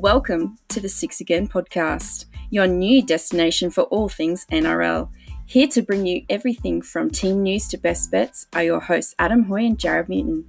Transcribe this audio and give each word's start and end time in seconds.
Welcome 0.00 0.58
to 0.68 0.78
the 0.78 0.88
Six 0.88 1.20
Again 1.20 1.48
podcast, 1.48 2.26
your 2.50 2.68
new 2.68 3.04
destination 3.04 3.68
for 3.68 3.82
all 3.82 4.08
things 4.08 4.46
NRL. 4.52 5.10
Here 5.44 5.66
to 5.66 5.82
bring 5.82 6.06
you 6.06 6.24
everything 6.30 6.82
from 6.82 7.10
team 7.10 7.42
news 7.42 7.66
to 7.66 7.78
best 7.78 8.12
bets 8.12 8.46
are 8.52 8.62
your 8.62 8.78
hosts 8.78 9.16
Adam 9.18 9.42
Hoy 9.42 9.64
and 9.64 9.76
Jarrod 9.76 10.08
Newton. 10.08 10.46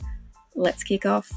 Let's 0.56 0.84
kick 0.84 1.08
off. 1.08 1.32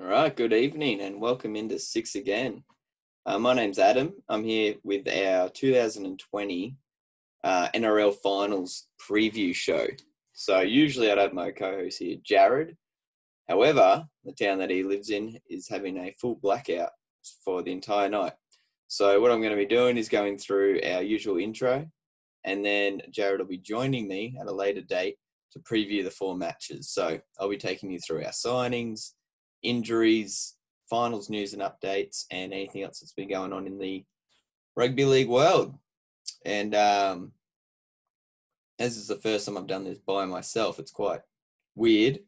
All 0.00 0.06
right, 0.06 0.34
good 0.34 0.54
evening 0.54 1.02
and 1.02 1.20
welcome 1.20 1.56
into 1.56 1.78
Six 1.78 2.14
Again. 2.14 2.64
Uh, 3.26 3.38
my 3.38 3.52
name's 3.52 3.78
Adam. 3.78 4.14
I'm 4.26 4.42
here 4.42 4.76
with 4.82 5.06
our 5.06 5.50
2020 5.50 6.76
uh, 7.44 7.68
NRL 7.74 8.14
Finals 8.22 8.86
preview 8.98 9.54
show. 9.54 9.86
So 10.34 10.60
usually 10.60 11.10
I'd 11.10 11.18
have 11.18 11.32
my 11.32 11.52
co-host 11.52 12.00
here, 12.00 12.18
Jarrod. 12.28 12.76
However, 13.48 14.04
the 14.24 14.32
town 14.32 14.58
that 14.58 14.70
he 14.70 14.82
lives 14.82 15.10
in 15.10 15.38
is 15.48 15.68
having 15.68 15.96
a 15.96 16.14
full 16.20 16.34
blackout 16.34 16.90
for 17.44 17.62
the 17.62 17.72
entire 17.72 18.08
night. 18.08 18.32
So 18.88 19.20
what 19.20 19.30
I'm 19.30 19.40
going 19.40 19.52
to 19.52 19.56
be 19.56 19.64
doing 19.64 19.96
is 19.96 20.08
going 20.08 20.38
through 20.38 20.80
our 20.84 21.02
usual 21.02 21.38
intro, 21.38 21.86
and 22.44 22.64
then 22.64 23.00
Jarrod 23.10 23.38
will 23.38 23.46
be 23.46 23.58
joining 23.58 24.08
me 24.08 24.36
at 24.40 24.48
a 24.48 24.52
later 24.52 24.82
date 24.82 25.16
to 25.52 25.60
preview 25.60 26.02
the 26.02 26.10
four 26.10 26.36
matches. 26.36 26.90
So 26.90 27.20
I'll 27.38 27.48
be 27.48 27.56
taking 27.56 27.90
you 27.90 28.00
through 28.00 28.24
our 28.24 28.32
signings, 28.32 29.12
injuries, 29.62 30.54
finals 30.90 31.30
news 31.30 31.54
and 31.54 31.62
updates, 31.62 32.24
and 32.30 32.52
anything 32.52 32.82
else 32.82 33.00
that's 33.00 33.12
been 33.12 33.30
going 33.30 33.52
on 33.52 33.66
in 33.66 33.78
the 33.78 34.04
rugby 34.76 35.04
league 35.04 35.28
world. 35.28 35.78
And 36.44 36.74
um, 36.74 37.32
as 38.78 38.96
is 38.96 39.08
the 39.08 39.16
first 39.16 39.46
time 39.46 39.56
I've 39.56 39.66
done 39.66 39.84
this 39.84 39.98
by 39.98 40.24
myself, 40.24 40.78
it's 40.78 40.90
quite 40.90 41.20
weird. 41.74 42.20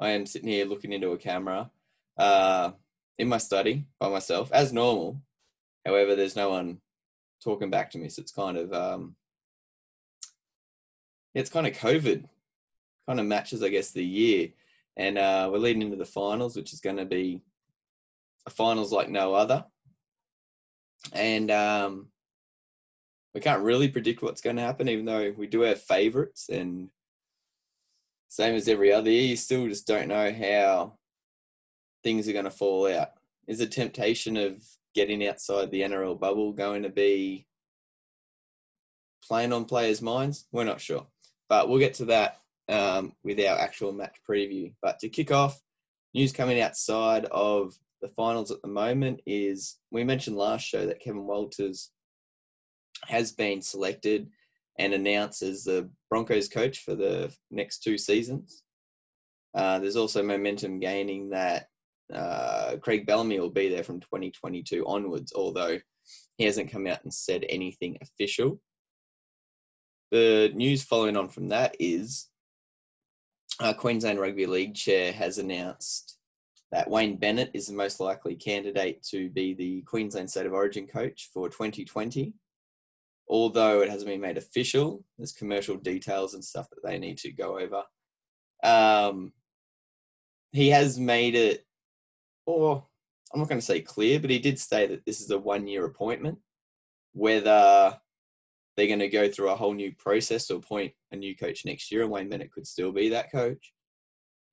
I 0.00 0.10
am 0.10 0.26
sitting 0.26 0.48
here 0.48 0.64
looking 0.66 0.92
into 0.92 1.12
a 1.12 1.18
camera 1.18 1.70
uh, 2.16 2.72
in 3.18 3.28
my 3.28 3.38
study 3.38 3.86
by 3.98 4.08
myself, 4.08 4.50
as 4.52 4.72
normal. 4.72 5.20
However, 5.84 6.14
there's 6.14 6.36
no 6.36 6.50
one 6.50 6.78
talking 7.42 7.70
back 7.70 7.90
to 7.90 7.98
me, 7.98 8.08
so 8.08 8.20
it's 8.20 8.32
kind 8.32 8.56
of 8.56 8.72
um, 8.72 9.16
it's 11.34 11.50
kind 11.50 11.66
of 11.66 11.74
COVID, 11.74 12.24
kind 13.06 13.20
of 13.20 13.26
matches, 13.26 13.62
I 13.62 13.68
guess, 13.68 13.90
the 13.90 14.04
year, 14.04 14.48
and 14.96 15.18
uh, 15.18 15.48
we're 15.52 15.58
leading 15.58 15.82
into 15.82 15.96
the 15.96 16.04
finals, 16.04 16.56
which 16.56 16.72
is 16.72 16.80
going 16.80 16.96
to 16.96 17.04
be 17.04 17.42
a 18.46 18.50
finals 18.50 18.92
like 18.92 19.10
no 19.10 19.34
other. 19.34 19.64
And 21.12 21.50
um, 21.50 22.08
we 23.34 23.40
can't 23.40 23.62
really 23.62 23.88
predict 23.88 24.22
what's 24.22 24.40
going 24.40 24.56
to 24.56 24.62
happen, 24.62 24.88
even 24.88 25.04
though 25.04 25.34
we 25.36 25.46
do 25.46 25.62
have 25.62 25.82
favourites. 25.82 26.48
And 26.48 26.90
same 28.28 28.54
as 28.54 28.68
every 28.68 28.92
other 28.92 29.10
year, 29.10 29.22
you 29.22 29.36
still 29.36 29.66
just 29.68 29.86
don't 29.86 30.08
know 30.08 30.32
how 30.32 30.98
things 32.04 32.28
are 32.28 32.32
going 32.32 32.44
to 32.44 32.50
fall 32.50 32.92
out. 32.92 33.10
Is 33.48 33.58
the 33.58 33.66
temptation 33.66 34.36
of 34.36 34.62
getting 34.94 35.26
outside 35.26 35.70
the 35.70 35.82
NRL 35.82 36.18
bubble 36.18 36.52
going 36.52 36.84
to 36.84 36.88
be 36.88 37.46
playing 39.26 39.52
on 39.52 39.64
players' 39.64 40.00
minds? 40.00 40.46
We're 40.52 40.64
not 40.64 40.80
sure. 40.80 41.06
But 41.48 41.68
we'll 41.68 41.80
get 41.80 41.94
to 41.94 42.04
that 42.06 42.40
um, 42.68 43.14
with 43.24 43.40
our 43.40 43.58
actual 43.58 43.92
match 43.92 44.16
preview. 44.28 44.72
But 44.80 45.00
to 45.00 45.08
kick 45.08 45.32
off, 45.32 45.60
news 46.14 46.32
coming 46.32 46.60
outside 46.60 47.24
of 47.26 47.74
the 48.00 48.08
finals 48.08 48.50
at 48.50 48.62
the 48.62 48.68
moment 48.68 49.20
is 49.26 49.76
we 49.90 50.04
mentioned 50.04 50.36
last 50.36 50.62
show 50.64 50.86
that 50.86 51.00
Kevin 51.00 51.24
Walters 51.24 51.90
has 53.08 53.32
been 53.32 53.62
selected 53.62 54.28
and 54.78 54.92
announced 54.92 55.42
as 55.42 55.64
the 55.64 55.88
Broncos 56.10 56.48
coach 56.48 56.78
for 56.78 56.94
the 56.94 57.34
next 57.50 57.82
two 57.82 57.96
seasons. 57.96 58.62
Uh, 59.54 59.78
there's 59.78 59.96
also 59.96 60.22
momentum 60.22 60.80
gaining 60.80 61.30
that 61.30 61.66
uh, 62.12 62.76
Craig 62.80 63.06
Bellamy 63.06 63.38
will 63.38 63.50
be 63.50 63.68
there 63.68 63.84
from 63.84 64.00
2022 64.00 64.84
onwards, 64.86 65.32
although 65.34 65.78
he 66.36 66.44
hasn't 66.44 66.70
come 66.70 66.86
out 66.86 67.02
and 67.04 67.14
said 67.14 67.46
anything 67.48 67.96
official. 68.02 68.60
The 70.10 70.50
news 70.54 70.82
following 70.82 71.16
on 71.16 71.28
from 71.28 71.48
that 71.48 71.76
is 71.78 72.28
uh, 73.60 73.72
Queensland 73.72 74.20
Rugby 74.20 74.46
League 74.46 74.74
chair 74.74 75.12
has 75.12 75.38
announced 75.38 76.18
that 76.72 76.90
Wayne 76.90 77.16
Bennett 77.16 77.52
is 77.54 77.68
the 77.68 77.74
most 77.74 78.00
likely 78.00 78.34
candidate 78.34 79.02
to 79.04 79.30
be 79.30 79.54
the 79.54 79.82
Queensland 79.82 80.28
State 80.28 80.46
of 80.46 80.52
Origin 80.52 80.86
coach 80.86 81.30
for 81.32 81.48
2020 81.48 82.34
although 83.28 83.80
it 83.80 83.90
hasn't 83.90 84.08
been 84.08 84.20
made 84.20 84.38
official, 84.38 85.04
there's 85.18 85.32
commercial 85.32 85.76
details 85.76 86.34
and 86.34 86.44
stuff 86.44 86.68
that 86.70 86.82
they 86.84 86.98
need 86.98 87.18
to 87.18 87.32
go 87.32 87.58
over. 87.58 87.82
Um, 88.62 89.32
he 90.52 90.70
has 90.70 90.98
made 90.98 91.34
it, 91.34 91.64
or 92.46 92.84
I'm 93.32 93.40
not 93.40 93.48
going 93.48 93.60
to 93.60 93.66
say 93.66 93.80
clear, 93.80 94.20
but 94.20 94.30
he 94.30 94.38
did 94.38 94.58
say 94.58 94.86
that 94.86 95.04
this 95.04 95.20
is 95.20 95.30
a 95.30 95.38
one 95.38 95.66
year 95.66 95.84
appointment. 95.84 96.38
Whether 97.12 97.96
they're 98.76 98.86
going 98.86 98.98
to 98.98 99.08
go 99.08 99.28
through 99.28 99.50
a 99.50 99.56
whole 99.56 99.74
new 99.74 99.94
process 99.94 100.46
to 100.48 100.56
appoint 100.56 100.92
a 101.12 101.16
new 101.16 101.36
coach 101.36 101.64
next 101.64 101.92
year, 101.92 102.02
and 102.02 102.10
Wayne 102.10 102.28
Bennett 102.28 102.52
could 102.52 102.66
still 102.66 102.92
be 102.92 103.08
that 103.10 103.30
coach. 103.30 103.72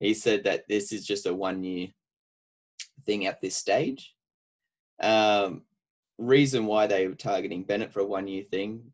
He 0.00 0.14
said 0.14 0.44
that 0.44 0.64
this 0.68 0.92
is 0.92 1.06
just 1.06 1.26
a 1.26 1.34
one 1.34 1.62
year 1.62 1.88
thing 3.04 3.26
at 3.26 3.40
this 3.40 3.56
stage. 3.56 4.14
Um, 5.00 5.62
reason 6.18 6.66
why 6.66 6.86
they 6.86 7.06
were 7.06 7.14
targeting 7.14 7.64
Bennett 7.64 7.92
for 7.92 8.00
a 8.00 8.06
one 8.06 8.28
year 8.28 8.44
thing. 8.44 8.92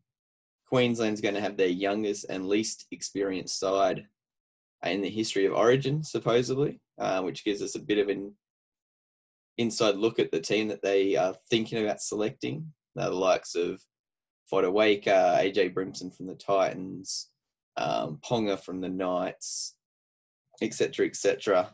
Queensland's 0.67 1.21
going 1.21 1.35
to 1.35 1.41
have 1.41 1.57
their 1.57 1.67
youngest 1.67 2.25
and 2.29 2.47
least 2.47 2.85
experienced 2.91 3.59
side 3.59 4.05
in 4.85 5.01
the 5.01 5.09
history 5.09 5.45
of 5.45 5.53
Origin, 5.53 6.03
supposedly, 6.03 6.79
uh, 6.99 7.21
which 7.21 7.43
gives 7.43 7.61
us 7.61 7.75
a 7.75 7.79
bit 7.79 7.97
of 7.97 8.07
an 8.07 8.33
inside 9.57 9.95
look 9.95 10.19
at 10.19 10.31
the 10.31 10.39
team 10.39 10.67
that 10.69 10.81
they 10.81 11.15
are 11.15 11.35
thinking 11.49 11.83
about 11.83 12.01
selecting. 12.01 12.73
the 12.95 13.09
likes 13.09 13.55
of 13.55 13.81
Fotuaika, 14.51 15.39
AJ 15.39 15.73
Brimson 15.73 16.15
from 16.15 16.27
the 16.27 16.35
Titans, 16.35 17.29
um, 17.77 18.19
Ponga 18.23 18.59
from 18.59 18.81
the 18.81 18.89
Knights, 18.89 19.75
etc., 20.61 21.05
etc. 21.05 21.73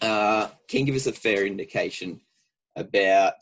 Uh, 0.00 0.48
can 0.68 0.84
give 0.84 0.96
us 0.96 1.06
a 1.06 1.12
fair 1.12 1.46
indication 1.46 2.20
about 2.74 3.34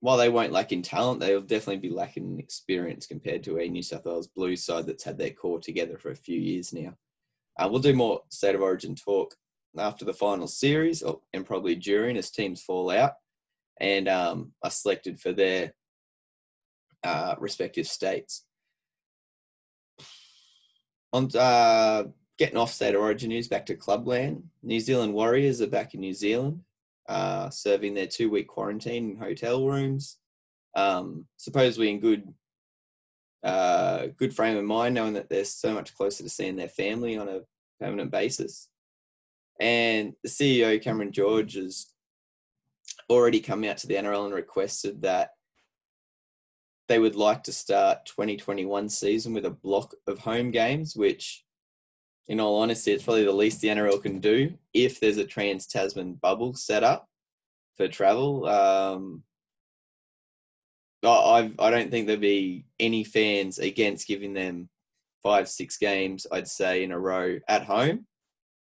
while 0.00 0.16
they 0.16 0.30
won't 0.30 0.52
lack 0.52 0.72
in 0.72 0.82
talent, 0.82 1.20
they'll 1.20 1.42
definitely 1.42 1.88
be 1.88 1.94
lacking 1.94 2.32
in 2.32 2.38
experience 2.38 3.06
compared 3.06 3.42
to 3.44 3.58
a 3.58 3.68
New 3.68 3.82
South 3.82 4.06
Wales 4.06 4.28
Blues 4.28 4.64
side 4.64 4.86
that's 4.86 5.04
had 5.04 5.18
their 5.18 5.30
core 5.30 5.60
together 5.60 5.98
for 5.98 6.10
a 6.10 6.16
few 6.16 6.38
years 6.40 6.72
now. 6.72 6.94
Uh, 7.58 7.68
we'll 7.70 7.80
do 7.80 7.94
more 7.94 8.22
state 8.30 8.54
of 8.54 8.62
origin 8.62 8.94
talk 8.94 9.34
after 9.78 10.06
the 10.06 10.14
final 10.14 10.46
series 10.46 11.02
or, 11.02 11.20
and 11.34 11.44
probably 11.44 11.74
during 11.74 12.16
as 12.16 12.30
teams 12.30 12.62
fall 12.62 12.90
out 12.90 13.12
and 13.78 14.08
um, 14.08 14.52
are 14.62 14.70
selected 14.70 15.20
for 15.20 15.32
their 15.32 15.74
uh, 17.04 17.34
respective 17.38 17.86
states. 17.86 18.44
On 21.12 21.28
uh, 21.36 22.04
getting 22.38 22.56
off 22.56 22.72
state 22.72 22.94
of 22.94 23.02
origin 23.02 23.28
news, 23.28 23.48
back 23.48 23.66
to 23.66 23.74
clubland. 23.74 24.44
New 24.62 24.80
Zealand 24.80 25.12
Warriors 25.12 25.60
are 25.60 25.66
back 25.66 25.92
in 25.92 26.00
New 26.00 26.14
Zealand 26.14 26.62
uh, 27.08 27.50
serving 27.50 27.94
their 27.94 28.06
two 28.06 28.30
week 28.30 28.48
quarantine 28.48 29.10
in 29.10 29.16
hotel 29.16 29.66
rooms. 29.66 30.18
Um, 30.76 31.26
supposedly 31.36 31.90
in 31.90 31.98
good 31.98 32.32
uh, 33.42 34.08
good 34.16 34.34
frame 34.34 34.56
of 34.56 34.64
mind, 34.64 34.94
knowing 34.94 35.14
that 35.14 35.28
they're 35.28 35.44
so 35.44 35.72
much 35.72 35.94
closer 35.94 36.22
to 36.22 36.28
seeing 36.28 36.56
their 36.56 36.68
family 36.68 37.16
on 37.16 37.28
a 37.28 37.40
permanent 37.80 38.10
basis. 38.10 38.68
And 39.58 40.14
the 40.22 40.28
CEO, 40.28 40.82
Cameron 40.82 41.12
George, 41.12 41.54
has 41.54 41.86
already 43.08 43.40
come 43.40 43.64
out 43.64 43.78
to 43.78 43.86
the 43.86 43.94
NRL 43.94 44.26
and 44.26 44.34
requested 44.34 45.02
that 45.02 45.30
they 46.88 46.98
would 46.98 47.16
like 47.16 47.44
to 47.44 47.52
start 47.52 48.06
2021 48.06 48.88
season 48.88 49.32
with 49.32 49.44
a 49.44 49.50
block 49.50 49.94
of 50.06 50.18
home 50.18 50.50
games, 50.50 50.96
which 50.96 51.44
in 52.30 52.38
all 52.38 52.62
honesty, 52.62 52.92
it's 52.92 53.02
probably 53.02 53.24
the 53.24 53.32
least 53.32 53.60
the 53.60 53.66
NRL 53.66 54.00
can 54.00 54.20
do 54.20 54.54
if 54.72 55.00
there's 55.00 55.16
a 55.16 55.24
trans 55.24 55.66
Tasman 55.66 56.12
bubble 56.12 56.54
set 56.54 56.84
up 56.84 57.08
for 57.76 57.88
travel. 57.88 58.46
Um, 58.46 59.24
I 61.04 61.50
I 61.58 61.70
don't 61.70 61.90
think 61.90 62.06
there'd 62.06 62.20
be 62.20 62.66
any 62.78 63.02
fans 63.02 63.58
against 63.58 64.06
giving 64.06 64.32
them 64.32 64.68
five 65.24 65.48
six 65.48 65.76
games. 65.76 66.24
I'd 66.30 66.46
say 66.46 66.84
in 66.84 66.92
a 66.92 67.00
row 67.00 67.40
at 67.48 67.64
home, 67.64 68.06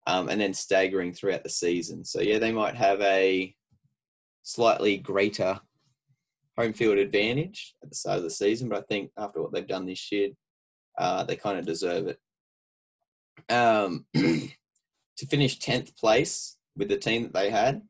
um, 0.07 0.29
and 0.29 0.41
then 0.41 0.55
staggering 0.55 1.13
throughout 1.13 1.43
the 1.43 1.51
season. 1.51 2.05
So 2.05 2.21
yeah, 2.21 2.39
they 2.39 2.53
might 2.53 2.77
have 2.77 3.01
a 3.01 3.53
slightly 4.45 4.97
greater 4.97 5.59
home 6.57 6.73
field 6.73 6.99
advantage 6.99 7.75
at 7.83 7.89
the 7.89 7.97
start 7.97 8.19
of 8.19 8.23
the 8.23 8.31
season, 8.31 8.69
but 8.69 8.79
I 8.79 8.83
think 8.83 9.11
after 9.19 9.43
what 9.43 9.53
they've 9.53 9.67
done 9.67 9.87
this 9.87 10.13
year, 10.13 10.31
uh, 10.99 11.25
they 11.25 11.35
kind 11.35 11.59
of 11.59 11.67
deserve 11.67 12.07
it 12.07 12.21
um, 13.49 14.07
to 14.15 15.27
finish 15.29 15.59
10th 15.59 15.97
place 15.97 16.57
with 16.77 16.89
the 16.89 16.97
team 16.97 17.25
that 17.25 17.33
they 17.33 17.51
had. 17.51 17.83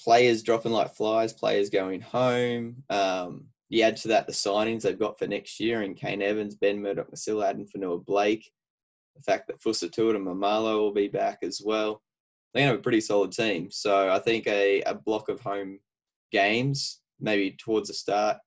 Players 0.00 0.42
dropping 0.42 0.72
like 0.72 0.94
flies, 0.94 1.32
players 1.32 1.70
going 1.70 2.00
home. 2.00 2.82
Um, 2.90 3.46
you 3.68 3.82
add 3.82 3.96
to 3.98 4.08
that 4.08 4.26
the 4.26 4.32
signings 4.32 4.82
they've 4.82 4.98
got 4.98 5.18
for 5.18 5.26
next 5.26 5.60
year 5.60 5.82
and 5.82 5.96
Kane 5.96 6.22
Evans, 6.22 6.56
Ben 6.56 6.82
Murdoch, 6.82 7.10
Masila 7.10 7.50
Addin, 7.50 7.66
Fonua 7.66 8.04
Blake. 8.04 8.52
the 9.16 9.22
fact 9.22 9.46
that 9.46 9.60
Fusitu'a 9.60 10.14
and 10.14 10.26
Maumalo 10.26 10.78
will 10.78 10.92
be 10.92 11.08
back 11.08 11.38
as 11.42 11.62
well. 11.64 12.02
They 12.52 12.62
have 12.62 12.74
a 12.74 12.82
pretty 12.82 13.00
solid 13.00 13.32
team. 13.32 13.70
So 13.70 14.10
I 14.10 14.18
think 14.18 14.46
a, 14.46 14.82
a 14.82 14.94
block 14.94 15.28
of 15.28 15.40
home 15.40 15.78
games, 16.32 17.00
maybe 17.18 17.52
towards 17.52 17.88
the 17.88 17.94
start, 17.94 18.38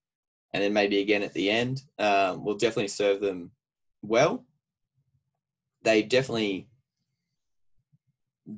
and 0.53 0.61
then 0.61 0.73
maybe 0.73 0.99
again 0.99 1.23
at 1.23 1.33
the 1.33 1.49
end, 1.49 1.81
um, 1.97 2.43
will 2.45 2.55
definitely 2.55 2.89
serve 2.89 3.19
them 3.19 3.51
well. 4.01 4.45
They 5.85 6.01
definitely 6.01 6.67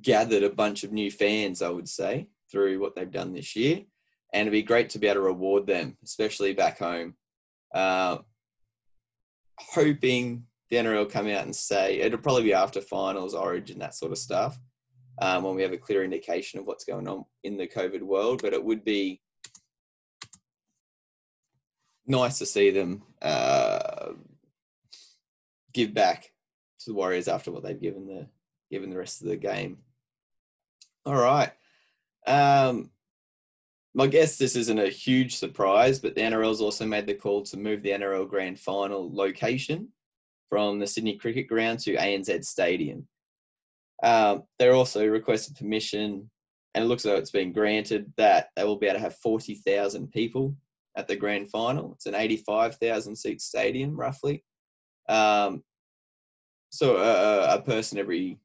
gathered 0.01 0.43
a 0.43 0.49
bunch 0.49 0.83
of 0.83 0.91
new 0.91 1.11
fans, 1.11 1.61
I 1.61 1.69
would 1.69 1.89
say, 1.89 2.29
through 2.51 2.79
what 2.79 2.95
they've 2.95 3.11
done 3.11 3.33
this 3.33 3.55
year. 3.55 3.81
And 4.33 4.41
it'd 4.41 4.51
be 4.51 4.63
great 4.63 4.89
to 4.91 4.99
be 4.99 5.07
able 5.07 5.15
to 5.15 5.21
reward 5.21 5.67
them, 5.67 5.97
especially 6.03 6.53
back 6.53 6.79
home. 6.79 7.15
Uh, 7.73 8.19
hoping 9.59 10.45
the 10.69 10.77
NRL 10.77 11.09
come 11.09 11.27
out 11.27 11.43
and 11.43 11.55
say 11.55 11.99
it'll 11.99 12.19
probably 12.19 12.43
be 12.43 12.53
after 12.53 12.81
finals, 12.81 13.33
origin, 13.35 13.79
that 13.79 13.95
sort 13.95 14.11
of 14.13 14.17
stuff, 14.17 14.57
um, 15.21 15.43
when 15.43 15.55
we 15.55 15.63
have 15.63 15.73
a 15.73 15.77
clear 15.77 16.03
indication 16.03 16.59
of 16.59 16.65
what's 16.65 16.85
going 16.85 17.07
on 17.07 17.25
in 17.43 17.57
the 17.57 17.67
COVID 17.67 18.01
world. 18.01 18.41
But 18.41 18.53
it 18.53 18.63
would 18.63 18.83
be 18.83 19.21
nice 22.05 22.37
to 22.39 22.45
see 22.45 22.69
them 22.69 23.03
uh, 23.21 24.13
give 25.73 25.93
back 25.93 26.31
to 26.87 26.91
the 26.91 26.97
Warriors 26.97 27.27
after 27.27 27.51
what 27.51 27.63
they've 27.63 27.79
given 27.79 28.07
the 28.07 28.27
given 28.71 28.89
the 28.89 28.97
rest 28.97 29.21
of 29.21 29.27
the 29.27 29.37
game. 29.37 29.77
All 31.05 31.15
right. 31.15 31.51
Um, 32.25 32.91
guess 34.07 34.37
this 34.37 34.55
isn't 34.55 34.79
a 34.79 34.89
huge 34.89 35.35
surprise, 35.35 35.99
but 35.99 36.15
the 36.15 36.21
NRL's 36.21 36.61
also 36.61 36.85
made 36.85 37.07
the 37.07 37.13
call 37.13 37.43
to 37.43 37.57
move 37.57 37.81
the 37.81 37.91
NRL 37.91 38.27
Grand 38.27 38.59
Final 38.59 39.13
location 39.13 39.89
from 40.49 40.79
the 40.79 40.87
Sydney 40.87 41.17
Cricket 41.17 41.47
Ground 41.47 41.79
to 41.79 41.95
ANZ 41.95 42.45
Stadium. 42.45 43.07
Um, 44.03 44.43
they're 44.59 44.75
also 44.75 45.05
requested 45.07 45.55
permission, 45.55 46.29
and 46.73 46.83
it 46.83 46.87
looks 46.87 47.05
like 47.05 47.17
it's 47.17 47.31
been 47.31 47.53
granted 47.53 48.13
that 48.17 48.49
they 48.55 48.63
will 48.63 48.75
be 48.75 48.87
able 48.87 48.97
to 48.97 49.03
have 49.03 49.15
40,000 49.15 50.11
people 50.11 50.55
at 50.95 51.07
the 51.07 51.15
grand 51.15 51.49
final. 51.49 51.93
It's 51.93 52.05
an 52.05 52.15
85,000 52.15 53.15
seat 53.15 53.41
stadium, 53.41 53.95
roughly. 53.95 54.43
Um, 55.09 55.63
so 56.77 56.97
a, 56.97 57.55
a 57.55 57.61
person 57.61 57.97
every 57.97 58.37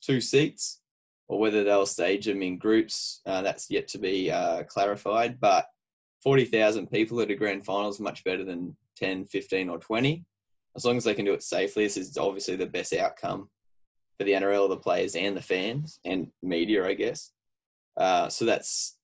two 0.00 0.20
seats, 0.20 0.80
or 1.28 1.38
whether 1.38 1.62
they'll 1.62 1.86
stage 1.86 2.24
them 2.24 2.42
in 2.42 2.58
groups, 2.58 3.20
uh, 3.26 3.42
that's 3.42 3.70
yet 3.70 3.88
to 3.88 3.98
be 3.98 4.30
uh, 4.30 4.62
clarified. 4.64 5.38
But 5.38 5.66
40,000 6.22 6.90
people 6.90 7.20
at 7.20 7.30
a 7.30 7.34
grand 7.34 7.64
final 7.64 7.90
is 7.90 8.00
much 8.00 8.24
better 8.24 8.44
than 8.44 8.76
10, 8.96 9.26
15, 9.26 9.68
or 9.68 9.78
20 9.78 10.24
as 10.78 10.84
long 10.84 10.96
as 10.96 11.02
they 11.02 11.14
can 11.14 11.24
do 11.24 11.34
it 11.34 11.42
safely, 11.42 11.84
this 11.84 11.96
is 11.96 12.16
obviously 12.16 12.54
the 12.54 12.64
best 12.64 12.94
outcome 12.94 13.50
for 14.16 14.24
the 14.24 14.32
NRL, 14.32 14.68
the 14.68 14.76
players, 14.76 15.16
and 15.16 15.36
the 15.36 15.42
fans 15.42 15.98
and 16.04 16.28
media, 16.40 16.86
I 16.86 16.94
guess. 16.94 17.32
Uh, 17.96 18.28
so 18.28 18.44
that's 18.44 18.96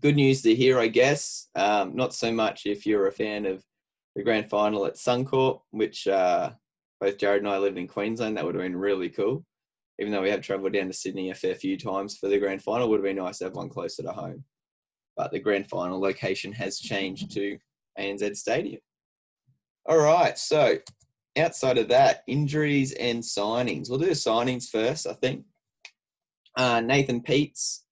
good 0.00 0.14
news 0.14 0.42
to 0.42 0.54
hear, 0.54 0.78
I 0.78 0.86
guess. 0.86 1.48
Um, 1.56 1.96
not 1.96 2.14
so 2.14 2.32
much 2.32 2.66
if 2.66 2.86
you're 2.86 3.08
a 3.08 3.12
fan 3.12 3.46
of 3.46 3.64
the 4.14 4.22
grand 4.22 4.48
final 4.48 4.86
at 4.86 4.94
Suncorp, 4.94 5.62
which 5.72 6.06
uh, 6.06 6.50
both 7.04 7.18
Jarrod 7.18 7.38
and 7.38 7.48
I 7.48 7.58
lived 7.58 7.76
in 7.76 7.86
Queensland. 7.86 8.36
That 8.36 8.46
would 8.46 8.54
have 8.54 8.64
been 8.64 8.76
really 8.76 9.10
cool. 9.10 9.44
Even 9.98 10.10
though 10.10 10.22
we 10.22 10.30
have 10.30 10.40
travelled 10.40 10.72
down 10.72 10.86
to 10.86 10.92
Sydney 10.94 11.30
a 11.30 11.34
fair 11.34 11.54
few 11.54 11.76
times 11.76 12.16
for 12.16 12.28
the 12.28 12.38
grand 12.38 12.62
final, 12.62 12.88
would 12.88 12.96
have 12.96 13.04
been 13.04 13.16
nice 13.16 13.38
to 13.38 13.44
have 13.44 13.54
one 13.54 13.68
closer 13.68 14.02
to 14.02 14.10
home. 14.10 14.44
But 15.14 15.30
the 15.30 15.38
grand 15.38 15.68
final 15.68 16.00
location 16.00 16.50
has 16.52 16.78
changed 16.78 17.30
to 17.32 17.58
ANZ 17.98 18.36
Stadium. 18.36 18.80
All 19.86 19.98
right. 19.98 20.38
So 20.38 20.78
outside 21.36 21.76
of 21.76 21.88
that, 21.88 22.22
injuries 22.26 22.92
and 22.92 23.22
signings. 23.22 23.90
We'll 23.90 23.98
do 23.98 24.06
the 24.06 24.12
signings 24.12 24.70
first, 24.70 25.06
I 25.06 25.12
think. 25.12 25.44
Uh, 26.56 26.80
Nathan 26.80 27.20
Peats, 27.20 27.84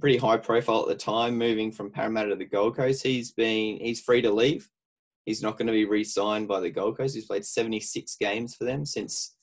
pretty 0.00 0.18
high 0.18 0.38
profile 0.38 0.82
at 0.82 0.88
the 0.88 0.96
time, 0.96 1.38
moving 1.38 1.70
from 1.70 1.92
Parramatta 1.92 2.30
to 2.30 2.36
the 2.36 2.44
Gold 2.44 2.76
Coast. 2.76 3.04
He's 3.04 3.30
been 3.30 3.78
he's 3.78 4.00
free 4.00 4.22
to 4.22 4.32
leave. 4.32 4.68
He's 5.26 5.42
not 5.42 5.58
going 5.58 5.66
to 5.66 5.72
be 5.72 5.84
re-signed 5.84 6.46
by 6.46 6.60
the 6.60 6.70
Gold 6.70 6.96
Coast. 6.96 7.16
He's 7.16 7.26
played 7.26 7.44
76 7.44 8.16
games 8.18 8.54
for 8.54 8.64
them 8.64 8.86
since 8.86 9.36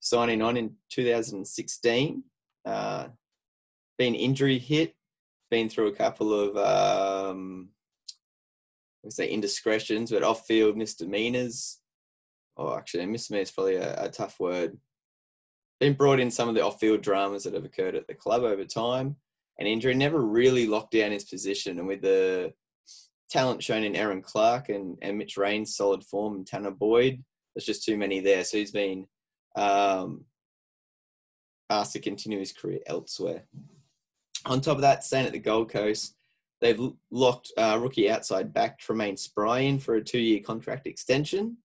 signing 0.00 0.42
on 0.42 0.56
in 0.56 0.74
2016. 0.90 2.24
Uh, 2.64 3.06
been 3.96 4.14
injury 4.16 4.58
hit, 4.58 4.94
been 5.50 5.68
through 5.68 5.86
a 5.86 5.94
couple 5.94 6.34
of 6.34 6.56
um, 6.56 7.70
I 9.06 9.10
say 9.10 9.30
indiscretions, 9.30 10.10
but 10.10 10.24
off-field 10.24 10.76
misdemeanors. 10.76 11.78
Oh, 12.56 12.76
actually, 12.76 13.06
misdemeanor 13.06 13.42
is 13.42 13.50
probably 13.52 13.76
a, 13.76 14.04
a 14.04 14.10
tough 14.10 14.40
word. 14.40 14.76
Been 15.78 15.94
brought 15.94 16.18
in 16.18 16.32
some 16.32 16.48
of 16.48 16.56
the 16.56 16.64
off-field 16.64 17.00
dramas 17.00 17.44
that 17.44 17.54
have 17.54 17.64
occurred 17.64 17.94
at 17.94 18.08
the 18.08 18.14
club 18.14 18.42
over 18.42 18.64
time, 18.64 19.16
and 19.58 19.68
injury 19.68 19.94
never 19.94 20.20
really 20.20 20.66
locked 20.66 20.90
down 20.90 21.12
his 21.12 21.24
position. 21.24 21.78
And 21.78 21.86
with 21.86 22.02
the 22.02 22.52
talent 23.30 23.62
shown 23.62 23.84
in 23.84 23.96
Erin 23.96 24.22
Clark 24.22 24.68
and, 24.68 24.96
and 25.02 25.18
Mitch 25.18 25.36
Rein's 25.36 25.76
solid 25.76 26.04
form 26.04 26.36
and 26.36 26.46
Tanah 26.46 26.76
Boyd, 26.76 27.22
there's 27.54 27.66
just 27.66 27.84
too 27.84 27.96
many 27.96 28.20
there. 28.20 28.44
So 28.44 28.58
he's 28.58 28.70
been 28.70 29.06
um, 29.56 30.24
asked 31.70 31.92
to 31.92 32.00
continue 32.00 32.38
his 32.38 32.52
career 32.52 32.80
elsewhere. 32.86 33.44
On 34.46 34.60
top 34.60 34.76
of 34.76 34.82
that, 34.82 35.04
staying 35.04 35.26
at 35.26 35.32
the 35.32 35.38
Gold 35.38 35.70
Coast, 35.70 36.14
They've 36.60 36.80
locked 37.10 37.52
uh, 37.56 37.78
rookie 37.80 38.10
outside 38.10 38.52
back 38.52 38.80
Treymain 38.80 39.18
Spry 39.18 39.60
in 39.60 39.78
for 39.78 39.94
a 39.94 40.04
two-year 40.04 40.40
contract 40.40 40.86
extension. 40.86 41.58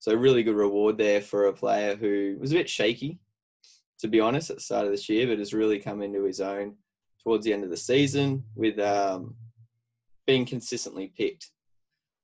So 0.00 0.14
really 0.14 0.42
good 0.42 0.56
reward 0.56 0.98
there 0.98 1.20
for 1.20 1.46
a 1.46 1.52
player 1.52 1.94
who 1.94 2.36
was 2.40 2.50
a 2.50 2.56
bit 2.56 2.68
shaky, 2.68 3.20
to 4.00 4.08
be 4.08 4.18
honest, 4.18 4.50
at 4.50 4.56
the 4.56 4.62
start 4.62 4.84
of 4.84 4.90
this 4.90 5.08
year, 5.08 5.28
but 5.28 5.38
has 5.38 5.54
really 5.54 5.78
come 5.78 6.02
into 6.02 6.24
his 6.24 6.40
own 6.40 6.74
towards 7.22 7.44
the 7.44 7.52
end 7.52 7.62
of 7.62 7.70
the 7.70 7.76
season 7.76 8.42
with 8.56 8.80
um, 8.80 9.36
being 10.26 10.46
consistently 10.46 11.12
picked 11.16 11.50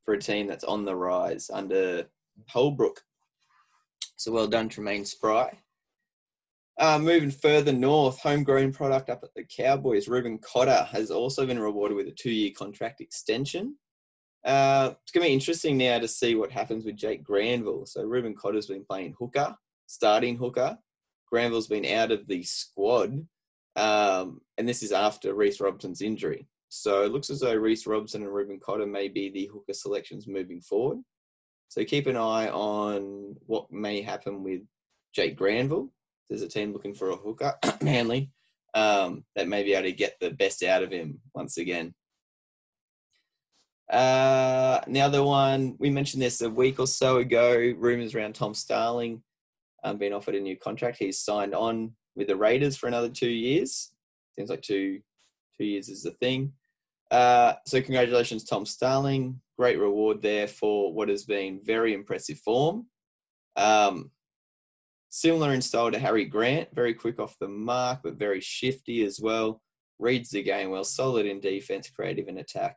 for 0.04 0.14
a 0.14 0.18
team 0.18 0.46
that's 0.46 0.64
on 0.64 0.84
the 0.84 0.96
rise 0.96 1.50
under 1.52 2.04
Holbrook. 2.48 3.02
So 4.16 4.32
well 4.32 4.46
done, 4.46 4.68
Treymain 4.68 5.06
Spry. 5.06 5.58
Uh, 6.78 6.98
moving 6.98 7.30
further 7.30 7.72
north, 7.72 8.20
homegrown 8.20 8.72
product 8.72 9.10
up 9.10 9.20
at 9.24 9.30
the 9.34 9.44
Cowboys, 9.44 10.06
Reuben 10.06 10.38
Cotter 10.38 10.86
has 10.92 11.10
also 11.10 11.44
been 11.44 11.58
rewarded 11.58 11.96
with 11.96 12.06
a 12.06 12.12
two-year 12.12 12.52
contract 12.56 13.00
extension. 13.00 13.76
Uh, 14.44 14.92
it's 15.02 15.10
going 15.10 15.24
to 15.24 15.28
be 15.28 15.34
interesting 15.34 15.76
now 15.76 15.98
to 15.98 16.06
see 16.06 16.36
what 16.36 16.52
happens 16.52 16.84
with 16.84 16.96
Jake 16.96 17.24
Granville. 17.24 17.84
So 17.84 18.02
Reuben 18.04 18.34
Cotter's 18.34 18.68
been 18.68 18.84
playing 18.84 19.16
hooker, 19.18 19.56
starting 19.86 20.36
hooker. 20.36 20.78
Granville's 21.30 21.66
been 21.66 21.84
out 21.84 22.12
of 22.12 22.26
the 22.28 22.42
squad, 22.44 23.26
um, 23.76 24.40
and 24.56 24.68
this 24.68 24.82
is 24.82 24.92
after 24.92 25.34
Reece 25.34 25.60
Robson's 25.60 26.00
injury. 26.00 26.46
So 26.68 27.02
it 27.02 27.12
looks 27.12 27.30
as 27.30 27.40
though 27.40 27.54
Reece 27.54 27.86
Robson 27.86 28.22
and 28.22 28.32
Reuben 28.32 28.60
Cotter 28.60 28.86
may 28.86 29.08
be 29.08 29.30
the 29.30 29.46
hooker 29.46 29.72
selections 29.72 30.26
moving 30.26 30.60
forward. 30.60 30.98
So 31.68 31.84
keep 31.84 32.06
an 32.06 32.16
eye 32.16 32.48
on 32.48 33.36
what 33.46 33.70
may 33.70 34.02
happen 34.02 34.42
with 34.42 34.62
Jake 35.14 35.36
Granville 35.36 35.90
there's 36.28 36.42
a 36.42 36.48
team 36.48 36.72
looking 36.72 36.94
for 36.94 37.10
a 37.10 37.16
hooker, 37.16 37.54
Manly, 37.80 38.30
um, 38.74 39.24
that 39.34 39.48
may 39.48 39.62
be 39.62 39.72
able 39.72 39.84
to 39.84 39.92
get 39.92 40.16
the 40.20 40.30
best 40.30 40.62
out 40.62 40.82
of 40.82 40.90
him 40.90 41.20
once 41.34 41.56
again. 41.56 41.94
Uh, 43.90 44.80
the 44.86 45.00
other 45.00 45.22
one, 45.22 45.74
we 45.78 45.88
mentioned 45.88 46.22
this 46.22 46.42
a 46.42 46.50
week 46.50 46.78
or 46.78 46.86
so 46.86 47.18
ago, 47.18 47.54
rumours 47.78 48.14
around 48.14 48.34
Tom 48.34 48.52
Starling 48.52 49.22
um, 49.82 49.96
being 49.96 50.12
offered 50.12 50.34
a 50.34 50.40
new 50.40 50.56
contract. 50.56 50.98
He's 50.98 51.20
signed 51.20 51.54
on 51.54 51.92
with 52.14 52.28
the 52.28 52.36
Raiders 52.36 52.76
for 52.76 52.86
another 52.86 53.08
two 53.08 53.30
years. 53.30 53.90
Seems 54.36 54.50
like 54.50 54.60
two 54.60 55.00
two 55.58 55.66
years 55.66 55.88
is 55.88 56.02
the 56.02 56.12
thing. 56.12 56.52
Uh, 57.10 57.54
so 57.66 57.80
congratulations, 57.80 58.44
Tom 58.44 58.64
Starling. 58.64 59.40
Great 59.58 59.78
reward 59.78 60.22
there 60.22 60.46
for 60.46 60.92
what 60.92 61.08
has 61.08 61.24
been 61.24 61.60
very 61.64 61.94
impressive 61.94 62.38
form. 62.38 62.86
Um, 63.56 64.10
Similar 65.10 65.54
in 65.54 65.62
style 65.62 65.90
to 65.90 65.98
Harry 65.98 66.26
Grant, 66.26 66.68
very 66.74 66.92
quick 66.92 67.18
off 67.18 67.38
the 67.40 67.48
mark, 67.48 68.00
but 68.02 68.18
very 68.18 68.40
shifty 68.40 69.02
as 69.04 69.20
well. 69.20 69.62
Reads 69.98 70.30
the 70.30 70.42
game 70.42 70.70
well, 70.70 70.84
solid 70.84 71.24
in 71.24 71.40
defense, 71.40 71.88
creative 71.88 72.28
in 72.28 72.38
attack, 72.38 72.76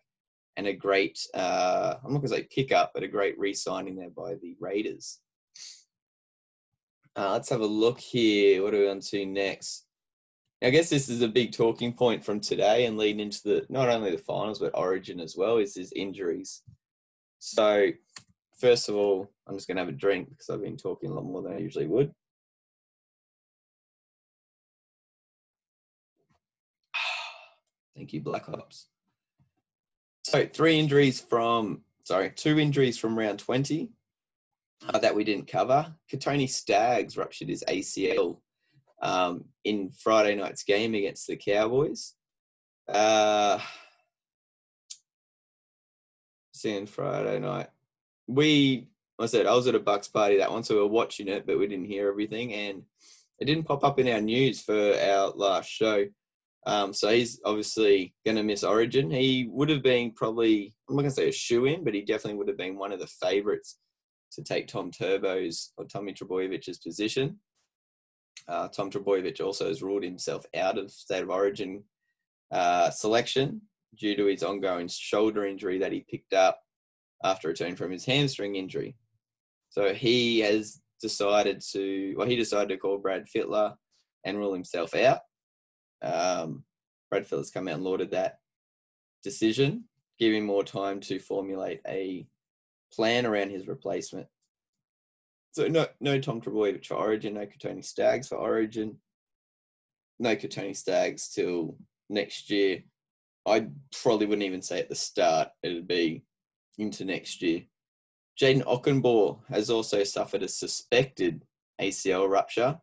and 0.56 0.66
a 0.66 0.74
great, 0.74 1.20
uh, 1.34 1.96
I'm 1.98 2.14
not 2.14 2.20
going 2.20 2.30
to 2.30 2.38
say 2.38 2.48
pickup, 2.50 2.92
but 2.94 3.04
a 3.04 3.08
great 3.08 3.38
re 3.38 3.54
signing 3.54 3.98
there 3.98 4.10
by 4.10 4.36
the 4.36 4.56
Raiders. 4.62 5.20
Uh, 7.18 7.34
let's 7.34 7.50
have 7.50 7.60
a 7.60 7.66
look 7.66 8.00
here. 8.00 8.64
What 8.64 8.74
are 8.74 8.80
we 8.80 8.90
on 8.90 9.02
to 9.02 9.26
next? 9.26 9.86
I 10.64 10.70
guess 10.70 10.90
this 10.90 11.10
is 11.10 11.22
a 11.22 11.28
big 11.28 11.54
talking 11.54 11.92
point 11.92 12.24
from 12.24 12.40
today 12.40 12.86
and 12.86 12.98
leading 12.98 13.20
into 13.20 13.42
the 13.44 13.66
not 13.70 13.90
only 13.90 14.12
the 14.12 14.18
finals 14.20 14.60
but 14.60 14.72
Origin 14.76 15.20
as 15.20 15.36
well 15.36 15.58
is 15.58 15.74
his 15.76 15.92
injuries. 15.94 16.62
So, 17.40 17.90
first 18.60 18.88
of 18.88 18.96
all, 18.96 19.32
I'm 19.48 19.56
just 19.56 19.68
going 19.68 19.78
to 19.78 19.82
have 19.82 19.90
a 19.90 19.94
drink 19.94 20.30
because 20.30 20.50
I've 20.50 20.62
been 20.62 20.78
talking 20.78 21.10
a 21.10 21.14
lot 21.16 21.26
more 21.26 21.42
than 21.42 21.54
I 21.54 21.58
usually 21.58 21.88
would. 21.88 22.12
Thank 27.96 28.14
you, 28.14 28.22
Black 28.22 28.48
Ops. 28.50 28.88
So 30.24 30.46
three 30.46 30.78
injuries 30.80 31.20
from, 31.20 31.82
sorry, 32.04 32.30
two 32.30 32.60
injuries 32.60 32.98
from 33.00 33.18
round 33.18 33.40
20. 33.40 33.90
uh, 34.94 35.00
that 35.00 35.16
we 35.16 35.24
didn't 35.24 35.48
cover. 35.48 35.94
Kotoni 36.12 36.48
Staggs 36.50 37.18
ruptured 37.18 37.50
his 37.50 37.64
ACL 37.68 38.38
um, 39.02 39.46
in 39.64 39.92
Friday 39.92 40.36
night's 40.36 40.64
game 40.64 40.94
against 40.96 41.28
the 41.28 41.36
Cowboys. 41.36 42.14
Uh, 42.88 43.60
seeing 46.54 46.86
Friday 46.86 47.40
night. 47.40 47.70
We, 48.28 48.88
I 49.20 49.26
said, 49.26 49.48
I 49.48 49.56
was 49.56 49.68
at 49.68 49.76
a 49.76 49.80
Bucks 49.80 50.08
party 50.08 50.38
that 50.38 50.52
one, 50.52 50.64
so 50.64 50.76
we 50.76 50.82
were 50.82 50.88
watching 50.88 51.28
it, 51.28 51.46
but 51.46 51.60
we 51.60 51.68
didn't 51.68 51.86
hear 51.86 52.08
everything, 52.08 52.54
and 52.54 52.84
it 53.40 53.46
didn't 53.46 53.66
pop 53.66 53.84
up 53.84 54.00
in 54.00 54.08
our 54.08 54.22
news 54.22 54.62
for 54.62 54.96
our 54.96 55.30
last 55.30 55.70
show. 55.70 56.06
Um, 56.68 56.94
so 56.94 57.10
he's 57.10 57.40
obviously 57.44 58.14
going 58.24 58.38
to 58.38 58.44
miss 58.44 58.64
Origin. 58.64 59.10
He 59.10 59.48
would 59.50 59.70
have 59.70 59.82
been 59.82 60.12
probably, 60.12 60.76
I'm 60.88 60.96
not 60.96 61.02
going 61.02 61.10
to 61.10 61.16
say 61.16 61.30
a 61.30 61.32
shoe 61.32 61.66
in, 61.66 61.84
but 61.84 61.96
he 61.96 62.02
definitely 62.02 62.38
would 62.38 62.48
have 62.48 62.58
been 62.58 62.78
one 62.78 62.92
of 62.92 63.00
the 63.00 63.08
favourites 63.08 63.80
to 64.34 64.44
take 64.44 64.68
Tom 64.68 64.92
Turbo's 64.92 65.74
or 65.76 65.86
Tommy 65.86 66.14
Trbojevic's 66.14 66.78
position. 66.78 67.40
Uh, 68.48 68.68
Tom 68.68 68.90
Trbojevic 68.90 69.40
also 69.40 69.68
has 69.68 69.82
ruled 69.82 70.04
himself 70.04 70.46
out 70.56 70.78
of 70.78 70.92
State 70.92 71.24
of 71.24 71.30
Origin 71.30 71.84
uh, 72.52 72.90
selection 72.90 73.62
due 73.96 74.16
to 74.16 74.26
his 74.26 74.44
ongoing 74.44 74.88
shoulder 74.88 75.46
injury 75.46 75.78
that 75.80 75.92
he 75.92 76.06
picked 76.10 76.34
up 76.34 76.62
after 77.24 77.48
returning 77.50 77.76
from 77.76 77.92
his 77.92 78.06
hamstring 78.06 78.56
injury. 78.56 78.96
So 79.70 79.94
he 79.94 80.40
has 80.40 80.82
decided 81.02 81.62
to, 81.72 82.14
well, 82.18 82.28
he 82.28 82.36
decided 82.36 82.70
to 82.70 82.78
call 82.78 82.98
Brad 82.98 83.26
Fittler 83.26 83.76
and 84.26 84.38
rule 84.38 84.54
himself 84.54 84.96
out. 84.96 85.20
Um, 86.02 86.64
Brad 87.10 87.26
Fittler's 87.26 87.52
come 87.52 87.68
out 87.68 87.76
and 87.76 87.84
lauded 87.84 88.12
that 88.12 88.40
decision, 89.24 89.86
giving 90.20 90.46
more 90.46 90.64
time 90.64 91.00
to 91.02 91.20
formulate 91.20 91.82
a 91.88 92.26
plan 92.94 93.26
around 93.26 93.52
his 93.52 93.68
replacement. 93.68 94.28
So 95.52 95.68
no, 95.68 95.88
no 96.00 96.20
Tom 96.20 96.42
Trbojevic 96.42 96.86
for 96.86 96.96
Origin, 96.96 97.34
no 97.34 97.46
Kotoni 97.46 97.84
Staggs 97.84 98.28
for 98.28 98.38
Origin, 98.38 98.98
no 100.20 100.36
Kotoni 100.36 100.76
Staggs 100.76 101.30
till 101.30 101.78
next 102.10 102.50
year. 102.50 102.84
I 103.46 103.68
probably 104.02 104.28
wouldn't 104.28 104.46
even 104.46 104.62
say 104.62 104.80
at 104.80 104.90
the 104.90 104.96
start. 104.96 105.50
It'd 105.64 105.88
be 105.88 106.24
into 106.78 107.04
next 107.04 107.42
year. 107.42 107.64
Jayden 108.40 108.64
Okunbor 108.64 109.40
has 109.50 109.70
also 109.70 110.04
suffered 110.04 110.44
a 110.44 110.48
suspected 110.48 111.44
ACL 111.82 112.30
rupture 112.30 112.80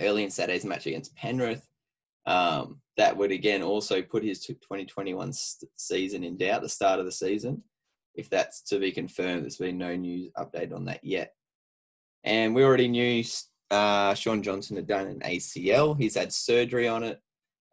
early 0.00 0.24
in 0.24 0.30
Saturday's 0.30 0.64
match 0.64 0.86
against 0.86 1.14
Penrith. 1.14 1.66
Um, 2.26 2.80
that 2.96 3.16
would 3.16 3.32
again 3.32 3.62
also 3.62 4.02
put 4.02 4.24
his 4.24 4.40
2021 4.40 5.32
season 5.76 6.24
in 6.24 6.36
doubt, 6.36 6.62
the 6.62 6.68
start 6.68 6.98
of 6.98 7.06
the 7.06 7.12
season. 7.12 7.62
If 8.14 8.28
that's 8.28 8.62
to 8.64 8.78
be 8.78 8.92
confirmed, 8.92 9.44
there's 9.44 9.56
been 9.56 9.78
no 9.78 9.96
news 9.96 10.30
update 10.36 10.74
on 10.74 10.84
that 10.86 11.02
yet. 11.02 11.34
And 12.24 12.54
we 12.54 12.64
already 12.64 12.88
knew 12.88 13.24
uh, 13.70 14.14
Shaun 14.14 14.42
Johnson 14.42 14.76
had 14.76 14.86
done 14.86 15.06
an 15.06 15.20
ACL. 15.20 15.98
He's 15.98 16.16
had 16.16 16.32
surgery 16.32 16.88
on 16.88 17.04
it. 17.04 17.20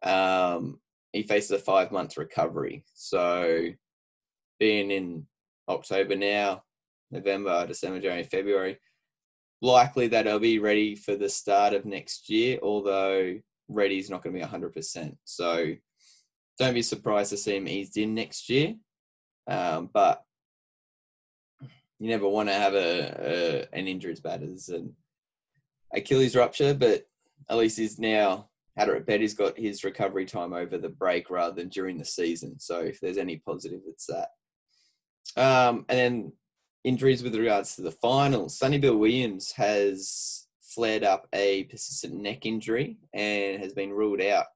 Um, 0.06 0.80
he 1.12 1.22
faces 1.22 1.50
a 1.50 1.58
five 1.58 1.90
month 1.90 2.16
recovery. 2.16 2.84
So, 2.94 3.68
being 4.58 4.90
in 4.90 5.26
October 5.68 6.16
now, 6.16 6.62
November, 7.10 7.66
December, 7.66 8.00
January, 8.00 8.24
February, 8.24 8.78
likely 9.60 10.08
that 10.08 10.26
he'll 10.26 10.38
be 10.38 10.58
ready 10.58 10.94
for 10.94 11.16
the 11.16 11.28
start 11.28 11.74
of 11.74 11.84
next 11.84 12.28
year, 12.28 12.58
although 12.62 13.38
ready's 13.68 14.10
not 14.10 14.22
going 14.22 14.34
to 14.34 14.40
be 14.40 14.46
100%. 14.46 15.16
So, 15.24 15.74
don't 16.58 16.74
be 16.74 16.82
surprised 16.82 17.30
to 17.30 17.36
see 17.36 17.56
him 17.56 17.68
eased 17.68 17.96
in 17.96 18.14
next 18.14 18.48
year. 18.48 18.74
Um, 19.48 19.90
but 19.92 20.22
you 21.98 22.08
never 22.08 22.28
want 22.28 22.48
to 22.48 22.54
have 22.54 22.74
a, 22.74 23.66
a, 23.72 23.78
an 23.78 23.88
injury 23.88 24.12
as 24.12 24.20
bad 24.20 24.42
as 24.42 24.68
an 24.68 24.94
Achilles 25.94 26.36
rupture, 26.36 26.74
but 26.74 27.06
at 27.48 27.56
least 27.56 27.78
he's 27.78 27.98
now 27.98 28.48
had 28.76 28.88
it 28.88 29.06
bet 29.06 29.20
he's 29.20 29.34
got 29.34 29.58
his 29.58 29.82
recovery 29.82 30.24
time 30.24 30.52
over 30.52 30.78
the 30.78 30.88
break 30.88 31.30
rather 31.30 31.54
than 31.54 31.68
during 31.68 31.98
the 31.98 32.04
season. 32.04 32.60
So 32.60 32.78
if 32.78 33.00
there's 33.00 33.18
any 33.18 33.38
positive, 33.38 33.80
it's 33.88 34.06
that. 34.06 34.28
Um, 35.36 35.84
and 35.88 35.98
then 35.98 36.32
injuries 36.84 37.22
with 37.22 37.34
regards 37.34 37.74
to 37.74 37.82
the 37.82 37.90
finals. 37.90 38.56
Sonny 38.56 38.78
Bill 38.78 38.96
Williams 38.96 39.52
has 39.52 40.46
flared 40.60 41.02
up 41.02 41.26
a 41.32 41.64
persistent 41.64 42.14
neck 42.14 42.46
injury 42.46 42.98
and 43.12 43.60
has 43.60 43.72
been 43.72 43.90
ruled 43.90 44.20
out 44.20 44.46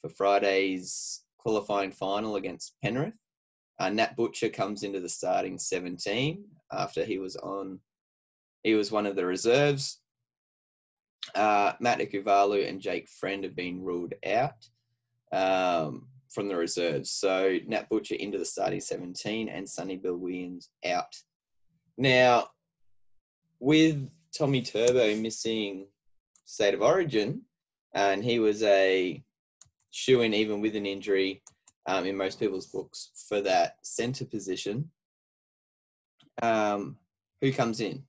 for 0.00 0.08
Friday's 0.08 1.22
qualifying 1.38 1.90
final 1.90 2.36
against 2.36 2.74
Penrith. 2.82 3.18
Uh, 3.78 3.90
Nat 3.90 4.16
Butcher 4.16 4.48
comes 4.48 4.82
into 4.82 5.00
the 5.00 5.08
starting 5.08 5.58
17 5.58 6.44
after 6.72 7.04
he 7.04 7.18
was 7.18 7.36
on. 7.36 7.80
He 8.62 8.74
was 8.74 8.92
one 8.92 9.06
of 9.06 9.16
the 9.16 9.26
reserves. 9.26 10.00
Uh, 11.34 11.72
Matt 11.80 11.98
Ikuvalu 11.98 12.68
and 12.68 12.80
Jake 12.80 13.08
Friend 13.08 13.42
have 13.44 13.56
been 13.56 13.82
ruled 13.82 14.14
out 14.26 14.52
um, 15.32 16.08
from 16.30 16.48
the 16.48 16.56
reserves. 16.56 17.10
So 17.10 17.58
Nat 17.66 17.88
Butcher 17.88 18.14
into 18.14 18.38
the 18.38 18.44
starting 18.44 18.80
17 18.80 19.48
and 19.48 19.68
Sonny 19.68 19.96
Bill 19.96 20.16
Williams 20.16 20.70
out. 20.84 21.14
Now, 21.96 22.48
with 23.58 24.08
Tommy 24.36 24.62
Turbo 24.62 25.16
missing 25.16 25.86
state 26.44 26.74
of 26.74 26.82
origin, 26.82 27.42
and 27.94 28.24
he 28.24 28.38
was 28.38 28.62
a 28.62 29.22
shoe 29.90 30.22
in 30.22 30.34
even 30.34 30.60
with 30.60 30.74
an 30.74 30.86
injury 30.86 31.42
um, 31.86 32.06
in 32.06 32.16
most 32.16 32.40
people's 32.40 32.66
books 32.66 33.10
for 33.28 33.40
that 33.40 33.76
centre 33.82 34.24
position. 34.24 34.90
Um, 36.42 36.96
who 37.40 37.52
comes 37.52 37.80
in? 37.80 38.04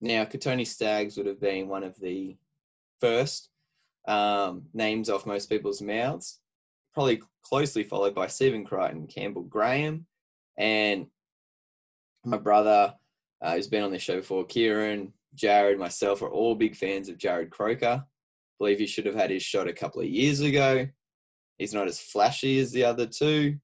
Now, 0.00 0.24
Kotoni 0.24 0.66
Staggs 0.66 1.16
would 1.16 1.26
have 1.26 1.40
been 1.40 1.68
one 1.68 1.84
of 1.84 1.98
the 2.00 2.36
first 3.00 3.50
um, 4.08 4.66
names 4.72 5.10
off 5.10 5.26
most 5.26 5.50
people's 5.50 5.82
mouths, 5.82 6.40
probably 6.94 7.22
closely 7.42 7.84
followed 7.84 8.14
by 8.14 8.26
Stephen 8.26 8.64
Crichton, 8.64 9.06
Campbell 9.06 9.42
Graham, 9.42 10.06
and 10.56 11.06
my 12.24 12.36
brother, 12.36 12.94
uh, 13.42 13.54
who's 13.54 13.68
been 13.68 13.82
on 13.82 13.90
this 13.90 14.02
show 14.02 14.16
before, 14.16 14.44
Kieran, 14.44 15.12
Jarrod, 15.36 15.78
myself 15.78 16.22
are 16.22 16.28
all 16.28 16.54
big 16.54 16.76
fans 16.76 17.08
of 17.08 17.18
Jarrod 17.18 17.50
Croker. 17.50 18.04
Believe 18.58 18.78
he 18.78 18.86
should 18.86 19.06
have 19.06 19.14
had 19.14 19.30
his 19.30 19.42
shot 19.42 19.68
a 19.68 19.72
couple 19.72 20.00
of 20.00 20.08
years 20.08 20.40
ago. 20.40 20.88
He's 21.60 21.74
not 21.74 21.86
as 21.86 22.00
flashy 22.00 22.58
as 22.58 22.72
the 22.72 22.84
other 22.84 23.06
two. 23.06 23.56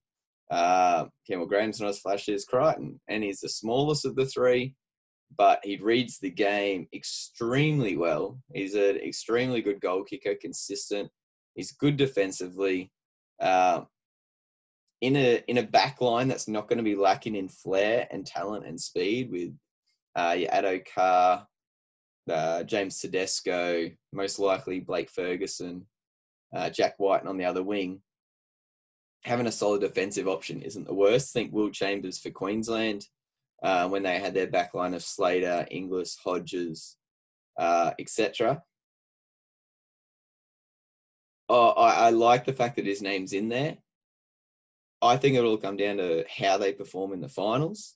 Uh, 0.50 1.06
Campbell 1.26 1.46
Graham's 1.46 1.80
not 1.80 1.88
as 1.88 1.98
flashy 1.98 2.32
as 2.32 2.44
Crichton, 2.44 3.00
and 3.08 3.24
he's 3.24 3.40
the 3.40 3.48
smallest 3.48 4.04
of 4.04 4.14
the 4.14 4.26
three 4.26 4.76
but 5.36 5.60
he 5.64 5.76
reads 5.76 6.18
the 6.18 6.30
game 6.30 6.88
extremely 6.94 7.96
well. 7.96 8.38
He's 8.54 8.74
an 8.74 8.96
extremely 8.96 9.60
good 9.60 9.80
goal 9.80 10.04
kicker, 10.04 10.34
consistent. 10.34 11.10
He's 11.54 11.72
good 11.72 11.96
defensively. 11.96 12.92
Uh, 13.40 13.82
in 15.02 15.16
a 15.16 15.42
in 15.46 15.58
a 15.58 15.62
back 15.62 16.00
line 16.00 16.28
that's 16.28 16.48
not 16.48 16.68
going 16.68 16.78
to 16.78 16.82
be 16.82 16.94
lacking 16.94 17.36
in 17.36 17.48
flair 17.48 18.08
and 18.10 18.26
talent 18.26 18.66
and 18.66 18.80
speed 18.80 19.30
with 19.30 19.54
uh, 20.14 20.34
your 20.38 20.50
Addo 20.50 20.82
Carr, 20.94 21.46
uh, 22.30 22.62
James 22.62 22.98
Tedesco, 22.98 23.90
most 24.12 24.38
likely 24.38 24.80
Blake 24.80 25.10
Ferguson, 25.10 25.86
uh, 26.54 26.70
Jack 26.70 26.94
White 26.98 27.26
on 27.26 27.36
the 27.36 27.44
other 27.44 27.62
wing. 27.62 28.00
Having 29.24 29.46
a 29.46 29.52
solid 29.52 29.80
defensive 29.80 30.28
option 30.28 30.62
isn't 30.62 30.86
the 30.86 30.94
worst. 30.94 31.32
Think 31.32 31.52
Will 31.52 31.70
Chambers 31.70 32.18
for 32.18 32.30
Queensland 32.30 33.06
uh, 33.62 33.88
when 33.88 34.02
they 34.02 34.18
had 34.18 34.34
their 34.34 34.46
backline 34.46 34.94
of 34.94 35.02
Slater, 35.02 35.66
Inglis, 35.70 36.16
Hodges, 36.22 36.96
uh, 37.58 37.92
etc. 37.98 38.62
Oh, 41.48 41.70
I, 41.70 42.06
I 42.06 42.10
like 42.10 42.44
the 42.44 42.52
fact 42.52 42.76
that 42.76 42.86
his 42.86 43.02
name's 43.02 43.32
in 43.32 43.48
there. 43.48 43.78
I 45.02 45.16
think 45.16 45.36
it'll 45.36 45.58
come 45.58 45.76
down 45.76 45.98
to 45.98 46.24
how 46.38 46.58
they 46.58 46.72
perform 46.72 47.12
in 47.12 47.20
the 47.20 47.28
finals. 47.28 47.94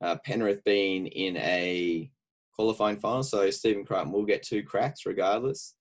Uh, 0.00 0.16
Penrith 0.24 0.62
being 0.64 1.06
in 1.06 1.36
a 1.36 2.10
qualifying 2.54 2.98
final, 2.98 3.22
so 3.22 3.48
Stephen 3.50 3.84
Crichton 3.84 4.12
will 4.12 4.24
get 4.24 4.42
two 4.42 4.62
cracks 4.62 5.06
regardless, 5.06 5.74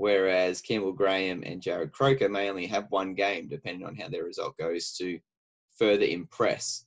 whereas 0.00 0.62
Campbell 0.62 0.94
Graham 0.94 1.42
and 1.44 1.60
Jarrod 1.60 1.92
Croker 1.92 2.30
may 2.30 2.48
only 2.48 2.66
have 2.66 2.86
one 2.88 3.12
game, 3.12 3.48
depending 3.48 3.86
on 3.86 3.94
how 3.96 4.08
their 4.08 4.24
result 4.24 4.56
goes, 4.56 4.92
to 4.92 5.20
further 5.78 6.06
impress. 6.06 6.86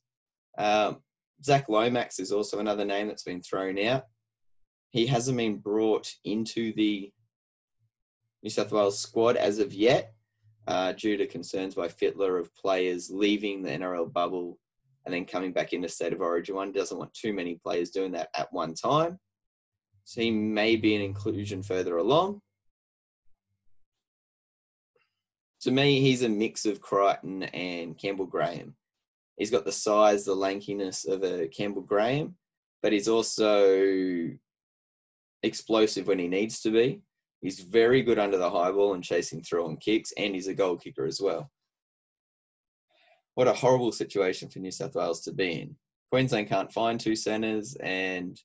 Um, 0.58 0.96
Zac 1.40 1.68
Lomax 1.68 2.18
is 2.18 2.32
also 2.32 2.58
another 2.58 2.84
name 2.84 3.06
that's 3.06 3.22
been 3.22 3.40
thrown 3.40 3.78
out. 3.78 4.06
He 4.90 5.06
hasn't 5.06 5.36
been 5.36 5.58
brought 5.58 6.12
into 6.24 6.72
the 6.72 7.12
New 8.42 8.50
South 8.50 8.72
Wales 8.72 8.98
squad 8.98 9.36
as 9.36 9.60
of 9.60 9.72
yet, 9.72 10.12
uh, 10.66 10.90
due 10.92 11.16
to 11.16 11.28
concerns 11.28 11.76
by 11.76 11.86
Fittler 11.86 12.40
of 12.40 12.52
players 12.56 13.10
leaving 13.12 13.62
the 13.62 13.70
NRL 13.70 14.12
bubble 14.12 14.58
and 15.04 15.14
then 15.14 15.24
coming 15.24 15.52
back 15.52 15.72
into 15.72 15.88
State 15.88 16.12
of 16.12 16.20
Origin. 16.20 16.56
One 16.56 16.72
doesn't 16.72 16.98
want 16.98 17.14
too 17.14 17.32
many 17.32 17.60
players 17.62 17.90
doing 17.90 18.10
that 18.12 18.30
at 18.36 18.52
one 18.52 18.74
time. 18.74 19.20
So 20.02 20.20
he 20.20 20.32
may 20.32 20.74
be 20.74 20.96
an 20.96 21.02
inclusion 21.02 21.62
further 21.62 21.98
along. 21.98 22.40
To 25.64 25.70
me, 25.70 25.98
he's 26.00 26.22
a 26.22 26.28
mix 26.28 26.66
of 26.66 26.82
Crichton 26.82 27.44
and 27.44 27.96
Campbell 27.96 28.26
Graham. 28.26 28.74
He's 29.38 29.50
got 29.50 29.64
the 29.64 29.72
size, 29.72 30.26
the 30.26 30.36
lankiness 30.36 31.08
of 31.08 31.24
a 31.24 31.48
Campbell 31.48 31.80
Graham, 31.80 32.36
but 32.82 32.92
he's 32.92 33.08
also 33.08 34.28
explosive 35.42 36.06
when 36.06 36.18
he 36.18 36.28
needs 36.28 36.60
to 36.60 36.70
be. 36.70 37.00
He's 37.40 37.60
very 37.60 38.02
good 38.02 38.18
under 38.18 38.36
the 38.36 38.50
high 38.50 38.72
ball 38.72 38.92
and 38.92 39.02
chasing 39.02 39.42
through 39.42 39.64
on 39.64 39.78
kicks, 39.78 40.12
and 40.18 40.34
he's 40.34 40.48
a 40.48 40.54
goal 40.54 40.76
kicker 40.76 41.06
as 41.06 41.18
well. 41.18 41.50
What 43.34 43.48
a 43.48 43.54
horrible 43.54 43.92
situation 43.92 44.50
for 44.50 44.58
New 44.58 44.70
South 44.70 44.94
Wales 44.94 45.22
to 45.22 45.32
be 45.32 45.62
in. 45.62 45.76
Queensland 46.10 46.50
can't 46.50 46.70
find 46.70 47.00
two 47.00 47.16
centres, 47.16 47.74
and 47.80 48.38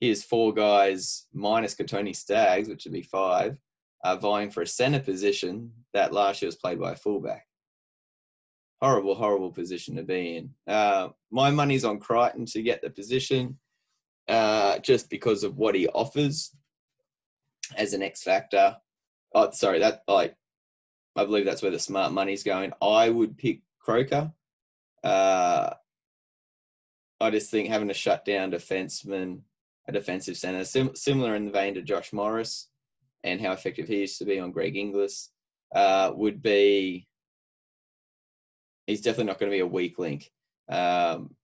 here's 0.00 0.24
four 0.24 0.54
guys 0.54 1.26
minus 1.34 1.74
Kotoni 1.74 2.16
Staggs, 2.16 2.70
which 2.70 2.86
would 2.86 2.94
be 2.94 3.02
five, 3.02 3.58
uh, 4.04 4.16
vying 4.16 4.50
for 4.50 4.62
a 4.62 4.66
centre 4.66 5.00
position 5.00 5.72
that 5.92 6.12
last 6.12 6.42
year 6.42 6.48
was 6.48 6.56
played 6.56 6.80
by 6.80 6.92
a 6.92 6.96
fullback. 6.96 7.46
Horrible, 8.80 9.14
horrible 9.14 9.52
position 9.52 9.96
to 9.96 10.02
be 10.02 10.36
in. 10.36 10.50
Uh, 10.66 11.08
my 11.30 11.50
money's 11.50 11.84
on 11.84 11.98
Crichton 11.98 12.46
to 12.46 12.62
get 12.62 12.80
the 12.80 12.88
position 12.88 13.58
uh, 14.28 14.78
just 14.78 15.10
because 15.10 15.44
of 15.44 15.58
what 15.58 15.74
he 15.74 15.86
offers 15.88 16.54
as 17.76 17.92
an 17.92 18.02
X 18.02 18.22
factor. 18.22 18.76
Oh, 19.34 19.50
sorry, 19.50 19.80
that 19.80 20.02
like 20.08 20.34
I 21.16 21.24
believe 21.24 21.44
that's 21.44 21.62
where 21.62 21.70
the 21.70 21.78
smart 21.78 22.12
money's 22.12 22.42
going. 22.42 22.72
I 22.80 23.10
would 23.10 23.36
pick 23.36 23.60
Croker. 23.80 24.32
Uh, 25.04 25.74
I 27.20 27.30
just 27.30 27.50
think 27.50 27.68
having 27.68 27.90
a 27.90 27.94
shutdown 27.94 28.50
defenseman, 28.50 29.40
a 29.86 29.92
defensive 29.92 30.36
center, 30.36 30.64
sim- 30.64 30.96
similar 30.96 31.34
in 31.34 31.46
the 31.46 31.50
vein 31.50 31.74
to 31.74 31.82
Josh 31.82 32.12
Morris, 32.12 32.68
and 33.24 33.40
how 33.40 33.52
effective 33.52 33.88
he 33.88 34.00
used 34.00 34.18
to 34.18 34.24
be 34.24 34.38
on 34.38 34.52
Greg 34.52 34.76
Inglis, 34.76 35.30
uh, 35.74 36.12
would 36.14 36.42
be. 36.42 37.06
He's 38.86 39.02
definitely 39.02 39.26
not 39.26 39.38
going 39.38 39.50
to 39.52 39.56
be 39.56 39.60
a 39.60 39.66
weak 39.66 39.98
link. 39.98 40.30
Um, 40.68 41.34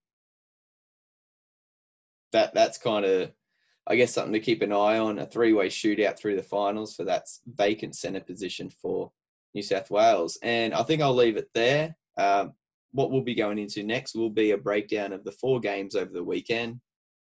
that 2.32 2.54
that's 2.54 2.78
kind 2.78 3.04
of, 3.04 3.30
I 3.86 3.96
guess, 3.96 4.12
something 4.12 4.32
to 4.32 4.40
keep 4.40 4.62
an 4.62 4.72
eye 4.72 4.98
on. 4.98 5.18
A 5.18 5.26
three-way 5.26 5.68
shootout 5.68 6.18
through 6.18 6.36
the 6.36 6.42
finals 6.42 6.94
for 6.94 7.04
that 7.04 7.26
vacant 7.46 7.94
centre 7.94 8.20
position 8.20 8.70
for 8.70 9.12
New 9.54 9.62
South 9.62 9.90
Wales, 9.90 10.38
and 10.42 10.74
I 10.74 10.82
think 10.82 11.02
I'll 11.02 11.14
leave 11.14 11.36
it 11.36 11.50
there. 11.54 11.96
Um, 12.18 12.54
what 12.92 13.10
we'll 13.10 13.22
be 13.22 13.34
going 13.34 13.58
into 13.58 13.82
next 13.82 14.14
will 14.14 14.30
be 14.30 14.52
a 14.52 14.58
breakdown 14.58 15.12
of 15.12 15.22
the 15.22 15.32
four 15.32 15.60
games 15.60 15.94
over 15.94 16.12
the 16.12 16.24
weekend 16.24 16.80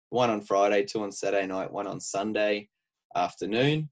one 0.09 0.29
on 0.29 0.41
Friday, 0.41 0.83
two 0.85 1.03
on 1.03 1.11
Saturday 1.11 1.47
night, 1.47 1.71
one 1.71 1.87
on 1.87 1.99
Sunday 1.99 2.69
afternoon 3.15 3.89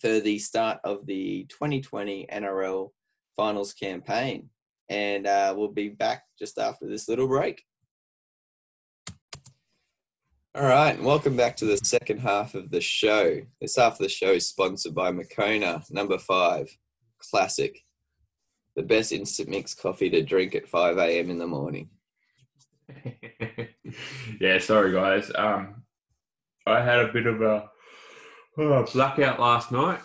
for 0.00 0.20
the 0.20 0.38
start 0.38 0.78
of 0.84 1.06
the 1.06 1.46
2020 1.48 2.26
NRL 2.32 2.90
finals 3.36 3.72
campaign. 3.72 4.48
And 4.88 5.26
uh, 5.26 5.54
we'll 5.56 5.68
be 5.68 5.88
back 5.88 6.24
just 6.38 6.58
after 6.58 6.86
this 6.86 7.08
little 7.08 7.28
break. 7.28 7.62
All 10.52 10.64
right, 10.64 10.96
and 10.96 11.04
welcome 11.04 11.36
back 11.36 11.56
to 11.58 11.64
the 11.64 11.76
second 11.76 12.18
half 12.18 12.56
of 12.56 12.72
the 12.72 12.80
show. 12.80 13.40
This 13.60 13.76
half 13.76 13.92
of 13.92 13.98
the 13.98 14.08
show 14.08 14.32
is 14.32 14.48
sponsored 14.48 14.96
by 14.96 15.12
Moccona, 15.12 15.84
number 15.90 16.18
five, 16.18 16.76
classic. 17.18 17.84
The 18.74 18.82
best 18.82 19.12
instant 19.12 19.48
mix 19.48 19.74
coffee 19.74 20.10
to 20.10 20.22
drink 20.22 20.56
at 20.56 20.68
5 20.68 20.98
a.m. 20.98 21.30
in 21.30 21.38
the 21.38 21.46
morning. 21.46 21.90
yeah, 24.40 24.58
sorry 24.58 24.92
guys. 24.92 25.30
Um, 25.36 25.84
I 26.66 26.82
had 26.82 26.98
a 26.98 27.12
bit 27.12 27.26
of 27.26 27.42
a 27.42 27.70
uh, 28.58 28.82
blackout 28.92 29.40
last 29.40 29.72
night. 29.72 30.00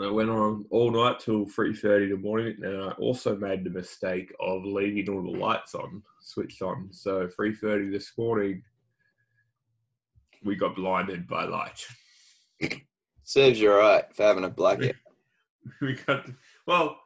I 0.00 0.10
went 0.10 0.30
on 0.30 0.64
all 0.70 0.90
night 0.90 1.20
till 1.20 1.44
three 1.46 1.74
thirty 1.74 2.06
in 2.06 2.10
the 2.10 2.16
morning, 2.16 2.56
and 2.62 2.82
I 2.82 2.90
also 2.92 3.36
made 3.36 3.64
the 3.64 3.70
mistake 3.70 4.32
of 4.40 4.64
leaving 4.64 5.12
all 5.14 5.22
the 5.22 5.38
lights 5.38 5.74
on, 5.74 6.02
switched 6.20 6.62
on. 6.62 6.88
So 6.90 7.28
three 7.28 7.54
thirty 7.54 7.90
this 7.90 8.12
morning, 8.16 8.62
we 10.42 10.56
got 10.56 10.76
blinded 10.76 11.28
by 11.28 11.44
light. 11.44 11.84
Serves 13.24 13.60
you 13.60 13.72
right 13.72 14.04
for 14.14 14.22
having 14.22 14.44
a 14.44 14.50
blackout. 14.50 14.94
we 15.80 15.94
got 15.94 16.26
well. 16.66 16.98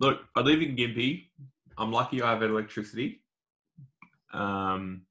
Look, 0.00 0.20
I 0.36 0.40
live 0.40 0.62
in 0.62 0.76
Gympie. 0.76 1.26
I'm 1.76 1.92
lucky 1.92 2.22
I 2.22 2.30
have 2.30 2.42
electricity. 2.42 3.22
Um, 4.32 5.02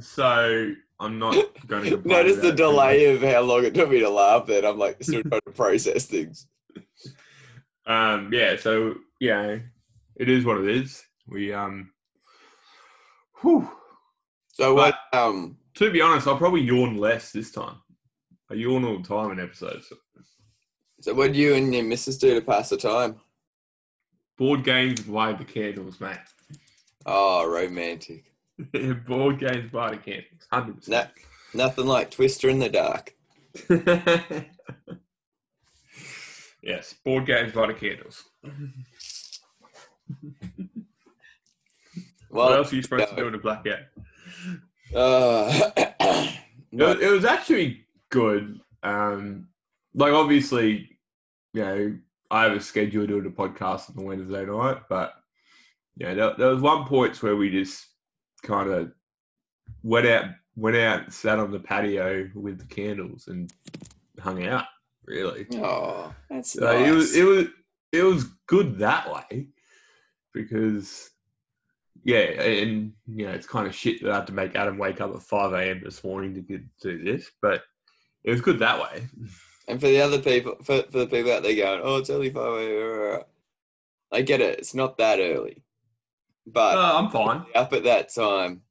so 0.00 0.72
I'm 1.00 1.18
not 1.18 1.34
going 1.66 1.84
to. 2.02 2.08
Notice 2.08 2.38
the 2.38 2.52
delay 2.52 3.14
of 3.14 3.22
how 3.22 3.40
long 3.42 3.64
it 3.64 3.74
took 3.74 3.90
me 3.90 4.00
to 4.00 4.08
laugh 4.10 4.48
at. 4.50 4.64
I'm 4.64 4.78
like 4.78 5.02
still 5.02 5.22
trying 5.22 5.40
to 5.46 5.52
process 5.54 6.06
things. 6.06 6.46
Um, 7.86 8.30
yeah, 8.32 8.56
so 8.56 8.94
yeah, 9.20 9.58
it 10.16 10.28
is 10.28 10.44
what 10.44 10.58
it 10.58 10.68
is. 10.68 11.02
We 11.28 11.52
um, 11.52 11.90
whew. 13.40 13.70
So 14.52 14.74
what? 14.74 14.96
Um, 15.12 15.58
To 15.74 15.90
be 15.90 16.00
honest, 16.00 16.26
I'll 16.26 16.36
probably 16.38 16.62
yawn 16.62 16.96
less 16.96 17.32
this 17.32 17.50
time. 17.50 17.76
I 18.50 18.54
yawn 18.54 18.84
all 18.84 18.98
the 18.98 19.08
time 19.08 19.32
in 19.32 19.40
episodes. 19.40 19.92
so 21.00 21.14
what 21.14 21.32
do 21.32 21.38
you 21.38 21.54
and 21.54 21.74
your 21.74 21.84
missus 21.84 22.18
do 22.18 22.34
to 22.34 22.40
pass 22.40 22.68
the 22.68 22.76
time? 22.76 23.16
Board 24.36 24.64
games 24.64 25.00
by 25.00 25.32
the 25.32 25.44
candles, 25.44 26.00
mate. 26.00 26.18
Oh, 27.06 27.48
romantic. 27.48 28.33
Board 29.06 29.40
games 29.40 29.70
by 29.72 29.90
the 29.90 29.96
candles, 29.96 30.46
hundred 30.50 30.88
No, 30.88 31.06
nothing 31.54 31.86
like 31.86 32.10
Twister 32.10 32.48
in 32.48 32.58
the 32.60 32.68
dark. 32.68 33.14
yes, 36.62 36.94
board 37.04 37.26
games 37.26 37.52
by 37.52 37.66
the 37.66 37.74
candles. 37.74 38.24
Well, 42.30 42.48
what 42.48 42.56
else 42.58 42.72
are 42.72 42.76
you 42.76 42.82
supposed 42.82 43.10
to 43.10 43.14
do 43.14 43.28
in 43.28 43.34
a 43.36 43.38
blackout? 43.38 43.78
Uh, 44.92 45.70
It 46.72 46.82
was, 46.82 47.00
it 47.00 47.10
was 47.10 47.24
actually 47.24 47.86
good. 48.10 48.58
Um, 48.82 49.46
like 49.94 50.12
obviously, 50.12 50.98
you 51.52 51.62
know, 51.62 51.96
I 52.32 52.42
have 52.44 52.52
a 52.54 52.60
schedule 52.60 53.06
doing 53.06 53.26
a 53.26 53.30
podcast 53.30 53.88
on 53.90 53.96
the 53.96 54.02
Wednesday 54.02 54.44
night, 54.44 54.78
but 54.88 55.14
yeah, 55.96 56.14
there, 56.14 56.34
there 56.36 56.48
was 56.48 56.60
one 56.60 56.84
point 56.86 57.22
where 57.22 57.36
we 57.36 57.50
just 57.50 57.86
kind 58.44 58.70
of 58.70 58.92
went 59.82 60.06
out, 60.06 60.26
went 60.54 60.76
out, 60.76 61.12
sat 61.12 61.38
on 61.38 61.50
the 61.50 61.58
patio 61.58 62.30
with 62.34 62.58
the 62.58 62.74
candles 62.74 63.26
and 63.26 63.52
hung 64.20 64.46
out. 64.46 64.66
Really, 65.06 65.46
oh, 65.56 66.14
that's 66.30 66.52
so 66.52 66.60
nice. 66.64 66.88
it 66.88 66.92
was 66.92 67.16
it 67.16 67.24
was 67.24 67.46
it 67.92 68.02
was 68.02 68.24
good 68.46 68.78
that 68.78 69.12
way 69.12 69.48
because 70.32 71.10
yeah, 72.04 72.20
and 72.20 72.92
you 73.06 73.26
know 73.26 73.32
it's 73.32 73.46
kind 73.46 73.66
of 73.66 73.74
shit 73.74 74.02
that 74.02 74.12
I 74.12 74.16
had 74.16 74.26
to 74.28 74.32
make 74.32 74.56
Adam 74.56 74.78
wake 74.78 75.00
up 75.00 75.14
at 75.14 75.22
five 75.22 75.52
a.m. 75.52 75.82
this 75.84 76.02
morning 76.04 76.34
to 76.34 76.40
get, 76.40 76.62
do 76.80 77.02
this, 77.02 77.30
but 77.42 77.62
it 78.22 78.30
was 78.30 78.40
good 78.40 78.58
that 78.60 78.80
way. 78.80 79.06
And 79.68 79.80
for 79.80 79.88
the 79.88 80.00
other 80.00 80.20
people, 80.20 80.56
for, 80.62 80.82
for 80.90 80.98
the 80.98 81.06
people 81.06 81.32
out 81.32 81.42
there 81.42 81.56
going, 81.56 81.80
oh, 81.82 81.96
it's 81.96 82.10
only 82.10 82.30
five 82.30 82.60
a.m. 82.60 83.22
I 84.12 84.22
get 84.22 84.40
it. 84.40 84.58
It's 84.58 84.74
not 84.74 84.98
that 84.98 85.18
early, 85.18 85.62
but 86.46 86.76
Uh, 86.78 86.98
I'm 86.98 87.10
fine. 87.10 87.44
up 87.54 87.72
at 87.72 87.84
that 87.84 88.12
time 88.14 88.62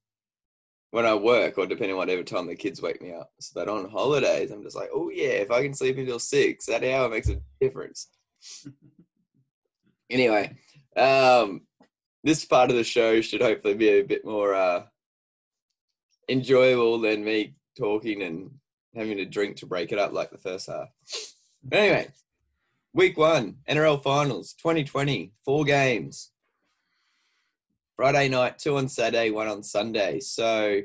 when 0.91 1.05
I 1.05 1.15
work, 1.15 1.57
or 1.57 1.65
depending 1.65 1.91
on 1.93 1.97
whatever 1.97 2.23
time 2.23 2.45
the 2.47 2.55
kids 2.55 2.81
wake 2.81 3.01
me 3.01 3.11
up. 3.13 3.31
So, 3.39 3.51
but 3.55 3.67
on 3.67 3.89
holidays, 3.89 4.51
I'm 4.51 4.61
just 4.63 4.75
like, 4.75 4.89
oh 4.93 5.09
yeah, 5.09 5.29
if 5.43 5.49
I 5.51 5.63
can 5.63 5.73
sleep 5.73 5.97
until 5.97 6.19
six, 6.19 6.65
that 6.67 6.83
hour 6.83 7.09
makes 7.09 7.29
a 7.29 7.41
difference. 7.59 8.09
anyway, 10.09 10.55
um, 10.95 11.61
this 12.23 12.45
part 12.45 12.69
of 12.69 12.75
the 12.75 12.83
show 12.83 13.21
should 13.21 13.41
hopefully 13.41 13.73
be 13.73 13.89
a 13.89 14.01
bit 14.03 14.23
more 14.25 14.53
uh, 14.53 14.83
enjoyable 16.29 16.99
than 16.99 17.23
me 17.23 17.55
talking 17.77 18.21
and 18.21 18.51
having 18.95 19.19
a 19.19 19.25
drink 19.25 19.57
to 19.57 19.65
break 19.65 19.91
it 19.91 19.99
up 19.99 20.13
like 20.13 20.29
the 20.29 20.37
first 20.37 20.67
half. 20.67 20.89
But 21.63 21.79
anyway, 21.79 22.07
week 22.93 23.17
one, 23.17 23.57
NRL 23.67 24.03
finals 24.03 24.53
2020, 24.53 25.31
four 25.43 25.63
games. 25.65 26.29
Friday 27.95 28.27
night, 28.27 28.57
two 28.57 28.77
on 28.77 28.89
Saturday, 28.89 29.29
one 29.29 29.47
on 29.47 29.61
Sunday. 29.61 30.19
So, 30.19 30.81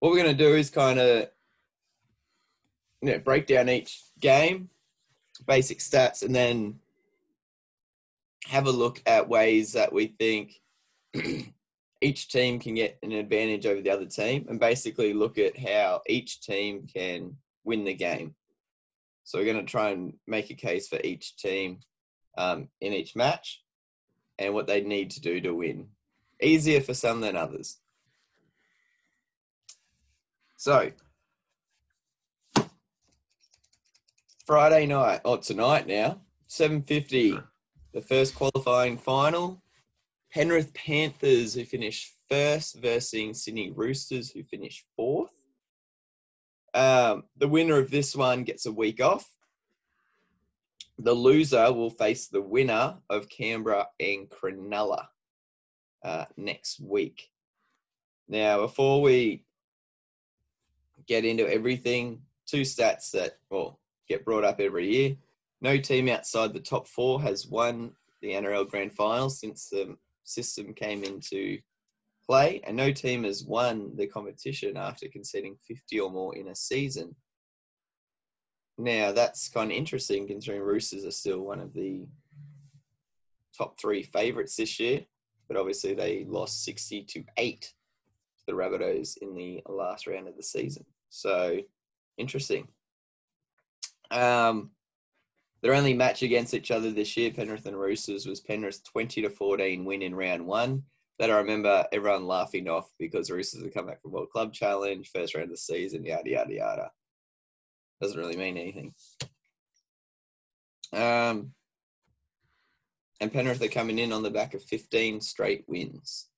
what 0.00 0.10
we're 0.10 0.22
going 0.22 0.36
to 0.36 0.44
do 0.44 0.56
is 0.56 0.68
kind 0.68 0.98
of 0.98 1.28
you 3.00 3.12
know, 3.12 3.18
break 3.20 3.46
down 3.46 3.68
each 3.68 4.02
game, 4.18 4.70
basic 5.46 5.78
stats, 5.78 6.24
and 6.24 6.34
then 6.34 6.80
have 8.46 8.66
a 8.66 8.72
look 8.72 9.00
at 9.06 9.28
ways 9.28 9.72
that 9.74 9.92
we 9.92 10.08
think 10.18 10.60
each 12.00 12.28
team 12.28 12.58
can 12.58 12.74
get 12.74 12.98
an 13.04 13.12
advantage 13.12 13.64
over 13.66 13.80
the 13.80 13.90
other 13.90 14.06
team, 14.06 14.46
and 14.48 14.58
basically 14.58 15.14
look 15.14 15.38
at 15.38 15.56
how 15.56 16.00
each 16.08 16.40
team 16.40 16.88
can 16.92 17.36
win 17.62 17.84
the 17.84 17.94
game. 17.94 18.34
So, 19.22 19.38
we're 19.38 19.44
going 19.44 19.64
to 19.64 19.70
try 19.70 19.90
and 19.90 20.14
make 20.26 20.50
a 20.50 20.54
case 20.54 20.88
for 20.88 20.98
each 21.04 21.36
team 21.36 21.78
um, 22.36 22.68
in 22.80 22.94
each 22.94 23.14
match 23.14 23.62
and 24.40 24.54
what 24.54 24.66
they 24.66 24.80
need 24.80 25.12
to 25.12 25.20
do 25.20 25.40
to 25.42 25.54
win. 25.54 25.86
Easier 26.42 26.80
for 26.80 26.94
some 26.94 27.20
than 27.20 27.36
others. 27.36 27.78
So, 30.56 30.90
Friday 34.46 34.86
night, 34.86 35.20
or 35.24 35.38
tonight 35.38 35.86
now, 35.86 36.20
7.50, 36.48 37.42
the 37.92 38.00
first 38.00 38.34
qualifying 38.34 38.98
final. 38.98 39.62
Penrith 40.32 40.72
Panthers, 40.74 41.54
who 41.54 41.64
finished 41.64 42.14
first 42.28 42.76
versus 42.80 43.42
Sydney 43.42 43.70
Roosters, 43.70 44.30
who 44.30 44.44
finished 44.44 44.84
fourth. 44.96 45.32
Um, 46.72 47.24
the 47.36 47.48
winner 47.48 47.78
of 47.78 47.90
this 47.90 48.14
one 48.14 48.44
gets 48.44 48.66
a 48.66 48.72
week 48.72 49.02
off. 49.02 49.28
The 50.98 51.14
loser 51.14 51.72
will 51.72 51.90
face 51.90 52.28
the 52.28 52.42
winner 52.42 52.98
of 53.08 53.28
Canberra 53.28 53.88
and 53.98 54.28
Cronulla 54.28 55.06
uh, 56.04 56.24
next 56.36 56.80
week. 56.80 57.30
Now, 58.28 58.60
before 58.60 59.02
we 59.02 59.44
get 61.06 61.24
into 61.24 61.48
everything, 61.48 62.22
two 62.46 62.62
stats 62.62 63.10
that 63.12 63.38
well 63.50 63.80
get 64.08 64.24
brought 64.24 64.44
up 64.44 64.60
every 64.60 64.92
year. 64.92 65.16
No 65.60 65.76
team 65.78 66.08
outside 66.08 66.52
the 66.52 66.60
top 66.60 66.88
four 66.88 67.20
has 67.22 67.46
won 67.46 67.92
the 68.22 68.30
NRL 68.30 68.68
Grand 68.68 68.92
Final 68.92 69.30
since 69.30 69.68
the 69.68 69.96
system 70.24 70.74
came 70.74 71.04
into 71.04 71.58
play, 72.26 72.60
and 72.64 72.76
no 72.76 72.92
team 72.92 73.24
has 73.24 73.44
won 73.44 73.96
the 73.96 74.06
competition 74.06 74.76
after 74.76 75.08
conceding 75.08 75.56
50 75.66 76.00
or 76.00 76.10
more 76.10 76.36
in 76.36 76.48
a 76.48 76.54
season. 76.54 77.14
Now, 78.78 79.12
that's 79.12 79.48
kind 79.48 79.70
of 79.70 79.76
interesting 79.76 80.26
considering 80.26 80.62
Roosters 80.62 81.04
are 81.04 81.10
still 81.10 81.40
one 81.40 81.60
of 81.60 81.74
the 81.74 82.06
top 83.56 83.78
three 83.78 84.02
favourites 84.02 84.56
this 84.56 84.80
year, 84.80 85.04
but 85.50 85.58
obviously 85.58 85.94
they 85.94 86.24
lost 86.28 86.64
60 86.64 87.02
to 87.02 87.24
8 87.36 87.60
to 87.60 87.70
the 88.46 88.52
Rabbitohs 88.52 89.18
in 89.20 89.34
the 89.34 89.60
last 89.66 90.06
round 90.06 90.28
of 90.28 90.36
the 90.36 90.44
season. 90.44 90.84
So, 91.08 91.58
interesting. 92.16 92.68
Um, 94.12 94.70
their 95.60 95.74
only 95.74 95.92
match 95.92 96.22
against 96.22 96.54
each 96.54 96.70
other 96.70 96.92
this 96.92 97.16
year, 97.16 97.32
Penrith 97.32 97.66
and 97.66 97.78
Roosters, 97.78 98.26
was 98.26 98.40
Penrith's 98.40 98.80
20 98.80 99.22
to 99.22 99.28
14 99.28 99.84
win 99.84 100.02
in 100.02 100.14
round 100.14 100.46
one. 100.46 100.84
That 101.18 101.32
I 101.32 101.38
remember 101.38 101.84
everyone 101.92 102.28
laughing 102.28 102.68
off 102.68 102.88
because 102.98 103.28
Roosters 103.28 103.62
had 103.62 103.74
come 103.74 103.86
back 103.86 104.00
from 104.00 104.12
World 104.12 104.30
Club 104.30 104.54
Challenge, 104.54 105.10
first 105.12 105.34
round 105.34 105.46
of 105.46 105.50
the 105.50 105.56
season, 105.56 106.04
yada, 106.04 106.30
yada, 106.30 106.54
yada. 106.54 106.90
Doesn't 108.00 108.18
really 108.18 108.36
mean 108.36 108.56
anything. 108.56 108.94
Um, 110.92 111.52
and 113.20 113.32
Penrith 113.32 113.62
are 113.62 113.68
coming 113.68 113.98
in 113.98 114.12
on 114.12 114.22
the 114.22 114.30
back 114.30 114.54
of 114.54 114.62
15 114.62 115.20
straight 115.20 115.64
wins. 115.66 116.28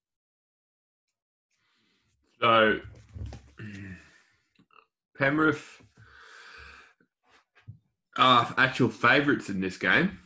So, 2.41 2.79
Penrith 5.17 5.81
uh, 8.17 8.51
actual 8.57 8.89
favourites 8.89 9.49
in 9.49 9.61
this 9.61 9.77
game. 9.77 10.19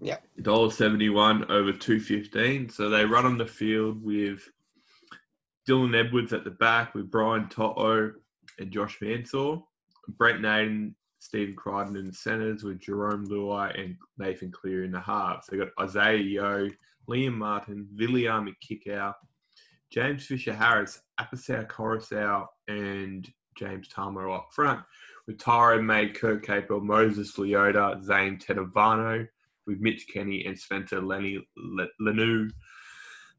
Yeah. 0.00 0.16
$1.71 0.40 1.48
over 1.48 1.72
215. 1.72 2.68
So 2.70 2.90
they 2.90 3.04
run 3.04 3.24
on 3.24 3.38
the 3.38 3.46
field 3.46 4.02
with 4.02 4.42
Dylan 5.68 5.96
Edwards 5.96 6.32
at 6.32 6.44
the 6.44 6.50
back, 6.50 6.94
with 6.94 7.10
Brian 7.10 7.48
To'o 7.48 8.12
and 8.58 8.70
Josh 8.72 8.98
Mansour. 9.00 9.58
Brent 10.08 10.40
Naden, 10.40 10.96
Stephen 11.22 11.54
Crichton 11.54 11.96
in 11.96 12.06
the 12.06 12.12
centres, 12.12 12.64
with 12.64 12.80
Jarome 12.80 13.28
Luai 13.28 13.80
and 13.80 13.96
Nathan 14.18 14.50
Cleary 14.50 14.86
in 14.86 14.90
the 14.90 15.00
halves. 15.00 15.46
They've 15.46 15.60
got 15.60 15.68
Isaiah 15.80 16.16
Yeo, 16.16 16.68
Liam 17.08 17.34
Martin, 17.34 17.86
Viliami 17.94 18.54
Kikau, 18.60 19.14
James 19.88 20.26
Fisher 20.26 20.52
Harris, 20.52 21.00
Apisai 21.20 21.68
Koroisau, 21.68 22.46
and 22.66 23.32
James 23.56 23.88
Tamou 23.88 24.34
up 24.34 24.48
front 24.52 24.80
with 25.28 25.38
Tyrone 25.38 25.86
May, 25.86 26.08
Kurt 26.08 26.44
Capewell, 26.44 26.82
Moses 26.82 27.36
Leota, 27.36 28.02
Zane 28.02 28.36
Tetevano, 28.36 29.28
with 29.68 29.78
Mitch 29.78 30.08
Kenny 30.12 30.44
and 30.44 30.58
Spencer 30.58 31.00
Lenny 31.00 31.46
Leniu, 32.00 32.50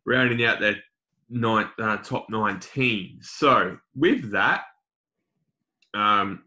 rounding 0.05 0.45
out 0.45 0.61
their 0.61 0.77
nine, 1.29 1.67
uh, 1.79 1.97
top 1.97 2.29
19. 2.29 3.19
So 3.21 3.77
with 3.93 4.31
that, 4.31 4.63
um, 5.93 6.43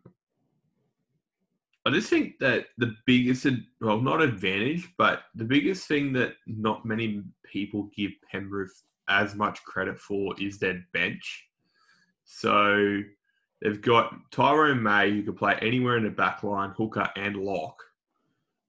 I 1.86 1.90
just 1.90 2.10
think 2.10 2.38
that 2.40 2.66
the 2.78 2.94
biggest, 3.06 3.46
well, 3.80 4.00
not 4.00 4.20
advantage, 4.20 4.92
but 4.98 5.22
the 5.34 5.44
biggest 5.44 5.86
thing 5.86 6.12
that 6.14 6.34
not 6.46 6.84
many 6.84 7.22
people 7.44 7.90
give 7.96 8.10
Penrith 8.30 8.82
as 9.08 9.34
much 9.34 9.62
credit 9.64 9.98
for 10.00 10.34
is 10.40 10.58
their 10.58 10.84
bench. 10.92 11.44
So 12.24 13.02
They've 13.62 13.80
got 13.80 14.14
Tyrone 14.30 14.82
May, 14.82 15.10
who 15.10 15.22
can 15.22 15.34
play 15.34 15.58
anywhere 15.62 15.96
in 15.96 16.04
the 16.04 16.10
back 16.10 16.42
line, 16.42 16.70
hooker 16.76 17.08
and 17.16 17.36
lock. 17.36 17.82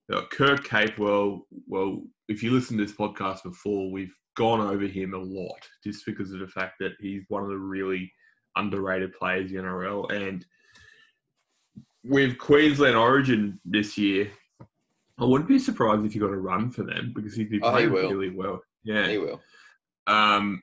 They've 0.08 0.18
got 0.18 0.30
Kurt 0.30 0.64
Capewell. 0.64 1.42
Well, 1.66 2.02
if 2.28 2.42
you 2.42 2.50
listen 2.50 2.78
to 2.78 2.86
this 2.86 2.96
podcast 2.96 3.42
before, 3.42 3.90
we've 3.90 4.14
gone 4.36 4.60
over 4.60 4.86
him 4.86 5.14
a 5.14 5.18
lot 5.18 5.68
just 5.84 6.06
because 6.06 6.32
of 6.32 6.40
the 6.40 6.48
fact 6.48 6.76
that 6.80 6.92
he's 7.00 7.24
one 7.28 7.42
of 7.42 7.50
the 7.50 7.58
really 7.58 8.10
underrated 8.56 9.12
players 9.12 9.52
in 9.52 9.58
NRL. 9.58 10.10
And 10.10 10.44
with 12.04 12.38
Queensland 12.38 12.96
Origin 12.96 13.60
this 13.64 13.98
year, 13.98 14.30
I 15.18 15.24
wouldn't 15.24 15.48
be 15.48 15.58
surprised 15.58 16.04
if 16.04 16.12
he 16.12 16.18
got 16.18 16.30
a 16.30 16.36
run 16.36 16.70
for 16.70 16.84
them 16.84 17.12
because 17.14 17.34
he'd 17.34 17.50
be 17.50 17.58
playing 17.58 17.90
oh, 17.90 17.96
he 17.96 18.06
really 18.06 18.30
well. 18.30 18.62
Yeah, 18.84 19.08
he 19.08 19.18
will. 19.18 19.40
Um, 20.06 20.62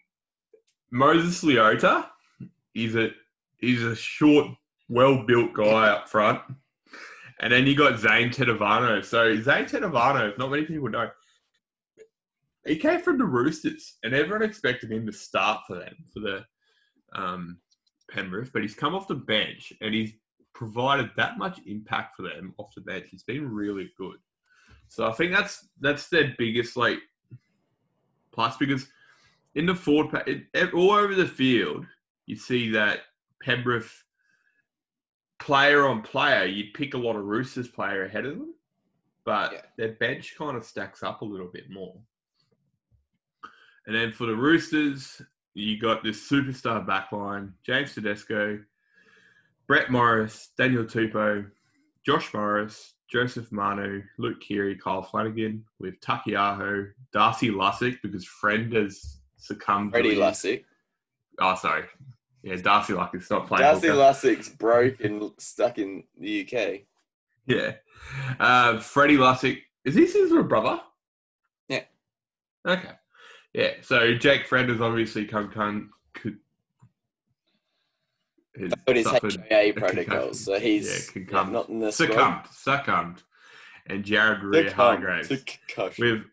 Moses 0.92 1.44
Leota, 1.44 2.08
he's 2.74 2.96
a 2.96 3.10
he's 3.58 3.84
a 3.84 3.96
short, 3.96 4.48
well-built 4.90 5.54
guy 5.54 5.90
up 5.90 6.10
front. 6.10 6.42
And 7.42 7.52
then 7.52 7.68
you 7.68 7.76
got 7.76 8.00
Zane 8.00 8.30
Tetevano. 8.30 9.04
So 9.04 9.36
Zane 9.42 9.66
Tetevano, 9.66 10.38
not 10.38 10.52
many 10.52 10.64
people 10.64 10.90
know, 10.90 11.10
he 12.66 12.78
came 12.78 13.02
from 13.02 13.18
the 13.18 13.26
Roosters, 13.26 13.98
and 14.04 14.14
everyone 14.14 14.42
expected 14.42 14.92
him 14.92 15.06
to 15.06 15.12
start 15.12 15.62
for 15.68 15.76
them 15.76 15.96
for 16.14 16.22
the 16.22 16.46
um, 17.14 17.60
Penrith, 18.10 18.52
but 18.54 18.62
he's 18.62 18.76
come 18.76 18.96
off 18.96 19.08
the 19.08 19.16
bench 19.16 19.74
and 19.82 19.94
he's 19.94 20.14
provided 20.56 21.12
that 21.18 21.38
much 21.38 21.60
impact 21.68 22.16
for 22.16 22.24
them 22.24 22.56
off 22.58 22.74
the 22.74 22.82
bench. 22.82 23.10
It's 23.12 23.24
been 23.24 23.52
really 23.52 23.92
good. 23.98 24.18
So 24.88 25.08
I 25.08 25.12
think 25.12 25.32
that's 25.32 25.68
that's 25.82 26.08
their 26.10 26.34
biggest 26.38 26.78
like 26.78 27.00
plus 28.32 28.58
because 28.58 28.88
in 29.54 29.66
the 29.66 29.76
forward 29.76 30.24
it, 30.28 30.74
all 30.74 30.92
over 30.92 31.14
the 31.14 31.28
field 31.28 31.86
you 32.26 32.36
see 32.36 32.72
that 32.72 33.02
Penrith 33.42 34.04
player 35.40 35.86
on 35.86 36.02
player, 36.02 36.46
you'd 36.46 36.74
pick 36.74 36.94
a 36.94 36.98
lot 36.98 37.16
of 37.16 37.26
Roosters 37.26 37.68
player 37.68 38.06
ahead 38.06 38.26
of 38.26 38.38
them, 38.38 38.56
but 39.26 39.52
yeah. 39.52 39.62
their 39.78 39.94
bench 39.94 40.36
kind 40.38 40.58
of 40.58 40.66
stacks 40.66 41.04
up 41.04 41.22
a 41.22 41.26
little 41.26 41.50
bit 41.52 41.70
more. 41.70 41.96
And 43.86 43.96
then 43.96 44.12
for 44.12 44.26
the 44.26 44.36
Roosters, 44.36 45.22
you 45.54 45.80
got 45.80 46.04
this 46.04 46.28
superstar 46.30 46.86
backline: 46.86 47.52
James 47.64 47.94
Tedesco, 47.94 48.60
Brett 49.68 49.90
Morris, 49.90 50.50
Daniel 50.58 50.84
Tupou, 50.84 51.50
Josh 52.06 52.34
Morris, 52.34 52.94
Joseph 53.10 53.52
Manu, 53.52 54.02
Luke 54.18 54.40
Keary, 54.42 54.76
Kyle 54.76 55.02
Flanagan, 55.02 55.64
with 55.80 56.00
Taukei'aho, 56.02 56.90
Darcy 57.14 57.50
Lussick, 57.50 57.98
because 58.02 58.26
Friend 58.26 58.72
has 58.74 59.20
succumbed. 59.38 59.92
Freddie 59.92 60.16
Lussick. 60.16 60.64
Oh, 61.40 61.56
sorry. 61.56 61.84
Yeah, 62.44 62.56
Darcy 62.58 62.94
Lussick's 62.94 63.30
not 63.30 63.48
playing. 63.48 63.64
Darcy 63.64 63.88
Lussick's 63.88 64.50
broke 64.50 65.02
and 65.02 65.32
stuck 65.38 65.78
in 65.80 66.04
the 66.20 66.42
UK. 66.42 66.82
Yeah. 67.48 67.74
Uh, 68.40 68.80
Freddie 68.80 69.18
Lussick. 69.18 69.62
Is 69.84 69.96
he 69.96 70.02
his 70.02 70.14
little 70.14 70.44
brother? 70.44 70.82
Yeah. 71.70 71.84
Okay. 72.68 72.92
Yeah. 73.54 73.72
So 73.82 74.16
Jake 74.16 74.46
Friend 74.48 74.70
has 74.70 74.82
obviously 74.82 75.26
come 75.26 75.50
come 75.50 75.92
but 78.86 78.96
his 78.96 79.08
HIA 79.08 79.74
protocols, 79.74 80.40
so 80.40 80.60
he's 80.60 81.12
yeah, 81.16 81.44
not 81.50 81.70
in 81.70 81.80
the 81.80 81.92
succumbed, 81.92 82.46
squad. 82.50 82.78
succumbed, 82.80 83.24
and 83.88 84.04
Jared 84.04 84.42
Waerea-Hargreaves. 84.42 85.30
With 86.00 86.24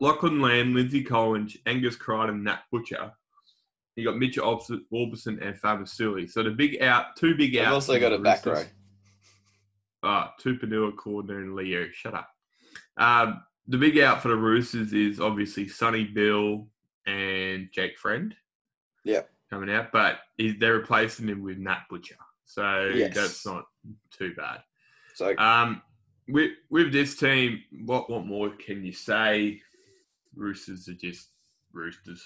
Lachlan 0.00 0.40
Lamb, 0.40 0.74
Lindsay 0.74 1.02
Collins, 1.02 1.56
Angus 1.66 1.96
Crichton, 1.96 2.44
Nat 2.44 2.60
Butcher, 2.70 3.12
you 3.96 4.04
got 4.04 4.16
Mitchell 4.16 4.62
Aubusson 4.92 5.44
and 5.44 5.60
Fabasuli. 5.60 6.30
So 6.30 6.42
the 6.42 6.50
big 6.50 6.80
out, 6.82 7.16
two 7.16 7.34
big 7.34 7.56
outs. 7.56 7.64
They've 7.64 7.74
also 7.74 8.00
got 8.00 8.12
a 8.12 8.18
back 8.18 8.46
row. 8.46 8.64
Uh, 10.04 10.28
Tupouniua, 10.40 10.94
Cordner, 10.94 11.38
and 11.42 11.56
Liu. 11.56 11.88
Shut 11.92 12.14
up. 12.14 12.28
Um, 12.96 13.42
the 13.66 13.76
big 13.76 13.98
out 13.98 14.22
for 14.22 14.28
the 14.28 14.36
Roosters 14.36 14.92
is 14.92 15.18
obviously 15.18 15.66
Sonny 15.66 16.04
Bill 16.04 16.68
and 17.06 17.68
Jake 17.72 17.98
Friend. 17.98 18.34
Yeah. 19.04 19.22
Coming 19.50 19.70
out, 19.70 19.92
but 19.92 20.18
they're 20.38 20.74
replacing 20.74 21.28
him 21.28 21.42
with 21.42 21.58
Nat 21.58 21.82
Butcher. 21.88 22.16
So 22.44 22.90
yes. 22.94 23.14
that's 23.14 23.46
not 23.46 23.64
too 24.10 24.34
bad. 24.34 24.60
So 25.14 25.36
um, 25.38 25.82
with 26.28 26.52
with 26.70 26.92
this 26.92 27.16
team, 27.16 27.62
what 27.84 28.10
what 28.10 28.26
more 28.26 28.50
can 28.50 28.84
you 28.84 28.92
say? 28.92 29.60
Roosters 30.34 30.88
are 30.88 30.94
just 30.94 31.28
Roosters 31.72 32.24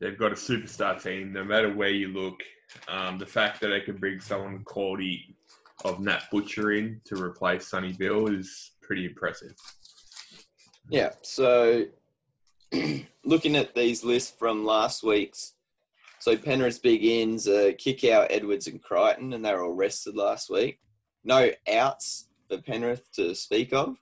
they've 0.00 0.18
got 0.18 0.32
a 0.32 0.36
superstar 0.36 1.02
team. 1.02 1.32
No 1.32 1.44
matter 1.44 1.72
where 1.72 1.90
you 1.90 2.08
look, 2.08 2.40
um, 2.88 3.18
the 3.18 3.26
fact 3.26 3.60
that 3.60 3.68
they 3.68 3.80
can 3.80 3.96
bring 3.96 4.20
someone 4.20 4.62
quality 4.64 5.36
of 5.84 6.00
Nat 6.00 6.24
Butcher 6.30 6.72
in 6.72 7.00
to 7.04 7.22
replace 7.22 7.68
Sonny 7.68 7.92
Bill 7.92 8.28
is 8.28 8.72
pretty 8.82 9.06
impressive. 9.06 9.54
Yeah. 10.90 11.10
So, 11.22 11.84
looking 13.24 13.56
at 13.56 13.74
these 13.74 14.04
lists 14.04 14.34
from 14.36 14.64
last 14.64 15.02
week's 15.02 15.54
So 16.28 16.36
Penrith's 16.36 16.78
big 16.78 17.06
ins 17.06 17.48
uh, 17.48 17.70
kick 17.78 18.04
out 18.04 18.26
Edwards 18.28 18.66
and 18.66 18.82
Crichton, 18.82 19.32
and 19.32 19.42
they 19.42 19.50
were 19.54 19.64
all 19.64 19.72
rested 19.72 20.14
last 20.14 20.50
week. 20.50 20.78
No 21.24 21.50
outs 21.72 22.28
for 22.50 22.58
Penrith 22.58 23.10
to 23.12 23.34
speak 23.34 23.72
of. 23.72 23.96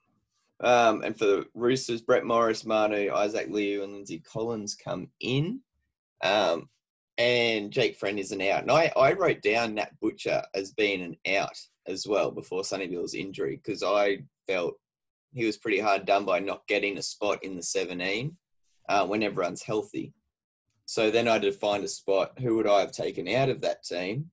Um, 0.59 1.03
and 1.05 1.17
for 1.17 1.25
the 1.25 1.47
Roosters, 1.55 2.03
Brett 2.03 2.25
Morris, 2.25 2.67
Manu, 2.67 3.13
Isaac 3.13 3.47
Liu, 3.49 3.85
and 3.85 3.93
Lindsay 3.93 4.19
Collins 4.19 4.75
come 4.75 5.09
in. 5.21 5.61
Um, 6.21 6.69
and 7.17 7.71
Jake 7.71 7.97
Friend 7.97 8.19
is 8.19 8.33
an 8.33 8.43
out. 8.43 8.63
And 8.63 8.73
I, 8.73 8.91
I 8.97 9.13
wrote 9.13 9.41
down 9.41 9.75
Nat 9.75 9.93
Butcher 10.01 10.43
as 10.53 10.73
being 10.73 11.03
an 11.03 11.17
out 11.33 11.57
as 11.87 12.09
well 12.09 12.33
before 12.33 12.65
Sonny 12.65 12.89
Bill's 12.89 13.15
injury 13.15 13.61
because 13.65 13.85
I 13.85 14.25
felt 14.49 14.75
he 15.33 15.45
was 15.45 15.59
pretty 15.59 15.79
hard 15.79 16.05
done 16.07 16.25
by 16.25 16.41
not 16.41 16.67
getting 16.67 16.99
a 16.99 17.03
spot 17.03 17.45
in 17.45 17.55
the 17.55 17.63
17 17.63 18.37
uh, 18.89 19.07
when 19.07 19.23
everyone's 19.23 19.63
healthy. 19.63 20.13
So 20.87 21.11
then 21.11 21.29
I 21.29 21.35
had 21.35 21.43
to 21.43 21.53
find 21.53 21.85
a 21.85 21.89
spot. 21.89 22.39
Who 22.39 22.57
would 22.57 22.67
I 22.67 22.81
have 22.81 22.93
taken 22.93 23.29
out 23.29 23.49
of 23.49 23.61
that 23.63 23.83
team? 23.83 24.31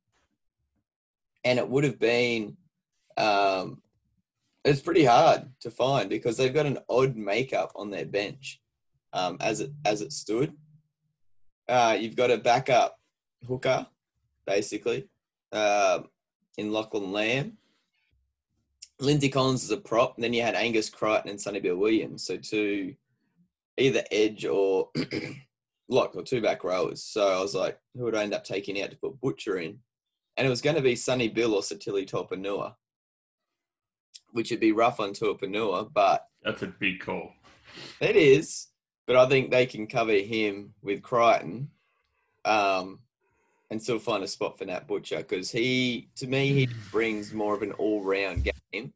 And 1.43 1.59
it 1.59 1.67
would 1.67 1.83
have 1.83 1.99
been, 1.99 2.55
um, 3.17 3.81
it's 4.63 4.81
pretty 4.81 5.03
hard 5.03 5.51
to 5.61 5.71
find 5.71 6.09
because 6.09 6.37
they've 6.37 6.53
got 6.53 6.67
an 6.67 6.79
odd 6.87 7.15
makeup 7.17 7.73
on 7.75 7.89
their 7.89 8.05
bench 8.05 8.61
um, 9.11 9.37
as 9.41 9.59
it 9.59 9.71
as 9.83 10.01
it 10.01 10.13
stood. 10.13 10.53
Uh, 11.67 11.97
you've 11.99 12.15
got 12.15 12.31
a 12.31 12.37
backup 12.37 12.97
hooker, 13.45 13.87
basically, 14.45 15.09
uh, 15.51 15.99
in 16.57 16.71
Lachlan 16.71 17.11
Lamb. 17.11 17.57
Lindsay 18.99 19.29
Collins 19.29 19.63
is 19.63 19.71
a 19.71 19.77
prop. 19.77 20.15
And 20.15 20.23
then 20.23 20.33
you 20.33 20.43
had 20.43 20.55
Angus 20.55 20.89
Crichton 20.89 21.29
and 21.29 21.41
Sonny 21.41 21.59
Bill 21.59 21.75
Williams. 21.75 22.25
So 22.25 22.37
two, 22.37 22.95
either 23.77 24.03
edge 24.11 24.45
or 24.45 24.89
lock 25.93 26.15
or 26.15 26.23
two 26.23 26.41
back 26.41 26.63
rowers. 26.63 27.03
So 27.03 27.27
I 27.27 27.39
was 27.39 27.56
like, 27.56 27.79
who 27.95 28.03
would 28.03 28.15
I 28.15 28.23
end 28.23 28.34
up 28.34 28.43
taking 28.43 28.82
out 28.82 28.91
to 28.91 28.97
put 28.97 29.21
Butcher 29.21 29.58
in? 29.58 29.79
And 30.36 30.47
it 30.47 30.49
was 30.49 30.62
going 30.62 30.75
to 30.75 30.82
be 30.82 30.95
Sonny 30.95 31.27
Bill 31.29 31.53
or 31.53 31.62
Sitili 31.62 32.10
Tupouniua, 32.10 32.73
which 34.32 34.49
would 34.51 34.60
be 34.60 34.71
rough 34.71 34.99
on 34.99 35.12
Tupouniua, 35.13 35.93
but 35.93 36.27
that's 36.43 36.63
a 36.63 36.67
big 36.67 36.99
call. 36.99 37.32
It 37.99 38.15
is, 38.15 38.67
but 39.06 39.15
I 39.15 39.27
think 39.27 39.51
they 39.51 39.65
can 39.65 39.88
cover 39.88 40.13
him 40.13 40.73
with 40.82 41.01
Crichton, 41.01 41.69
um, 42.45 42.99
and 43.69 43.82
still 43.82 43.99
find 43.99 44.23
a 44.23 44.27
spot 44.27 44.58
for 44.58 44.65
Nat 44.65 44.88
Butcher 44.88 45.17
because 45.17 45.49
he, 45.49 46.10
to 46.17 46.27
me, 46.27 46.53
he 46.53 46.69
brings 46.91 47.34
more 47.34 47.56
of 47.56 47.63
an 47.63 47.71
all-round 47.73 48.47
game 48.71 48.93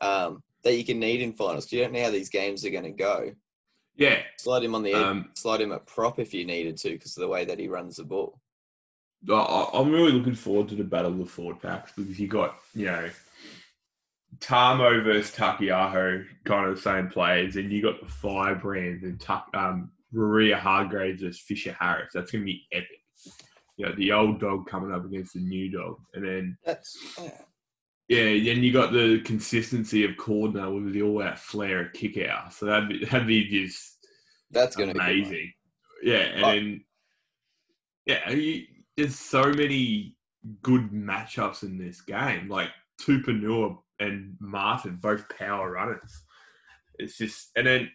um, 0.00 0.42
that 0.62 0.76
you 0.76 0.84
can 0.84 0.98
need 0.98 1.20
in 1.20 1.32
finals. 1.32 1.64
Because 1.64 1.72
you 1.72 1.82
don't 1.82 1.92
know 1.92 2.04
how 2.04 2.10
these 2.10 2.30
games 2.30 2.64
are 2.64 2.70
going 2.70 2.84
to 2.84 2.90
go. 2.90 3.34
Yeah. 3.96 4.22
Slide 4.38 4.64
him 4.64 4.74
on 4.74 4.82
the 4.82 4.92
edge, 4.92 5.02
um, 5.02 5.30
slide 5.34 5.60
him 5.60 5.72
at 5.72 5.86
prop 5.86 6.18
if 6.18 6.34
you 6.34 6.44
needed 6.44 6.76
to 6.78 6.90
because 6.90 7.16
of 7.16 7.22
the 7.22 7.28
way 7.28 7.44
that 7.44 7.58
he 7.58 7.68
runs 7.68 7.96
the 7.96 8.04
ball. 8.04 8.40
I'm 9.28 9.90
really 9.90 10.12
looking 10.12 10.34
forward 10.34 10.68
to 10.68 10.74
the 10.74 10.84
battle 10.84 11.12
of 11.12 11.18
the 11.18 11.24
forward 11.24 11.60
packs 11.60 11.92
because 11.96 12.20
you 12.20 12.28
got, 12.28 12.56
you 12.74 12.86
know, 12.86 13.08
Tamou 14.38 15.02
versus 15.02 15.34
Taukeiaho, 15.34 16.24
kind 16.44 16.68
of 16.68 16.76
the 16.76 16.82
same 16.82 17.08
players, 17.08 17.56
and 17.56 17.72
you 17.72 17.82
got 17.82 18.00
the 18.00 18.06
Firebrands 18.06 19.02
and 19.02 19.18
Tuck, 19.18 19.48
um, 19.54 19.90
Waerea-Hargreaves 20.14 21.22
versus 21.22 21.40
Fisher 21.40 21.74
Harris. 21.80 22.12
That's 22.12 22.30
going 22.30 22.42
to 22.42 22.46
be 22.46 22.66
epic. 22.70 23.02
You 23.78 23.86
know, 23.86 23.94
the 23.96 24.12
old 24.12 24.40
dog 24.40 24.68
coming 24.68 24.92
up 24.92 25.04
against 25.04 25.32
the 25.34 25.40
new 25.40 25.70
dog. 25.70 25.96
And 26.14 26.24
then. 26.24 26.58
That's. 26.64 26.96
Yeah. 27.20 27.30
Yeah, 28.08 28.24
then 28.24 28.62
you 28.62 28.72
got 28.72 28.92
the 28.92 29.20
consistency 29.24 30.04
of 30.04 30.12
Cordner 30.12 30.72
with 30.72 30.92
the 30.92 31.02
all-out 31.02 31.38
flair 31.38 31.88
kick 31.88 32.18
out. 32.18 32.52
So 32.52 32.66
that'd 32.66 32.88
be, 32.88 33.04
that'd 33.04 33.26
be 33.26 33.48
just 33.48 34.06
that's 34.50 34.76
going 34.76 34.90
to 34.90 34.94
be 34.94 35.00
amazing. 35.00 35.52
Yeah, 36.02 36.18
and 36.18 36.44
oh. 36.44 36.50
then 36.52 36.84
yeah, 38.06 38.30
you, 38.30 38.62
there's 38.96 39.18
so 39.18 39.52
many 39.52 40.14
good 40.62 40.90
matchups 40.90 41.64
in 41.64 41.78
this 41.78 42.00
game. 42.00 42.48
Like 42.48 42.70
Tupouniua 43.02 43.76
and 43.98 44.36
Martin, 44.40 44.98
both 45.02 45.28
power 45.36 45.72
runners. 45.72 46.22
It's 46.98 47.18
just, 47.18 47.50
and 47.56 47.66
then 47.66 47.90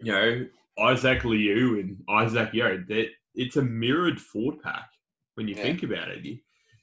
you 0.00 0.12
know 0.12 0.46
Isaac 0.78 1.24
Liu 1.24 1.78
and 1.78 1.96
Isaac 2.08 2.52
Yeo, 2.52 2.82
That 2.88 3.06
it's 3.34 3.56
a 3.56 3.62
mirrored 3.62 4.20
forward 4.20 4.60
pack 4.60 4.88
when 5.34 5.46
you 5.46 5.54
yeah. 5.54 5.62
think 5.62 5.84
about 5.84 6.08
it. 6.08 6.40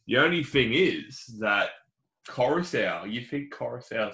The 0.08 0.18
only 0.18 0.44
thing 0.44 0.74
is 0.74 1.26
that 1.40 1.72
Koroisau, 2.30 3.12
you 3.12 3.22
think 3.22 3.54
Koroisau 3.54 4.14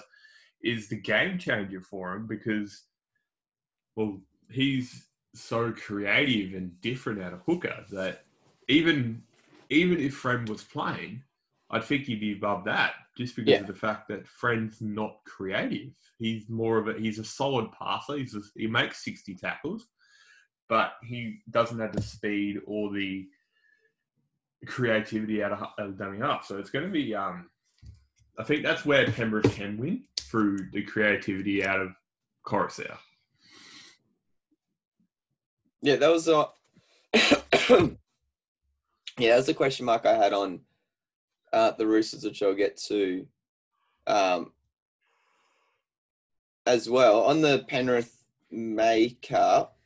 is 0.63 0.87
the 0.87 0.95
game 0.95 1.37
changer 1.37 1.81
for 1.81 2.13
him 2.13 2.27
because, 2.27 2.83
well, 3.95 4.21
he's 4.49 5.07
so 5.35 5.71
creative 5.71 6.53
and 6.53 6.79
different 6.81 7.21
out 7.21 7.33
of 7.33 7.41
hooker 7.45 7.83
that 7.91 8.23
even 8.69 9.23
even 9.69 9.99
if 9.99 10.13
Friend 10.13 10.47
was 10.47 10.63
playing, 10.63 11.23
I'd 11.71 11.83
think 11.83 12.05
he'd 12.05 12.19
be 12.19 12.33
above 12.33 12.65
that 12.65 12.93
just 13.17 13.35
because 13.35 13.51
yeah. 13.51 13.59
of 13.59 13.67
the 13.67 13.73
fact 13.73 14.07
that 14.07 14.27
Friend's 14.27 14.81
not 14.81 15.17
creative. 15.25 15.91
He's 16.19 16.47
more 16.49 16.77
of 16.77 16.87
a 16.87 16.99
he's 16.99 17.19
a 17.19 17.23
solid 17.23 17.71
passer. 17.71 18.17
He's 18.17 18.35
a, 18.35 18.41
he 18.55 18.67
makes 18.67 19.03
sixty 19.03 19.35
tackles, 19.35 19.87
but 20.69 20.93
he 21.03 21.39
doesn't 21.49 21.79
have 21.79 21.93
the 21.93 22.01
speed 22.01 22.59
or 22.65 22.91
the 22.91 23.27
creativity 24.65 25.43
out 25.43 25.51
of, 25.51 25.61
out 25.61 25.89
of 25.89 25.97
dummy 25.97 26.19
half. 26.19 26.45
So 26.45 26.57
it's 26.57 26.69
going 26.69 26.85
to 26.85 26.91
be 26.91 27.13
um, 27.13 27.49
I 28.37 28.43
think 28.43 28.63
that's 28.63 28.85
where 28.85 29.09
Penrith 29.11 29.53
can 29.55 29.77
win 29.77 30.03
through 30.19 30.69
the 30.71 30.81
creativity 30.81 31.63
out 31.63 31.79
of 31.79 31.89
Koroisau. 32.45 32.97
Yeah, 35.81 35.97
that 35.97 36.09
was 36.09 36.27
a 36.27 36.47
yeah, 39.19 39.35
that's 39.35 39.49
a 39.49 39.53
question 39.53 39.85
mark 39.85 40.05
I 40.05 40.15
had 40.15 40.33
on 40.33 40.61
uh, 41.51 41.71
the 41.71 41.85
Roosters, 41.85 42.23
which 42.23 42.41
I'll 42.41 42.55
get 42.55 42.77
to 42.87 43.27
um, 44.07 44.51
as 46.65 46.89
well 46.89 47.23
on 47.23 47.41
the 47.41 47.65
Penrith 47.67 48.23
makeup. 48.49 49.77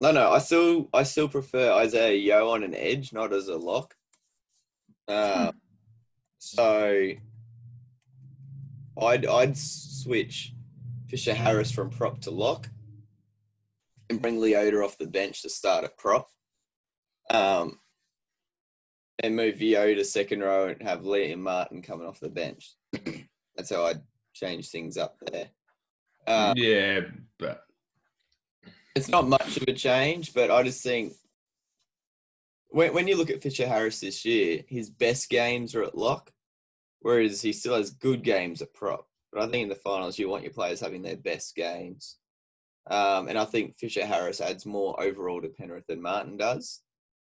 No, 0.00 0.12
no, 0.12 0.30
I 0.30 0.38
still 0.38 0.88
I 0.92 1.02
still 1.04 1.28
prefer 1.28 1.72
Isaiah 1.72 2.16
Yeo 2.16 2.50
on 2.50 2.62
an 2.62 2.74
edge, 2.74 3.12
not 3.12 3.32
as 3.32 3.48
a 3.48 3.56
lock. 3.56 3.94
Uh, 5.08 5.52
so 6.42 7.12
I'd 9.00 9.26
I'd 9.26 9.56
switch 9.56 10.52
Fisher 11.06 11.34
Harris 11.34 11.70
from 11.70 11.88
prop 11.88 12.20
to 12.22 12.32
lock 12.32 12.68
and 14.10 14.20
bring 14.20 14.38
Leota 14.38 14.84
off 14.84 14.98
the 14.98 15.06
bench 15.06 15.42
to 15.42 15.48
start 15.48 15.84
at 15.84 15.96
prop. 15.96 16.28
Um, 17.30 17.78
and 19.22 19.36
move 19.36 19.58
Vio 19.58 19.94
to 19.94 20.04
second 20.04 20.40
row 20.40 20.66
and 20.66 20.82
have 20.82 21.02
Liam 21.02 21.38
Martin 21.38 21.80
coming 21.80 22.08
off 22.08 22.18
the 22.18 22.28
bench. 22.28 22.74
That's 23.56 23.70
how 23.70 23.84
I'd 23.84 24.00
change 24.34 24.68
things 24.70 24.96
up 24.96 25.14
there. 25.30 25.48
Um, 26.26 26.54
yeah, 26.56 27.02
but 27.38 27.62
it's 28.96 29.08
not 29.08 29.28
much 29.28 29.58
of 29.58 29.68
a 29.68 29.72
change, 29.72 30.34
but 30.34 30.50
I 30.50 30.64
just 30.64 30.82
think 30.82 31.12
when, 32.72 32.94
when 32.94 33.08
you 33.08 33.16
look 33.16 33.30
at 33.30 33.42
Fisher 33.42 33.66
Harris 33.66 34.00
this 34.00 34.24
year, 34.24 34.62
his 34.66 34.90
best 34.90 35.28
games 35.28 35.74
are 35.74 35.82
at 35.82 35.96
lock, 35.96 36.32
whereas 37.00 37.42
he 37.42 37.52
still 37.52 37.76
has 37.76 37.90
good 37.90 38.24
games 38.24 38.62
at 38.62 38.74
prop. 38.74 39.06
But 39.32 39.42
I 39.42 39.46
think 39.46 39.64
in 39.64 39.68
the 39.68 39.74
finals, 39.74 40.18
you 40.18 40.28
want 40.28 40.42
your 40.42 40.52
players 40.52 40.80
having 40.80 41.02
their 41.02 41.16
best 41.16 41.54
games. 41.54 42.16
Um, 42.90 43.28
and 43.28 43.38
I 43.38 43.44
think 43.44 43.76
Fisher 43.76 44.04
Harris 44.04 44.40
adds 44.40 44.66
more 44.66 45.00
overall 45.00 45.40
to 45.40 45.48
Penrith 45.48 45.86
than 45.86 46.02
Martin 46.02 46.36
does. 46.36 46.80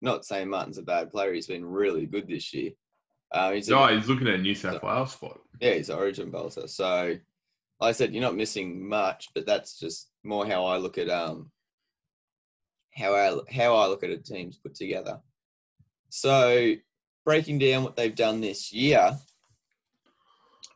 Not 0.00 0.24
saying 0.24 0.48
Martin's 0.48 0.78
a 0.78 0.82
bad 0.82 1.10
player; 1.10 1.32
he's 1.32 1.48
been 1.48 1.64
really 1.64 2.06
good 2.06 2.28
this 2.28 2.54
year. 2.54 2.70
Uh, 3.32 3.52
he's 3.52 3.68
no, 3.68 3.84
a, 3.84 3.94
he's 3.94 4.08
looking 4.08 4.28
at 4.28 4.40
New 4.40 4.54
South 4.54 4.82
Wales 4.82 5.12
spot. 5.12 5.40
Yeah, 5.60 5.74
he's 5.74 5.90
Origin 5.90 6.30
bolter. 6.30 6.66
So, 6.68 7.16
like 7.80 7.88
I 7.88 7.92
said, 7.92 8.14
you're 8.14 8.22
not 8.22 8.36
missing 8.36 8.88
much, 8.88 9.28
but 9.34 9.44
that's 9.44 9.78
just 9.78 10.10
more 10.24 10.46
how 10.46 10.64
I 10.64 10.78
look 10.78 10.96
at 10.96 11.10
um 11.10 11.50
how 12.94 13.14
I 13.14 13.36
how 13.52 13.76
I 13.76 13.86
look 13.88 14.02
at 14.02 14.10
a 14.10 14.16
team's 14.16 14.56
put 14.56 14.74
together. 14.74 15.20
So 16.10 16.74
breaking 17.24 17.60
down 17.60 17.84
what 17.84 17.96
they've 17.96 18.14
done 18.14 18.40
this 18.40 18.72
year, 18.72 19.16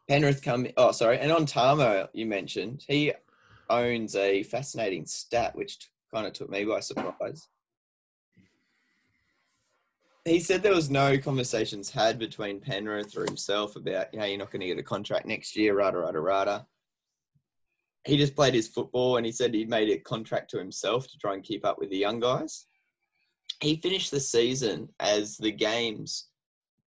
Penrith 0.09 0.43
come. 0.43 0.69
Oh, 0.77 0.93
sorry, 0.93 1.19
and 1.19 1.33
on 1.33 1.45
Tamou 1.45 2.09
you 2.13 2.27
mentioned 2.27 2.85
he 2.87 3.13
owns 3.69 4.15
a 4.15 4.45
fascinating 4.45 5.07
stat 5.07 5.55
which 5.57 5.91
kind 6.15 6.27
of 6.27 6.33
took 6.33 6.49
me 6.49 6.65
by 6.65 6.81
surprise. 6.81 7.49
He 10.25 10.41
said 10.41 10.63
there 10.63 10.75
was 10.75 10.89
no 10.89 11.19
conversations 11.19 11.91
had 11.91 12.19
between 12.19 12.61
Penrith 12.61 13.17
or 13.17 13.25
himself 13.25 13.77
about, 13.77 14.13
you 14.13 14.21
know, 14.21 14.25
you're 14.25 14.39
not 14.39 14.51
going 14.51 14.61
to 14.61 14.67
get 14.67 14.79
a 14.79 14.83
contract 14.83 15.27
next 15.27 15.55
year, 15.55 15.77
rada, 15.77 15.99
rada, 15.99 16.21
rada. 16.21 16.67
He 18.07 18.17
just 18.17 18.35
played 18.35 18.55
his 18.55 18.69
football 18.69 19.17
and 19.17 19.27
he 19.27 19.33
said 19.33 19.53
he'd 19.53 19.69
made 19.69 19.91
a 19.91 19.99
contract 19.99 20.51
to 20.51 20.59
himself 20.59 21.09
to 21.09 21.19
try 21.19 21.35
and 21.35 21.43
keep 21.43 21.67
up 21.67 21.79
with 21.79 21.91
the 21.91 21.99
young 21.99 22.21
guys 22.21 22.67
he 23.61 23.77
finished 23.77 24.11
the 24.11 24.21
season 24.21 24.89
as 25.01 25.37
the 25.37 25.53
game's 25.53 26.29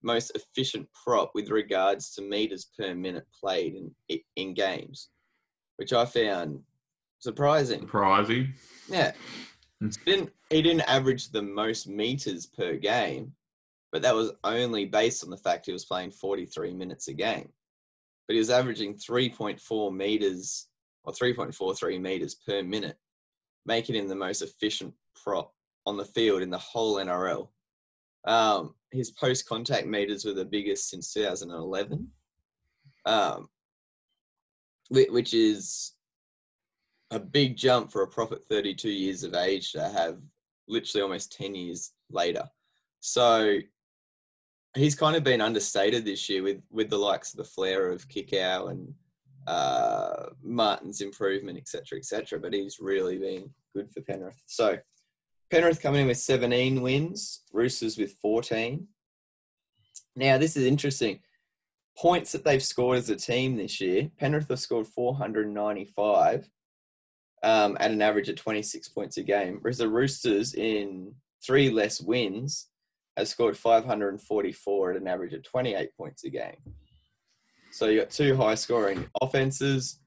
most 0.03 0.31
efficient 0.35 0.87
prop 0.93 1.31
with 1.33 1.49
regards 1.49 2.13
to 2.15 2.21
meters 2.21 2.69
per 2.77 2.93
minute 2.93 3.25
played 3.39 3.75
in 3.75 4.19
in 4.35 4.53
games, 4.53 5.09
which 5.77 5.93
I 5.93 6.05
found 6.05 6.61
surprising. 7.19 7.81
Surprising. 7.81 8.53
Yeah. 8.89 9.13
he 9.79 9.89
didn't 10.05 10.31
he 10.49 10.61
didn't 10.61 10.89
average 10.89 11.29
the 11.29 11.41
most 11.41 11.87
meters 11.87 12.45
per 12.45 12.75
game, 12.75 13.33
but 13.91 14.01
that 14.01 14.15
was 14.15 14.31
only 14.43 14.85
based 14.85 15.23
on 15.23 15.29
the 15.29 15.37
fact 15.37 15.65
he 15.65 15.73
was 15.73 15.85
playing 15.85 16.11
43 16.11 16.73
minutes 16.73 17.07
a 17.07 17.13
game. 17.13 17.49
But 18.27 18.33
he 18.33 18.39
was 18.39 18.49
averaging 18.49 18.95
3.4 18.95 19.95
meters 19.95 20.67
or 21.03 21.13
3.43 21.13 22.01
meters 22.01 22.35
per 22.35 22.61
minute, 22.61 22.97
making 23.65 23.95
him 23.95 24.07
the 24.07 24.15
most 24.15 24.41
efficient 24.41 24.93
prop 25.23 25.53
on 25.87 25.95
the 25.97 26.05
field 26.05 26.41
in 26.41 26.49
the 26.49 26.57
whole 26.57 26.95
NRL. 26.95 27.47
Um, 28.25 28.75
his 28.91 29.11
post 29.11 29.47
contact 29.47 29.87
meters 29.87 30.25
were 30.25 30.33
the 30.33 30.45
biggest 30.45 30.89
since 30.89 31.13
2011, 31.13 32.07
um, 33.05 33.47
which 34.89 35.33
is 35.33 35.93
a 37.11 37.19
big 37.19 37.55
jump 37.55 37.89
for 37.89 38.03
a 38.03 38.07
prop 38.07 38.33
at 38.33 38.45
32 38.45 38.89
years 38.89 39.23
of 39.23 39.33
age 39.33 39.71
to 39.71 39.87
have 39.89 40.19
literally 40.67 41.03
almost 41.03 41.31
10 41.31 41.55
years 41.55 41.93
later. 42.11 42.43
So 42.99 43.59
he's 44.75 44.95
kind 44.95 45.15
of 45.15 45.23
been 45.23 45.39
understated 45.39 46.03
this 46.03 46.27
year 46.27 46.43
with 46.43 46.61
with 46.69 46.89
the 46.89 46.97
likes 46.97 47.31
of 47.31 47.37
the 47.37 47.45
flair 47.45 47.89
of 47.89 48.09
Kikau 48.09 48.71
and 48.71 48.93
uh, 49.47 50.27
Martin's 50.43 50.99
improvement, 50.99 51.57
etc., 51.57 51.97
etc. 51.97 52.39
But 52.39 52.53
he's 52.53 52.79
really 52.81 53.17
been 53.17 53.49
good 53.73 53.89
for 53.89 54.01
Penrith. 54.01 54.43
So 54.47 54.77
Penrith 55.49 55.81
coming 55.81 56.01
in 56.01 56.07
with 56.07 56.17
17 56.17 56.81
wins, 56.81 57.43
Roosters 57.53 57.97
with 57.97 58.13
14. 58.21 58.87
Now 60.15 60.37
this 60.37 60.57
is 60.57 60.65
interesting. 60.65 61.19
Points 61.97 62.31
that 62.31 62.43
they've 62.43 62.63
scored 62.63 62.97
as 62.97 63.09
a 63.09 63.15
team 63.15 63.55
this 63.55 63.79
year, 63.79 64.11
Penrith 64.17 64.49
have 64.49 64.59
scored 64.59 64.87
495 64.87 66.49
um, 67.43 67.77
at 67.79 67.91
an 67.91 68.01
average 68.01 68.29
of 68.29 68.35
26 68.35 68.89
points 68.89 69.17
a 69.17 69.23
game, 69.23 69.59
whereas 69.61 69.77
the 69.77 69.87
Roosters 69.87 70.53
in 70.53 71.13
three 71.45 71.69
less 71.69 72.01
wins 72.01 72.67
have 73.15 73.27
scored 73.27 73.57
544 73.57 74.91
at 74.91 74.97
an 74.97 75.07
average 75.07 75.33
of 75.33 75.43
28 75.43 75.95
points 75.95 76.23
a 76.23 76.29
game. 76.29 76.57
So 77.71 77.87
you've 77.87 78.03
got 78.03 78.11
two 78.11 78.35
high 78.35 78.55
scoring 78.55 79.07
offenses. 79.21 79.99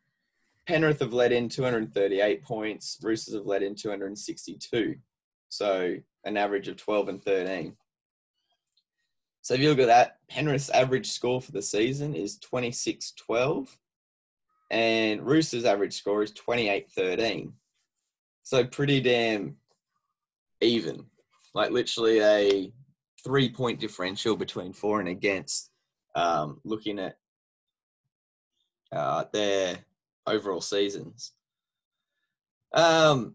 Penrith 0.66 1.00
have 1.00 1.12
led 1.12 1.32
in 1.32 1.48
238 1.48 2.42
points. 2.42 2.98
Roosters 3.02 3.34
have 3.34 3.46
led 3.46 3.62
in 3.62 3.74
262. 3.74 4.96
So 5.50 5.96
an 6.24 6.36
average 6.36 6.68
of 6.68 6.76
12 6.76 7.08
and 7.08 7.22
13. 7.22 7.76
So 9.42 9.54
if 9.54 9.60
you 9.60 9.68
look 9.68 9.78
at 9.80 9.86
that, 9.86 10.18
Penrith's 10.28 10.70
average 10.70 11.10
score 11.10 11.40
for 11.40 11.52
the 11.52 11.62
season 11.62 12.14
is 12.14 12.38
26 12.38 13.12
12 13.12 13.78
and 14.70 15.22
Roosters' 15.26 15.64
average 15.64 15.94
score 15.94 16.22
is 16.22 16.30
28 16.32 16.90
13. 16.90 17.52
So 18.42 18.64
pretty 18.64 19.00
damn 19.00 19.56
even. 20.60 21.06
Like 21.54 21.70
literally 21.70 22.20
a 22.20 22.72
three 23.24 23.50
point 23.50 23.80
differential 23.80 24.36
between 24.36 24.72
for 24.72 25.00
and 25.00 25.08
against, 25.08 25.70
um, 26.14 26.60
looking 26.64 26.98
at 26.98 27.16
uh, 28.92 29.24
their 29.32 29.78
overall 30.26 30.60
seasons. 30.60 31.32
Um, 32.72 33.34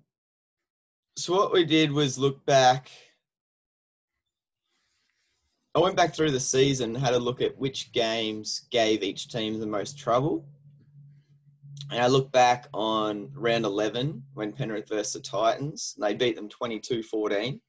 so 1.15 1.33
what 1.33 1.53
we 1.53 1.65
did 1.65 1.91
was 1.91 2.17
look 2.17 2.45
back. 2.45 2.91
I 5.73 5.79
went 5.79 5.97
back 5.97 6.15
through 6.15 6.31
the 6.31 6.39
season, 6.39 6.95
had 6.95 7.13
a 7.13 7.19
look 7.19 7.41
at 7.41 7.57
which 7.57 7.91
games 7.91 8.65
gave 8.71 9.03
each 9.03 9.27
team 9.27 9.59
the 9.59 9.67
most 9.67 9.99
trouble 9.99 10.45
and 11.91 12.01
I 12.01 12.07
look 12.07 12.31
back 12.31 12.67
on 12.73 13.31
round 13.35 13.65
11 13.65 14.23
when 14.33 14.53
Penrith 14.53 14.89
versus 14.89 15.13
the 15.13 15.19
Titans, 15.19 15.93
and 15.95 16.05
they 16.05 16.13
beat 16.13 16.35
them 16.35 16.49
22 16.49 17.03
14. 17.03 17.61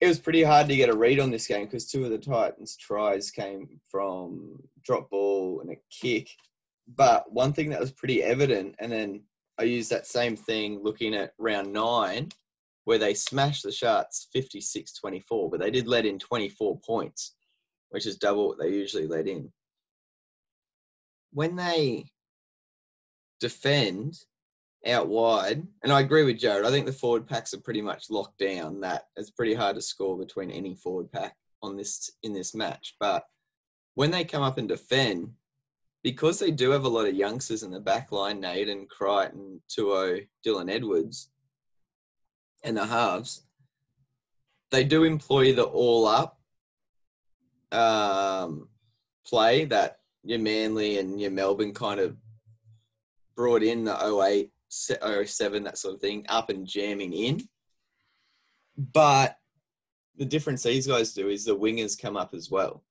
It 0.00 0.08
was 0.08 0.18
pretty 0.18 0.42
hard 0.42 0.68
to 0.68 0.76
get 0.76 0.88
a 0.88 0.96
read 0.96 1.20
on 1.20 1.30
this 1.30 1.46
game 1.46 1.64
because 1.64 1.86
two 1.86 2.04
of 2.04 2.10
the 2.10 2.18
Titans' 2.18 2.76
tries 2.76 3.30
came 3.30 3.80
from 3.88 4.58
drop 4.84 5.10
ball 5.10 5.60
and 5.60 5.70
a 5.70 5.76
kick. 5.90 6.28
But 6.96 7.32
one 7.32 7.52
thing 7.52 7.70
that 7.70 7.80
was 7.80 7.92
pretty 7.92 8.22
evident, 8.22 8.74
and 8.78 8.90
then 8.90 9.22
I 9.62 9.66
used 9.66 9.90
that 9.90 10.06
same 10.06 10.36
thing 10.36 10.80
looking 10.82 11.14
at 11.14 11.32
round 11.38 11.72
nine, 11.72 12.30
where 12.84 12.98
they 12.98 13.14
smashed 13.14 13.62
the 13.62 13.72
Sharks 13.72 14.28
56 14.32 14.92
24, 14.94 15.50
but 15.50 15.60
they 15.60 15.70
did 15.70 15.88
let 15.88 16.04
in 16.04 16.18
24 16.18 16.80
points, 16.84 17.34
which 17.90 18.06
is 18.06 18.16
double 18.16 18.48
what 18.48 18.58
they 18.58 18.68
usually 18.68 19.06
let 19.06 19.26
in 19.26 19.52
when 21.32 21.56
they 21.56 22.04
defend 23.40 24.18
out 24.86 25.08
wide, 25.08 25.66
and 25.82 25.92
I 25.92 26.00
agree 26.00 26.24
with 26.24 26.40
Jarrod, 26.40 26.64
I 26.64 26.70
think 26.70 26.86
the 26.86 26.92
forward 26.92 27.26
packs 27.26 27.54
are 27.54 27.60
pretty 27.60 27.82
much 27.82 28.10
locked 28.10 28.38
down. 28.38 28.80
That 28.80 29.04
it's 29.16 29.30
pretty 29.30 29.54
hard 29.54 29.76
to 29.76 29.82
score 29.82 30.18
between 30.18 30.50
any 30.50 30.74
forward 30.74 31.10
pack 31.10 31.36
on 31.62 31.76
this 31.76 32.10
in 32.22 32.32
this 32.32 32.54
match. 32.54 32.94
But 33.00 33.24
when 33.94 34.10
they 34.10 34.24
come 34.24 34.42
up 34.42 34.58
and 34.58 34.68
defend, 34.68 35.32
because 36.02 36.38
they 36.38 36.50
do 36.50 36.70
have 36.70 36.84
a 36.84 36.88
lot 36.88 37.06
of 37.06 37.14
youngsters 37.14 37.62
in 37.62 37.70
the 37.70 37.80
back 37.80 38.10
line, 38.12 38.40
Naden, 38.40 38.86
Crichton, 38.86 39.60
To'o, 39.68 40.18
Dylan 40.44 40.70
Edwards, 40.70 41.30
and 42.64 42.76
the 42.76 42.86
halves, 42.86 43.42
they 44.70 44.84
do 44.84 45.04
employ 45.04 45.52
the 45.52 45.64
all 45.64 46.06
up 46.06 46.38
um, 47.72 48.68
play 49.26 49.64
that 49.66 49.98
your 50.24 50.38
Manly 50.38 50.98
and 50.98 51.20
your 51.20 51.30
Melbourne 51.30 51.74
kind 51.74 52.00
of 52.00 52.16
brought 53.34 53.62
in 53.62 53.84
the 53.84 54.20
08, 54.22 54.50
07, 54.68 55.64
that 55.64 55.78
sort 55.78 55.94
of 55.94 56.00
thing, 56.00 56.24
up 56.28 56.50
and 56.50 56.66
jamming 56.66 57.12
in. 57.12 57.40
But 58.76 59.36
the 60.16 60.24
difference 60.24 60.62
these 60.62 60.86
guys 60.86 61.12
do 61.12 61.28
is 61.28 61.44
the 61.44 61.56
wingers 61.56 62.00
come 62.00 62.16
up 62.16 62.34
as 62.34 62.50
well, 62.50 62.84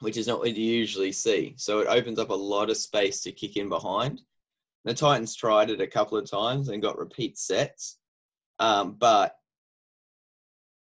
which 0.00 0.16
is 0.16 0.26
not 0.26 0.38
what 0.38 0.56
you 0.56 0.64
usually 0.64 1.12
see. 1.12 1.54
So 1.56 1.80
it 1.80 1.88
opens 1.88 2.18
up 2.18 2.30
a 2.30 2.34
lot 2.34 2.70
of 2.70 2.76
space 2.76 3.20
to 3.22 3.32
kick 3.32 3.56
in 3.56 3.68
behind. 3.68 4.22
The 4.84 4.94
Titans 4.94 5.34
tried 5.34 5.70
it 5.70 5.80
a 5.80 5.86
couple 5.86 6.16
of 6.16 6.30
times 6.30 6.68
and 6.68 6.82
got 6.82 6.98
repeat 6.98 7.36
sets. 7.36 7.98
Um, 8.58 8.96
but 8.98 9.34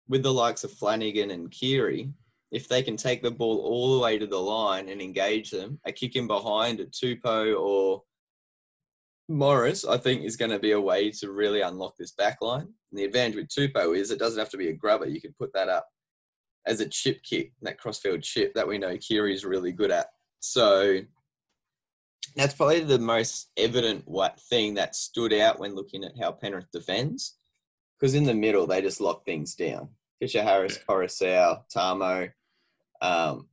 with 0.08 0.22
the 0.22 0.32
likes 0.32 0.64
of 0.64 0.72
Flanagan 0.72 1.30
and 1.30 1.50
Keary, 1.50 2.10
if 2.50 2.68
they 2.68 2.82
can 2.82 2.96
take 2.96 3.22
the 3.22 3.30
ball 3.30 3.60
all 3.60 3.94
the 3.94 4.02
way 4.02 4.18
to 4.18 4.26
the 4.26 4.38
line 4.38 4.88
and 4.88 5.00
engage 5.00 5.50
them, 5.50 5.78
a 5.86 5.92
kick 5.92 6.16
in 6.16 6.26
behind 6.26 6.80
a 6.80 6.86
Tupou 6.86 7.58
or 7.58 8.02
Morris, 9.28 9.86
I 9.86 9.96
think, 9.96 10.24
is 10.24 10.36
going 10.36 10.50
to 10.50 10.58
be 10.58 10.72
a 10.72 10.80
way 10.80 11.10
to 11.12 11.32
really 11.32 11.62
unlock 11.62 11.96
this 11.96 12.12
back 12.12 12.42
line. 12.42 12.68
And 12.90 12.98
the 12.98 13.04
advantage 13.04 13.36
with 13.36 13.48
Tupou 13.48 13.96
is 13.96 14.10
it 14.10 14.18
doesn't 14.18 14.38
have 14.38 14.50
to 14.50 14.58
be 14.58 14.68
a 14.68 14.74
grubber. 14.74 15.06
You 15.06 15.20
can 15.20 15.34
put 15.38 15.52
that 15.54 15.68
up 15.68 15.86
as 16.66 16.80
a 16.80 16.88
chip 16.88 17.22
kick, 17.22 17.52
that 17.62 17.78
crossfield 17.78 18.22
chip 18.22 18.54
that 18.54 18.66
we 18.66 18.78
know 18.78 18.96
Keary 18.98 19.34
is 19.34 19.44
really 19.44 19.72
good 19.72 19.90
at. 19.90 20.06
So 20.40 21.00
that's 22.36 22.54
probably 22.54 22.80
the 22.80 22.98
most 22.98 23.50
evident 23.56 24.02
what 24.06 24.40
thing 24.40 24.74
that 24.74 24.94
stood 24.94 25.32
out 25.32 25.58
when 25.58 25.74
looking 25.74 26.04
at 26.04 26.18
how 26.20 26.32
Penrith 26.32 26.70
defends. 26.72 27.36
Because 27.98 28.14
in 28.14 28.24
the 28.24 28.34
middle, 28.34 28.66
they 28.66 28.80
just 28.80 29.00
lock 29.00 29.24
things 29.24 29.54
down. 29.54 29.88
Fisher 30.20 30.42
Harris, 30.42 30.78
Koroisau, 30.88 31.62
Tamou. 31.74 32.32
um, 33.00 33.48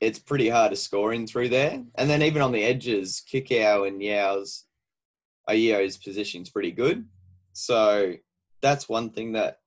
it's 0.00 0.18
pretty 0.18 0.48
hard 0.48 0.70
to 0.70 0.76
score 0.76 1.12
in 1.12 1.26
through 1.26 1.48
there. 1.48 1.82
And 1.94 2.10
then 2.10 2.22
even 2.22 2.42
on 2.42 2.52
the 2.52 2.62
edges, 2.62 3.22
Kikau 3.32 3.88
and 3.88 4.02
Yeo's 4.02 4.64
Aio's 5.48 5.96
position 5.96 6.42
is 6.42 6.50
pretty 6.50 6.72
good. 6.72 7.06
So 7.52 8.14
that's 8.60 8.88
one 8.88 9.10
thing 9.10 9.32
that 9.32 9.60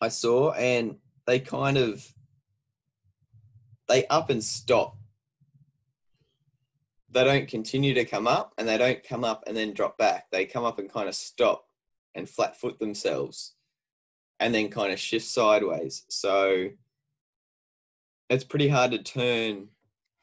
I 0.00 0.08
saw. 0.08 0.52
And 0.52 0.96
they 1.26 1.40
kind 1.40 1.76
of 1.76 2.12
they 3.88 4.06
up 4.06 4.30
and 4.30 4.42
stop. 4.42 4.96
They 7.10 7.24
don't 7.24 7.48
continue 7.48 7.94
to 7.94 8.04
come 8.04 8.26
up 8.26 8.52
and 8.58 8.66
they 8.66 8.78
don't 8.78 9.04
come 9.04 9.24
up 9.24 9.44
and 9.46 9.56
then 9.56 9.72
drop 9.72 9.98
back. 9.98 10.30
They 10.30 10.46
come 10.46 10.64
up 10.64 10.78
and 10.78 10.92
kind 10.92 11.08
of 11.08 11.14
stop 11.14 11.66
and 12.14 12.28
flat 12.28 12.58
foot 12.58 12.78
themselves 12.78 13.54
and 14.40 14.54
then 14.54 14.68
kind 14.68 14.92
of 14.92 14.98
shift 14.98 15.26
sideways. 15.26 16.04
So 16.08 16.70
it's 18.28 18.44
pretty 18.44 18.68
hard 18.68 18.90
to 18.92 18.98
turn 18.98 19.68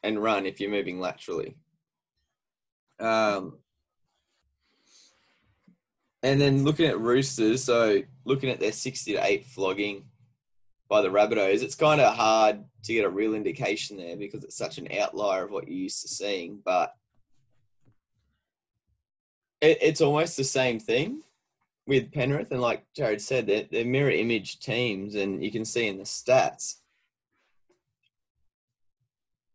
and 0.03 0.21
run 0.21 0.45
if 0.45 0.59
you're 0.59 0.71
moving 0.71 0.99
laterally. 0.99 1.55
Um, 2.99 3.59
and 6.23 6.39
then 6.41 6.63
looking 6.63 6.87
at 6.87 6.99
Roosters, 6.99 7.63
so 7.63 8.01
looking 8.25 8.49
at 8.49 8.59
their 8.59 8.71
60 8.71 9.13
to 9.13 9.25
8 9.25 9.45
flogging 9.45 10.05
by 10.91 11.01
the 11.01 11.07
Rabbitohs, 11.07 11.63
it's 11.63 11.73
kind 11.73 12.01
of 12.01 12.13
hard 12.13 12.65
to 12.83 12.93
get 12.93 13.05
a 13.05 13.09
real 13.09 13.33
indication 13.33 13.95
there 13.95 14.17
because 14.17 14.43
it's 14.43 14.57
such 14.57 14.77
an 14.77 14.89
outlier 14.99 15.45
of 15.45 15.51
what 15.51 15.65
you're 15.65 15.77
used 15.77 16.01
to 16.01 16.09
seeing. 16.09 16.59
But 16.65 16.93
it, 19.61 19.77
it's 19.81 20.01
almost 20.01 20.35
the 20.35 20.43
same 20.43 20.81
thing 20.81 21.21
with 21.87 22.11
Penrith. 22.11 22.51
And 22.51 22.59
like 22.59 22.83
Jarrod 22.93 23.21
said, 23.21 23.47
they're, 23.47 23.67
they're 23.71 23.85
mirror 23.85 24.11
image 24.11 24.59
teams, 24.59 25.15
and 25.15 25.41
you 25.41 25.49
can 25.49 25.63
see 25.63 25.87
in 25.87 25.97
the 25.97 26.03
stats 26.03 26.79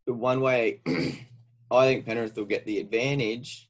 the 0.06 0.14
one 0.14 0.40
way 0.40 0.80
I 1.70 1.86
think 1.86 2.06
Penrith 2.06 2.36
will 2.36 2.46
get 2.46 2.64
the 2.64 2.78
advantage 2.78 3.68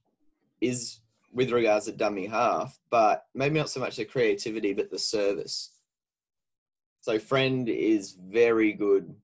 is 0.61 1.01
with 1.33 1.51
regards 1.51 1.87
to 1.87 1.93
dummy 1.93 2.27
half, 2.27 2.79
but 2.91 3.27
maybe 3.35 3.59
not 3.59 3.71
so 3.71 3.81
much 3.81 3.97
the 3.97 4.05
creativity, 4.05 4.73
but 4.73 4.89
the 4.89 5.01
service. 5.01 5.76
So 7.07 7.21
Friend 7.21 7.69
is 7.69 8.19
very 8.21 8.73
good 8.73 9.15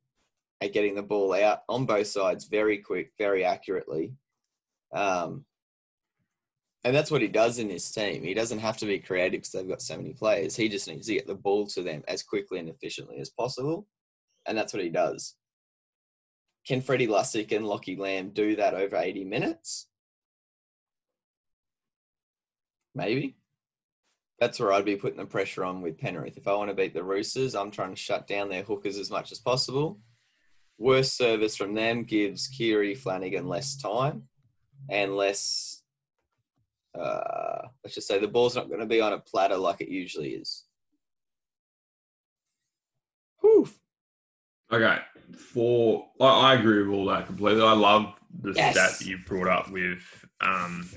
at 0.61 0.73
getting 0.73 0.95
the 0.95 1.03
ball 1.03 1.35
out 1.35 1.63
on 1.69 1.85
both 1.85 2.07
sides 2.07 2.45
very 2.45 2.79
quick, 2.79 3.11
very 3.19 3.45
accurately. 3.45 4.13
Um, 4.95 5.45
and 6.85 6.95
that's 6.95 7.11
what 7.11 7.23
he 7.23 7.27
does 7.27 7.59
in 7.59 7.69
his 7.69 7.91
team. 7.91 8.23
He 8.23 8.35
doesn't 8.35 8.61
have 8.61 8.77
to 8.77 8.87
be 8.87 9.01
creative 9.01 9.41
because 9.41 9.51
they've 9.51 9.69
got 9.69 9.83
so 9.83 9.97
many 9.97 10.13
players. 10.13 10.55
He 10.55 10.69
just 10.69 10.87
needs 10.87 11.09
to 11.09 11.15
get 11.15 11.27
the 11.27 11.35
ball 11.35 11.67
to 11.71 11.83
them 11.83 12.05
as 12.07 12.23
quickly 12.23 12.61
and 12.61 12.69
efficiently 12.69 13.19
as 13.19 13.31
possible. 13.31 13.89
And 14.47 14.57
that's 14.57 14.73
what 14.73 14.85
he 14.85 14.89
does. 14.89 15.35
Can 16.65 16.83
Freddie 16.83 17.09
Lussick 17.09 17.51
and 17.51 17.65
Lachie 17.65 17.99
Lam 17.99 18.31
do 18.31 18.55
that 18.55 18.75
over 18.75 18.97
80 18.97 19.25
minutes? 19.25 19.89
Maybe. 22.95 23.35
That's 24.43 24.59
where 24.59 24.73
I'd 24.73 24.85
be 24.85 24.97
putting 24.97 25.19
the 25.19 25.25
pressure 25.25 25.65
on 25.65 25.83
with 25.83 25.99
Penrith. 25.99 26.37
If 26.37 26.49
I 26.49 26.55
want 26.55 26.69
to 26.69 26.75
beat 26.75 26.95
the 26.95 27.05
Roosters, 27.05 27.55
I'm 27.55 27.71
trying 27.71 27.91
to 27.91 27.97
shut 27.97 28.27
down 28.27 28.49
their 28.49 28.65
hookers 28.65 28.99
as 28.99 29.09
much 29.09 29.31
as 29.31 29.39
possible. 29.39 30.01
Worst 30.79 31.17
service 31.17 31.55
from 31.55 31.75
them 31.75 32.03
gives 32.03 32.49
Keary 32.49 32.97
Flanagan 32.97 33.47
less 33.47 33.77
time 33.77 34.25
and 34.91 35.15
less. 35.15 35.85
Uh, 36.93 37.69
let's 37.85 37.95
just 37.95 38.09
say 38.09 38.19
the 38.19 38.27
ball's 38.27 38.57
not 38.57 38.67
going 38.67 38.81
to 38.81 38.87
be 38.87 39.01
on 39.01 39.13
a 39.13 39.21
platter 39.21 39.57
like 39.57 39.81
it 39.81 39.91
usually 39.91 40.31
is. 40.31 40.65
Whew. 43.43 43.69
Okay, 44.73 44.99
for 45.37 46.09
I, 46.21 46.27
I 46.27 46.55
agree 46.55 46.83
with 46.83 46.99
all 46.99 47.07
that 47.07 47.27
completely. 47.27 47.63
I 47.63 47.75
love 47.75 48.13
the 48.41 48.55
Yes. 48.55 48.75
stat 48.75 48.99
that 48.99 49.07
you 49.07 49.19
brought 49.25 49.47
up 49.47 49.71
with, 49.71 50.03
um, 50.41 50.91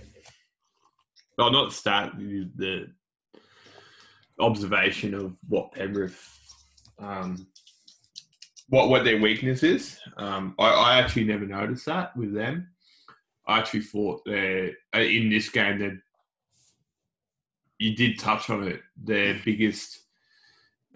well, 1.37 1.51
not 1.51 1.73
stat, 1.73 2.13
the, 2.17 2.49
the 2.55 2.87
observation 4.39 5.13
of 5.13 5.35
what 5.47 5.71
Penrith, 5.71 6.39
um, 6.99 7.47
what 8.69 8.89
what 8.89 9.03
their 9.03 9.19
weakness 9.19 9.63
is. 9.63 9.99
Um, 10.17 10.55
I, 10.59 10.69
I 10.69 10.97
actually 10.99 11.25
never 11.25 11.45
noticed 11.45 11.85
that 11.85 12.15
with 12.15 12.33
them. 12.33 12.69
I 13.47 13.59
actually 13.59 13.81
thought 13.81 14.25
they 14.25 14.73
in 14.93 15.29
this 15.29 15.49
game 15.49 15.79
that 15.79 15.99
you 17.77 17.95
did 17.95 18.19
touch 18.19 18.49
on 18.49 18.67
it. 18.67 18.81
Their 19.01 19.39
biggest 19.45 19.99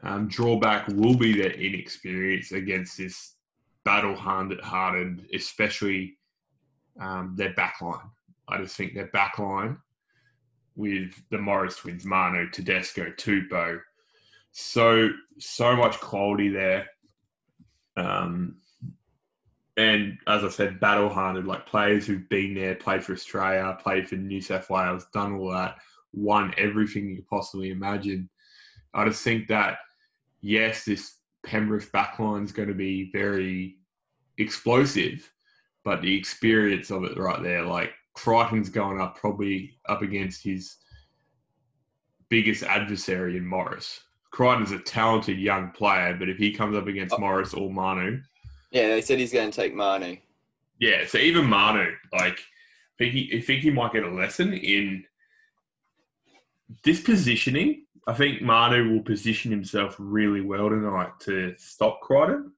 um, 0.04 0.28
drawback 0.28 0.88
will 0.88 1.16
be 1.16 1.40
their 1.40 1.52
inexperience 1.52 2.52
against 2.52 2.98
this 2.98 3.36
battle 3.84 4.16
hardened, 4.16 4.62
hardened, 4.62 5.26
especially 5.34 6.18
um, 7.00 7.34
their 7.36 7.54
backline. 7.54 8.10
I 8.48 8.58
just 8.58 8.76
think 8.76 8.94
their 8.94 9.10
backline 9.10 9.78
with 10.80 11.12
the 11.30 11.38
Morris 11.38 11.76
twins, 11.76 12.06
Manu, 12.06 12.50
Tedesco, 12.50 13.12
Tupou, 13.18 13.82
so 14.54 15.10
so 15.38 15.76
much 15.76 16.00
quality 16.00 16.48
there. 16.48 16.88
Um, 17.98 18.56
and 19.76 20.18
as 20.26 20.46
I 20.46 20.50
said, 20.50 20.80
battle 20.80 21.10
hardened, 21.10 21.48
like 21.48 21.66
players 21.66 22.08
who've 22.08 22.30
been 22.30 22.54
there, 22.54 22.76
played 22.76 23.04
for 23.04 23.12
Australia, 23.12 23.78
played 23.82 24.08
for 24.08 24.16
New 24.16 24.40
South 24.40 24.70
Wales, 24.70 25.06
done 25.14 25.34
all 25.36 25.52
that, 25.52 25.76
won 26.14 26.54
everything 26.58 27.10
you 27.10 27.18
could 27.18 27.28
possibly 27.28 27.72
imagine. 27.72 28.30
I 28.94 29.06
just 29.06 29.22
think 29.22 29.50
that 29.50 29.80
yes, 30.40 30.86
this 30.86 31.18
Penrith 31.46 31.92
backline 31.92 32.46
is 32.46 32.54
going 32.54 32.70
to 32.70 32.74
be 32.74 33.12
very 33.12 33.80
explosive, 34.38 35.30
but 35.84 36.02
the 36.02 36.18
experience 36.18 36.90
of 36.90 37.04
it 37.04 37.18
right 37.18 37.44
there, 37.44 37.66
like 37.66 37.92
Crichton's 38.24 38.70
going 38.70 39.00
up 39.00 39.16
probably 39.18 39.78
up 39.88 40.02
against 40.02 40.44
his 40.44 40.76
biggest 42.28 42.64
adversary 42.64 43.38
in 43.38 43.46
Morris. 43.46 44.02
Crichton's 44.32 44.72
a 44.72 44.80
talented 44.80 45.40
young 45.40 45.72
player, 45.72 46.16
but 46.20 46.28
if 46.28 46.38
he 46.38 46.52
comes 46.52 46.76
up 46.76 46.88
against 46.88 47.16
Oh. 47.16 47.20
Morris 47.20 47.54
or 47.54 47.72
Manu, 47.72 48.22
Yeah, 48.72 48.90
they 48.90 49.02
said 49.02 49.20
he's 49.20 49.32
going 49.32 49.50
to 49.50 49.56
take 49.56 49.74
Manu. 49.74 50.18
yeah, 50.80 51.06
so 51.08 51.18
even 51.18 51.46
Manu, 51.46 51.92
like, 52.12 52.38
I 52.40 52.96
think 52.98 53.14
he, 53.14 53.38
I 53.38 53.42
think 53.42 53.62
he 53.62 53.72
might 53.72 53.94
get 53.94 54.04
a 54.04 54.10
lesson 54.10 54.54
in 54.54 55.06
this 56.84 57.00
positioning. 57.02 57.86
I 58.06 58.14
think 58.14 58.42
Manu 58.42 58.92
will 58.94 59.04
position 59.04 59.50
himself 59.50 59.96
really 59.98 60.42
well 60.42 60.70
tonight 60.70 61.12
to 61.22 61.56
stop 61.58 62.02
Crichton. 62.02 62.52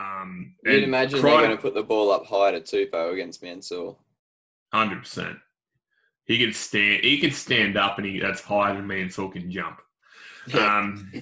Um, 0.00 0.54
You'd 0.64 0.84
imagine 0.84 1.20
they're 1.20 1.38
going 1.38 1.50
to 1.50 1.56
put 1.56 1.74
the 1.74 1.82
ball 1.82 2.10
up 2.10 2.26
high 2.26 2.52
to 2.52 2.60
Tupou 2.60 3.12
against 3.12 3.42
Mansour. 3.42 3.96
Hundred 4.72 5.00
percent. 5.00 5.36
He 6.24 6.38
can 6.38 6.52
stand. 6.52 7.04
He 7.04 7.18
can 7.18 7.32
stand 7.32 7.76
up, 7.76 7.98
and 7.98 8.06
he 8.06 8.20
that's 8.20 8.40
higher 8.40 8.74
than 8.74 8.90
and 8.90 9.32
can 9.32 9.50
jump. 9.50 9.80
Um, 10.54 11.12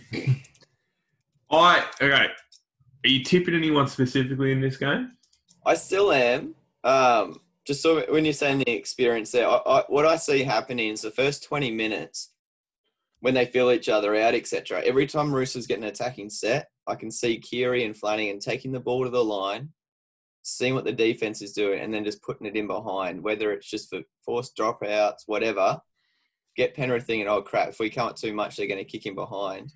I 1.50 1.84
okay. 2.00 2.28
Are 3.04 3.08
you 3.08 3.24
tipping 3.24 3.54
anyone 3.54 3.88
specifically 3.88 4.52
in 4.52 4.60
this 4.60 4.76
game? 4.76 5.12
I 5.64 5.74
still 5.74 6.12
am. 6.12 6.54
Um, 6.84 7.40
just 7.66 7.82
so 7.82 8.04
when 8.10 8.24
you're 8.24 8.34
saying 8.34 8.58
the 8.58 8.70
experience 8.70 9.30
there, 9.30 9.48
I, 9.48 9.56
I, 9.66 9.84
what 9.88 10.06
I 10.06 10.16
see 10.16 10.42
happening 10.42 10.90
is 10.90 11.02
the 11.02 11.10
first 11.10 11.44
20 11.44 11.70
minutes 11.70 12.30
when 13.20 13.34
they 13.34 13.44
feel 13.46 13.70
each 13.70 13.88
other 13.88 14.14
out, 14.16 14.34
etc. 14.34 14.82
Every 14.84 15.06
time 15.06 15.34
Roosters 15.34 15.66
get 15.66 15.78
an 15.78 15.84
attacking 15.84 16.30
set, 16.30 16.70
I 16.88 16.94
can 16.94 17.10
see 17.10 17.38
Keary 17.38 17.84
and 17.84 17.96
Flanagan 17.96 18.40
taking 18.40 18.72
the 18.72 18.80
ball 18.80 19.04
to 19.04 19.10
the 19.10 19.22
line, 19.22 19.68
seeing 20.42 20.74
what 20.74 20.84
the 20.84 20.92
defense 20.92 21.42
is 21.42 21.52
doing, 21.52 21.80
and 21.80 21.92
then 21.92 22.02
just 22.04 22.22
putting 22.22 22.46
it 22.46 22.56
in 22.56 22.66
behind, 22.66 23.22
whether 23.22 23.52
it's 23.52 23.68
just 23.68 23.90
for 23.90 24.00
forced 24.24 24.56
dropouts, 24.56 25.24
whatever. 25.26 25.80
Get 26.56 26.74
Penrith 26.74 27.04
thinking, 27.04 27.28
oh 27.28 27.42
crap, 27.42 27.68
if 27.68 27.78
we 27.78 27.90
come 27.90 28.08
up 28.08 28.16
too 28.16 28.32
much, 28.32 28.56
they're 28.56 28.66
going 28.66 28.78
to 28.78 28.90
kick 28.90 29.04
him 29.04 29.14
behind. 29.14 29.72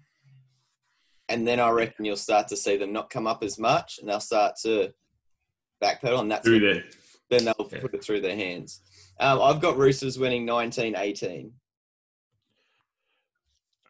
And 1.29 1.47
then 1.47 1.61
I 1.61 1.71
reckon 1.71 2.05
you'll 2.05 2.17
start 2.17 2.49
to 2.49 2.57
see 2.57 2.77
them 2.77 2.93
not 2.93 3.11
come 3.11 3.27
up 3.27 3.45
as 3.45 3.59
much, 3.59 3.99
and 3.99 4.09
they'll 4.09 4.19
start 4.21 4.57
to 4.63 4.93
backpedal, 5.83 6.21
and 6.21 6.31
that's 6.31 6.49
Through 6.49 6.67
when, 6.67 6.85
then 7.29 7.45
they'll 7.45 7.69
Yeah. 7.71 7.81
put 7.81 7.95
it 7.95 8.03
through 8.03 8.23
their 8.23 8.37
hands. 8.37 8.81
Um, 9.21 9.41
I've 9.41 9.61
got 9.61 9.77
Roosters 9.77 10.19
winning 10.19 10.47
19-18. 10.47 11.53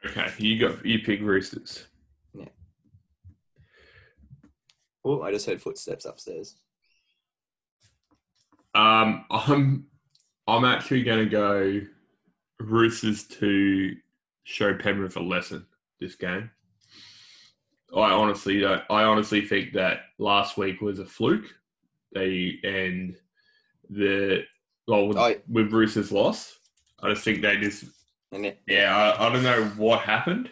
Okay, 0.04 0.32
you 0.38 0.58
got 0.58 0.84
you 0.84 0.98
pick 0.98 1.20
Roosters. 1.20 1.86
Oh, 5.04 5.22
I 5.22 5.32
just 5.32 5.46
heard 5.46 5.60
footsteps 5.60 6.04
upstairs. 6.04 6.56
Um, 8.74 9.24
I'm 9.30 9.86
I'm 10.46 10.64
actually 10.64 11.02
going 11.02 11.24
to 11.24 11.30
go 11.30 11.80
Roosters 12.60 13.24
to 13.24 13.94
show 14.44 14.74
Penrith 14.74 15.16
a 15.16 15.20
lesson 15.20 15.66
this 16.00 16.14
game. 16.14 16.50
I 17.94 18.10
honestly 18.10 18.60
don't. 18.60 18.82
I 18.90 19.02
honestly 19.02 19.42
think 19.44 19.74
that 19.74 20.00
last 20.18 20.56
week 20.56 20.80
was 20.80 20.98
a 20.98 21.04
fluke. 21.04 21.52
They 22.14 22.58
and 22.64 23.14
the 23.90 24.44
well 24.88 25.08
with, 25.08 25.18
I- 25.18 25.38
with 25.48 25.72
Roosters 25.72 26.12
loss. 26.12 26.58
I 27.02 27.10
just 27.10 27.24
think 27.24 27.42
they 27.42 27.58
just 27.58 27.84
yeah. 28.66 28.96
I, 29.18 29.26
I 29.26 29.32
don't 29.32 29.42
know 29.42 29.64
what 29.76 30.00
happened, 30.00 30.48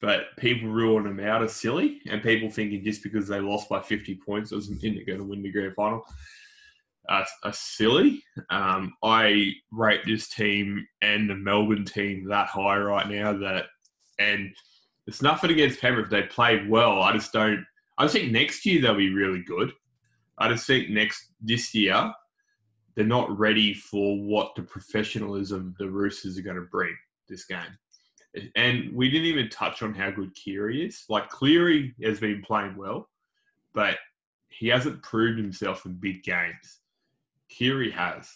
but 0.00 0.36
people 0.38 0.68
ruling 0.68 1.04
them 1.04 1.20
out 1.20 1.42
as 1.42 1.52
silly, 1.52 2.00
and 2.08 2.22
people 2.22 2.50
thinking 2.50 2.84
just 2.84 3.02
because 3.02 3.28
they 3.28 3.40
lost 3.40 3.68
by 3.68 3.80
fifty 3.80 4.14
points 4.14 4.50
doesn't 4.50 4.82
mean 4.82 4.94
they're 4.94 5.04
going 5.04 5.18
to 5.18 5.24
win 5.24 5.42
the 5.42 5.52
grand 5.52 5.74
final. 5.74 6.02
Uh, 7.08 7.24
are 7.42 7.52
silly. 7.52 8.22
Um, 8.50 8.92
I 9.02 9.52
rate 9.72 10.02
this 10.06 10.28
team 10.28 10.86
and 11.02 11.28
the 11.28 11.34
Melbourne 11.34 11.84
team 11.84 12.28
that 12.28 12.46
high 12.46 12.78
right 12.78 13.08
now 13.08 13.32
that, 13.38 13.66
and 14.18 14.54
it's 15.06 15.22
nothing 15.22 15.50
against 15.50 15.80
Penrith. 15.80 16.10
They 16.10 16.22
played 16.22 16.68
well. 16.68 17.02
I 17.02 17.12
just 17.12 17.32
don't. 17.32 17.64
I 17.98 18.06
think 18.06 18.30
next 18.30 18.64
year 18.64 18.80
they'll 18.80 18.94
be 18.94 19.12
really 19.12 19.42
good. 19.42 19.72
I 20.38 20.48
just 20.48 20.66
think 20.66 20.88
next 20.88 21.32
this 21.40 21.74
year 21.74 22.12
they're 22.94 23.04
not 23.04 23.36
ready 23.36 23.74
for 23.74 24.16
what 24.18 24.54
the 24.54 24.62
professionalism 24.62 25.74
the 25.78 25.88
Roosters 25.88 26.38
are 26.38 26.42
going 26.42 26.56
to 26.56 26.62
bring 26.62 26.96
this 27.28 27.44
game. 27.44 27.76
And 28.54 28.92
we 28.94 29.10
didn't 29.10 29.26
even 29.26 29.48
touch 29.48 29.82
on 29.82 29.92
how 29.94 30.10
good 30.10 30.34
Keary 30.34 30.86
is. 30.86 31.04
Like 31.08 31.28
Cleary 31.30 31.94
has 32.02 32.20
been 32.20 32.42
playing 32.42 32.76
well, 32.76 33.08
but 33.74 33.98
he 34.48 34.68
hasn't 34.68 35.02
proved 35.02 35.38
himself 35.38 35.84
in 35.86 35.94
big 35.94 36.22
games. 36.22 36.78
Keary 37.48 37.90
has. 37.90 38.32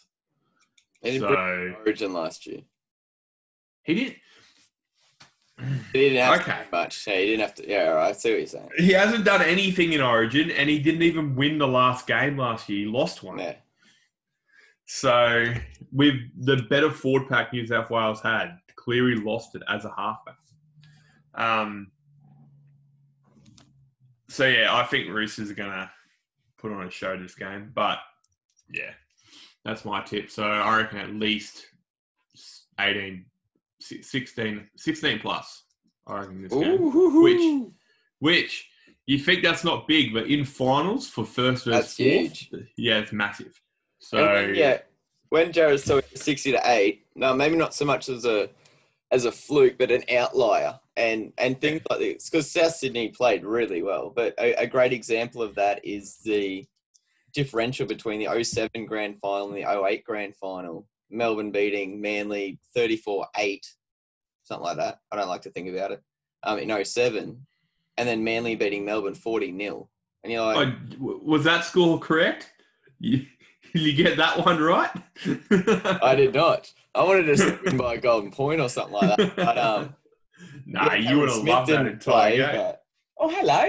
didn't 1.02 1.20
So 1.20 1.74
Origin 1.84 2.12
last 2.12 2.46
year. 2.46 2.62
he 3.84 3.94
did. 3.94 4.16
He 5.92 5.98
didn't 6.00 6.18
have 6.18 6.40
Okay. 6.40 6.50
to 6.58 6.64
do 6.64 6.70
much. 6.72 7.06
Yeah, 7.06 7.14
he 7.14 7.26
didn't 7.26 7.40
have 7.42 7.54
to. 7.54 7.68
Yeah, 7.68 7.84
all 7.90 7.94
right, 7.94 8.08
I 8.08 8.12
see 8.12 8.30
what 8.30 8.38
you're 8.38 8.46
saying. 8.48 8.70
He 8.76 8.90
hasn't 8.92 9.24
done 9.24 9.40
anything 9.42 9.92
in 9.92 10.00
Origin, 10.00 10.50
and 10.50 10.68
he 10.68 10.80
didn't 10.80 11.02
even 11.02 11.36
win 11.36 11.58
the 11.58 11.68
last 11.68 12.08
game 12.08 12.36
last 12.36 12.68
year. 12.68 12.80
He 12.80 12.84
lost 12.86 13.22
one. 13.22 13.38
Yeah. 13.38 13.54
So, 14.86 15.52
with 15.92 16.14
the 16.36 16.56
better 16.68 16.90
forward 16.90 17.28
pack 17.28 17.52
New 17.52 17.66
South 17.66 17.90
Wales 17.90 18.20
had, 18.20 18.58
Cleary 18.76 19.16
lost 19.16 19.54
it 19.54 19.62
as 19.68 19.84
a 19.84 19.92
halfback. 19.96 20.36
Um, 21.34 21.90
so, 24.28 24.46
yeah, 24.46 24.74
I 24.74 24.84
think 24.84 25.08
Roosters 25.08 25.50
are 25.50 25.54
going 25.54 25.70
to 25.70 25.90
put 26.58 26.72
on 26.72 26.86
a 26.86 26.90
show 26.90 27.16
this 27.16 27.34
game. 27.34 27.72
But, 27.74 27.98
yeah, 28.70 28.90
That's 29.64 29.84
my 29.84 30.02
tip. 30.02 30.30
So 30.30 30.44
I 30.44 30.76
reckon 30.76 30.98
at 30.98 31.10
least 31.14 31.66
18, 32.78 33.24
16, 33.80 34.68
16 34.76 35.18
plus. 35.20 35.62
I 36.06 36.20
reckon 36.20 36.42
this 36.42 36.52
game. 36.52 37.22
Which, 37.22 37.72
which 38.18 38.68
you 39.06 39.18
think 39.18 39.42
that's 39.42 39.64
not 39.64 39.88
big, 39.88 40.12
but 40.12 40.26
in 40.26 40.44
finals 40.44 41.08
for 41.08 41.24
first 41.24 41.64
versus 41.64 41.96
That's 41.96 41.96
fourth, 41.96 42.36
huge. 42.36 42.50
yeah, 42.76 42.98
it's 42.98 43.12
massive. 43.12 43.58
So 44.04 44.18
And 44.18 44.56
yeah, 44.56 44.78
when 45.30 45.52
Jarrod's 45.52 45.84
talking 45.84 46.16
sixty 46.16 46.52
to 46.52 46.60
eight, 46.64 47.06
no, 47.14 47.34
maybe 47.34 47.56
not 47.56 47.74
so 47.74 47.84
much 47.84 48.08
as 48.08 48.24
a 48.24 48.50
as 49.10 49.24
a 49.24 49.32
fluke, 49.32 49.78
but 49.78 49.90
an 49.90 50.02
outlier, 50.14 50.78
and 50.96 51.32
and 51.38 51.60
things 51.60 51.80
like 51.90 52.00
this 52.00 52.28
because 52.28 52.50
South 52.50 52.74
Sydney 52.74 53.08
played 53.08 53.44
really 53.44 53.82
well. 53.82 54.12
But 54.14 54.34
a, 54.38 54.54
a 54.54 54.66
great 54.66 54.92
example 54.92 55.42
of 55.42 55.54
that 55.54 55.84
is 55.84 56.18
the 56.24 56.66
differential 57.32 57.86
between 57.86 58.24
the 58.24 58.44
07 58.44 58.86
grand 58.86 59.18
final 59.20 59.48
and 59.48 59.56
the 59.56 59.86
08 59.86 60.04
grand 60.04 60.36
final. 60.36 60.86
Melbourne 61.10 61.50
beating 61.50 62.00
Manly 62.00 62.58
34-8, 62.76 63.60
something 64.44 64.64
like 64.64 64.78
that. 64.78 65.00
I 65.12 65.16
don't 65.16 65.28
like 65.28 65.42
to 65.42 65.50
think 65.50 65.68
about 65.68 65.92
it. 65.92 66.02
Um, 66.42 66.58
in 66.58 66.84
07, 66.84 67.46
and 67.96 68.08
then 68.08 68.24
Manly 68.24 68.54
beating 68.54 68.84
Melbourne 68.84 69.14
40 69.14 69.56
0 69.56 69.88
And 70.22 70.32
you're 70.32 70.42
like, 70.42 70.68
Oh, 71.00 71.20
was 71.22 71.44
that 71.44 71.64
score 71.64 71.98
correct? 71.98 72.52
You, 73.00 73.26
you 73.74 73.92
get 73.92 74.16
that 74.16 74.44
one 74.44 74.60
right? 74.62 74.90
I 76.02 76.14
did 76.16 76.34
not. 76.34 76.72
I 76.94 77.02
wanted 77.04 77.36
to 77.36 77.58
win 77.64 77.76
by 77.76 77.94
a 77.94 77.98
golden 78.00 78.30
point 78.30 78.60
or 78.60 78.68
something 78.68 78.94
like 78.94 79.16
that. 79.16 79.36
But 79.36 79.58
um, 79.58 79.94
nah, 80.66 80.92
yeah, 80.94 81.10
you 81.10 81.18
would 81.20 81.28
have 81.28 81.42
loved 81.42 81.70
that 81.70 81.86
entire 81.86 82.30
play, 82.30 82.36
game. 82.38 82.48
but- 82.56 82.80
Oh, 83.18 83.28
hello. 83.28 83.64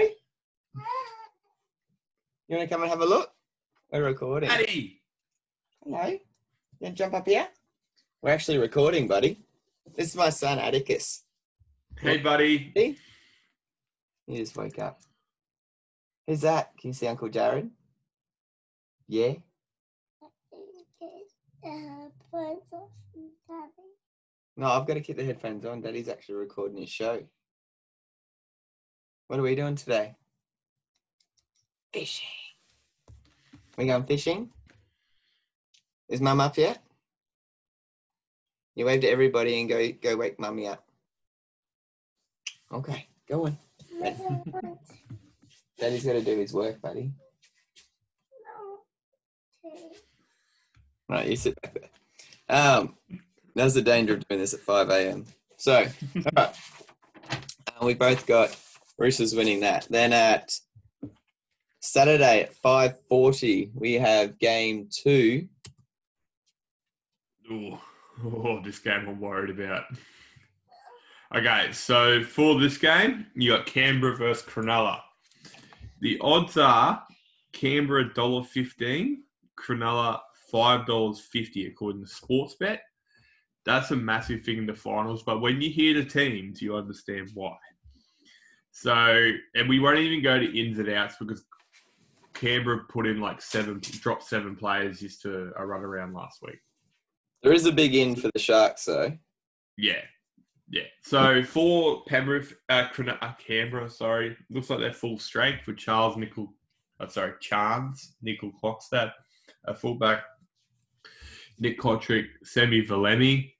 You 2.48 2.56
want 2.56 2.68
to 2.68 2.74
come 2.74 2.82
and 2.82 2.90
have 2.90 3.00
a 3.00 3.06
look? 3.06 3.30
We're 3.92 4.04
recording. 4.04 4.48
Paddy! 4.48 5.00
Hello. 5.84 6.06
You 6.08 6.18
want 6.80 6.96
to 6.96 7.02
jump 7.02 7.14
up 7.14 7.26
here? 7.26 7.48
We're 8.22 8.30
actually 8.30 8.58
recording, 8.58 9.06
buddy. 9.06 9.40
This 9.94 10.08
is 10.08 10.16
my 10.16 10.30
son, 10.30 10.58
Atticus. 10.58 11.22
Hey, 12.00 12.18
buddy. 12.18 12.96
You 14.26 14.36
just 14.38 14.56
wake 14.56 14.78
up. 14.80 14.98
Who's 16.26 16.40
that? 16.40 16.72
Can 16.78 16.88
you 16.88 16.94
see 16.94 17.06
Uncle 17.06 17.28
Jarrod? 17.28 17.70
Yeah. 19.08 19.34
No, 24.56 24.68
I've 24.68 24.86
got 24.86 24.94
to 24.94 25.00
keep 25.00 25.16
the 25.16 25.24
headphones 25.24 25.64
on. 25.64 25.80
Daddy's 25.80 26.08
actually 26.08 26.36
recording 26.36 26.78
his 26.78 26.88
show. 26.88 27.22
What 29.26 29.38
are 29.38 29.42
we 29.42 29.54
doing 29.54 29.74
today? 29.74 30.14
Fishing. 31.92 32.28
We 33.76 33.86
going 33.86 34.04
fishing? 34.04 34.50
Is 36.08 36.20
Mum 36.20 36.40
up 36.40 36.56
yet? 36.56 36.82
You 38.74 38.86
wave 38.86 39.00
to 39.00 39.08
everybody 39.08 39.60
and 39.60 39.68
go 39.68 39.90
go 39.90 40.16
wake 40.16 40.38
Mummy 40.38 40.68
up. 40.68 40.86
Okay, 42.72 43.08
go 43.28 43.46
on. 43.46 43.58
Daddy's 45.78 46.04
got 46.04 46.12
to 46.12 46.22
do 46.22 46.38
his 46.38 46.52
work, 46.52 46.80
buddy. 46.80 47.12
Right, 51.08 51.28
you 51.28 51.36
sit 51.36 51.60
back 51.60 51.74
there. 51.74 52.58
Um, 52.58 52.94
that's 53.54 53.74
the 53.74 53.82
danger 53.82 54.14
of 54.14 54.28
doing 54.28 54.40
this 54.40 54.54
at 54.54 54.60
5 54.60 54.90
a.m. 54.90 55.24
So, 55.56 55.86
all 56.16 56.22
right. 56.36 56.56
Uh, 57.28 57.86
we 57.86 57.94
both 57.94 58.26
got 58.26 58.56
Roosters 58.98 59.34
winning 59.34 59.60
that. 59.60 59.86
Then 59.90 60.12
at 60.12 60.52
Saturday 61.80 62.42
at 62.42 62.54
5.40, 62.62 63.70
we 63.74 63.94
have 63.94 64.38
game 64.38 64.88
two. 64.90 65.48
Ooh, 67.50 67.78
oh, 68.24 68.60
this 68.62 68.78
game 68.78 69.06
I'm 69.08 69.20
worried 69.20 69.50
about. 69.50 69.84
Okay, 71.34 71.68
so 71.72 72.22
for 72.22 72.58
this 72.58 72.78
game, 72.78 73.26
you 73.34 73.50
got 73.50 73.66
Canberra 73.66 74.16
versus 74.16 74.44
Cronulla. 74.44 75.00
The 76.00 76.18
odds 76.20 76.56
are 76.56 77.02
Canberra 77.52 78.10
$1.15, 78.10 79.16
Cronulla 79.58 80.20
$5.50 80.52 81.68
according 81.68 82.04
to 82.04 82.10
Sportsbet. 82.10 82.78
That's 83.64 83.90
a 83.90 83.96
massive 83.96 84.44
thing 84.44 84.58
in 84.58 84.66
the 84.66 84.74
finals, 84.74 85.22
but 85.24 85.40
when 85.40 85.60
you 85.60 85.70
hear 85.70 85.94
the 85.94 86.04
teams, 86.04 86.62
you 86.62 86.76
understand 86.76 87.30
why. 87.34 87.56
So, 88.70 89.32
and 89.54 89.68
we 89.68 89.80
won't 89.80 89.98
even 89.98 90.22
go 90.22 90.38
to 90.38 90.58
ins 90.58 90.78
and 90.78 90.90
outs 90.90 91.16
because 91.18 91.44
Canberra 92.34 92.84
put 92.88 93.06
in 93.06 93.20
like 93.20 93.40
seven, 93.40 93.80
dropped 93.80 94.24
seven 94.24 94.54
players 94.54 95.00
just 95.00 95.22
to 95.22 95.52
a 95.56 95.66
run 95.66 95.82
around 95.82 96.12
last 96.12 96.40
week. 96.42 96.58
There 97.42 97.52
is 97.52 97.66
a 97.66 97.72
big 97.72 97.94
in 97.94 98.16
for 98.16 98.30
the 98.32 98.38
Sharks, 98.38 98.84
though. 98.84 99.16
Yeah, 99.76 100.02
yeah. 100.68 100.84
So 101.02 101.42
for 101.42 102.02
Penrith, 102.06 102.54
uh, 102.68 102.88
uh, 103.20 103.32
Canberra, 103.38 103.88
sorry, 103.88 104.36
looks 104.50 104.70
like 104.70 104.80
they're 104.80 104.92
full 104.92 105.18
strength 105.18 105.66
with 105.66 105.76
Charles 105.76 106.16
Nickel, 106.16 106.52
uh, 107.00 107.06
sorry, 107.06 107.32
Chance 107.40 108.16
Nickel 108.22 108.52
Clockstad, 108.62 109.12
a 109.64 109.74
fullback, 109.74 110.22
Nick 111.58 111.78
Cotric, 111.78 112.26
Semi 112.42 112.86
Valemei, 112.86 113.52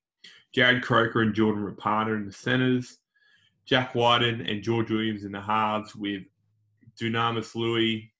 Jarrod 0.54 0.82
Croker 0.82 1.22
and 1.22 1.34
Jordan 1.34 1.64
Rapana 1.64 2.16
in 2.16 2.26
the 2.26 2.32
centres, 2.32 2.98
Jack 3.64 3.94
Wighton 3.94 4.40
and 4.42 4.62
George 4.62 4.90
Williams 4.90 5.24
in 5.24 5.32
the 5.32 5.40
halves 5.40 5.94
with 5.94 6.22
Dunamis 7.00 7.54
Lui, 7.54 8.12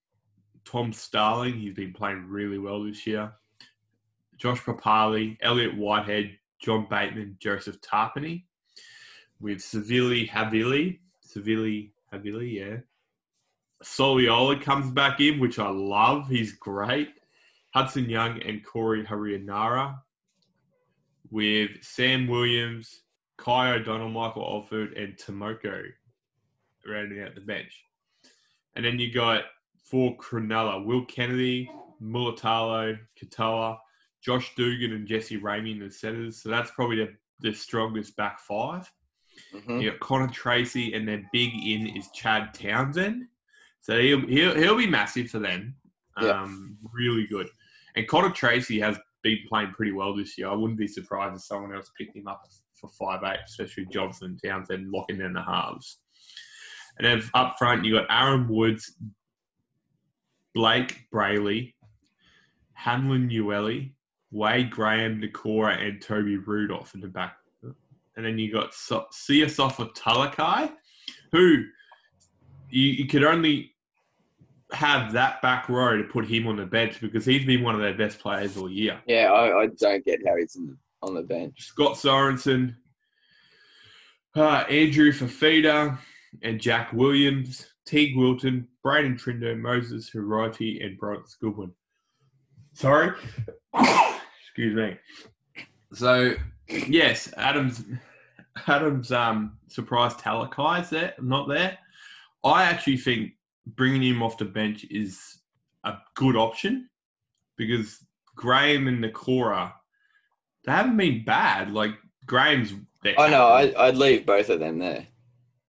Tom 0.64 0.92
Starling, 0.92 1.54
he's 1.54 1.74
been 1.74 1.92
playing 1.92 2.26
really 2.28 2.58
well 2.58 2.82
this 2.82 3.06
year, 3.06 3.32
Josh 4.36 4.60
Papalii, 4.60 5.36
Elliot 5.40 5.76
Whitehead, 5.76 6.36
John 6.58 6.86
Bateman, 6.90 7.36
Joseph 7.38 7.80
Tapine, 7.80 8.44
with 9.40 9.58
Savili 9.58 10.28
Havili, 10.28 10.98
Savili 11.26 11.90
Havili, 12.12 12.54
yeah. 12.54 12.76
Soliola 13.84 14.60
comes 14.60 14.90
back 14.90 15.20
in, 15.20 15.38
which 15.38 15.58
I 15.58 15.68
love. 15.68 16.28
He's 16.28 16.52
great. 16.52 17.10
Hudson 17.76 18.08
Young 18.08 18.40
and 18.40 18.64
Corey 18.64 19.04
Harawira-Naera, 19.04 20.02
with 21.30 21.72
Sam 21.82 22.26
Williams, 22.26 23.02
Kai 23.36 23.74
O'Donnell, 23.74 24.08
Michael 24.08 24.44
Alford, 24.44 24.94
and 24.94 25.14
Tomoko 25.18 25.82
rounding 26.86 27.20
out 27.20 27.34
the 27.34 27.42
bench. 27.42 27.84
And 28.76 28.84
then 28.84 28.98
you 28.98 29.12
got 29.12 29.42
for 29.84 30.16
Cronulla, 30.16 30.82
Will 30.86 31.04
Kennedy, 31.04 31.70
Mulatalo, 32.02 32.98
Katoa, 33.22 33.76
Josh 34.22 34.54
Dugan, 34.56 34.94
and 34.94 35.06
Jesse 35.06 35.38
Ramien 35.38 35.72
in 35.72 35.80
the 35.80 35.90
centres. 35.90 36.42
So 36.42 36.48
that's 36.48 36.70
probably 36.70 36.96
the, 36.96 37.14
the 37.40 37.52
strongest 37.52 38.16
back 38.16 38.40
five. 38.40 38.90
Mhm. 39.54 39.82
You 39.82 39.90
got 39.90 40.00
Connor 40.00 40.28
Tracey, 40.28 40.94
and 40.94 41.06
their 41.06 41.28
big 41.30 41.52
in 41.52 41.88
is 41.88 42.10
Chad 42.12 42.54
Townsend. 42.54 43.26
So 43.82 44.00
he'll 44.00 44.26
he'll, 44.26 44.54
he'll 44.56 44.78
be 44.78 44.86
massive 44.86 45.28
for 45.28 45.40
them. 45.40 45.74
Yeah. 46.22 46.30
Um, 46.30 46.78
really 46.94 47.26
good. 47.26 47.48
And 47.96 48.06
Connor 48.06 48.30
Tracey 48.30 48.78
has 48.80 48.96
been 49.22 49.38
playing 49.48 49.72
pretty 49.72 49.92
well 49.92 50.14
this 50.14 50.36
year. 50.38 50.48
I 50.48 50.54
wouldn't 50.54 50.78
be 50.78 50.86
surprised 50.86 51.36
if 51.36 51.42
someone 51.42 51.74
else 51.74 51.90
picked 51.98 52.16
him 52.16 52.28
up 52.28 52.42
for 52.80 52.90
five 52.90 53.22
eight, 53.24 53.40
especially 53.46 53.86
Johnson 53.90 54.38
Townsend 54.44 54.90
locking 54.90 55.20
in 55.20 55.32
the 55.32 55.42
halves. 55.42 56.00
And 56.98 57.06
then 57.06 57.28
up 57.34 57.56
front, 57.58 57.84
you 57.84 57.94
got 57.94 58.06
Aaron 58.10 58.48
Woods, 58.48 58.96
Blayke 60.56 60.94
Brailey, 61.12 61.74
Hamlin 62.74 63.28
Ueli, 63.28 63.92
Wade 64.30 64.70
Graham, 64.70 65.20
Nikora, 65.20 65.82
and 65.82 66.00
Toby 66.00 66.36
Rudolph 66.36 66.94
in 66.94 67.00
the 67.00 67.08
back. 67.08 67.36
And 68.16 68.24
then 68.24 68.38
you 68.38 68.52
got 68.52 68.72
so- 68.74 69.06
Siosifa 69.12 69.94
Talakai, 69.94 70.72
who 71.32 71.64
you, 72.70 72.82
you 72.92 73.06
could 73.06 73.24
only 73.24 73.72
have 74.72 75.12
that 75.12 75.40
back 75.42 75.68
row 75.68 75.96
to 75.96 76.04
put 76.04 76.26
him 76.26 76.46
on 76.46 76.56
the 76.56 76.66
bench 76.66 77.00
because 77.00 77.24
he's 77.24 77.44
been 77.44 77.62
one 77.62 77.74
of 77.74 77.80
their 77.80 77.94
best 77.94 78.18
players 78.18 78.56
all 78.56 78.70
year. 78.70 79.00
Yeah, 79.06 79.32
I, 79.32 79.62
I 79.62 79.66
don't 79.66 80.04
get 80.04 80.20
how 80.26 80.36
he's 80.36 80.54
the, 80.54 80.76
on 81.02 81.14
the 81.14 81.22
bench. 81.22 81.62
Scott 81.62 81.94
Sorensen, 81.94 82.74
uh, 84.34 84.64
Andrew 84.68 85.12
Fifita, 85.12 85.98
and 86.42 86.60
Jack 86.60 86.92
Williams, 86.92 87.66
Teig 87.88 88.16
Wilton, 88.16 88.66
Braden 88.82 89.16
Trindall, 89.16 89.58
Moses 89.58 90.10
Hiroti, 90.10 90.84
and 90.84 90.98
Bronx 90.98 91.36
Goodwin. 91.36 91.72
Sorry. 92.74 93.12
Excuse 93.74 94.74
me. 94.74 94.96
So, 95.92 96.34
yes, 96.68 97.32
Adams 97.36 97.84
Adams 98.66 99.12
um, 99.12 99.58
surprised 99.68 100.20
is 100.26 100.90
there, 100.90 101.14
not 101.20 101.48
there. 101.48 101.78
I 102.44 102.64
actually 102.64 102.96
think 102.96 103.32
bringing 103.66 104.02
him 104.02 104.22
off 104.22 104.38
the 104.38 104.44
bench 104.44 104.84
is 104.90 105.38
a 105.84 105.94
good 106.14 106.36
option 106.36 106.88
because 107.56 107.98
Graham 108.34 108.86
and 108.86 109.02
Nikora, 109.02 109.72
they 110.64 110.72
haven't 110.72 110.96
been 110.96 111.24
bad. 111.24 111.72
Like 111.72 111.92
Graham's. 112.26 112.72
I 113.18 113.28
know. 113.28 113.46
I, 113.48 113.72
I'd 113.86 113.96
leave 113.96 114.26
both 114.26 114.48
of 114.48 114.60
them 114.60 114.78
there. 114.78 115.06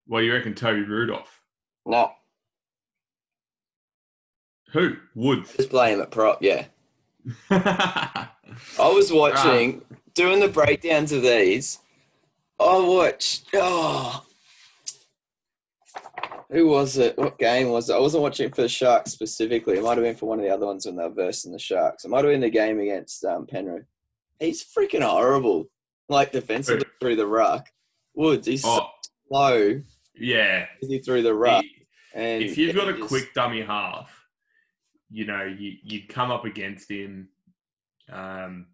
Well, 0.07 0.23
you 0.23 0.33
reckon 0.33 0.55
Toby 0.55 0.83
Rudolph? 0.83 1.41
No, 1.85 2.13
Who? 4.73 4.97
Woods. 5.15 5.55
just 5.57 5.71
play 5.71 5.93
him 5.93 6.01
at 6.01 6.11
prop. 6.11 6.43
Yeah, 6.43 6.67
I 7.51 8.29
was 8.79 9.13
watching, 9.13 9.75
um, 9.91 9.99
doing 10.15 10.41
the 10.41 10.49
breakdowns 10.49 11.13
of 11.13 11.23
these. 11.23 11.79
I 12.59 12.79
watched. 12.79 13.47
Oh, 13.55 14.25
who 16.51 16.69
was 16.69 16.97
it? 16.99 17.17
What 17.19 17.39
game 17.39 17.71
was 17.71 17.91
it? 17.91 17.95
I 17.95 17.99
wasn't 17.99 18.23
watching 18.23 18.51
for 18.53 18.63
the 18.63 18.69
Sharks 18.69 19.13
specifically. 19.13 19.79
It 19.79 19.83
might 19.83 19.99
have 19.99 20.05
been 20.05 20.17
for 20.17 20.27
one 20.27 20.39
of 20.39 20.45
the 20.45 20.53
other 20.53 20.67
ones 20.67 20.87
when 20.87 20.97
they 20.97 21.05
were 21.05 21.11
versing 21.11 21.53
the 21.53 21.59
Sharks. 21.59 22.05
It 22.05 22.09
might 22.09 22.25
have 22.25 22.33
been 22.33 22.41
the 22.41 22.51
game 22.51 22.79
against 22.79 23.25
um, 23.25 23.47
Penrith. 23.47 23.87
He's 24.39 24.65
freaking 24.65 25.03
horrible, 25.03 25.67
like 26.09 26.33
defensively 26.33 26.87
through 27.01 27.17
the 27.17 27.27
ruck. 27.27 27.69
Woods, 28.15 28.47
he's 28.47 28.65
oh, 28.65 28.77
so 28.77 28.87
slow. 29.29 29.83
Yeah, 30.15 30.67
he 30.81 30.99
through 31.01 31.23
the 31.23 31.35
ruck. 31.35 31.65
He, 31.65 31.87
and 32.15 32.43
if 32.43 32.57
you've 32.57 32.77
got 32.77 32.89
a 32.89 32.97
just... 32.97 33.09
quick 33.09 33.35
dummy 33.35 33.63
half, 33.63 34.11
you 35.11 35.27
know 35.27 35.45
you 35.45 35.75
you 35.83 36.03
come 36.09 36.31
up 36.31 36.45
against 36.45 36.91
him 36.91 37.29
um, 38.11 38.67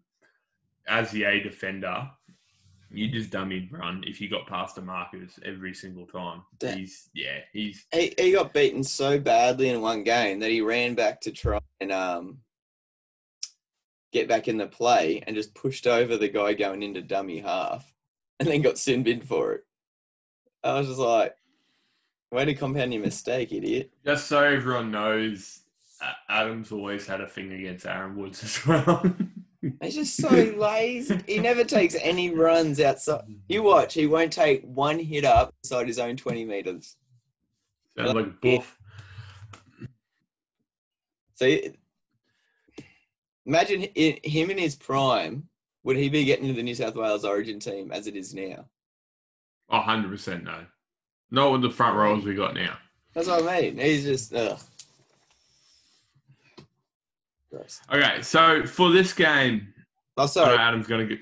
as 0.87 1.11
the 1.11 1.23
A 1.23 1.41
defender 1.41 2.09
you 2.93 3.09
just 3.09 3.31
dummy 3.31 3.67
run 3.71 4.03
if 4.05 4.21
you 4.21 4.29
got 4.29 4.47
past 4.47 4.75
the 4.75 4.81
markers 4.81 5.39
every 5.43 5.73
single 5.73 6.05
time. 6.05 6.43
He's 6.61 7.09
yeah, 7.13 7.39
he's 7.51 7.85
he, 7.93 8.13
he 8.17 8.31
got 8.31 8.53
beaten 8.53 8.83
so 8.83 9.19
badly 9.19 9.69
in 9.69 9.81
one 9.81 10.03
game 10.03 10.39
that 10.39 10.51
he 10.51 10.61
ran 10.61 10.95
back 10.95 11.21
to 11.21 11.31
try 11.31 11.59
and 11.79 11.91
um 11.91 12.39
get 14.13 14.27
back 14.27 14.47
in 14.47 14.57
the 14.57 14.67
play 14.67 15.23
and 15.25 15.35
just 15.35 15.55
pushed 15.55 15.87
over 15.87 16.15
the 16.17 16.29
guy 16.29 16.53
going 16.53 16.83
into 16.83 17.01
dummy 17.01 17.39
half 17.39 17.91
and 18.39 18.47
then 18.47 18.61
got 18.61 18.77
sin 18.77 19.03
bin 19.03 19.21
for 19.21 19.53
it. 19.53 19.63
I 20.63 20.77
was 20.79 20.87
just 20.87 20.99
like, 20.99 21.35
way 22.31 22.45
to 22.45 22.53
compound 22.53 22.93
your 22.93 23.03
mistake, 23.03 23.51
idiot. 23.51 23.91
Just 24.05 24.27
so 24.27 24.43
everyone 24.43 24.91
knows, 24.91 25.61
Adam's 26.29 26.71
always 26.71 27.07
had 27.07 27.21
a 27.21 27.27
thing 27.27 27.51
against 27.51 27.85
Aaron 27.85 28.15
Woods 28.15 28.43
as 28.43 28.65
well. 28.65 29.03
He's 29.83 29.95
just 29.95 30.17
so 30.17 30.29
lazy. 30.29 31.19
He 31.27 31.39
never 31.39 31.63
takes 31.63 31.95
any 31.95 32.29
runs 32.29 32.79
outside. 32.79 33.23
You 33.47 33.63
watch, 33.63 33.93
he 33.93 34.07
won't 34.07 34.31
take 34.31 34.63
one 34.63 34.99
hit 34.99 35.25
up 35.25 35.53
inside 35.63 35.87
his 35.87 35.99
own 35.99 36.15
20 36.15 36.45
meters. 36.45 36.95
Sounds 37.97 38.13
like, 38.13 38.25
a 38.25 38.57
buff. 38.57 38.77
So 41.35 41.57
imagine 43.45 43.87
him 43.95 44.49
in 44.49 44.57
his 44.57 44.75
prime. 44.75 45.47
Would 45.83 45.97
he 45.97 46.09
be 46.09 46.23
getting 46.23 46.47
to 46.47 46.53
the 46.53 46.63
New 46.63 46.75
South 46.75 46.95
Wales 46.95 47.25
Origin 47.25 47.59
team 47.59 47.91
as 47.91 48.07
it 48.07 48.15
is 48.15 48.33
now? 48.33 48.65
Oh, 49.69 49.79
100% 49.79 50.43
no. 50.43 50.65
Not 51.29 51.51
with 51.51 51.61
the 51.61 51.69
front 51.69 51.97
rows 51.97 52.23
we 52.23 52.35
got 52.35 52.53
now. 52.55 52.77
That's 53.13 53.27
what 53.27 53.47
I 53.47 53.61
mean. 53.61 53.77
He's 53.77 54.05
just, 54.05 54.33
ugh. 54.33 54.59
Okay, 57.91 58.21
so 58.21 58.65
for 58.65 58.91
this 58.91 59.13
game, 59.13 59.72
oh, 60.17 60.25
sorry. 60.25 60.57
Adam's 60.57 60.87
going 60.87 61.09
to 61.09 61.17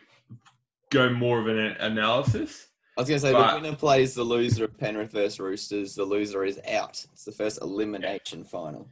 go 0.89 1.09
more 1.09 1.39
of 1.39 1.47
an 1.47 1.57
analysis. 1.57 2.67
I 2.97 3.01
was 3.01 3.09
going 3.09 3.21
to 3.21 3.27
say 3.27 3.31
but, 3.31 3.55
the 3.55 3.61
winner 3.61 3.75
plays 3.75 4.13
the 4.13 4.23
loser 4.23 4.65
of 4.65 4.77
Penrith 4.77 5.11
versus 5.11 5.39
Roosters. 5.39 5.95
The 5.95 6.03
loser 6.03 6.43
is 6.43 6.59
out. 6.69 7.05
It's 7.13 7.23
the 7.23 7.31
first 7.31 7.61
elimination 7.61 8.39
yeah. 8.39 8.45
final. 8.45 8.87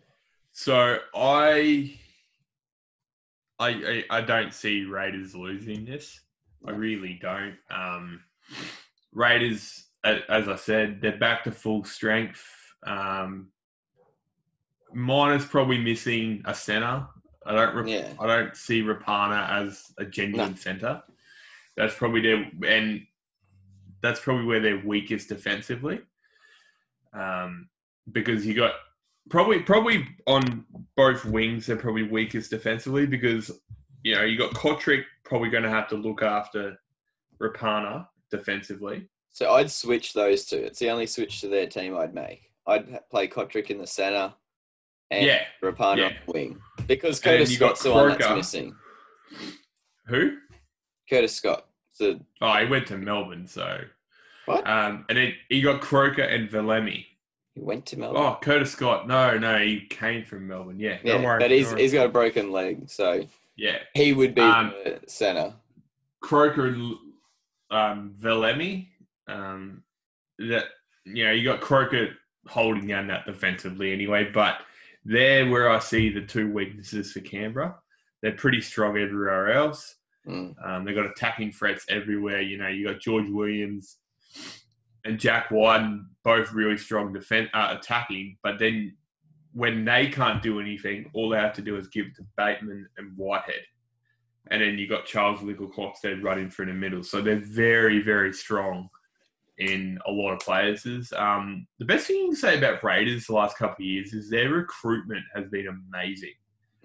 So 0.51 0.97
I, 1.13 1.97
I, 3.59 3.69
I, 3.69 4.03
I 4.09 4.21
don't 4.21 4.53
see 4.53 4.85
Raiders 4.85 5.35
losing 5.35 5.85
this. 5.85 6.21
No. 6.63 6.73
I 6.73 6.75
really 6.77 7.19
don't. 7.21 7.57
Um, 7.69 8.21
Raiders, 9.13 9.85
as 10.03 10.47
I 10.47 10.55
said, 10.55 11.01
they're 11.01 11.17
back 11.17 11.43
to 11.43 11.51
full 11.51 11.83
strength. 11.83 12.45
Um, 12.85 13.49
Miners 14.93 15.45
probably 15.45 15.77
missing 15.77 16.41
a 16.45 16.53
center. 16.53 17.07
I 17.49 17.53
don't. 17.53 17.75
Re- 17.75 17.91
yeah. 17.91 18.13
I 18.19 18.27
don't 18.27 18.55
see 18.55 18.83
Rapana 18.83 19.49
as 19.63 19.91
a 19.97 20.05
genuine 20.05 20.51
no. 20.51 20.55
center. 20.55 21.01
That's 21.75 21.95
probably 21.95 22.21
their 22.21 22.51
and 22.67 23.05
that's 24.03 24.19
probably 24.19 24.45
where 24.45 24.59
they're 24.59 24.81
weakest 24.85 25.29
defensively. 25.29 25.99
Um, 27.11 27.69
because 28.11 28.45
you 28.45 28.53
got 28.53 28.73
probably 29.31 29.59
probably 29.61 30.07
on 30.27 30.63
both 30.95 31.25
wings 31.25 31.65
they're 31.65 31.75
probably 31.75 32.03
weakest 32.03 32.51
defensively 32.51 33.07
because 33.07 33.51
you 34.03 34.15
know 34.15 34.23
you 34.23 34.37
got 34.37 34.53
Cotric 34.53 35.03
probably 35.23 35.49
going 35.49 35.63
to 35.63 35.69
have 35.69 35.87
to 35.89 35.95
look 35.95 36.21
after 36.21 36.77
Rapana 37.41 38.07
defensively. 38.29 39.09
So 39.31 39.53
I'd 39.53 39.71
switch 39.71 40.13
those 40.13 40.45
two. 40.45 40.57
It's 40.57 40.79
the 40.79 40.91
only 40.91 41.07
switch 41.07 41.41
to 41.41 41.47
their 41.47 41.65
team 41.65 41.97
I'd 41.97 42.13
make. 42.13 42.51
I'd 42.67 43.09
play 43.09 43.27
Cotric 43.27 43.71
in 43.71 43.79
the 43.79 43.87
center 43.87 44.33
and 45.11 45.25
yeah. 45.25 45.41
Rapana 45.63 45.97
yeah. 45.97 46.13
wing 46.27 46.59
because 46.89 47.21
Curtis 47.21 47.53
Scott's 47.53 47.83
the 47.83 47.93
one 47.93 48.09
that's 48.09 48.35
missing. 48.35 48.75
Who? 50.07 50.37
Curtis 51.09 51.35
Scott. 51.35 51.67
So, 51.93 52.19
oh, 52.41 52.57
he 52.57 52.65
went 52.65 52.87
to 52.87 52.97
Melbourne, 52.97 53.47
so. 53.47 53.79
What? 54.45 54.67
Um, 54.67 55.05
and 55.07 55.17
then 55.17 55.33
he 55.47 55.61
got 55.61 55.79
Croker 55.79 56.23
and 56.23 56.49
Valemei. 56.49 57.05
He 57.53 57.61
went 57.61 57.85
to 57.87 57.99
Melbourne. 57.99 58.21
Oh, 58.21 58.37
Curtis 58.41 58.71
Scott. 58.71 59.07
No, 59.07 59.37
no, 59.37 59.59
he 59.59 59.81
came 59.81 60.25
from 60.25 60.47
Melbourne. 60.47 60.79
Yeah, 60.79 60.97
yeah, 61.03 61.23
worry, 61.23 61.39
but 61.39 61.51
he's 61.51 61.71
he's 61.73 61.93
got 61.93 62.07
a 62.07 62.09
broken 62.09 62.51
leg, 62.51 62.89
so 62.89 63.25
yeah, 63.55 63.77
he 63.93 64.13
would 64.13 64.33
be 64.33 64.41
um, 64.41 64.73
the 64.83 64.99
center. 65.07 65.53
Croker 66.21 66.67
and 66.67 66.97
um. 67.71 68.15
Um, 69.27 69.83
that 70.39 70.65
you 71.05 71.25
know, 71.25 71.31
you 71.31 71.43
got 71.43 71.61
Croker 71.61 72.09
holding 72.47 72.87
down 72.87 73.07
that 73.07 73.25
defensively 73.25 73.91
anyway, 73.93 74.29
but 74.33 74.61
they're 75.09 75.49
where 75.49 75.71
I 75.71 75.79
see 75.79 76.09
the 76.09 76.21
two 76.21 76.51
weaknesses 76.51 77.11
for 77.11 77.21
Canberra. 77.21 77.75
They're 78.21 78.33
pretty 78.33 78.61
strong 78.61 78.91
everywhere 78.97 79.51
else. 79.51 79.95
Mm. 80.27 80.53
Um, 80.63 80.85
they've 80.85 80.95
got 80.95 81.07
attacking 81.07 81.51
threats 81.51 81.85
everywhere. 81.89 82.41
You 82.41 82.59
know, 82.59 82.67
you 82.67 82.87
got 82.87 82.99
George 82.99 83.27
Williams 83.27 83.97
and 85.05 85.19
Jack 85.19 85.49
Wighton, 85.49 86.07
both 86.23 86.53
really 86.53 86.77
strong 86.77 87.11
defense 87.11 87.49
uh, 87.55 87.75
attacking. 87.79 88.37
But 88.43 88.59
then 88.59 88.95
when 89.53 89.83
they 89.83 90.07
can't 90.07 90.43
do 90.43 90.59
anything, 90.59 91.09
all 91.13 91.29
they 91.29 91.39
have 91.39 91.53
to 91.53 91.63
do 91.63 91.75
is 91.77 91.87
give 91.87 92.05
it 92.05 92.15
to 92.17 92.25
Bateman 92.37 92.87
and 92.97 93.17
Whitehead. 93.17 93.63
And 94.51 94.61
then 94.61 94.77
you 94.77 94.87
got 94.87 95.05
Charles 95.05 95.39
Nicoll-Klokstad 95.39 96.23
running 96.23 96.51
through 96.51 96.67
the 96.67 96.73
middle. 96.73 97.03
So 97.03 97.21
they're 97.21 97.37
very, 97.37 97.99
very 98.01 98.31
strong 98.33 98.89
in 99.59 99.99
a 100.07 100.11
lot 100.11 100.31
of 100.31 100.39
places. 100.39 101.13
Um, 101.15 101.67
the 101.79 101.85
best 101.85 102.07
thing 102.07 102.17
you 102.17 102.27
can 102.27 102.35
say 102.35 102.57
about 102.57 102.83
Raiders 102.83 103.27
the 103.27 103.33
last 103.33 103.57
couple 103.57 103.83
of 103.83 103.89
years 103.89 104.13
is 104.13 104.29
their 104.29 104.49
recruitment 104.49 105.23
has 105.35 105.47
been 105.49 105.67
amazing. 105.67 106.33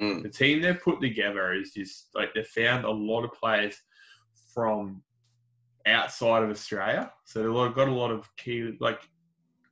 Mm. 0.00 0.22
The 0.24 0.28
team 0.28 0.60
they've 0.60 0.82
put 0.82 1.00
together 1.00 1.54
is 1.54 1.72
just 1.72 2.08
like 2.14 2.34
they've 2.34 2.46
found 2.46 2.84
a 2.84 2.90
lot 2.90 3.24
of 3.24 3.32
players 3.32 3.76
from 4.52 5.02
outside 5.86 6.42
of 6.42 6.50
Australia. 6.50 7.12
So 7.24 7.40
they've 7.40 7.74
got 7.74 7.88
a 7.88 7.92
lot 7.92 8.10
of 8.10 8.28
key 8.36 8.76
like 8.80 9.00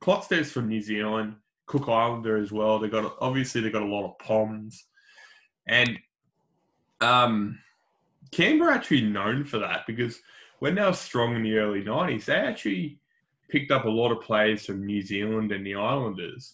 Klokstad's 0.01 0.51
from 0.51 0.69
New 0.69 0.81
Zealand, 0.81 1.35
Cook 1.65 1.89
Islander 1.89 2.37
as 2.37 2.53
well. 2.53 2.79
They 2.79 2.87
got 2.87 3.17
obviously 3.19 3.61
they 3.61 3.69
got 3.69 3.81
a 3.81 3.85
lot 3.85 4.05
of 4.05 4.17
Poms, 4.19 4.85
and 5.67 5.99
um, 7.01 7.59
Canberra 8.31 8.75
actually 8.75 9.01
known 9.01 9.43
for 9.43 9.59
that 9.59 9.81
because 9.87 10.19
when 10.63 10.75
they 10.75 10.81
were 10.81 10.93
strong 10.93 11.35
in 11.35 11.43
the 11.43 11.57
early 11.57 11.83
90s, 11.83 12.23
they 12.23 12.35
actually 12.35 12.97
picked 13.49 13.69
up 13.69 13.83
a 13.83 13.89
lot 13.89 14.13
of 14.13 14.21
players 14.21 14.65
from 14.65 14.85
New 14.85 15.01
Zealand 15.01 15.51
and 15.51 15.65
the 15.65 15.75
Islanders 15.75 16.53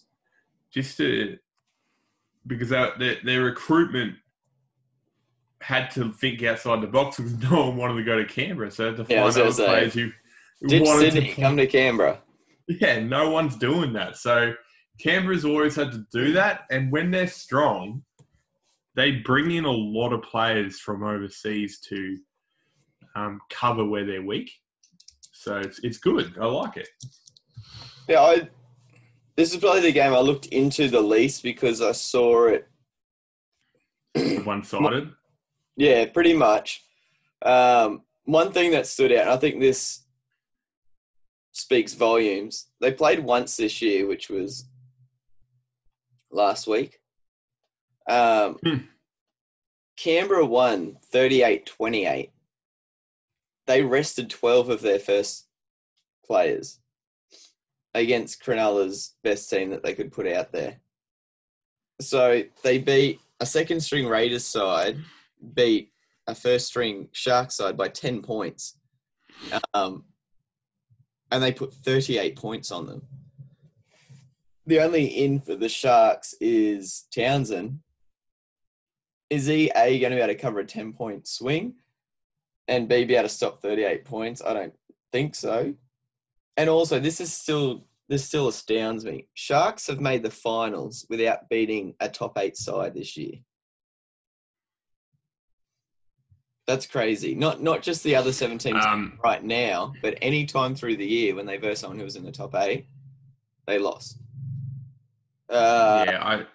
just 0.74 0.96
to 0.96 1.38
because 2.44 2.70
their, 2.70 3.18
their 3.22 3.44
recruitment 3.44 4.16
had 5.60 5.92
to 5.92 6.12
think 6.12 6.42
outside 6.42 6.80
the 6.80 6.88
box 6.88 7.18
because 7.18 7.38
no 7.52 7.68
one 7.68 7.76
wanted 7.76 7.98
to 7.98 8.02
go 8.02 8.18
to 8.18 8.24
Canberra. 8.24 8.72
So 8.72 8.92
to 8.92 9.06
yeah, 9.08 9.30
find 9.30 9.46
other 9.46 9.64
players 9.64 9.94
who, 9.94 10.10
who 10.60 10.82
wanted 10.82 11.12
Sydney 11.12 11.28
to 11.32 11.40
come 11.40 11.56
to 11.56 11.68
Canberra. 11.68 12.18
Yeah, 12.66 12.98
no 12.98 13.30
one's 13.30 13.54
doing 13.54 13.92
that. 13.92 14.16
So 14.16 14.54
Canberra's 14.98 15.44
always 15.44 15.76
had 15.76 15.92
to 15.92 16.04
do 16.12 16.32
that, 16.32 16.62
and 16.72 16.90
when 16.90 17.12
they're 17.12 17.28
strong, 17.28 18.02
they 18.96 19.12
bring 19.12 19.52
in 19.52 19.66
a 19.66 19.70
lot 19.70 20.12
of 20.12 20.22
players 20.22 20.80
from 20.80 21.04
overseas 21.04 21.78
to 21.90 22.18
um, 23.14 23.40
cover 23.50 23.84
where 23.84 24.04
they're 24.04 24.22
weak. 24.22 24.50
So 25.32 25.56
it's 25.56 25.80
it's 25.82 25.98
good. 25.98 26.36
I 26.40 26.46
like 26.46 26.76
it. 26.76 26.88
Yeah, 28.08 28.20
I. 28.20 28.48
This 29.36 29.54
is 29.54 29.60
probably 29.60 29.80
the 29.80 29.92
game 29.92 30.12
I 30.12 30.18
looked 30.18 30.46
into 30.46 30.88
the 30.88 31.00
least 31.00 31.42
because 31.42 31.80
I 31.80 31.92
saw 31.92 32.48
it 32.48 32.68
one 34.44 34.62
sided. 34.64 35.12
Yeah, 35.76 36.06
pretty 36.06 36.34
much. 36.34 36.84
Um, 37.42 38.02
one 38.24 38.52
thing 38.52 38.72
that 38.72 38.86
stood 38.86 39.12
out, 39.12 39.28
I 39.28 39.36
think 39.38 39.60
this 39.60 40.04
speaks 41.52 41.94
volumes. 41.94 42.66
They 42.80 42.92
played 42.92 43.20
once 43.20 43.56
this 43.56 43.80
year, 43.80 44.06
which 44.06 44.28
was 44.28 44.68
last 46.30 46.66
week. 46.66 47.00
Um, 48.08 48.58
hmm. 48.62 48.76
Canberra 49.96 50.46
won 50.46 50.96
38 51.12 51.66
28 51.66 52.30
they 53.70 53.82
rested 53.82 54.28
12 54.28 54.68
of 54.68 54.80
their 54.80 54.98
first 54.98 55.46
players 56.26 56.80
against 57.94 58.42
Cronulla's 58.42 59.14
best 59.22 59.48
team 59.48 59.70
that 59.70 59.84
they 59.84 59.94
could 59.94 60.10
put 60.10 60.26
out 60.26 60.50
there. 60.50 60.80
So 62.00 62.42
they 62.64 62.78
beat 62.78 63.20
a 63.38 63.46
second 63.46 63.80
string 63.80 64.08
Raiders 64.08 64.44
side 64.44 64.96
beat 65.54 65.92
a 66.26 66.34
first 66.34 66.66
string 66.66 67.10
Shark 67.12 67.52
side 67.52 67.76
by 67.76 67.86
10 67.86 68.22
points. 68.22 68.76
Um, 69.72 70.02
and 71.30 71.40
they 71.40 71.52
put 71.52 71.72
38 71.72 72.34
points 72.34 72.72
on 72.72 72.86
them. 72.86 73.02
The 74.66 74.80
only 74.80 75.04
in 75.06 75.40
for 75.40 75.54
the 75.54 75.68
Sharks 75.68 76.34
is 76.40 77.04
Townsend. 77.14 77.78
Is 79.30 79.46
he 79.46 79.70
A 79.76 80.00
going 80.00 80.10
to 80.10 80.16
be 80.16 80.22
able 80.22 80.34
to 80.34 80.34
cover 80.34 80.58
a 80.58 80.66
10 80.66 80.92
point 80.92 81.28
swing 81.28 81.74
and 82.70 82.88
B 82.88 83.04
be 83.04 83.16
able 83.16 83.28
to 83.28 83.34
stop 83.34 83.60
38 83.60 84.04
points? 84.06 84.40
I 84.40 84.54
don't 84.54 84.74
think 85.12 85.34
so. 85.34 85.74
And 86.56 86.70
also, 86.70 86.98
this 87.00 87.20
is 87.20 87.32
still 87.32 87.84
this 88.08 88.24
still 88.24 88.48
astounds 88.48 89.04
me. 89.04 89.28
Sharks 89.34 89.86
have 89.86 90.00
made 90.00 90.22
the 90.22 90.30
finals 90.30 91.06
without 91.08 91.48
beating 91.48 91.94
a 92.00 92.08
top 92.08 92.36
eight 92.38 92.56
side 92.56 92.94
this 92.94 93.16
year. 93.16 93.34
That's 96.66 96.86
crazy. 96.86 97.34
Not 97.34 97.62
not 97.62 97.82
just 97.82 98.02
the 98.04 98.16
other 98.16 98.32
seven 98.32 98.58
teams 98.58 98.84
um, 98.84 99.18
right 99.22 99.42
now, 99.42 99.92
but 100.02 100.18
any 100.22 100.46
time 100.46 100.74
through 100.74 100.96
the 100.96 101.06
year 101.06 101.34
when 101.34 101.46
they 101.46 101.56
verse 101.56 101.80
someone 101.80 101.98
who 101.98 102.04
was 102.04 102.16
in 102.16 102.24
the 102.24 102.32
top 102.32 102.54
eight, 102.54 102.86
they 103.66 103.78
lost. 103.78 104.18
Uh, 105.48 106.04
yeah, 106.06 106.22
I 106.22 106.46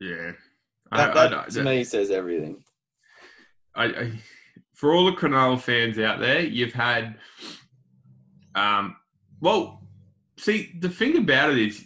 yeah. 0.00 0.32
That, 0.92 1.14
that 1.14 1.34
I, 1.34 1.44
I, 1.44 1.48
to 1.48 1.62
me 1.62 1.84
says 1.84 2.10
everything. 2.10 2.62
I, 3.74 4.12
for 4.74 4.92
all 4.92 5.06
the 5.06 5.12
Cronulla 5.12 5.60
fans 5.60 5.98
out 5.98 6.20
there, 6.20 6.40
you've 6.40 6.72
had, 6.72 7.16
um, 8.54 8.96
well, 9.40 9.82
see 10.36 10.74
the 10.80 10.88
thing 10.88 11.16
about 11.16 11.50
it 11.50 11.58
is, 11.58 11.84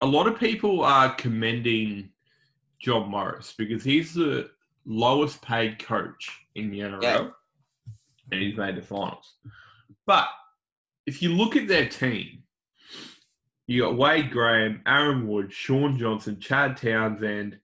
a 0.00 0.06
lot 0.06 0.26
of 0.26 0.38
people 0.38 0.84
are 0.84 1.14
commending 1.14 2.10
John 2.80 3.08
Morris 3.08 3.54
because 3.56 3.82
he's 3.82 4.12
the 4.12 4.50
lowest 4.84 5.40
paid 5.40 5.78
coach 5.78 6.30
in 6.54 6.70
the 6.70 6.80
NRL, 6.80 7.02
yeah. 7.02 7.28
and 8.30 8.42
he's 8.42 8.56
made 8.56 8.76
the 8.76 8.82
finals. 8.82 9.34
But 10.04 10.26
if 11.06 11.22
you 11.22 11.30
look 11.30 11.56
at 11.56 11.68
their 11.68 11.88
team, 11.88 12.42
you 13.66 13.82
got 13.82 13.96
Wade 13.96 14.30
Graham, 14.30 14.82
Aaron 14.86 15.26
Wood, 15.26 15.52
Shaun 15.52 15.96
Johnson, 15.98 16.38
Chad 16.38 16.76
Townsend, 16.76 17.58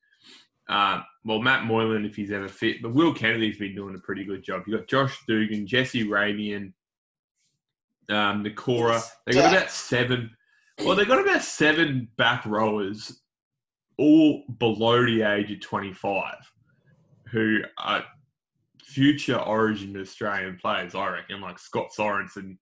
uh, 0.69 1.03
well, 1.25 1.41
Matt 1.41 1.65
Moylan 1.65 2.05
if 2.05 2.17
he's 2.17 2.31
ever 2.31 2.49
fit, 2.49 2.83
but 2.83 2.95
Will 2.95 3.13
Kennedy's 3.13 3.59
been 3.59 3.75
doing 3.75 3.95
a 3.95 3.99
pretty 3.99 4.25
good 4.25 4.43
job. 4.43 4.63
You've 4.67 4.79
got 4.81 4.89
Josh 4.89 5.19
Dugan, 5.27 5.67
Jesse 5.67 6.07
Ramien, 6.07 6.73
um, 8.09 8.45
Nikora. 8.45 9.03
They 9.27 9.33
got 9.33 9.53
about 9.53 9.71
seven. 9.71 10.31
Well, 10.79 10.97
they 10.97 11.05
got 11.05 11.21
about 11.21 11.43
seven 11.43 12.09
back 12.17 12.47
rowers, 12.47 13.21
all 13.99 14.45
below 14.59 15.05
the 15.05 15.23
age 15.23 15.51
of 15.53 15.61
twenty-five 15.61 16.51
who 17.31 17.61
are 17.79 18.05
future 18.83 19.37
Origin 19.37 19.97
Australian 20.01 20.57
players, 20.57 20.95
I 20.95 21.09
reckon, 21.09 21.41
like 21.41 21.59
Scott 21.59 21.91
Sorensen. 21.97 22.57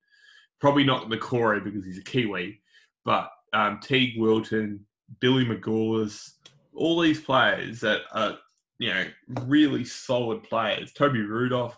Probably 0.61 0.84
not 0.84 1.09
Corey 1.20 1.61
because 1.61 1.84
he's 1.86 1.98
a 1.98 2.02
Kiwi, 2.02 2.61
but 3.04 3.30
um, 3.52 3.78
Teig 3.78 4.18
Wilton, 4.18 4.84
Billy 5.20 5.44
Magoulias, 5.44 6.32
all 6.74 7.00
these 7.00 7.20
players 7.20 7.80
that 7.80 8.00
are, 8.12 8.36
you 8.79 8.93
know, 8.93 9.05
really 9.43 9.85
solid 9.85 10.43
players. 10.43 10.93
Toby 10.93 11.22
Rudolph. 11.22 11.76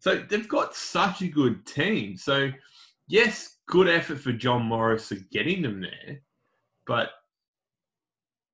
So 0.00 0.16
they've 0.16 0.48
got 0.48 0.74
such 0.74 1.22
a 1.22 1.28
good 1.28 1.66
team. 1.66 2.16
So, 2.16 2.50
yes, 3.08 3.56
good 3.66 3.88
effort 3.88 4.20
for 4.20 4.32
John 4.32 4.62
Morris 4.62 5.08
for 5.08 5.16
getting 5.32 5.62
them 5.62 5.80
there, 5.80 6.20
but 6.86 7.10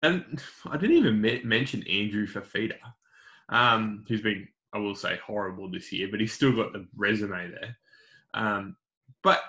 and 0.03 0.43
I 0.67 0.77
didn't 0.77 0.97
even 0.97 1.49
mention 1.49 1.83
Andrew 1.87 2.27
Fifita 2.27 2.77
um, 3.49 4.05
who's 4.09 4.21
been, 4.21 4.47
I 4.73 4.79
will 4.79 4.95
say, 4.95 5.19
horrible 5.25 5.71
this 5.71 5.93
year, 5.93 6.09
but 6.11 6.21
he's 6.21 6.33
still 6.33 6.55
got 6.55 6.73
the 6.73 6.87
resume 6.97 7.51
there. 7.51 7.77
Um, 8.35 8.77
but 9.23 9.41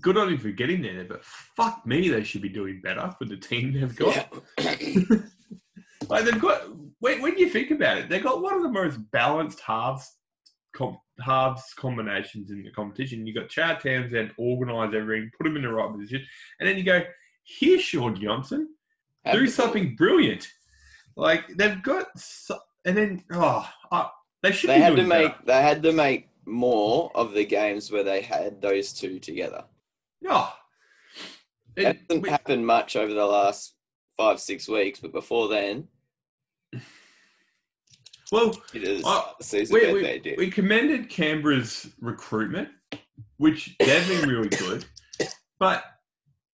good 0.00 0.16
on 0.16 0.28
him 0.28 0.38
for 0.38 0.50
getting 0.50 0.82
there. 0.82 1.04
But 1.04 1.24
fuck 1.24 1.86
me, 1.86 2.08
they 2.08 2.24
should 2.24 2.42
be 2.42 2.48
doing 2.48 2.80
better 2.82 3.14
with 3.18 3.28
the 3.28 3.36
team 3.36 3.72
they've 3.72 3.96
got. 3.96 4.32
Yeah. 4.58 4.76
like 6.08 6.24
they've 6.24 6.40
got. 6.40 6.62
When, 7.04 7.20
when 7.20 7.36
you 7.36 7.50
think 7.50 7.70
about 7.70 7.98
it, 7.98 8.08
they've 8.08 8.22
got 8.22 8.40
one 8.40 8.54
of 8.54 8.62
the 8.62 8.70
most 8.70 8.98
balanced 9.10 9.60
halves 9.60 10.10
com, 10.74 10.96
halves 11.20 11.74
combinations 11.76 12.50
in 12.50 12.62
the 12.62 12.70
competition. 12.70 13.26
You 13.26 13.34
got 13.34 13.50
Chad 13.50 13.80
Townsend 13.80 14.30
organise 14.38 14.94
everything, 14.94 15.30
put 15.36 15.46
him 15.46 15.56
in 15.56 15.64
the 15.64 15.68
right 15.70 15.92
position, 15.94 16.24
and 16.58 16.66
then 16.66 16.78
you 16.78 16.82
go, 16.82 17.02
here's 17.44 17.82
Shaun 17.82 18.18
Johnson, 18.18 18.70
do 19.30 19.46
something 19.48 19.96
brilliant. 19.96 20.48
Like 21.14 21.46
they've 21.58 21.82
got 21.82 22.06
so, 22.18 22.58
and 22.86 22.96
then 22.96 23.22
oh, 23.34 23.68
uh, 23.92 24.08
they 24.42 24.52
should. 24.52 24.70
They 24.70 24.80
had 24.80 24.96
to 24.96 25.02
make. 25.02 25.32
Better. 25.32 25.44
They 25.44 25.60
had 25.60 25.82
to 25.82 25.92
make 25.92 26.30
more 26.46 27.10
of 27.14 27.34
the 27.34 27.44
games 27.44 27.92
where 27.92 28.02
they 28.02 28.22
had 28.22 28.62
those 28.62 28.94
two 28.94 29.18
together. 29.18 29.64
Yeah, 30.22 30.48
it, 31.76 31.82
it 31.82 32.00
hasn't 32.08 32.22
we, 32.22 32.30
happened 32.30 32.66
much 32.66 32.96
over 32.96 33.12
the 33.12 33.26
last 33.26 33.74
five 34.16 34.40
six 34.40 34.66
weeks, 34.66 35.00
but 35.00 35.12
before 35.12 35.48
then. 35.48 35.88
Well, 38.32 38.56
uh, 39.04 39.22
we, 39.70 39.92
we, 39.92 40.34
we 40.36 40.50
commended 40.50 41.08
Canberra's 41.08 41.90
recruitment, 42.00 42.68
which 43.36 43.76
they've 43.78 44.08
been 44.08 44.28
really 44.28 44.48
good. 44.48 44.84
But 45.58 45.84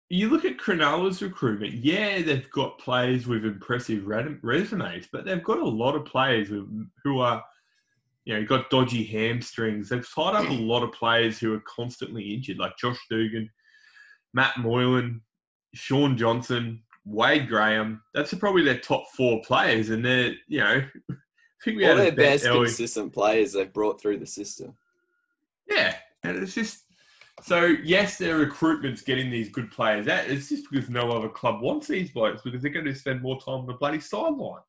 you 0.08 0.28
look 0.28 0.44
at 0.44 0.58
Cronulla's 0.58 1.22
recruitment, 1.22 1.74
yeah, 1.74 2.20
they've 2.22 2.50
got 2.50 2.78
players 2.78 3.26
with 3.26 3.44
impressive 3.44 4.06
resumes, 4.06 5.06
but 5.12 5.24
they've 5.24 5.42
got 5.42 5.58
a 5.58 5.68
lot 5.68 5.94
of 5.94 6.04
players 6.04 6.48
who 6.48 7.20
are, 7.20 7.42
you 8.24 8.34
know, 8.34 8.44
got 8.44 8.68
dodgy 8.70 9.04
hamstrings. 9.04 9.88
They've 9.88 10.06
tied 10.14 10.34
up 10.34 10.50
a 10.50 10.52
lot 10.52 10.82
of 10.82 10.92
players 10.92 11.38
who 11.38 11.54
are 11.54 11.60
constantly 11.60 12.34
injured, 12.34 12.58
like 12.58 12.76
Josh 12.76 12.98
Dugan, 13.08 13.48
Matt 14.34 14.58
Moylan, 14.58 15.22
Shaun 15.74 16.16
Johnson, 16.16 16.82
Wade 17.04 17.48
Graham. 17.48 18.02
That's 18.14 18.34
probably 18.34 18.62
their 18.62 18.78
top 18.78 19.04
four 19.16 19.40
players, 19.42 19.90
and 19.90 20.04
they're, 20.04 20.34
you 20.48 20.60
know, 20.60 20.82
I 21.10 21.64
think 21.64 21.76
we 21.76 21.86
All 21.86 21.96
their 21.96 22.12
best 22.12 22.44
consistent 22.44 23.12
players 23.12 23.52
they've 23.52 23.72
brought 23.72 24.00
through 24.00 24.18
the 24.18 24.26
system. 24.26 24.76
Yeah, 25.68 25.94
and 26.24 26.36
it's 26.38 26.54
just 26.54 26.84
so 27.42 27.64
yes, 27.82 28.18
their 28.18 28.36
recruitment's 28.36 29.02
getting 29.02 29.30
these 29.30 29.48
good 29.48 29.70
players 29.70 30.08
out. 30.08 30.26
It's 30.26 30.48
just 30.48 30.70
because 30.70 30.88
no 30.90 31.10
other 31.10 31.28
club 31.28 31.60
wants 31.60 31.86
these 31.86 32.10
blokes 32.10 32.42
because 32.42 32.62
they're 32.62 32.70
going 32.70 32.86
to 32.86 32.94
spend 32.94 33.22
more 33.22 33.40
time 33.40 33.60
on 33.60 33.66
the 33.66 33.74
bloody 33.74 34.00
sideline. 34.00 34.62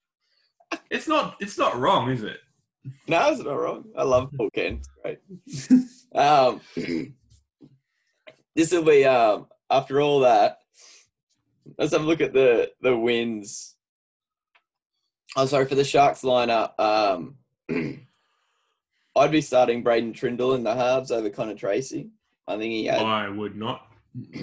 It's 0.89 1.07
not. 1.07 1.35
It's 1.39 1.57
not 1.57 1.77
wrong, 1.77 2.11
is 2.11 2.23
it? 2.23 2.39
No, 3.07 3.31
it's 3.31 3.41
not 3.41 3.59
wrong. 3.59 3.85
I 3.97 4.03
love 4.03 4.31
Paul 4.35 4.49
Kent. 4.51 4.87
Great. 5.01 5.19
um, 6.15 6.61
this 8.55 8.71
will 8.71 8.83
be 8.83 9.05
um, 9.05 9.47
after 9.69 10.01
all 10.01 10.21
that. 10.21 10.57
Let's 11.77 11.93
have 11.93 12.03
a 12.03 12.05
look 12.05 12.21
at 12.21 12.33
the 12.33 12.71
the 12.81 12.95
wins. 12.95 13.75
Oh, 15.35 15.45
sorry 15.45 15.65
for 15.65 15.75
the 15.75 15.83
Sharks 15.83 16.21
lineup. 16.21 16.77
Um, 16.79 17.35
I'd 19.15 19.31
be 19.31 19.41
starting 19.41 19.83
Braden 19.83 20.13
Trindall 20.13 20.55
in 20.55 20.63
the 20.63 20.75
halves 20.75 21.11
over 21.11 21.29
Connor 21.29 21.55
Tracy. 21.55 22.09
I 22.47 22.57
think 22.57 22.71
he 22.71 22.85
had, 22.85 23.01
I 23.01 23.29
would 23.29 23.55
not. 23.55 23.87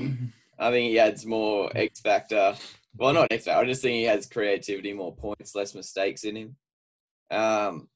I 0.58 0.70
think 0.70 0.90
he 0.90 0.98
adds 0.98 1.26
more 1.26 1.70
X 1.74 2.00
factor. 2.00 2.54
Well, 2.96 3.12
not 3.12 3.30
X 3.30 3.44
factor. 3.44 3.60
I 3.60 3.66
just 3.66 3.82
think 3.82 3.94
he 3.94 4.04
has 4.04 4.26
creativity, 4.26 4.92
more 4.92 5.14
points, 5.14 5.54
less 5.54 5.74
mistakes 5.74 6.24
in 6.24 6.36
him. 6.36 6.56
Um, 7.30 7.88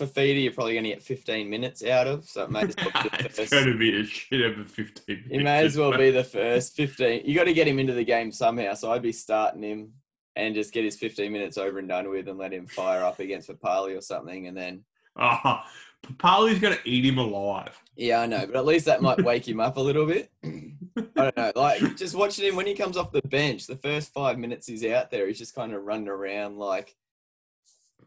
for 0.00 0.06
Feeder, 0.06 0.40
you're 0.40 0.52
probably 0.52 0.72
going 0.72 0.84
to 0.84 0.90
get 0.90 1.02
15 1.02 1.48
minutes 1.50 1.84
out 1.84 2.06
of, 2.06 2.24
so 2.24 2.44
it 2.44 2.50
may 2.50 2.62
as 2.62 2.74
well 2.78 3.02
be 3.02 3.08
the 3.10 3.18
first. 3.28 3.38
it's 3.38 3.52
going 3.52 3.66
to 3.66 3.76
be 3.76 4.00
a 4.00 4.04
shit 4.04 4.40
over 4.40 4.64
15 4.64 5.04
minutes. 5.06 5.28
He 5.30 5.38
may 5.38 5.64
as 5.64 5.76
well 5.76 5.96
be 5.96 6.10
the 6.10 6.24
first 6.24 6.74
15. 6.74 7.22
You 7.26 7.34
got 7.34 7.44
to 7.44 7.52
get 7.52 7.68
him 7.68 7.78
into 7.78 7.92
the 7.92 8.04
game 8.04 8.32
somehow, 8.32 8.72
so 8.72 8.90
I'd 8.90 9.02
be 9.02 9.12
starting 9.12 9.62
him 9.62 9.92
and 10.36 10.54
just 10.54 10.72
get 10.72 10.84
his 10.84 10.96
15 10.96 11.30
minutes 11.30 11.58
over 11.58 11.78
and 11.78 11.88
done 11.88 12.08
with 12.08 12.28
and 12.28 12.38
let 12.38 12.54
him 12.54 12.66
fire 12.66 13.04
up 13.04 13.20
against 13.20 13.50
Papali 13.50 13.96
or 13.96 14.00
something, 14.00 14.46
and 14.46 14.56
then. 14.56 14.84
Oh, 15.16 15.60
Papali's 16.06 16.60
going 16.60 16.74
to 16.74 16.88
eat 16.88 17.04
him 17.04 17.18
alive. 17.18 17.78
Yeah, 17.94 18.22
I 18.22 18.26
know, 18.26 18.46
but 18.46 18.56
at 18.56 18.64
least 18.64 18.86
that 18.86 19.02
might 19.02 19.22
wake 19.22 19.46
him 19.46 19.60
up 19.60 19.76
a 19.76 19.80
little 19.80 20.06
bit. 20.06 20.30
I 20.44 21.04
don't 21.14 21.36
know. 21.36 21.52
Like 21.54 21.96
just 21.96 22.14
watching 22.14 22.46
him 22.46 22.56
when 22.56 22.66
he 22.66 22.74
comes 22.74 22.96
off 22.96 23.12
the 23.12 23.20
bench, 23.22 23.66
the 23.66 23.76
first 23.76 24.14
five 24.14 24.38
minutes 24.38 24.66
he's 24.66 24.84
out 24.86 25.10
there, 25.10 25.26
he's 25.26 25.38
just 25.38 25.54
kind 25.54 25.74
of 25.74 25.84
running 25.84 26.08
around 26.08 26.56
like. 26.56 26.96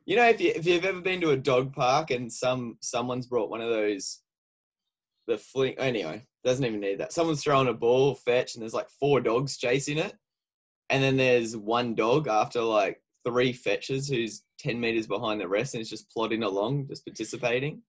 You 0.06 0.18
know, 0.18 0.28
if 0.28 0.42
you 0.42 0.52
if 0.56 0.66
you've 0.66 0.86
ever 0.86 1.02
been 1.02 1.22
to 1.22 1.32
a 1.32 1.38
dog 1.38 1.74
park 1.74 2.12
and 2.12 2.32
some 2.32 2.78
someone's 2.82 3.28
brought 3.28 3.50
one 3.50 3.62
of 3.62 3.70
those, 3.70 4.20
the 5.28 5.38
fling. 5.38 5.76
Anyway, 5.78 6.26
doesn't 6.44 6.66
even 6.66 6.80
need 6.80 7.00
that. 7.00 7.14
Someone's 7.14 7.44
throwing 7.44 7.68
a 7.68 7.74
ball, 7.74 8.16
fetch, 8.16 8.56
and 8.56 8.62
there's 8.62 8.74
like 8.74 8.90
four 9.00 9.22
dogs 9.22 9.58
chasing 9.58 9.98
it, 9.98 10.14
and 10.90 11.04
then 11.04 11.18
there's 11.18 11.56
one 11.56 11.96
dog 11.96 12.28
after 12.28 12.62
like 12.62 13.02
three 13.26 13.54
fetches 13.54 14.08
who's 14.08 14.44
10 14.60 14.80
meters 14.80 15.08
behind 15.08 15.40
the 15.40 15.48
rest 15.48 15.74
and 15.74 15.82
is 15.82 15.90
just 15.90 16.10
plodding 16.12 16.44
along, 16.44 16.88
just 16.88 17.06
participating, 17.06 17.82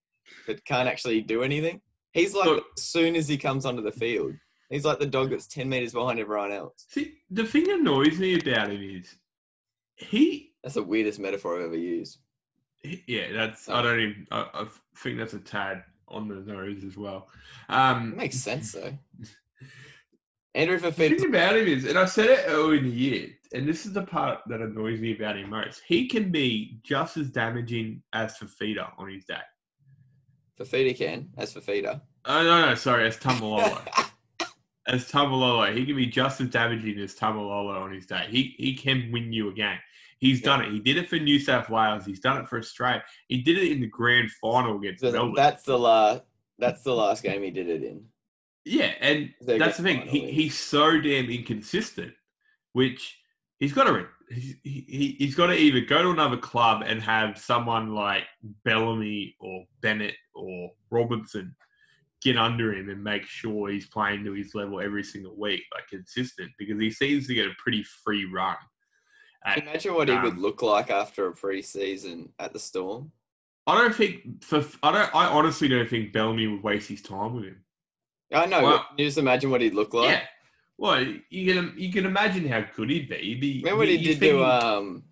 but 0.46 0.64
can't 0.64 0.88
actually 0.88 1.20
do 1.20 1.42
anything. 1.42 1.80
He's 2.12 2.34
like, 2.34 2.46
Look, 2.46 2.64
as 2.76 2.84
soon 2.84 3.16
as 3.16 3.28
he 3.28 3.36
comes 3.36 3.66
onto 3.66 3.82
the 3.82 3.92
field, 3.92 4.34
he's 4.70 4.84
like 4.84 5.00
the 5.00 5.06
dog 5.06 5.30
that's 5.30 5.48
10 5.48 5.68
meters 5.68 5.92
behind 5.92 6.20
everyone 6.20 6.52
else. 6.52 6.86
See, 6.88 7.14
the 7.30 7.44
thing 7.44 7.64
that 7.64 7.80
annoys 7.80 8.18
me 8.18 8.38
about 8.38 8.70
it 8.70 8.82
is 8.82 9.16
he. 9.96 10.53
That's 10.64 10.74
the 10.74 10.82
weirdest 10.82 11.20
metaphor 11.20 11.58
I've 11.58 11.66
ever 11.66 11.76
used. 11.76 12.18
Yeah, 13.06 13.32
that's. 13.32 13.68
I 13.68 13.82
don't 13.82 14.00
even. 14.00 14.26
I, 14.32 14.46
I 14.54 14.66
think 14.96 15.18
that's 15.18 15.34
a 15.34 15.38
tad 15.38 15.84
on 16.08 16.26
the 16.26 16.36
nose 16.36 16.84
as 16.84 16.96
well. 16.96 17.28
Um, 17.68 18.12
it 18.12 18.16
makes 18.16 18.38
sense 18.38 18.72
though. 18.72 18.98
Andrew 20.54 20.78
Fifita. 20.78 21.10
The 21.10 21.16
thing 21.16 21.28
about 21.28 21.56
him 21.56 21.66
is, 21.66 21.84
and 21.84 21.98
I 21.98 22.06
said 22.06 22.26
it 22.26 22.44
early 22.46 22.78
in 22.78 22.84
the 22.84 22.90
year, 22.90 23.28
and 23.52 23.68
this 23.68 23.84
is 23.84 23.92
the 23.92 24.02
part 24.02 24.40
that 24.46 24.60
annoys 24.60 25.00
me 25.00 25.14
about 25.14 25.36
him 25.36 25.50
most. 25.50 25.82
He 25.86 26.08
can 26.08 26.30
be 26.30 26.78
just 26.82 27.18
as 27.18 27.30
damaging 27.30 28.02
as 28.14 28.38
Fifita 28.38 28.90
on 28.96 29.10
his 29.10 29.24
day. 29.24 29.34
Fifita 30.58 30.96
can, 30.96 31.28
as 31.36 31.52
Fifita. 31.52 32.00
Oh 32.24 32.42
no, 32.42 32.66
no, 32.66 32.74
sorry, 32.74 33.06
as 33.06 33.18
Taumalolo. 33.18 33.82
as 34.86 35.10
Taumalolo, 35.10 35.76
he 35.76 35.84
can 35.84 35.96
be 35.96 36.06
just 36.06 36.40
as 36.40 36.48
damaging 36.48 36.98
as 37.00 37.14
Taumalolo 37.14 37.82
on 37.82 37.92
his 37.92 38.06
day. 38.06 38.26
He 38.30 38.54
he 38.56 38.74
can 38.74 39.10
win 39.12 39.30
you 39.30 39.50
a 39.50 39.52
game. 39.52 39.78
He's 40.24 40.40
yeah. 40.40 40.46
done 40.46 40.62
it. 40.62 40.72
He 40.72 40.78
did 40.80 40.96
it 40.96 41.06
for 41.06 41.16
New 41.16 41.38
South 41.38 41.68
Wales. 41.68 42.06
He's 42.06 42.20
done 42.20 42.38
it 42.38 42.48
for 42.48 42.58
Australia. 42.58 43.02
He 43.28 43.42
did 43.42 43.58
it 43.58 43.70
in 43.70 43.82
the 43.82 43.86
grand 43.86 44.30
final 44.30 44.78
against 44.78 45.02
so 45.02 45.12
Melbourne. 45.12 45.34
That's 45.36 45.64
the 45.64 45.78
last. 45.78 46.22
That's 46.58 46.82
the 46.82 46.94
last 46.94 47.22
game 47.22 47.42
he 47.42 47.50
did 47.50 47.68
it 47.68 47.82
in. 47.82 48.06
Yeah, 48.64 48.92
and 49.00 49.34
that's 49.42 49.76
the 49.76 49.82
thing. 49.82 50.06
He, 50.06 50.30
he's 50.30 50.58
so 50.58 50.98
damn 50.98 51.28
inconsistent, 51.28 52.14
which 52.72 53.18
he's 53.58 53.74
got 53.74 53.84
to 53.84 54.06
he, 54.30 54.56
he, 54.62 55.16
he's 55.18 55.34
got 55.34 55.48
to 55.48 55.54
either 55.54 55.82
go 55.82 56.02
to 56.02 56.10
another 56.10 56.38
club 56.38 56.82
and 56.86 57.02
have 57.02 57.36
someone 57.36 57.94
like 57.94 58.22
Bellamy 58.64 59.36
or 59.40 59.64
Bennett 59.82 60.14
or 60.34 60.70
Robinson 60.90 61.54
get 62.22 62.38
under 62.38 62.72
him 62.72 62.88
and 62.88 63.04
make 63.04 63.24
sure 63.24 63.68
he's 63.68 63.88
playing 63.88 64.24
to 64.24 64.32
his 64.32 64.54
level 64.54 64.80
every 64.80 65.04
single 65.04 65.38
week, 65.38 65.60
like 65.74 65.86
consistent, 65.88 66.50
because 66.58 66.80
he 66.80 66.90
seems 66.90 67.26
to 67.26 67.34
get 67.34 67.46
a 67.46 67.52
pretty 67.62 67.84
free 68.02 68.24
run. 68.24 68.56
At, 69.44 69.58
Imagine 69.58 69.94
what 69.94 70.08
um, 70.08 70.16
he 70.16 70.22
would 70.22 70.38
look 70.38 70.62
like 70.62 70.90
after 70.90 71.26
a 71.28 71.34
preseason 71.34 72.30
at 72.38 72.52
the 72.52 72.58
Storm. 72.58 73.12
I 73.66 73.76
don't 73.76 73.94
think 73.94 74.42
for 74.42 74.64
I 74.82 74.92
don't 74.92 75.14
I 75.14 75.26
honestly 75.26 75.68
don't 75.68 75.88
think 75.88 76.12
Bellamy 76.12 76.46
would 76.46 76.62
waste 76.62 76.88
his 76.88 77.02
time 77.02 77.34
with 77.34 77.44
him. 77.44 77.64
I 78.32 78.46
know. 78.46 78.62
Well, 78.62 78.86
you 78.96 79.04
just 79.06 79.18
imagine 79.18 79.50
what 79.50 79.60
he'd 79.60 79.74
look 79.74 79.94
like. 79.94 80.10
Yeah. 80.10 80.22
Well, 80.76 81.06
you 81.30 81.54
can 81.54 81.74
you 81.76 81.92
can 81.92 82.04
imagine 82.04 82.48
how 82.48 82.64
good 82.74 82.90
he'd 82.90 83.08
be. 83.08 83.16
He'd 83.16 83.40
be 83.40 83.58
Remember 83.58 83.78
what 83.78 83.88
he 83.88 83.98
did 83.98 84.20
to 84.20 84.44
um, 84.44 85.04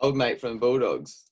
old 0.00 0.16
mate 0.16 0.40
from 0.40 0.54
the 0.54 0.58
Bulldogs, 0.58 1.26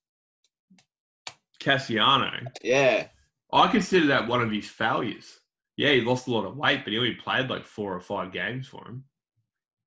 Kasiano. 1.61 2.47
Yeah. 2.63 3.09
I 3.53 3.69
consider 3.69 4.07
that 4.09 4.29
one 4.29 4.43
of 4.43 4.51
his 4.51 4.69
failures. 4.69 5.41
Yeah, 5.77 5.93
he 5.93 6.01
lost 6.01 6.27
a 6.27 6.31
lot 6.31 6.45
of 6.45 6.57
weight, 6.57 6.81
but 6.85 6.93
he 6.93 6.99
only 6.99 7.15
played 7.15 7.49
like 7.49 7.65
four 7.65 7.95
or 7.95 8.01
five 8.01 8.33
games 8.33 8.67
for 8.67 8.87
him. 8.87 9.05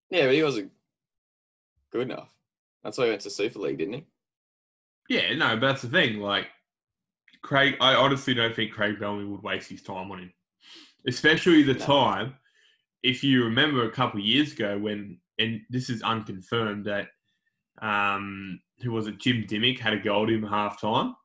Yeah, 0.09 0.25
but 0.25 0.33
he 0.33 0.43
wasn't 0.43 0.71
good 1.97 2.11
enough. 2.11 2.29
That's 2.83 2.97
why 2.97 3.05
he 3.05 3.09
went 3.09 3.21
to 3.21 3.29
Super 3.29 3.59
League, 3.59 3.79
didn't 3.79 3.93
he? 3.95 4.05
Yeah, 5.09 5.35
no, 5.35 5.55
but 5.55 5.67
that's 5.67 5.81
the 5.81 5.89
thing. 5.89 6.19
Like 6.19 6.47
Craig, 7.41 7.75
I 7.81 7.95
honestly 7.95 8.33
don't 8.33 8.55
think 8.55 8.71
Craig 8.71 8.99
Bellamy 8.99 9.25
would 9.25 9.43
waste 9.43 9.69
his 9.69 9.81
time 9.81 10.11
on 10.11 10.19
him, 10.19 10.33
especially 11.07 11.63
the 11.63 11.73
no. 11.73 11.85
time. 11.85 12.33
If 13.03 13.23
you 13.23 13.45
remember 13.45 13.85
a 13.85 13.91
couple 13.91 14.19
of 14.19 14.25
years 14.25 14.53
ago 14.53 14.77
when, 14.77 15.19
and 15.39 15.61
this 15.69 15.89
is 15.89 16.01
unconfirmed, 16.01 16.85
that 16.85 17.07
um, 17.81 18.59
who 18.81 18.91
was 18.91 19.07
it? 19.07 19.19
Jim 19.19 19.45
Dymock 19.47 19.79
had 19.79 19.93
a 19.93 19.99
goal 19.99 20.23
at 20.23 20.29
him 20.29 20.43
at 20.43 20.49
half 20.49 20.81
time, 20.81 21.15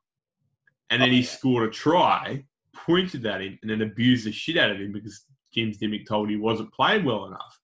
and 0.91 1.03
then 1.03 1.09
oh, 1.09 1.13
he 1.13 1.21
yeah. 1.21 1.27
scored 1.27 1.69
a 1.69 1.73
try, 1.73 2.45
pointed 2.75 3.27
at 3.27 3.41
him, 3.41 3.59
and 3.63 3.71
then 3.71 3.83
abused 3.83 4.27
the 4.27 4.33
shit 4.33 4.59
out 4.59 4.71
of 4.71 4.79
him 4.79 4.93
because 4.93 5.25
Jim 5.53 5.73
Dymock 5.73 6.07
told 6.07 6.31
he 6.31 6.37
wasn't 6.37 6.73
playing 6.73 7.05
well 7.05 7.27
enough. 7.27 7.59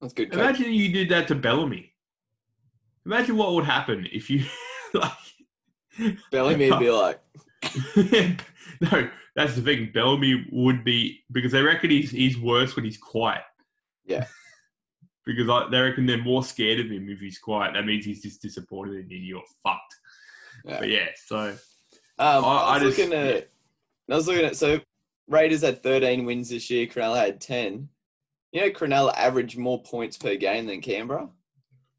That's 0.00 0.12
good. 0.12 0.30
Coach. 0.30 0.40
Imagine 0.40 0.72
you 0.72 0.92
did 0.92 1.08
that 1.10 1.28
to 1.28 1.34
Bellamy. 1.34 1.87
Imagine 3.08 3.38
what 3.38 3.54
would 3.54 3.64
happen 3.64 4.06
if 4.12 4.28
you 4.28 4.44
like. 4.94 5.12
Bellamy 6.30 6.70
would 6.70 6.78
be 6.78 6.90
like, 6.90 7.18
no, 8.82 9.08
that's 9.34 9.54
the 9.54 9.62
thing. 9.62 9.90
Bellamy 9.94 10.46
would 10.52 10.84
be 10.84 11.24
because 11.32 11.52
they 11.52 11.62
reckon 11.62 11.88
he's 11.88 12.10
he's 12.10 12.38
worse 12.38 12.76
when 12.76 12.84
he's 12.84 12.98
quiet. 12.98 13.44
Yeah. 14.04 14.26
because 15.24 15.48
I, 15.48 15.68
they 15.70 15.80
reckon 15.80 16.04
they're 16.04 16.22
more 16.22 16.44
scared 16.44 16.80
of 16.80 16.90
him 16.90 17.08
if 17.08 17.18
he's 17.18 17.38
quiet. 17.38 17.72
That 17.72 17.86
means 17.86 18.04
he's 18.04 18.20
just 18.20 18.42
disappointed 18.42 19.06
in 19.06 19.10
you. 19.10 19.16
You're 19.16 19.42
fucked. 19.62 19.96
Yeah. 20.66 20.78
But 20.78 20.88
yeah, 20.90 21.06
so 21.16 21.38
um, 21.38 21.56
I, 22.18 22.28
I, 22.28 22.34
was 22.34 22.82
I 22.82 22.84
just, 22.84 22.98
looking 22.98 23.14
at. 23.14 23.34
Yeah. 23.34 24.14
I 24.14 24.16
was 24.16 24.28
looking 24.28 24.44
at 24.44 24.56
so 24.56 24.80
Raiders 25.28 25.62
had 25.62 25.82
13 25.82 26.26
wins 26.26 26.50
this 26.50 26.68
year. 26.68 26.86
Cronulla 26.86 27.24
had 27.24 27.40
10. 27.40 27.88
You 28.52 28.60
know, 28.60 28.70
Cronulla 28.70 29.14
averaged 29.16 29.56
more 29.56 29.82
points 29.82 30.18
per 30.18 30.36
game 30.36 30.66
than 30.66 30.82
Canberra. 30.82 31.30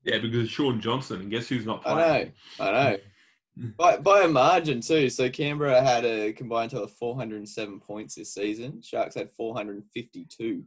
Yeah, 0.03 0.19
because 0.19 0.43
it's 0.45 0.51
Shaun 0.51 0.79
Johnson, 0.79 1.21
and 1.21 1.31
guess 1.31 1.47
who's 1.47 1.65
not 1.65 1.83
playing? 1.83 1.97
I 1.97 2.23
know, 2.23 2.31
I 2.59 2.71
know 2.71 2.97
by, 3.77 3.97
by 3.97 4.21
a 4.21 4.27
margin 4.27 4.81
too. 4.81 5.09
So 5.09 5.29
Canberra 5.29 5.81
had 5.81 6.05
a 6.05 6.33
combined 6.33 6.71
total 6.71 6.85
of 6.85 6.93
407 6.93 7.79
points 7.79 8.15
this 8.15 8.33
season. 8.33 8.81
Sharks 8.81 9.15
had 9.15 9.31
452. 9.31 10.63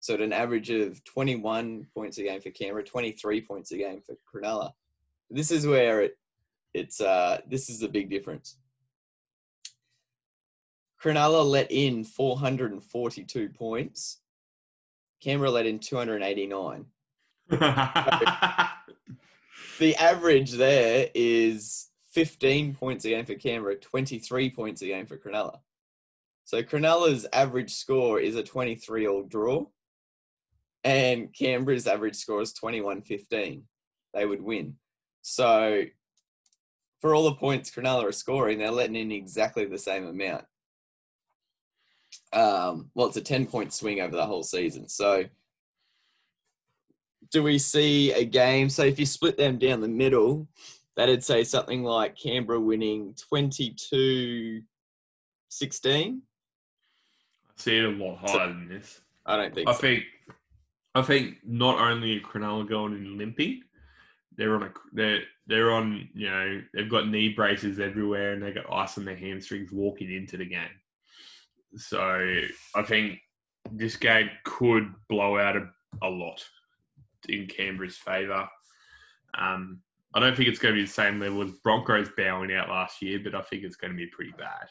So 0.00 0.14
at 0.14 0.20
an 0.20 0.32
average 0.32 0.70
of 0.70 1.04
21 1.04 1.86
points 1.94 2.18
a 2.18 2.22
game 2.22 2.40
for 2.40 2.50
Canberra, 2.50 2.84
23 2.84 3.42
points 3.42 3.72
a 3.72 3.76
game 3.76 4.00
for 4.00 4.16
Cronulla. 4.26 4.72
This 5.28 5.50
is 5.50 5.66
where 5.66 6.02
it 6.02 6.16
it's 6.72 7.00
uh 7.00 7.40
this 7.48 7.68
is 7.68 7.80
the 7.80 7.88
big 7.88 8.08
difference. 8.08 8.56
Cronulla 11.02 11.44
let 11.44 11.70
in 11.70 12.04
442 12.04 13.48
points. 13.50 14.20
Canberra 15.22 15.50
let 15.50 15.66
in 15.66 15.78
289. 15.78 16.86
The 19.78 19.96
average 19.96 20.52
there 20.52 21.08
is 21.14 21.88
15 22.12 22.74
points 22.74 23.04
a 23.04 23.10
game 23.10 23.24
for 23.24 23.34
Canberra, 23.34 23.76
23 23.76 24.50
points 24.50 24.82
a 24.82 24.86
game 24.86 25.06
for 25.06 25.16
Cronulla. 25.16 25.58
So 26.44 26.62
Cronulla's 26.62 27.26
average 27.32 27.72
score 27.72 28.20
is 28.20 28.36
a 28.36 28.42
23 28.42 29.06
all 29.06 29.22
draw, 29.22 29.66
and 30.84 31.32
Canberra's 31.32 31.86
average 31.86 32.16
score 32.16 32.42
is 32.42 32.52
21 32.52 33.02
15. 33.02 33.64
They 34.14 34.26
would 34.26 34.42
win. 34.42 34.76
So 35.22 35.84
for 37.00 37.14
all 37.14 37.24
the 37.24 37.34
points 37.34 37.70
Cronulla 37.70 38.08
are 38.08 38.12
scoring, 38.12 38.58
they're 38.58 38.70
letting 38.70 38.96
in 38.96 39.12
exactly 39.12 39.64
the 39.64 39.78
same 39.78 40.06
amount. 40.06 40.44
Um, 42.32 42.90
well, 42.94 43.08
it's 43.08 43.16
a 43.16 43.22
10 43.22 43.46
point 43.46 43.72
swing 43.72 44.00
over 44.00 44.14
the 44.14 44.26
whole 44.26 44.42
season. 44.42 44.88
So 44.88 45.24
do 47.30 47.42
we 47.42 47.58
see 47.58 48.12
a 48.12 48.24
game? 48.24 48.68
So 48.68 48.84
if 48.84 48.98
you 48.98 49.06
split 49.06 49.36
them 49.36 49.58
down 49.58 49.80
the 49.80 49.88
middle, 49.88 50.48
that'd 50.96 51.24
say 51.24 51.44
something 51.44 51.82
like 51.82 52.16
Canberra 52.16 52.60
winning 52.60 53.14
22 53.28 54.62
16. 55.48 56.22
I 57.48 57.62
see 57.62 57.78
it 57.78 57.84
a 57.84 57.88
lot 57.88 58.18
higher 58.18 58.48
than 58.48 58.68
this. 58.68 59.00
I 59.26 59.36
don't 59.36 59.54
think 59.54 59.68
I 59.68 59.72
so. 59.72 59.78
think 59.78 60.04
I 60.94 61.02
think 61.02 61.36
not 61.44 61.78
only 61.78 62.16
are 62.16 62.20
Cronulla 62.20 62.68
going 62.68 62.94
and 62.94 63.18
limping, 63.18 63.62
they're 64.36 64.54
on 64.54 64.62
a 64.64 64.72
they're 64.92 65.20
they're 65.46 65.72
on 65.72 66.08
you 66.14 66.30
know 66.30 66.62
they've 66.74 66.90
got 66.90 67.08
knee 67.08 67.30
braces 67.30 67.78
everywhere 67.78 68.32
and 68.32 68.42
they 68.42 68.52
got 68.52 68.72
ice 68.72 68.98
on 68.98 69.04
their 69.04 69.16
hamstrings 69.16 69.72
walking 69.72 70.12
into 70.12 70.36
the 70.36 70.46
game. 70.46 70.62
So 71.76 72.00
I 72.74 72.82
think 72.82 73.18
this 73.70 73.96
game 73.96 74.30
could 74.44 74.92
blow 75.08 75.38
out 75.38 75.56
a, 75.56 75.68
a 76.02 76.08
lot 76.08 76.42
in 77.28 77.46
Canberra's 77.46 77.96
favour. 77.96 78.48
Um, 79.38 79.80
I 80.14 80.20
don't 80.20 80.36
think 80.36 80.48
it's 80.48 80.58
going 80.58 80.74
to 80.74 80.80
be 80.80 80.86
the 80.86 80.92
same 80.92 81.20
level 81.20 81.42
as 81.42 81.52
Broncos 81.62 82.10
bowing 82.16 82.52
out 82.52 82.68
last 82.68 83.00
year, 83.00 83.20
but 83.22 83.34
I 83.34 83.42
think 83.42 83.62
it's 83.62 83.76
going 83.76 83.92
to 83.92 83.96
be 83.96 84.08
pretty 84.08 84.32
bad. 84.36 84.68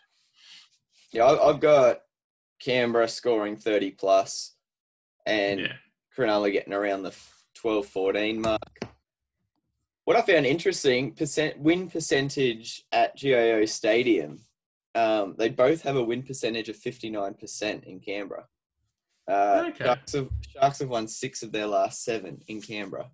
Yeah, 1.12 1.26
I've 1.26 1.60
got 1.62 2.00
Canberra 2.60 3.08
scoring 3.08 3.56
30 3.56 3.92
plus 3.92 4.56
and 5.26 5.62
yeah. 5.62 5.74
Cronulla 6.16 6.52
getting 6.52 6.74
around 6.74 7.04
the 7.04 7.16
12 7.56 7.86
14 7.88 8.42
mark. 8.42 8.60
What 10.04 10.18
I 10.18 10.22
found 10.22 10.46
interesting, 10.46 11.14
percent 11.14 11.60
win 11.60 11.90
percentage 11.90 12.84
at 12.92 13.16
GIO 13.16 13.66
Stadium. 13.66 14.40
Um, 14.96 15.36
they 15.38 15.50
both 15.50 15.84
have 15.84 15.96
a 15.96 16.04
win 16.04 16.24
percentage 16.24 16.68
of 16.68 16.76
59% 16.76 17.84
in 17.84 18.00
Canberra. 18.00 18.46
Uh, 19.30 19.66
okay. 19.70 19.86
Sharks, 19.86 20.14
have, 20.14 20.30
Sharks 20.54 20.80
have 20.80 20.90
won 20.90 21.08
six 21.08 21.44
of 21.44 21.52
their 21.52 21.68
last 21.68 22.04
seven 22.04 22.42
in 22.48 22.62
Canberra 22.62 23.10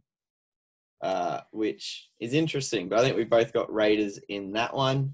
uh, 1.02 1.42
which 1.52 2.10
is 2.20 2.34
interesting. 2.34 2.90
But 2.90 3.00
I 3.00 3.04
think 3.04 3.18
we've 3.18 3.30
both 3.30 3.54
got 3.54 3.74
Raiders 3.74 4.20
in 4.30 4.54
that 4.54 4.74
one. 4.74 5.14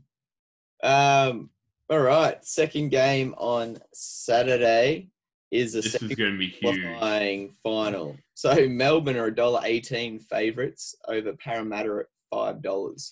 Um, 0.84 1.50
all 1.90 2.00
right, 2.00 2.44
second 2.46 2.90
game 2.90 3.36
on 3.38 3.78
Saturday 3.94 5.10
is 5.52 5.76
a 5.76 5.82
this 5.82 5.92
second 5.92 6.12
is 6.12 6.18
going 6.18 6.32
to 6.32 6.38
be 6.38 6.48
huge. 6.48 7.52
final. 7.62 8.16
So 8.34 8.68
Melbourne 8.70 9.18
are 9.18 9.26
a 9.26 9.36
dollar 9.36 9.62
eighteen 9.66 10.20
favourites 10.20 10.96
over 11.08 11.34
Parramatta 11.34 12.00
at 12.00 12.06
five 12.30 12.62
dollars. 12.62 13.12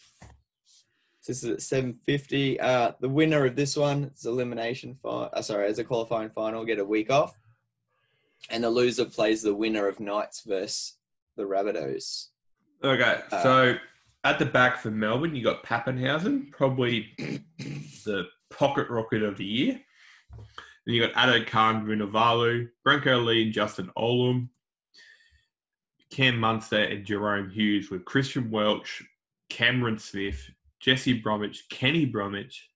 This 1.27 1.43
is 1.43 1.49
at 1.49 1.61
seven 1.61 1.99
fifty. 2.05 2.59
Uh, 2.59 2.93
the 3.01 3.09
winner 3.09 3.45
of 3.45 3.57
this 3.57 3.75
one 3.75 4.11
is 4.15 4.25
elimination. 4.25 4.97
Fi- 5.03 5.29
uh, 5.33 5.41
sorry, 5.41 5.67
as 5.67 5.79
a 5.79 5.83
qualifying 5.83 6.29
final, 6.29 6.63
get 6.63 6.79
a 6.79 6.85
week 6.85 7.11
off, 7.11 7.37
and 8.49 8.63
the 8.63 8.69
loser 8.69 9.05
plays 9.05 9.41
the 9.41 9.53
winner 9.53 9.87
of 9.87 9.99
Knights 9.99 10.43
versus 10.45 10.97
the 11.37 11.43
Rabbitohs. 11.43 12.27
Okay, 12.83 13.21
uh, 13.31 13.43
so 13.43 13.75
at 14.23 14.39
the 14.39 14.45
back 14.45 14.77
for 14.77 14.91
Melbourne, 14.91 15.35
you 15.35 15.43
got 15.43 15.63
Papenhuyzen, 15.63 16.51
probably 16.51 17.07
the 18.05 18.25
pocket 18.49 18.89
rocket 18.89 19.23
of 19.23 19.37
the 19.37 19.45
year. 19.45 19.81
Then 20.85 20.95
you 20.95 21.05
got 21.05 21.13
Addo 21.13 21.45
Carr, 21.45 21.75
Vunivalu, 21.75 22.69
Brenko 22.85 23.25
Lee, 23.25 23.43
and 23.43 23.53
Justin 23.53 23.91
Olam, 23.97 24.49
Cam 26.11 26.39
Munster, 26.39 26.83
and 26.83 27.05
Jahrome 27.05 27.51
Hughes 27.51 27.89
with 27.89 28.05
Christian 28.05 28.49
Welch, 28.49 29.03
Cameron 29.49 29.99
Smith, 29.99 30.49
Jesse 30.79 31.13
Bromwich, 31.13 31.67
Kenny 31.69 32.05
Bromwich, 32.05 32.69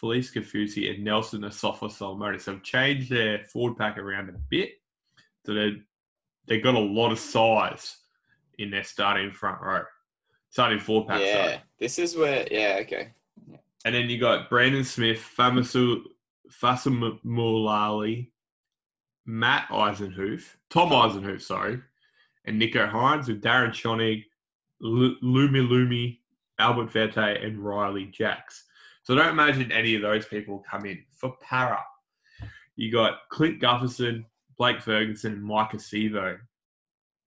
Felise 0.00 0.32
Kaufusi, 0.32 0.94
and 0.94 1.04
Nelson 1.04 1.42
Asofa 1.42 1.90
Solomona. 1.90 2.38
So 2.38 2.52
I've 2.52 2.62
changed 2.62 3.10
their 3.10 3.44
forward 3.44 3.76
pack 3.76 3.98
around 3.98 4.28
a 4.28 4.38
bit. 4.48 4.79
So 5.50 5.54
they 5.54 5.82
they 6.46 6.60
got 6.60 6.76
a 6.76 6.78
lot 6.78 7.10
of 7.10 7.18
size 7.18 7.96
in 8.58 8.70
their 8.70 8.84
starting 8.84 9.32
front 9.32 9.60
row, 9.60 9.82
starting 10.48 10.78
four 10.78 11.04
pack. 11.04 11.20
Yeah, 11.20 11.44
sorry. 11.44 11.60
this 11.80 11.98
is 11.98 12.14
where. 12.16 12.46
Yeah, 12.48 12.78
okay. 12.82 13.10
And 13.84 13.92
then 13.92 14.08
you 14.08 14.20
got 14.20 14.48
Brandon 14.48 14.84
Smith, 14.84 15.18
Famasu, 15.36 16.02
Fasamulali, 16.52 18.30
Matt 19.26 19.66
Eisenhuth, 19.70 20.44
Tom 20.68 20.90
Eisenhuth, 20.90 21.42
sorry, 21.42 21.80
and 22.44 22.62
Nicho 22.62 22.88
Hynes 22.88 23.26
with 23.26 23.42
Darryn 23.42 23.70
Schonig, 23.70 24.24
Lu- 24.80 25.18
Lumi 25.20 25.66
Lumi, 25.68 26.18
Albert 26.60 26.92
Vete, 26.92 27.44
and 27.44 27.58
Ryley 27.58 28.06
Jacks. 28.12 28.66
So 29.02 29.16
don't 29.16 29.30
imagine 29.30 29.72
any 29.72 29.96
of 29.96 30.02
those 30.02 30.26
people 30.26 30.62
come 30.70 30.86
in. 30.86 31.02
For 31.10 31.34
Para, 31.42 31.80
you 32.76 32.92
got 32.92 33.28
Clint 33.30 33.60
Gutherson, 33.60 34.24
Blake 34.60 34.82
Ferguson, 34.82 35.32
and 35.32 35.42
Maika 35.42 35.76
Sivo. 35.76 36.38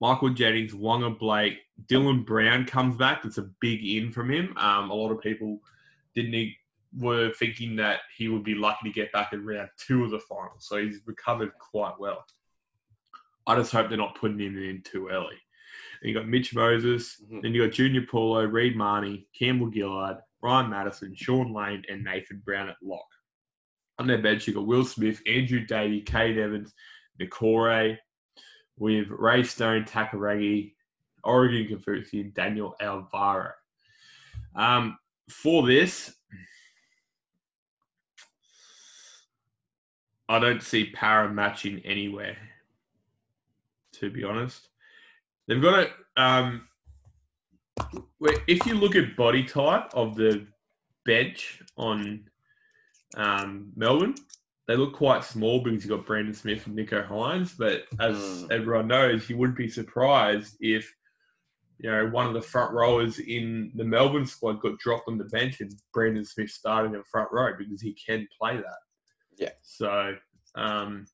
Michael 0.00 0.30
Jennings, 0.30 0.72
Waqa 0.72 1.18
Blake, 1.18 1.58
Dylan 1.86 2.24
Brown 2.24 2.64
comes 2.64 2.96
back. 2.96 3.24
It's 3.24 3.38
a 3.38 3.50
big 3.60 3.84
in 3.84 4.12
from 4.12 4.30
him. 4.30 4.56
Um, 4.56 4.88
a 4.88 4.94
lot 4.94 5.10
of 5.10 5.20
people 5.20 5.58
didn't 6.14 6.52
were 6.96 7.32
thinking 7.32 7.74
that 7.74 8.02
he 8.16 8.28
would 8.28 8.44
be 8.44 8.54
lucky 8.54 8.88
to 8.88 8.94
get 8.94 9.10
back 9.10 9.32
in 9.32 9.44
round 9.44 9.68
two 9.76 10.04
of 10.04 10.12
the 10.12 10.20
final. 10.20 10.52
So 10.60 10.76
he's 10.76 11.00
recovered 11.06 11.50
quite 11.58 11.98
well. 11.98 12.24
I 13.48 13.56
just 13.56 13.72
hope 13.72 13.88
they're 13.88 13.98
not 13.98 14.14
putting 14.14 14.38
him 14.38 14.56
in 14.56 14.82
too 14.82 15.08
early. 15.08 15.36
And 16.02 16.08
you 16.08 16.14
got 16.14 16.28
Mitch 16.28 16.54
Moses, 16.54 17.20
Mhm. 17.20 17.42
then 17.42 17.52
you 17.52 17.64
got 17.66 17.74
Junior 17.74 18.06
Paulo, 18.06 18.44
Reed 18.44 18.76
Mahoney, 18.76 19.26
Campbell 19.36 19.72
Gillard, 19.72 20.18
Ryan 20.40 20.70
Matterson, 20.70 21.16
Shaun 21.16 21.52
Lane, 21.52 21.84
and 21.88 22.04
Nathan 22.04 22.42
Brown 22.44 22.68
at 22.68 22.76
lock. 22.80 23.08
On 23.98 24.06
their 24.06 24.22
bench, 24.22 24.46
you 24.46 24.54
got 24.54 24.66
Will 24.66 24.84
Smith, 24.84 25.20
Andrew 25.26 25.64
Davey, 25.66 26.00
Kate 26.00 26.36
Evans, 26.38 26.74
Niukore, 27.20 27.98
with 28.78 29.08
Ray 29.08 29.42
Stone, 29.42 29.84
Takaragi, 29.84 30.72
Oregon 31.22 31.66
Kaufusi, 31.66 32.20
and 32.20 32.34
Daniel 32.34 32.74
Alvaro. 32.80 33.52
Um, 34.54 34.98
for 35.28 35.66
this, 35.66 36.14
I 40.28 40.38
don't 40.38 40.62
see 40.62 40.86
Para 40.86 41.32
matching 41.32 41.80
anywhere. 41.84 42.36
To 43.94 44.10
be 44.10 44.24
honest, 44.24 44.68
they've 45.46 45.62
got 45.62 45.80
it. 45.80 45.92
Um, 46.16 46.68
if 48.46 48.66
you 48.66 48.74
look 48.74 48.96
at 48.96 49.16
body 49.16 49.44
type 49.44 49.94
of 49.94 50.16
the 50.16 50.46
bench 51.04 51.62
on 51.76 52.28
um, 53.16 53.72
Melbourne, 53.76 54.14
they 54.66 54.76
look 54.76 54.94
quite 54.94 55.24
small 55.24 55.60
because 55.60 55.84
you've 55.84 55.96
got 55.96 56.06
Brandon 56.06 56.34
Smith 56.34 56.66
and 56.66 56.76
Nicho 56.76 57.06
Hynes. 57.06 57.54
But 57.56 57.84
as 58.00 58.16
Mm. 58.16 58.50
everyone 58.52 58.88
knows, 58.88 59.28
you 59.28 59.36
wouldn't 59.36 59.58
be 59.58 59.68
surprised 59.68 60.56
if 60.60 60.90
you 61.78 61.90
know 61.90 62.06
one 62.08 62.26
of 62.26 62.34
the 62.34 62.40
front 62.40 62.72
rowers 62.72 63.18
in 63.18 63.72
the 63.74 63.84
Melbourne 63.84 64.26
squad 64.26 64.60
got 64.60 64.78
dropped 64.78 65.08
on 65.08 65.18
the 65.18 65.24
bench 65.24 65.60
and 65.60 65.72
Brandon 65.92 66.24
Smith 66.24 66.50
started 66.50 66.94
in 66.94 67.02
front 67.04 67.30
row 67.32 67.52
because 67.58 67.82
he 67.82 67.92
can 67.94 68.26
play 68.40 68.56
that. 68.56 68.78
Yeah. 69.36 69.50
So 69.62 70.16
um, 70.54 71.06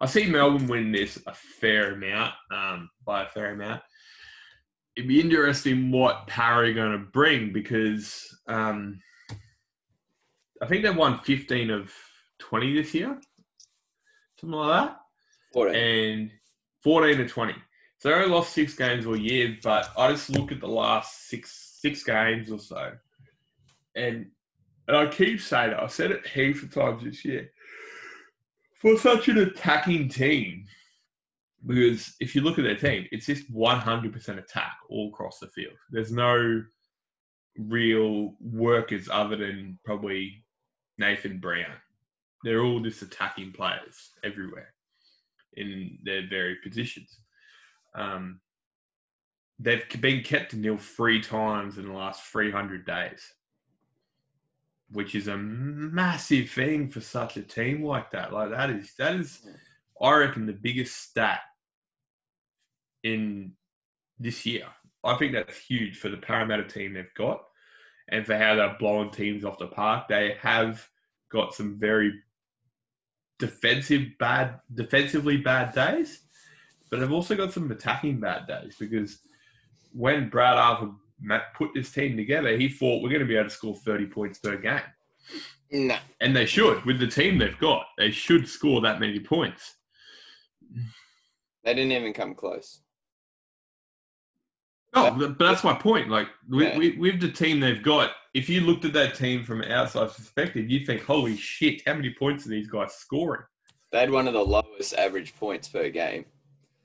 I 0.00 0.06
see 0.06 0.26
Melbourne 0.28 0.66
win 0.66 0.92
this 0.92 1.18
a 1.26 1.32
fair 1.32 1.94
amount, 1.94 2.34
um, 2.50 2.90
by 3.06 3.22
a 3.22 3.28
fair 3.28 3.52
amount. 3.52 3.82
It'd 4.96 5.08
be 5.08 5.20
interesting 5.20 5.90
what 5.90 6.26
Para 6.26 6.68
are 6.68 6.74
going 6.74 6.92
to 6.92 7.06
bring 7.06 7.52
because 7.52 8.28
um, 8.48 9.00
I 10.60 10.66
think 10.66 10.82
they've 10.82 10.94
won 10.94 11.18
15 11.20 11.70
of 11.70 11.94
20 12.42 12.74
this 12.74 12.94
year, 12.94 13.18
something 14.38 14.58
like 14.58 14.86
that 14.86 14.96
14. 15.52 15.74
and 15.74 16.30
14 16.82 17.16
to 17.18 17.28
20. 17.28 17.54
So 17.98 18.08
they 18.08 18.14
only 18.16 18.28
lost 18.28 18.52
six 18.52 18.74
games 18.74 19.06
all 19.06 19.16
year, 19.16 19.56
but 19.62 19.90
I 19.96 20.10
just 20.10 20.30
look 20.30 20.50
at 20.50 20.60
the 20.60 20.66
last 20.66 21.28
six 21.28 21.78
six 21.80 22.02
games 22.02 22.50
or 22.50 22.58
so, 22.58 22.92
and 23.94 24.26
and 24.88 24.96
I 24.96 25.06
keep 25.06 25.40
saying 25.40 25.70
it. 25.70 25.78
I've 25.80 25.92
said 25.92 26.10
it 26.10 26.26
heaps 26.26 26.64
of 26.64 26.74
times 26.74 27.04
this 27.04 27.24
year. 27.24 27.48
For 28.80 28.98
such 28.98 29.28
an 29.28 29.38
attacking 29.38 30.08
team, 30.08 30.64
because 31.64 32.16
if 32.18 32.34
you 32.34 32.40
look 32.40 32.58
at 32.58 32.64
their 32.64 32.74
team, 32.76 33.06
it's 33.12 33.26
just 33.26 33.52
100% 33.54 34.38
attack 34.38 34.72
all 34.90 35.10
across 35.10 35.38
the 35.38 35.46
field. 35.46 35.74
There's 35.92 36.10
no 36.10 36.64
real 37.56 38.34
workers 38.40 39.08
other 39.10 39.36
than 39.36 39.78
probably 39.84 40.44
Nathan 40.98 41.38
Brown. 41.38 41.76
They're 42.44 42.62
all 42.62 42.80
just 42.80 43.02
attacking 43.02 43.52
players 43.52 44.10
everywhere 44.24 44.74
in 45.54 45.98
their 46.02 46.26
various 46.28 46.58
positions. 46.62 47.18
Um, 47.94 48.40
they've 49.58 49.84
been 50.00 50.22
kept 50.22 50.50
to 50.50 50.56
nil 50.56 50.76
three 50.76 51.20
times 51.20 51.78
in 51.78 51.86
the 51.86 51.92
last 51.92 52.24
300 52.24 52.84
days, 52.84 53.32
which 54.90 55.14
is 55.14 55.28
a 55.28 55.36
massive 55.36 56.50
thing 56.50 56.88
for 56.88 57.00
such 57.00 57.36
a 57.36 57.42
team 57.42 57.84
like 57.84 58.10
that. 58.10 58.32
Like 58.32 58.50
that 58.50 58.70
is 58.70 58.92
that 58.98 59.14
is, 59.16 59.40
I 60.00 60.12
reckon, 60.14 60.46
the 60.46 60.52
biggest 60.52 60.96
stat 60.96 61.40
in 63.02 63.52
this 64.18 64.44
year. 64.46 64.66
I 65.04 65.14
think 65.16 65.32
that's 65.32 65.58
huge 65.58 65.98
for 65.98 66.08
the 66.08 66.16
Parramatta 66.16 66.64
team 66.64 66.94
they've 66.94 67.14
got, 67.14 67.42
and 68.08 68.24
for 68.24 68.36
how 68.36 68.54
they're 68.54 68.76
blowing 68.78 69.10
teams 69.10 69.44
off 69.44 69.58
the 69.58 69.66
park. 69.66 70.08
They 70.08 70.36
have 70.40 70.88
got 71.30 71.54
some 71.54 71.78
very 71.78 72.12
defensive 73.46 74.06
bad 74.20 74.60
defensively 74.72 75.36
bad 75.36 75.74
days, 75.74 76.20
but 76.88 77.00
they've 77.00 77.10
also 77.12 77.34
got 77.34 77.52
some 77.52 77.68
attacking 77.72 78.20
bad 78.20 78.46
days 78.46 78.76
because 78.78 79.18
when 79.92 80.28
Brad 80.28 80.56
Arthur 80.56 80.92
put 81.56 81.70
this 81.74 81.90
team 81.90 82.16
together, 82.16 82.56
he 82.56 82.68
thought 82.68 83.02
we're 83.02 83.08
going 83.08 83.20
to 83.20 83.26
be 83.26 83.36
able 83.36 83.48
to 83.48 83.54
score 83.54 83.74
30 83.74 84.06
points 84.06 84.38
per 84.38 84.56
game. 84.56 84.80
No. 85.72 85.96
And 86.20 86.36
they 86.36 86.46
should, 86.46 86.84
with 86.84 87.00
the 87.00 87.06
team 87.08 87.38
they've 87.38 87.58
got. 87.58 87.86
They 87.98 88.12
should 88.12 88.46
score 88.46 88.80
that 88.82 89.00
many 89.00 89.18
points. 89.18 89.74
They 91.64 91.74
didn't 91.74 91.92
even 91.92 92.12
come 92.12 92.34
close. 92.36 92.80
No, 94.94 95.10
but 95.10 95.38
that's 95.38 95.64
my 95.64 95.74
point. 95.74 96.10
Like, 96.10 96.28
Yeah. 96.48 96.76
with, 96.78 96.96
with 96.98 97.20
the 97.20 97.30
team 97.30 97.58
they've 97.58 97.82
got, 97.82 98.12
if 98.34 98.48
you 98.48 98.62
looked 98.62 98.84
at 98.84 98.92
that 98.94 99.14
team 99.14 99.44
from 99.44 99.60
an 99.60 99.70
outside 99.70 100.08
perspective, 100.08 100.70
you'd 100.70 100.86
think, 100.86 101.02
holy 101.02 101.36
shit, 101.36 101.82
how 101.86 101.94
many 101.94 102.14
points 102.14 102.46
are 102.46 102.50
these 102.50 102.68
guys 102.68 102.94
scoring? 102.94 103.42
They 103.90 104.00
had 104.00 104.10
one 104.10 104.26
of 104.26 104.32
the 104.32 104.44
lowest 104.44 104.94
average 104.94 105.36
points 105.36 105.68
per 105.68 105.90
game. 105.90 106.24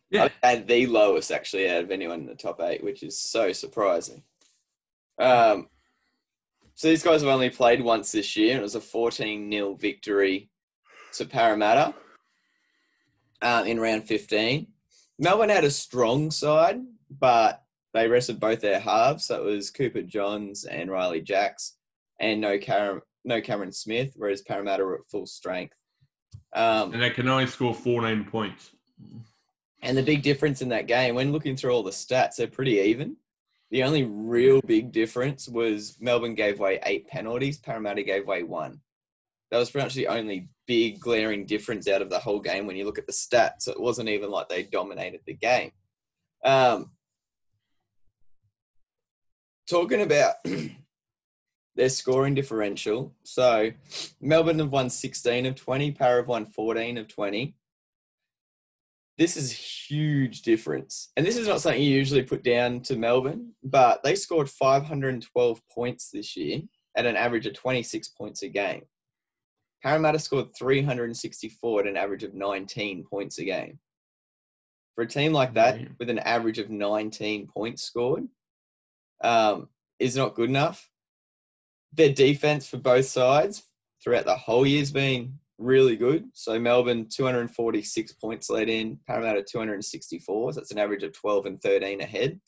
Yeah. 0.09 0.25
I 0.25 0.27
think 0.27 0.41
they 0.41 0.49
had 0.49 0.67
the 0.67 0.85
lowest 0.87 1.31
actually 1.31 1.69
out 1.69 1.83
of 1.83 1.91
anyone 1.91 2.21
in 2.21 2.25
the 2.25 2.35
top 2.35 2.59
eight, 2.61 2.83
which 2.83 3.01
is 3.01 3.17
so 3.17 3.53
surprising. 3.53 4.23
Um, 5.17 5.69
so 6.75 6.89
these 6.89 7.03
guys 7.03 7.21
have 7.21 7.29
only 7.29 7.49
played 7.49 7.81
once 7.81 8.11
this 8.11 8.35
year, 8.35 8.51
and 8.51 8.59
it 8.59 8.63
was 8.63 8.75
a 8.75 8.81
14 8.81 9.49
0 9.51 9.73
victory 9.75 10.49
to 11.13 11.25
Parramatta 11.25 11.93
uh, 13.41 13.63
in 13.65 13.79
round 13.79 14.03
15. 14.03 14.67
Melbourne 15.17 15.49
had 15.49 15.63
a 15.63 15.71
strong 15.71 16.29
side, 16.29 16.81
but 17.09 17.63
they 17.93 18.07
rested 18.07 18.39
both 18.39 18.61
their 18.61 18.79
halves. 18.79 19.25
So 19.25 19.35
it 19.41 19.43
was 19.45 19.71
Cooper 19.71 20.01
Johns 20.01 20.65
and 20.65 20.89
Ryley 20.89 21.23
Jacks, 21.23 21.77
and 22.19 22.41
no, 22.41 22.57
Car- 22.59 23.03
no 23.25 23.41
Cameron 23.41 23.71
Smith, 23.71 24.13
whereas 24.15 24.41
Parramatta 24.41 24.83
were 24.85 24.95
at 24.99 25.09
full 25.09 25.25
strength. 25.25 25.73
Um, 26.53 26.93
And 26.93 27.01
they 27.01 27.09
can 27.09 27.27
only 27.27 27.47
score 27.47 27.73
14 27.73 28.25
points. 28.25 28.71
and 29.81 29.97
the 29.97 30.03
big 30.03 30.21
difference 30.23 30.61
in 30.61 30.69
that 30.69 30.87
game, 30.87 31.15
when 31.15 31.31
looking 31.31 31.55
through 31.55 31.71
all 31.71 31.83
the 31.83 31.91
stats, 31.91 32.35
they're 32.35 32.47
pretty 32.47 32.79
even. 32.79 33.15
The 33.69 33.83
only 33.83 34.05
real 34.05 34.61
big 34.61 34.91
difference 34.93 35.47
was 35.47 35.97
Melbourne 35.99 36.35
gave 36.35 36.59
away 36.59 36.79
eight 36.85 37.07
penalties, 37.07 37.57
Parramatta 37.57 38.03
gave 38.03 38.23
away 38.23 38.43
one. 38.43 38.79
That 39.51 39.57
was 39.59 39.69
pretty 39.69 39.85
much 39.85 39.93
the 39.93 40.07
only 40.07 40.49
big 40.67 40.99
glaring 40.99 41.45
difference 41.45 41.87
out 41.87 42.01
of 42.01 42.09
the 42.09 42.19
whole 42.19 42.39
game 42.39 42.65
when 42.65 42.75
you 42.75 42.85
look 42.85 42.97
at 42.97 43.07
the 43.07 43.13
stats. 43.13 43.67
It 43.67 43.79
wasn't 43.79 44.09
even 44.09 44.29
like 44.29 44.49
they 44.49 44.63
dominated 44.63 45.21
the 45.25 45.33
game. 45.35 45.71
Um, 46.43 46.91
talking 49.69 50.01
about 50.01 50.35
their 51.75 51.89
scoring 51.89 52.35
differential. 52.35 53.13
So 53.23 53.71
Melbourne 54.21 54.59
have 54.59 54.71
won 54.71 54.89
16 54.89 55.45
of 55.45 55.55
20, 55.55 55.91
Para 55.91 56.17
have 56.17 56.27
won 56.27 56.45
14 56.45 56.97
of 56.97 57.07
20 57.07 57.55
this 59.17 59.35
is 59.35 59.51
a 59.51 59.55
huge 59.55 60.43
difference. 60.43 61.09
And 61.17 61.25
this 61.25 61.37
is 61.37 61.47
not 61.47 61.61
something 61.61 61.81
you 61.81 61.89
usually 61.89 62.23
put 62.23 62.43
down 62.43 62.81
to 62.81 62.95
Melbourne, 62.95 63.53
but 63.63 64.03
they 64.03 64.15
scored 64.15 64.49
512 64.49 65.61
points 65.69 66.11
this 66.11 66.37
year 66.37 66.61
at 66.95 67.07
an 67.07 67.15
average 67.15 67.47
of 67.47 67.53
26 67.53 68.09
points 68.09 68.43
a 68.43 68.47
game. 68.47 68.83
Parramatta 69.83 70.19
scored 70.19 70.55
364 70.55 71.81
at 71.81 71.87
an 71.87 71.97
average 71.97 72.23
of 72.23 72.33
19 72.33 73.05
points 73.05 73.39
a 73.39 73.45
game. 73.45 73.79
For 74.95 75.03
a 75.03 75.07
team 75.07 75.33
like 75.33 75.53
that, 75.55 75.79
with 75.99 76.09
an 76.09 76.19
average 76.19 76.59
of 76.59 76.69
19 76.69 77.47
points 77.47 77.83
scored, 77.83 78.27
um, 79.21 79.69
is 79.99 80.15
not 80.15 80.35
good 80.35 80.49
enough. 80.49 80.89
Their 81.93 82.13
defense 82.13 82.67
for 82.67 82.77
both 82.77 83.05
sides 83.05 83.63
throughout 84.03 84.25
the 84.25 84.35
whole 84.35 84.65
year 84.65 84.79
has 84.79 84.91
been 84.91 85.39
really 85.57 85.95
good. 85.95 86.29
So 86.33 86.59
Melbourne 86.59 87.07
246 87.09 88.13
points 88.13 88.49
led 88.49 88.69
in, 88.69 88.99
Parramatta 89.07 89.43
264. 89.43 90.53
So 90.53 90.59
that's 90.59 90.71
an 90.71 90.77
average 90.77 91.03
of 91.03 91.13
12 91.13 91.45
and 91.45 91.61
13 91.61 92.01
ahead. 92.01 92.39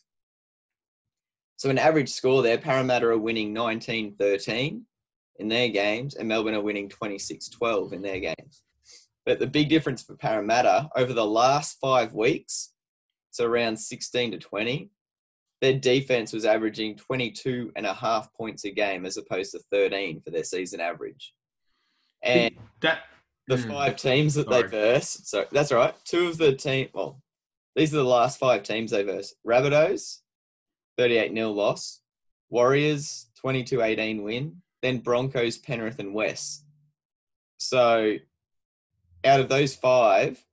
So 1.58 1.70
an 1.70 1.78
average 1.78 2.10
score 2.10 2.42
there, 2.42 2.58
Parramatta 2.58 3.08
are 3.08 3.18
winning 3.18 3.54
19-13 3.54 4.82
in 5.40 5.48
their 5.48 5.70
games, 5.70 6.16
and 6.16 6.28
Melbourne 6.28 6.56
are 6.56 6.62
winning 6.62 6.90
26-12 6.90 7.94
in 7.94 8.02
their 8.02 8.20
games. 8.20 8.64
But 9.26 9.40
the 9.40 9.48
big 9.48 9.70
difference 9.70 10.02
for 10.02 10.16
Parramatta 10.16 10.90
over 10.96 11.12
the 11.12 11.26
last 11.26 11.78
five 11.82 12.14
weeks, 12.14 12.72
so 13.32 13.46
around 13.46 13.78
16 13.78 14.32
to 14.32 14.38
20, 14.38 14.90
their 15.62 15.74
defense 15.74 16.32
was 16.32 16.46
averaging 16.46 16.96
22 16.96 17.72
and 17.76 17.86
a 17.86 17.94
half 17.94 18.34
points 18.34 18.64
a 18.66 18.72
game 18.72 19.06
as 19.06 19.18
opposed 19.18 19.52
to 19.52 19.60
13 19.72 20.22
for 20.22 20.32
their 20.32 20.44
season 20.44 20.80
average. 20.80 21.34
And 22.24 22.56
that 22.82 23.04
the 23.48 23.56
mm, 23.56 23.68
five 23.68 23.96
teams 23.96 24.36
that 24.36 24.48
sorry. 24.48 24.64
they 24.64 24.68
verse, 24.70 25.22
so 25.24 25.46
that's 25.52 25.72
right. 25.72 25.94
Two 26.06 26.28
of 26.28 26.38
the 26.38 26.54
team, 26.54 26.90
well, 26.94 27.22
these 27.76 27.94
are 27.94 27.98
the 27.98 28.04
last 28.04 28.40
five 28.40 28.64
teams 28.64 28.92
they 28.92 29.04
verse. 29.04 29.34
Rabbitohs, 29.46 30.20
38 30.98 31.34
0 31.34 31.52
loss. 31.52 32.02
Warriors, 32.50 33.28
22 33.40 33.82
18 33.82 34.24
win. 34.24 34.62
Then 34.82 35.00
Broncos, 35.00 35.58
Penrith, 35.58 36.00
and 36.00 36.14
West. 36.14 36.66
So 37.58 38.16
out 39.24 39.40
of 39.40 39.50
those 39.50 39.76
five, 39.76 40.44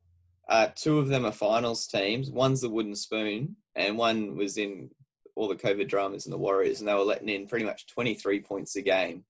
uh, 0.48 0.68
two 0.74 0.98
of 0.98 1.08
them 1.08 1.24
are 1.24 1.32
finals 1.32 1.86
teams. 1.86 2.30
One's 2.30 2.60
the 2.60 2.70
Wooden 2.70 2.94
Spoon, 2.94 3.56
and 3.74 3.98
one 3.98 4.36
was 4.36 4.58
in 4.58 4.90
all 5.36 5.48
the 5.48 5.54
COVID 5.54 5.88
dramas 5.88 6.26
and 6.26 6.32
the 6.32 6.38
Warriors, 6.38 6.80
and 6.80 6.88
they 6.88 6.94
were 6.94 7.00
letting 7.00 7.28
in 7.28 7.46
pretty 7.46 7.64
much 7.64 7.86
23 7.86 8.40
points 8.40 8.74
a 8.76 8.82
game 8.82 9.24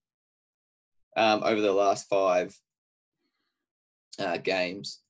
um, 1.17 1.43
over 1.43 1.61
the 1.61 1.73
last 1.73 2.09
five 2.09 2.59
uh, 4.19 4.39
games, 4.39 5.01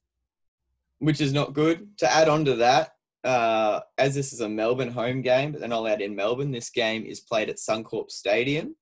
which 0.99 1.21
is 1.21 1.33
not 1.33 1.53
good. 1.53 1.99
To 1.99 2.13
add 2.13 2.29
on 2.29 2.45
to 2.47 2.57
that, 2.57 2.93
uh, 3.25 3.81
as 3.99 4.15
this 4.15 4.33
is 4.33 4.41
a 4.41 4.49
Melbourne 4.49 4.91
home 4.91 5.21
game, 5.21 5.53
but 5.53 5.61
they're 5.61 5.69
not 5.69 5.81
allowed 5.81 6.01
in 6.01 6.17
Melbourne, 6.17 6.51
this 6.51 6.71
game 6.71 7.05
is 7.05 7.21
played 7.21 7.51
at 7.51 7.57
Suncorp 7.57 8.11
Stadium, 8.11 8.77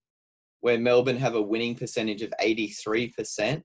where 0.60 0.78
Melbourne 0.78 1.16
have 1.16 1.34
a 1.34 1.42
winning 1.42 1.74
percentage 1.74 2.22
of 2.22 2.32
83% 2.42 3.62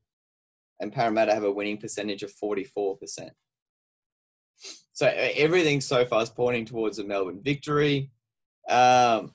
and 0.79 0.93
Parramatta 0.93 1.33
have 1.33 1.43
a 1.43 1.51
winning 1.51 1.77
percentage 1.77 2.23
of 2.23 2.33
44%. 2.33 3.29
So 4.93 5.07
everything 5.07 5.81
so 5.81 6.05
far 6.05 6.21
is 6.21 6.29
pointing 6.29 6.65
towards 6.65 6.99
a 6.99 7.03
Melbourne 7.03 7.41
victory. 7.43 8.11
Um, 8.69 9.33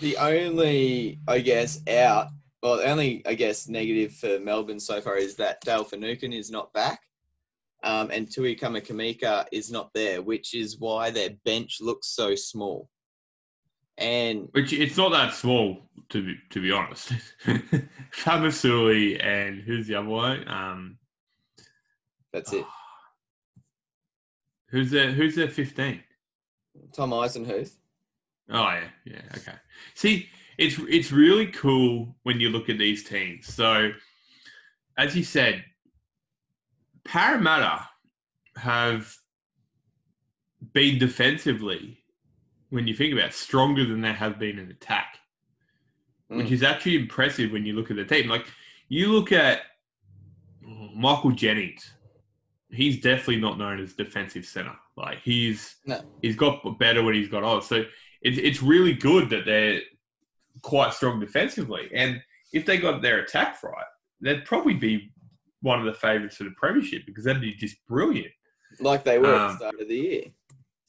the 0.00 0.16
only, 0.16 1.20
I 1.28 1.40
guess, 1.40 1.80
out, 1.88 2.28
well, 2.62 2.78
the 2.78 2.90
only, 2.90 3.22
I 3.26 3.34
guess, 3.34 3.68
negative 3.68 4.14
for 4.14 4.40
Melbourne 4.40 4.80
so 4.80 5.00
far 5.00 5.16
is 5.16 5.36
that 5.36 5.60
Dale 5.60 5.84
Finucane 5.84 6.32
is 6.32 6.50
not 6.50 6.72
back. 6.72 7.00
Um, 7.82 8.10
and 8.10 8.30
Tui 8.30 8.56
Kamikamica 8.56 9.46
is 9.52 9.70
not 9.70 9.90
there, 9.92 10.22
which 10.22 10.54
is 10.54 10.78
why 10.78 11.10
their 11.10 11.30
bench 11.44 11.78
looks 11.82 12.08
so 12.08 12.34
small. 12.34 12.88
And 13.98 14.48
which 14.52 14.72
it's 14.72 14.96
not 14.96 15.12
that 15.12 15.34
small 15.34 15.88
to 16.08 16.24
be 16.24 16.36
to 16.50 16.60
be 16.60 16.72
honest. 16.72 17.12
Fabasuli 18.12 19.22
and 19.24 19.60
who's 19.60 19.86
the 19.86 19.94
other 19.94 20.08
one? 20.08 20.48
Um, 20.48 20.98
that's 22.32 22.52
it. 22.52 22.64
Who's 24.70 24.90
there? 24.90 25.12
Who's 25.12 25.36
there? 25.36 25.48
Fifteen. 25.48 26.02
Tom 26.94 27.10
Eisenhuth. 27.10 27.76
Oh 28.50 28.68
yeah, 28.68 28.88
yeah, 29.04 29.22
okay. 29.36 29.56
See, 29.94 30.28
it's 30.58 30.78
it's 30.88 31.10
really 31.12 31.46
cool 31.46 32.14
when 32.22 32.40
you 32.40 32.50
look 32.50 32.68
at 32.68 32.78
these 32.78 33.04
teams. 33.04 33.52
So, 33.52 33.90
as 34.96 35.16
you 35.16 35.24
said, 35.24 35.64
Parramatta 37.04 37.88
have 38.56 39.14
been 40.72 40.98
defensively, 40.98 41.98
when 42.70 42.86
you 42.86 42.94
think 42.94 43.12
about 43.12 43.30
it, 43.30 43.34
stronger 43.34 43.84
than 43.84 44.00
they 44.00 44.12
have 44.12 44.38
been 44.38 44.58
in 44.58 44.70
attack, 44.70 45.18
mm. 46.30 46.36
which 46.36 46.52
is 46.52 46.62
actually 46.62 46.96
impressive 46.96 47.50
when 47.50 47.66
you 47.66 47.74
look 47.74 47.90
at 47.90 47.96
the 47.96 48.04
team. 48.04 48.28
Like 48.28 48.46
you 48.88 49.10
look 49.10 49.32
at 49.32 49.62
Michael 50.94 51.32
Jennings, 51.32 51.92
he's 52.74 53.00
definitely 53.00 53.40
not 53.40 53.58
known 53.58 53.80
as 53.80 53.92
defensive 53.92 54.44
center. 54.44 54.74
Like 54.96 55.20
he's 55.22 55.76
no. 55.86 56.00
he's 56.22 56.36
got 56.36 56.62
better 56.78 57.02
when 57.02 57.14
he's 57.14 57.28
got 57.28 57.42
on. 57.42 57.62
So 57.62 57.84
it's 58.22 58.38
it's 58.38 58.62
really 58.62 58.94
good 58.94 59.30
that 59.30 59.44
they're 59.44 59.80
quite 60.62 60.94
strong 60.94 61.20
defensively. 61.20 61.90
And 61.94 62.22
if 62.52 62.66
they 62.66 62.78
got 62.78 63.02
their 63.02 63.20
attack 63.20 63.62
right, 63.62 63.84
they'd 64.20 64.44
probably 64.44 64.74
be 64.74 65.12
one 65.60 65.78
of 65.78 65.86
the 65.86 65.94
favourites 65.94 66.36
for 66.36 66.44
the 66.44 66.54
premiership 66.56 67.02
because 67.06 67.24
that'd 67.24 67.42
be 67.42 67.54
just 67.54 67.76
brilliant. 67.86 68.32
Like 68.80 69.04
they 69.04 69.18
were 69.18 69.34
um, 69.34 69.34
at 69.34 69.38
the 69.38 69.50
um, 69.50 69.56
start 69.56 69.80
of 69.80 69.88
the 69.88 69.96
year. 69.96 70.22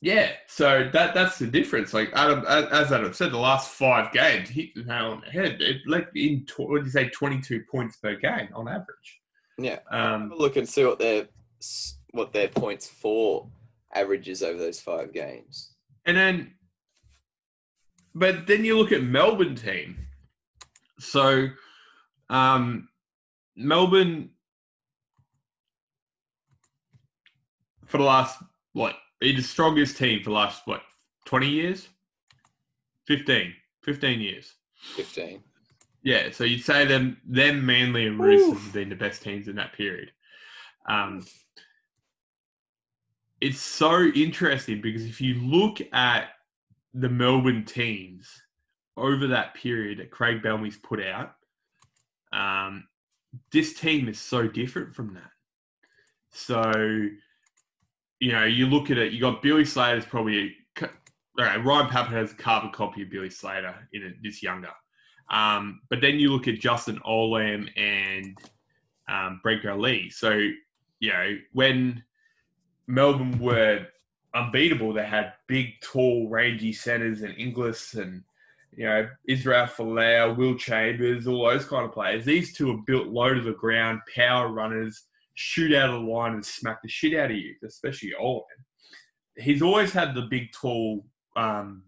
Yeah, 0.02 0.34
so 0.48 0.90
that 0.94 1.14
that's 1.16 1.40
the 1.40 1.48
difference. 1.48 1.94
Like 1.94 2.12
Adam, 2.14 2.46
as 2.48 2.92
Adam 2.92 3.14
said, 3.14 3.32
the 3.32 3.40
last 3.40 3.72
five 3.72 4.12
games 4.12 4.50
hit 4.50 4.76
the 4.76 4.84
nail 4.84 5.12
on 5.12 5.22
the 5.22 5.32
head. 5.32 5.62
It 5.62 5.78
like 5.88 6.10
in 6.14 6.46
what 6.58 6.78
did 6.78 6.86
you 6.86 6.92
say, 6.92 7.10
twenty 7.10 7.42
two 7.42 7.64
points 7.72 7.98
per 7.98 8.16
game 8.16 8.50
on 8.54 8.68
average. 8.68 9.22
Yeah, 9.58 9.80
um, 9.90 10.32
look 10.36 10.58
and 10.58 10.68
see 10.68 10.86
what 10.86 11.00
their 11.00 11.28
what 12.12 12.34
their 12.34 12.48
points 12.48 12.88
for 12.88 13.48
averages 13.94 14.44
over 14.44 14.58
those 14.58 14.80
five 14.80 15.14
games. 15.14 15.74
And 16.06 16.16
then 16.16 16.54
but 18.14 18.48
then 18.48 18.64
you 18.64 18.78
look 18.78 18.94
at 18.94 19.04
Melbourne 19.04 19.56
team. 19.56 19.98
So, 21.00 21.50
um, 22.30 22.88
Melbourne 23.58 24.30
for 27.86 27.98
the 27.98 28.06
last 28.06 28.42
what? 28.72 28.96
Be 29.20 29.36
the 29.36 29.44
strongest 29.44 29.98
team 29.98 30.24
for 30.24 30.30
the 30.30 30.36
last 30.36 30.62
what? 30.66 30.82
Twenty 31.26 31.50
years? 31.50 31.90
15. 33.08 33.54
15 33.84 34.20
years. 34.20 34.54
15. 34.96 35.44
Yeah, 36.02 36.32
so 36.32 36.44
you'd 36.44 36.64
say 36.64 36.86
them, 36.86 37.18
them 37.24 37.66
Manly 37.66 38.08
and 38.08 38.20
Roosters 38.20 38.64
have 38.64 38.74
been 38.74 38.90
the 38.90 38.96
best 38.96 39.22
teams 39.22 39.48
in 39.48 39.56
that 39.56 39.74
period. 39.74 40.12
Um, 40.88 41.26
it's 43.42 43.60
so 43.60 44.04
interesting 44.04 44.82
because 44.82 45.06
if 45.06 45.20
you 45.20 45.36
look 45.36 45.80
at 45.94 46.30
the 46.94 47.10
Melbourne 47.10 47.66
teams 47.66 48.30
over 48.98 49.28
that 49.28 49.54
period 49.54 50.00
that 50.00 50.12
Craig 50.12 50.42
Bellamy's 50.42 50.78
put 50.78 51.04
out, 51.04 51.36
um, 52.32 52.88
this 53.52 53.74
team 53.74 54.08
is 54.08 54.20
so 54.20 54.48
different 54.48 54.96
from 54.96 55.14
that. 55.14 55.32
So, 56.32 56.72
you 58.20 58.32
know, 58.32 58.46
you 58.46 58.68
look 58.68 58.92
at 58.92 58.98
it, 58.98 59.12
you 59.14 59.20
got 59.20 59.42
Billy 59.42 59.66
Slater's 59.66 60.06
probably, 60.06 60.56
all 60.82 60.88
right, 61.38 61.64
Ryan 61.64 61.88
Papenhuyzen 61.88 62.32
a 62.32 62.36
carbon 62.36 62.72
copy 62.72 63.04
of 63.04 63.10
Billy 63.10 63.30
Slater 63.30 63.76
in 63.94 64.04
it, 64.04 64.16
this 64.24 64.42
younger. 64.42 64.72
Um, 65.30 65.82
but 65.90 66.02
then 66.02 66.20
you 66.20 66.32
look 66.32 66.48
at 66.48 66.60
Justin 66.60 67.00
Olam 67.06 67.70
and 67.78 68.38
um, 69.10 69.42
Brenko 69.46 69.80
Lee. 69.80 70.10
So, 70.10 70.32
you 71.00 71.12
know, 71.12 71.38
when 71.54 72.04
Melbourne 72.88 73.40
were 73.40 73.88
unbeatable. 74.36 74.94
They 74.94 75.06
had 75.06 75.34
big, 75.48 75.80
tall, 75.82 76.28
rangy 76.30 76.74
centers 76.74 77.22
and 77.22 77.36
Inglis 77.38 77.94
and 77.96 78.24
you 78.76 78.86
know 78.86 79.10
Israel 79.28 79.68
Folau, 79.68 80.36
Will 80.36 80.56
Chambers, 80.56 81.28
all 81.28 81.46
those 81.46 81.66
kind 81.66 81.86
of 81.86 81.94
players. 81.94 82.26
These 82.26 82.54
two 82.54 82.72
are 82.72 82.84
built 82.86 83.08
low 83.08 83.34
to 83.34 83.42
the 83.42 83.54
ground, 83.54 84.02
power 84.14 84.50
runners, 84.50 85.04
shoot 85.36 85.74
out 85.74 85.90
of 85.90 86.02
the 86.02 86.08
line 86.08 86.34
and 86.34 86.46
smack 86.46 86.82
the 86.82 86.90
shit 86.90 87.18
out 87.18 87.32
of 87.32 87.38
you, 87.38 87.56
especially 87.66 88.14
Owen. 88.20 88.44
He's 89.38 89.62
always 89.62 89.92
had 89.92 90.14
the 90.14 90.24
big, 90.24 90.52
tall 90.52 91.06
um, 91.36 91.84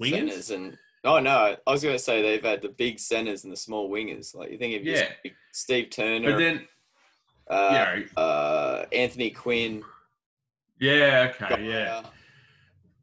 wingers. 0.00 0.10
Centers 0.10 0.50
and 0.50 0.78
oh 1.04 1.20
no, 1.20 1.56
I 1.66 1.70
was 1.70 1.82
going 1.82 1.94
to 1.94 2.02
say 2.02 2.22
they've 2.22 2.42
had 2.42 2.62
the 2.62 2.68
big 2.68 2.98
centers 2.98 3.44
and 3.44 3.52
the 3.52 3.56
small 3.56 3.90
wingers. 3.90 4.34
Like 4.34 4.50
you 4.50 4.58
think 4.58 4.76
of 4.80 4.84
yeah. 4.84 5.08
Steve 5.52 5.90
Turner, 5.90 6.32
but 6.32 6.38
then 6.38 6.68
uh, 7.48 7.70
yeah. 7.72 8.22
uh, 8.22 8.86
Anthony 8.92 9.30
Quinn. 9.30 9.82
Yeah, 10.80 11.32
okay, 11.34 11.66
yeah. 11.68 12.02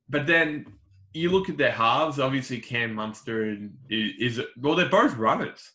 But 0.09 0.27
then 0.27 0.65
you 1.13 1.31
look 1.31 1.49
at 1.49 1.57
their 1.57 1.71
halves. 1.71 2.19
Obviously, 2.19 2.59
Cam 2.59 2.93
Munster 2.93 3.43
and 3.43 3.75
is, 3.89 4.37
is 4.37 4.45
well, 4.61 4.75
they're 4.75 4.89
both 4.89 5.15
runners. 5.15 5.71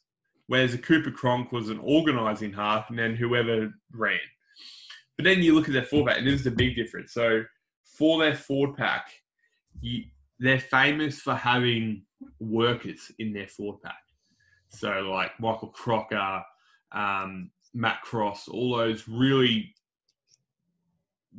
Whereas 0.46 0.74
a 0.74 0.78
Cooper 0.78 1.12
Cronk 1.12 1.52
was 1.52 1.68
an 1.68 1.78
organising 1.78 2.52
half, 2.52 2.90
and 2.90 2.98
then 2.98 3.14
whoever 3.14 3.72
ran. 3.92 4.18
But 5.16 5.24
then 5.24 5.42
you 5.42 5.54
look 5.54 5.68
at 5.68 5.74
their 5.74 5.82
pack, 5.82 6.18
and 6.18 6.26
this 6.26 6.34
is 6.34 6.44
the 6.44 6.50
big 6.50 6.74
difference. 6.74 7.12
So 7.12 7.44
for 7.84 8.18
their 8.18 8.34
forward 8.34 8.76
pack, 8.76 9.06
you, 9.80 10.04
they're 10.38 10.58
famous 10.58 11.20
for 11.20 11.34
having 11.34 12.02
workers 12.40 13.12
in 13.18 13.32
their 13.32 13.46
forward 13.46 13.82
pack. 13.82 14.02
So 14.70 14.88
like 14.88 15.38
Michael 15.38 15.68
Crocker, 15.68 16.42
um, 16.92 17.50
Matt 17.74 18.00
Cross, 18.02 18.48
all 18.48 18.76
those 18.76 19.06
really 19.06 19.74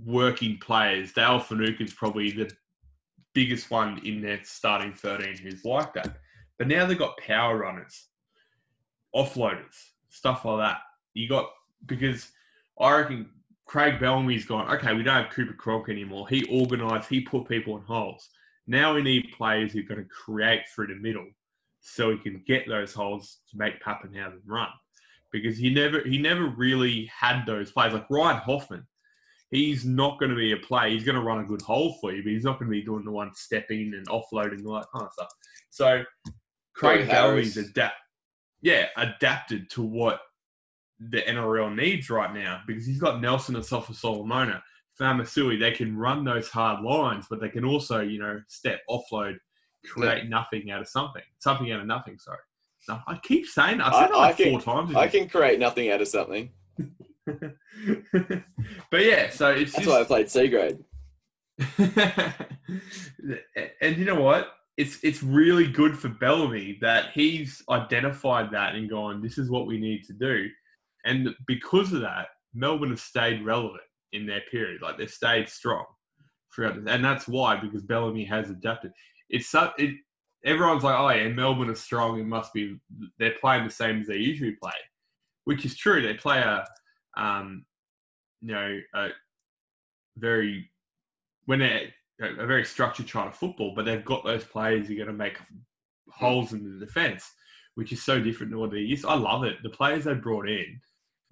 working 0.05 0.57
players. 0.59 1.13
Dale 1.13 1.39
Finucane's 1.39 1.93
probably 1.93 2.31
the 2.31 2.51
biggest 3.33 3.71
one 3.71 3.99
in 4.05 4.21
their 4.21 4.39
starting 4.43 4.93
13 4.93 5.37
who's 5.37 5.65
like 5.65 5.93
that. 5.93 6.17
But 6.57 6.67
now 6.67 6.85
they've 6.85 6.97
got 6.97 7.17
power 7.17 7.57
runners, 7.57 8.07
offloaders, 9.15 9.75
stuff 10.09 10.45
like 10.45 10.59
that. 10.59 10.77
You 11.13 11.27
got, 11.27 11.49
because 11.85 12.29
I 12.79 12.97
reckon 12.97 13.29
Craig 13.65 13.99
Bellamy's 13.99 14.45
gone, 14.45 14.69
okay, 14.75 14.93
we 14.93 15.03
don't 15.03 15.23
have 15.23 15.33
Cooper 15.33 15.53
Cronk 15.53 15.89
anymore. 15.89 16.27
He 16.29 16.45
organised, 16.51 17.09
he 17.09 17.21
put 17.21 17.47
people 17.47 17.77
in 17.77 17.83
holes. 17.83 18.29
Now 18.67 18.93
we 18.93 19.01
need 19.01 19.33
players 19.35 19.73
who 19.73 19.79
are 19.79 19.83
going 19.83 20.03
to 20.03 20.09
create 20.09 20.61
through 20.73 20.87
the 20.87 20.95
middle 20.95 21.27
so 21.79 22.11
he 22.11 22.17
can 22.17 22.43
get 22.45 22.67
those 22.67 22.93
holes 22.93 23.39
to 23.49 23.57
make 23.57 23.81
Papenhuyzen 23.81 24.41
run. 24.45 24.69
Because 25.31 25.57
he 25.57 25.73
never 25.73 26.01
he 26.01 26.17
never 26.17 26.47
really 26.47 27.05
had 27.05 27.45
those 27.45 27.71
players. 27.71 27.93
Like 27.93 28.09
Ryan 28.09 28.41
Hoffman, 28.41 28.85
he's 29.51 29.85
not 29.85 30.19
going 30.19 30.31
to 30.31 30.35
be 30.35 30.53
a 30.53 30.57
play. 30.57 30.91
He's 30.91 31.03
going 31.03 31.17
to 31.17 31.21
run 31.21 31.39
a 31.39 31.45
good 31.45 31.61
hole 31.61 31.97
for 32.01 32.11
you, 32.11 32.23
but 32.23 32.31
he's 32.31 32.45
not 32.45 32.57
going 32.57 32.71
to 32.71 32.77
be 32.77 32.81
doing 32.81 33.03
the 33.03 33.11
one 33.11 33.31
stepping 33.35 33.93
and 33.93 34.07
offloading 34.07 34.65
all 34.65 34.75
that 34.75 34.87
kind 34.91 35.05
of 35.05 35.13
stuff. 35.13 35.31
So 35.69 36.03
Craig 36.73 37.07
Bellamy's 37.07 37.57
adapt, 37.57 37.95
yeah, 38.61 38.87
adapted 38.97 39.69
to 39.71 39.83
what 39.83 40.21
the 40.99 41.21
NRL 41.21 41.75
needs 41.75 42.09
right 42.09 42.33
now 42.33 42.61
because 42.65 42.85
he's 42.85 42.99
got 42.99 43.21
Nelson 43.21 43.55
Asofa-Solomona, 43.55 44.63
Fa'amausili. 44.99 45.59
They 45.59 45.71
can 45.71 45.97
run 45.97 46.23
those 46.23 46.47
hard 46.47 46.83
lines, 46.83 47.25
but 47.29 47.41
they 47.41 47.49
can 47.49 47.65
also, 47.65 47.99
you 47.99 48.19
know, 48.19 48.41
step 48.47 48.81
offload 48.89 49.37
create 49.85 50.23
yeah. 50.23 50.29
nothing 50.29 50.71
out 50.71 50.81
of 50.81 50.87
something. 50.87 51.23
Something 51.39 51.71
out 51.71 51.81
of 51.81 51.87
nothing, 51.87 52.17
sorry. 52.19 52.39
No, 52.87 52.99
I 53.07 53.19
keep 53.21 53.45
saying 53.45 53.79
that. 53.79 53.93
I 53.93 54.03
said 54.03 54.11
I, 54.11 54.17
like 54.17 54.33
I 54.35 54.43
can, 54.43 54.51
four 54.51 54.61
times. 54.61 54.95
I 54.95 55.07
can 55.07 55.27
create 55.27 55.59
nothing 55.59 55.91
out 55.91 56.01
of 56.01 56.07
something. 56.07 56.51
but 58.91 59.01
yeah, 59.03 59.29
so 59.29 59.51
it's 59.51 59.73
That's 59.73 59.85
just... 59.85 59.87
why 59.87 60.01
I 60.01 60.03
played 60.03 60.29
C 60.29 60.47
grade. 60.47 60.79
and 63.81 63.97
you 63.97 64.05
know 64.05 64.19
what? 64.19 64.53
It's 64.77 65.03
it's 65.03 65.21
really 65.21 65.67
good 65.67 65.97
for 65.97 66.09
Bellamy 66.09 66.77
that 66.81 67.11
he's 67.13 67.61
identified 67.69 68.51
that 68.51 68.75
and 68.75 68.89
gone, 68.89 69.21
this 69.21 69.37
is 69.37 69.49
what 69.49 69.67
we 69.67 69.79
need 69.79 70.03
to 70.05 70.13
do. 70.13 70.47
And 71.05 71.29
because 71.47 71.93
of 71.93 72.01
that, 72.01 72.27
Melbourne 72.53 72.91
has 72.91 73.01
stayed 73.01 73.45
relevant 73.45 73.81
in 74.13 74.25
their 74.25 74.41
period. 74.49 74.81
Like 74.81 74.97
they've 74.97 75.09
stayed 75.09 75.49
strong 75.49 75.85
throughout 76.53 76.75
this. 76.75 76.93
And 76.93 77.03
that's 77.03 77.27
why, 77.27 77.57
because 77.57 77.83
Bellamy 77.83 78.25
has 78.25 78.49
adapted 78.49 78.91
it's 79.31 79.47
so 79.47 79.71
it. 79.77 79.95
Everyone's 80.43 80.83
like, 80.83 80.99
oh 80.99 81.09
yeah, 81.09 81.27
Melbourne 81.29 81.69
is 81.69 81.81
strong. 81.81 82.19
It 82.19 82.25
must 82.25 82.53
be 82.53 82.75
they're 83.19 83.35
playing 83.39 83.63
the 83.63 83.71
same 83.71 84.01
as 84.01 84.07
they 84.07 84.17
usually 84.17 84.55
play, 84.61 84.71
which 85.45 85.65
is 85.65 85.77
true. 85.77 86.01
They 86.01 86.15
play 86.15 86.39
a, 86.39 86.65
um, 87.17 87.65
you 88.41 88.53
know, 88.53 88.79
a 88.95 89.09
very 90.17 90.69
when 91.45 91.59
they 91.59 91.93
a 92.21 92.45
very 92.45 92.63
structured 92.63 93.07
try 93.07 93.27
of 93.27 93.35
football, 93.35 93.73
but 93.75 93.85
they've 93.85 94.05
got 94.05 94.23
those 94.23 94.43
players 94.43 94.87
who 94.87 94.93
are 94.93 94.97
going 94.97 95.07
to 95.07 95.13
make 95.13 95.39
holes 96.09 96.53
in 96.53 96.79
the 96.79 96.85
defense, 96.85 97.31
which 97.75 97.91
is 97.91 98.03
so 98.03 98.19
different 98.19 98.51
to 98.51 98.59
what 98.59 98.71
they 98.71 98.77
used. 98.77 99.05
I 99.05 99.15
love 99.15 99.43
it. 99.43 99.57
The 99.63 99.69
players 99.69 100.03
they 100.03 100.13
brought 100.13 100.47
in, 100.47 100.79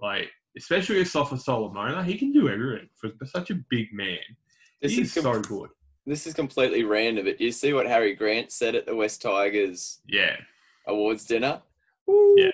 like 0.02 0.30
especially 0.58 1.04
Sofa 1.06 1.38
Solomona, 1.38 2.04
he 2.04 2.18
can 2.18 2.32
do 2.32 2.50
everything 2.50 2.90
for 2.96 3.12
such 3.26 3.52
a 3.52 3.60
big 3.70 3.94
man. 3.94 4.18
This 4.82 4.94
He's 4.94 5.16
is 5.16 5.24
so 5.24 5.42
good 5.42 5.70
this 6.10 6.26
is 6.26 6.34
completely 6.34 6.84
random, 6.84 7.26
but 7.26 7.40
you 7.40 7.52
see 7.52 7.74
what 7.74 7.86
Harry 7.86 8.16
Grant 8.16 8.52
said 8.52 8.76
at 8.76 8.86
the 8.86 8.96
West 8.96 9.22
Tigers 9.22 10.00
yeah 10.08 10.36
awards 10.88 11.24
dinner? 11.24 11.62
Yeah. 12.36 12.52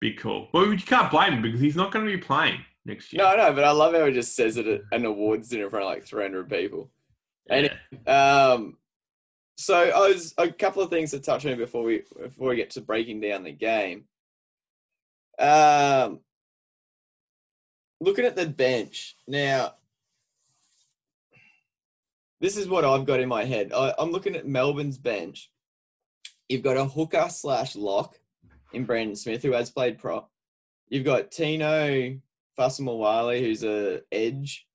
Be 0.00 0.14
cool. 0.14 0.48
Well, 0.52 0.72
you 0.72 0.78
can't 0.78 1.10
blame 1.10 1.34
him 1.34 1.42
because 1.42 1.60
he's 1.60 1.76
not 1.76 1.92
going 1.92 2.06
to 2.06 2.10
be 2.10 2.18
playing 2.18 2.60
next 2.86 3.12
year. 3.12 3.22
No, 3.22 3.36
no, 3.36 3.52
but 3.52 3.64
I 3.64 3.70
love 3.70 3.94
how 3.94 4.06
he 4.06 4.12
just 4.12 4.34
says 4.34 4.56
it 4.56 4.66
at 4.66 4.80
an 4.92 5.04
awards 5.04 5.48
dinner 5.48 5.64
in 5.64 5.70
front 5.70 5.84
of 5.84 5.90
like 5.90 6.04
300 6.04 6.48
people. 6.48 6.90
Yeah. 7.46 7.68
And 8.06 8.08
um, 8.08 8.76
so 9.56 9.76
I 9.76 10.08
was 10.08 10.32
a 10.38 10.50
couple 10.50 10.82
of 10.82 10.88
things 10.88 11.10
to 11.10 11.20
touch 11.20 11.44
on 11.44 11.58
before 11.58 11.82
we 11.82 12.02
before 12.18 12.48
we 12.48 12.56
get 12.56 12.70
to 12.70 12.80
breaking 12.80 13.20
down 13.20 13.44
the 13.44 13.52
game. 13.52 14.04
Um, 15.38 16.20
looking 18.00 18.24
at 18.24 18.36
the 18.36 18.46
bench 18.46 19.16
now, 19.28 19.74
this 22.40 22.56
is 22.56 22.68
what 22.68 22.86
I've 22.86 23.04
got 23.04 23.20
in 23.20 23.28
my 23.28 23.44
head. 23.44 23.72
I, 23.74 23.94
am 23.98 24.12
looking 24.12 24.34
at 24.34 24.46
Melbourne's 24.46 24.98
bench. 24.98 25.50
You've 26.48 26.62
got 26.62 26.78
a 26.78 26.86
hooker 26.86 27.28
slash 27.28 27.76
lock 27.76 28.18
in 28.72 28.84
Brandon 28.84 29.16
Smith, 29.16 29.42
who 29.42 29.52
has 29.52 29.70
played 29.70 29.98
prop. 29.98 30.30
You've 30.88 31.04
got 31.04 31.30
Tino 31.30 32.18
Fa'asuamaleaui, 32.58 33.40
who's 33.40 33.64
a 33.64 34.00
edge. 34.10 34.66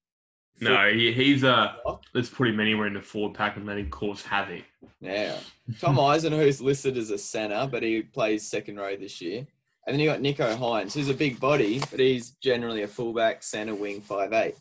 No, 0.61 0.89
he, 0.89 1.11
he's 1.11 1.43
a. 1.43 1.75
Let's 2.13 2.29
put 2.29 2.47
him 2.47 2.61
anywhere 2.61 2.87
in 2.87 2.93
the 2.93 3.01
forward 3.01 3.35
pack 3.35 3.57
and 3.57 3.65
let 3.65 3.77
him 3.77 3.89
cause 3.89 4.21
havoc. 4.21 4.63
Yeah. 5.01 5.35
Tom 5.81 5.99
Eisen, 5.99 6.31
who's 6.31 6.61
listed 6.61 6.97
as 6.97 7.11
a 7.11 7.17
centre, 7.17 7.67
but 7.69 7.83
he 7.83 8.01
plays 8.01 8.49
second 8.49 8.77
row 8.77 8.95
this 8.95 9.21
year. 9.21 9.45
And 9.85 9.93
then 9.93 9.99
you 9.99 10.09
got 10.09 10.21
Nicho 10.21 10.57
Hynes, 10.57 10.93
who's 10.93 11.09
a 11.09 11.13
big 11.13 11.39
body, 11.39 11.79
but 11.91 11.99
he's 11.99 12.31
generally 12.41 12.83
a 12.83 12.87
fullback, 12.87 13.43
centre, 13.43 13.75
wing, 13.75 14.01
five 14.01 14.33
eight. 14.33 14.55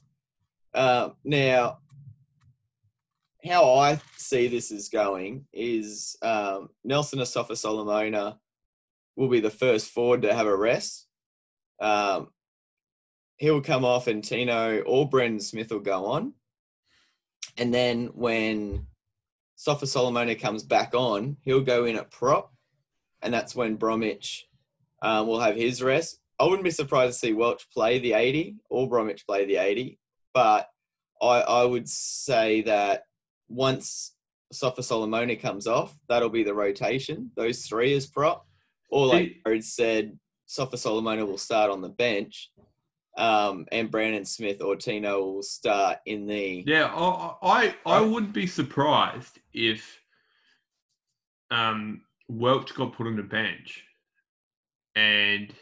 Uh, 0.74 1.10
now, 1.22 1.78
how 3.46 3.74
I 3.74 4.00
see 4.16 4.48
this 4.48 4.70
is 4.70 4.88
going 4.88 5.46
is 5.52 6.16
um, 6.22 6.70
Nelson 6.82 7.20
Asofa 7.20 7.56
Solomona 7.56 8.38
will 9.16 9.28
be 9.28 9.40
the 9.40 9.50
first 9.50 9.90
forward 9.90 10.22
to 10.22 10.34
have 10.34 10.46
a 10.46 10.56
rest. 10.56 11.06
Um, 11.80 12.28
he'll 13.36 13.60
come 13.60 13.84
off 13.84 14.06
and 14.06 14.22
Tino 14.22 14.80
or 14.80 15.08
Brandon 15.08 15.40
Smith 15.40 15.70
will 15.70 15.80
go 15.80 16.06
on. 16.06 16.34
And 17.56 17.72
then 17.72 18.06
when 18.14 18.86
Sofa 19.56 19.86
Solomona 19.86 20.34
comes 20.34 20.62
back 20.62 20.94
on, 20.94 21.36
he'll 21.42 21.60
go 21.60 21.84
in 21.84 21.96
at 21.96 22.10
prop. 22.10 22.52
And 23.22 23.32
that's 23.32 23.54
when 23.54 23.76
Bromwich 23.76 24.46
um, 25.02 25.26
will 25.26 25.40
have 25.40 25.56
his 25.56 25.82
rest. 25.82 26.20
I 26.38 26.44
wouldn't 26.44 26.64
be 26.64 26.70
surprised 26.70 27.12
to 27.12 27.18
see 27.18 27.32
Welch 27.32 27.68
play 27.70 27.98
the 27.98 28.14
80 28.14 28.56
or 28.68 28.88
Bromwich 28.88 29.26
play 29.26 29.44
the 29.44 29.56
80. 29.56 29.98
But 30.32 30.68
I, 31.22 31.40
I 31.40 31.64
would 31.64 31.88
say 31.88 32.62
that 32.62 33.04
once 33.48 34.14
Sofa 34.52 34.82
Solomona 34.82 35.36
comes 35.36 35.66
off, 35.66 35.96
that'll 36.08 36.28
be 36.28 36.42
the 36.42 36.54
rotation. 36.54 37.30
Those 37.36 37.66
three 37.66 37.94
as 37.94 38.06
prop. 38.06 38.46
Or 38.94 39.08
like 39.08 39.40
Jared 39.44 39.64
said, 39.64 40.16
Sofa 40.46 40.76
Solomona 40.76 41.26
will 41.26 41.36
start 41.36 41.68
on 41.68 41.80
the 41.80 41.88
bench. 41.88 42.52
Um, 43.16 43.66
and 43.72 43.90
Brandon 43.90 44.24
Smith 44.24 44.62
or 44.62 44.76
Tino 44.76 45.20
will 45.20 45.42
start 45.42 45.98
in 46.06 46.26
the. 46.26 46.62
Yeah, 46.64 46.86
I 46.86 47.34
I, 47.42 47.74
I 47.86 48.00
would 48.00 48.32
be 48.32 48.46
surprised 48.46 49.40
if 49.52 50.00
um, 51.50 52.02
Welch 52.28 52.72
got 52.74 52.92
put 52.92 53.08
on 53.08 53.16
the 53.16 53.24
bench 53.24 53.82
and 54.94 55.52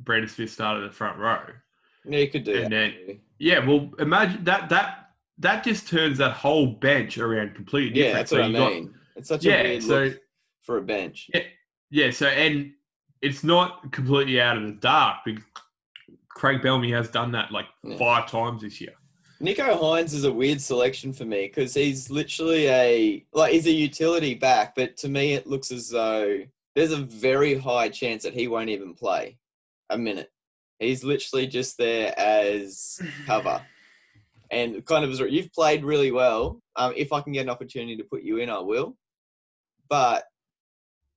Brandon 0.00 0.30
Smith 0.30 0.50
started 0.50 0.88
the 0.88 0.94
front 0.94 1.18
row. 1.18 1.42
Yeah, 2.06 2.18
you 2.20 2.30
could 2.30 2.44
do 2.44 2.62
and 2.62 2.72
that. 2.72 2.92
Then, 3.06 3.20
yeah, 3.38 3.58
well, 3.66 3.90
imagine 3.98 4.44
that 4.44 4.70
that 4.70 5.10
that 5.38 5.64
just 5.64 5.86
turns 5.86 6.16
that 6.16 6.32
whole 6.32 6.66
bench 6.66 7.18
around 7.18 7.54
completely 7.54 7.90
different. 7.90 8.14
Yeah, 8.14 8.18
that's 8.18 8.30
so 8.30 8.36
what 8.38 8.44
I 8.44 8.48
mean. 8.48 8.86
Got, 8.86 8.94
it's 9.16 9.28
such 9.28 9.44
a 9.44 9.48
yeah, 9.48 9.62
weird 9.64 9.82
so, 9.82 9.98
look 10.04 10.20
for 10.62 10.78
a 10.78 10.82
bench. 10.82 11.30
Yeah, 11.34 11.42
yeah. 11.90 12.10
So 12.10 12.26
and 12.26 12.72
it's 13.22 13.42
not 13.42 13.92
completely 13.92 14.40
out 14.40 14.56
of 14.56 14.64
the 14.64 14.72
dark 14.72 15.18
because 15.24 15.42
Craig 16.28 16.62
Bellamy 16.62 16.92
has 16.92 17.10
done 17.10 17.32
that 17.32 17.50
like 17.50 17.66
yeah. 17.82 17.96
five 17.96 18.30
times 18.30 18.62
this 18.62 18.80
year. 18.80 18.92
Nicho 19.40 19.78
Hynes 19.78 20.14
is 20.14 20.24
a 20.24 20.32
weird 20.32 20.60
selection 20.60 21.12
for 21.12 21.24
me 21.24 21.46
because 21.46 21.74
he's 21.74 22.10
literally 22.10 22.68
a 22.68 23.24
like 23.32 23.52
he's 23.52 23.66
a 23.66 23.72
utility 23.72 24.34
back, 24.34 24.74
but 24.74 24.96
to 24.98 25.08
me 25.08 25.34
it 25.34 25.46
looks 25.46 25.70
as 25.70 25.90
though 25.90 26.40
there's 26.74 26.92
a 26.92 26.96
very 26.96 27.56
high 27.56 27.88
chance 27.88 28.22
that 28.22 28.34
he 28.34 28.48
won't 28.48 28.68
even 28.68 28.94
play 28.94 29.38
a 29.90 29.98
minute. 29.98 30.30
He's 30.78 31.02
literally 31.02 31.46
just 31.46 31.76
there 31.76 32.16
as 32.18 33.00
cover 33.26 33.62
and 34.50 34.84
kind 34.84 35.04
of 35.04 35.18
you've 35.30 35.52
played 35.52 35.84
really 35.84 36.12
well. 36.12 36.60
Um, 36.76 36.92
if 36.96 37.12
I 37.12 37.20
can 37.20 37.32
get 37.32 37.42
an 37.42 37.50
opportunity 37.50 37.96
to 37.96 38.04
put 38.04 38.22
you 38.22 38.38
in, 38.38 38.50
I 38.50 38.60
will. 38.60 38.96
But 39.88 40.24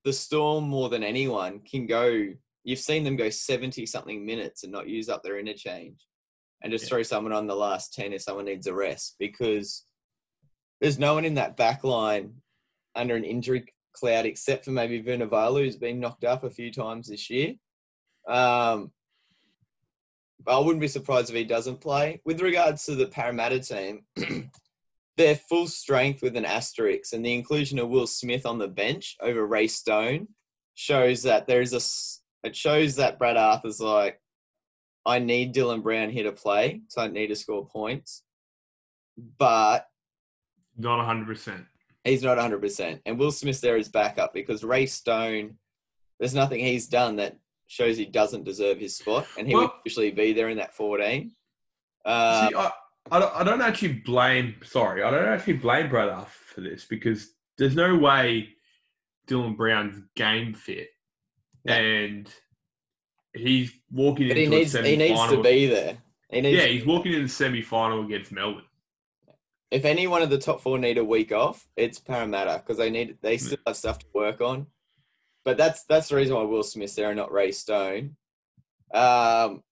the 0.03 0.13
Storm, 0.13 0.67
more 0.67 0.89
than 0.89 1.03
anyone, 1.03 1.59
can 1.59 1.85
go. 1.85 2.27
You've 2.63 2.79
seen 2.79 3.03
them 3.03 3.15
go 3.15 3.29
seventy 3.29 3.85
something 3.85 4.25
minutes 4.25 4.63
and 4.63 4.71
not 4.71 4.87
use 4.87 5.09
up 5.09 5.23
their 5.23 5.39
interchange, 5.39 6.05
and 6.61 6.71
just 6.71 6.85
yeah. 6.85 6.89
throw 6.89 7.03
someone 7.03 7.33
on 7.33 7.47
the 7.47 7.55
last 7.55 7.93
ten 7.93 8.13
if 8.13 8.21
someone 8.21 8.45
needs 8.45 8.67
a 8.67 8.73
rest 8.73 9.15
because 9.19 9.85
there's 10.79 10.99
no 10.99 11.13
one 11.13 11.25
in 11.25 11.35
that 11.35 11.57
back 11.57 11.83
line 11.83 12.33
under 12.95 13.15
an 13.15 13.23
injury 13.23 13.65
cloud 13.93 14.25
except 14.25 14.65
for 14.65 14.71
maybe 14.71 15.01
Vunivalu, 15.01 15.63
who's 15.63 15.77
been 15.77 15.99
knocked 15.99 16.23
up 16.23 16.43
a 16.43 16.49
few 16.49 16.71
times 16.71 17.07
this 17.07 17.29
year. 17.29 17.53
Um, 18.27 18.91
I 20.47 20.57
wouldn't 20.57 20.81
be 20.81 20.87
surprised 20.87 21.29
if 21.29 21.35
he 21.35 21.43
doesn't 21.43 21.81
play. 21.81 22.21
With 22.25 22.41
regards 22.41 22.85
to 22.85 22.95
the 22.95 23.07
Parramatta 23.07 23.59
team, 23.59 24.05
they're 25.17 25.35
full 25.35 25.67
strength 25.67 26.21
with 26.21 26.35
an 26.35 26.45
asterisk, 26.45 27.13
and 27.13 27.25
the 27.25 27.33
inclusion 27.33 27.79
of 27.79 27.89
Will 27.89 28.07
Smith 28.07 28.45
on 28.45 28.59
the 28.59 28.67
bench 28.67 29.17
over 29.21 29.45
Ray 29.45 29.67
Stone 29.67 30.27
shows 30.73 31.23
that 31.23 31.47
there's 31.47 31.73
a. 31.73 32.47
It 32.47 32.55
shows 32.55 32.95
that 32.95 33.19
Brad 33.19 33.37
Arthur's 33.37 33.79
like, 33.79 34.19
I 35.05 35.19
need 35.19 35.53
Dylan 35.53 35.83
Brown 35.83 36.09
here 36.09 36.23
to 36.23 36.31
play, 36.31 36.81
so 36.87 37.01
I 37.01 37.07
need 37.07 37.27
to 37.27 37.35
score 37.35 37.67
points, 37.67 38.23
but 39.37 39.87
not 40.77 41.05
hundred 41.05 41.27
percent. 41.27 41.65
He's 42.03 42.23
not 42.23 42.37
hundred 42.37 42.61
percent, 42.61 43.01
and 43.05 43.19
Will 43.19 43.31
Smith 43.31 43.61
there 43.61 43.77
is 43.77 43.89
backup 43.89 44.33
because 44.33 44.63
Ray 44.63 44.85
Stone. 44.85 45.57
There's 46.19 46.35
nothing 46.35 46.59
he's 46.59 46.87
done 46.87 47.15
that 47.15 47.37
shows 47.65 47.97
he 47.97 48.05
doesn't 48.05 48.43
deserve 48.43 48.77
his 48.79 48.95
spot, 48.95 49.25
and 49.37 49.47
he 49.47 49.55
well, 49.55 49.63
would 49.63 49.71
usually 49.85 50.11
be 50.11 50.33
there 50.33 50.49
in 50.49 50.57
that 50.57 50.75
14. 50.75 51.31
Uh, 52.05 52.49
see, 52.49 52.55
I, 52.55 52.71
I, 53.09 53.19
don't, 53.19 53.35
I 53.35 53.43
don't 53.43 53.61
actually 53.61 53.93
blame. 53.93 54.55
Sorry, 54.63 55.03
I 55.03 55.11
don't 55.11 55.27
actually 55.27 55.53
blame 55.53 55.89
Brad 55.89 56.09
Arthur 56.09 56.29
for 56.53 56.61
this 56.61 56.85
because 56.85 57.29
there's 57.57 57.75
no 57.75 57.95
way 57.97 58.49
Dylan 59.27 59.57
Brown's 59.57 60.01
game 60.15 60.53
fit, 60.53 60.89
and 61.65 62.31
he's 63.33 63.71
walking 63.91 64.27
but 64.27 64.37
into 64.37 64.51
he 64.51 64.59
needs, 64.59 64.73
He 64.73 64.95
needs 64.95 65.29
to 65.29 65.41
be 65.41 65.67
there. 65.67 65.97
He 66.29 66.41
needs 66.41 66.57
yeah, 66.57 66.67
he's 66.67 66.85
walking 66.85 67.13
in 67.13 67.23
the 67.23 67.29
semi 67.29 67.61
final 67.61 68.05
against 68.05 68.31
Melbourne. 68.31 68.63
If 69.69 69.85
any 69.85 70.07
one 70.07 70.21
of 70.21 70.29
the 70.29 70.37
top 70.37 70.61
four 70.61 70.77
need 70.77 70.97
a 70.97 71.03
week 71.03 71.31
off, 71.31 71.67
it's 71.77 71.99
Parramatta 71.99 72.61
because 72.63 72.77
they 72.77 72.89
need 72.89 73.17
they 73.21 73.37
still 73.37 73.57
have 73.65 73.77
stuff 73.77 73.99
to 73.99 74.05
work 74.13 74.41
on. 74.41 74.67
But 75.43 75.57
that's 75.57 75.83
that's 75.85 76.09
the 76.09 76.17
reason 76.17 76.35
why 76.35 76.43
Will 76.43 76.63
Smith's 76.63 76.95
there 76.95 77.09
and 77.09 77.17
not 77.17 77.31
Ray 77.31 77.51
Stone. 77.51 78.15
Um, 78.93 79.63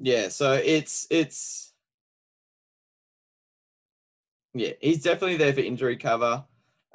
yeah, 0.00 0.28
so 0.28 0.54
it's 0.54 1.06
it's 1.10 1.72
yeah, 4.54 4.72
he's 4.80 5.02
definitely 5.02 5.36
there 5.36 5.52
for 5.52 5.60
injury 5.60 5.96
cover. 5.96 6.44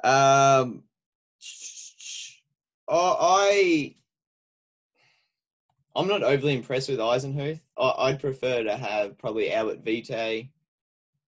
Um, 0.02 0.82
I 2.88 3.94
I'm 5.94 6.08
not 6.08 6.22
overly 6.22 6.54
impressed 6.54 6.88
with 6.88 6.98
Eisenhuth. 6.98 7.60
I, 7.78 8.10
would 8.10 8.20
prefer 8.20 8.64
to 8.64 8.76
have 8.76 9.16
probably 9.18 9.52
Albert 9.52 9.84
Vete 9.84 10.48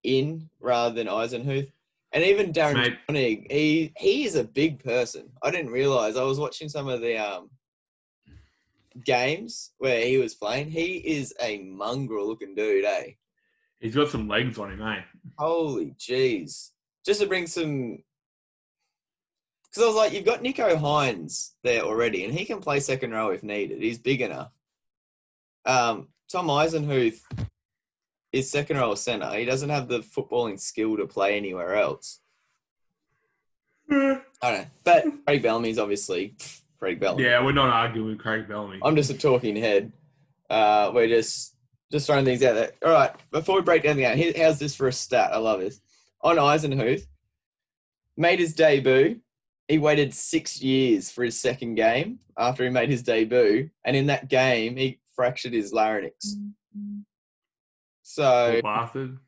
in 0.03 0.51
rather 0.61 0.95
than 0.95 1.07
Eisenhuth. 1.07 1.73
And 2.13 2.25
even 2.25 2.53
Darryn 2.53 2.97
Schonig, 3.09 3.51
he 3.51 3.93
he 3.97 4.25
is 4.25 4.35
a 4.35 4.45
big 4.45 4.83
person. 4.83 5.31
I 5.43 5.51
didn't 5.51 5.71
realize. 5.71 6.17
I 6.17 6.25
was 6.25 6.39
watching 6.39 6.69
some 6.69 6.89
of 6.89 7.01
the 7.01 7.19
um, 7.19 7.51
games 9.05 9.73
where 9.79 10.05
he 10.05 10.19
was 10.19 10.35
playing. 10.35 10.71
He 10.71 10.97
is 10.97 11.35
a 11.41 11.59
mongrel 11.59 12.27
looking 12.27 12.55
dude, 12.55 12.85
eh? 12.85 13.13
He's 13.81 13.95
got 13.95 14.11
some 14.11 14.29
legs 14.29 14.59
on 14.59 14.73
him, 14.73 14.83
eh? 14.83 15.03
Holy 15.39 15.95
jeez! 15.99 16.71
Just 17.05 17.21
to 17.21 17.27
bring 17.27 17.47
some, 17.47 18.03
because 19.65 19.83
I 19.83 19.87
was 19.87 19.95
like, 19.97 20.13
you've 20.13 20.25
got 20.25 20.43
Nicho 20.43 20.77
Hynes 20.77 21.53
there 21.63 21.83
already, 21.83 22.25
and 22.25 22.35
he 22.35 22.45
can 22.45 22.61
play 22.61 22.81
second 22.81 23.13
row 23.13 23.31
if 23.31 23.43
needed. 23.43 23.81
He's 23.81 23.99
big 23.99 24.21
enough. 24.21 24.51
Um, 25.65 26.09
Tom 26.31 26.49
Eisenhuth 26.49 27.21
is 28.33 28.51
second 28.51 28.79
row 28.79 28.95
centre. 28.95 29.31
He 29.35 29.45
doesn't 29.45 29.71
have 29.71 29.89
the 29.89 30.01
footballing 30.01 30.59
skill 30.61 30.97
to 30.97 31.07
play 31.07 31.37
anywhere 31.37 31.77
else. 31.77 32.21
Mm. 33.91 34.23
I 34.43 34.51
don't 34.51 34.61
know. 34.61 34.69
But 34.85 35.05
Craig 35.27 35.43
Bellamy's 35.43 35.79
obviously 35.79 36.35
Craig 36.79 37.01
Bellamy. 37.01 37.25
Yeah, 37.25 37.45
we're 37.45 37.53
not 37.53 37.71
arguing 37.71 38.09
with 38.09 38.19
Craig 38.19 38.49
Bellamy. 38.49 38.81
I'm 38.83 38.97
just 38.97 39.11
a 39.11 39.15
talking 39.15 39.57
head. 39.57 39.93
Uh, 40.49 40.91
we're 40.95 41.09
just 41.09 41.55
just 41.91 42.07
throwing 42.07 42.25
things 42.25 42.43
out 42.43 42.55
there. 42.55 42.73
All 42.85 42.93
right, 42.93 43.13
before 43.31 43.57
we 43.57 43.63
break 43.63 43.83
down 43.83 43.97
the 43.97 44.03
game, 44.03 44.35
how's 44.37 44.59
this 44.59 44.75
for 44.75 44.89
a 44.89 44.93
stat? 44.93 45.31
I 45.33 45.39
love 45.39 45.61
this. 45.61 45.81
On 46.23 46.37
Eisenhuth, 46.37 47.07
made 48.17 48.39
his 48.39 48.55
debut. 48.55 49.21
He 49.69 49.79
waited 49.79 50.15
six 50.15 50.63
years 50.63 51.11
for 51.11 51.25
his 51.25 51.39
second 51.39 51.75
game 51.75 52.21
after 52.37 52.65
he 52.65 52.71
made 52.71 52.89
his 52.91 53.03
debut, 53.03 53.71
and 53.85 53.97
in 53.97 54.07
that 54.07 54.29
game, 54.29 54.77
he 54.77 55.01
fractured 55.15 55.53
his 55.53 55.73
larynx. 55.73 56.37
So 58.03 58.61
bastard. 58.63 59.19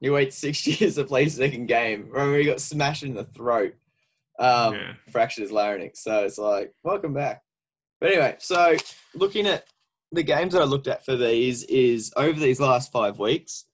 He 0.00 0.10
waited 0.10 0.32
six 0.32 0.66
years 0.80 0.94
to 0.94 1.04
play 1.04 1.28
second 1.28 1.66
game. 1.66 2.08
Remember, 2.10 2.38
he 2.38 2.44
got 2.44 2.60
smashed 2.60 3.02
in 3.02 3.14
the 3.14 3.24
throat, 3.24 3.74
um, 4.38 4.74
yeah. 4.74 4.92
fractured 5.10 5.42
his 5.42 5.52
larynx. 5.52 6.02
So 6.02 6.24
it's 6.24 6.38
like, 6.38 6.72
welcome 6.82 7.12
back. 7.12 7.42
But 8.00 8.10
anyway, 8.10 8.36
so 8.38 8.76
looking 9.14 9.46
at 9.46 9.64
the 10.12 10.22
games 10.22 10.52
that 10.52 10.62
I 10.62 10.66
looked 10.66 10.86
at 10.86 11.04
for 11.04 11.16
these 11.16 11.64
is 11.64 12.12
over 12.16 12.38
these 12.38 12.60
last 12.60 12.92
five 12.92 13.18
weeks, 13.18 13.64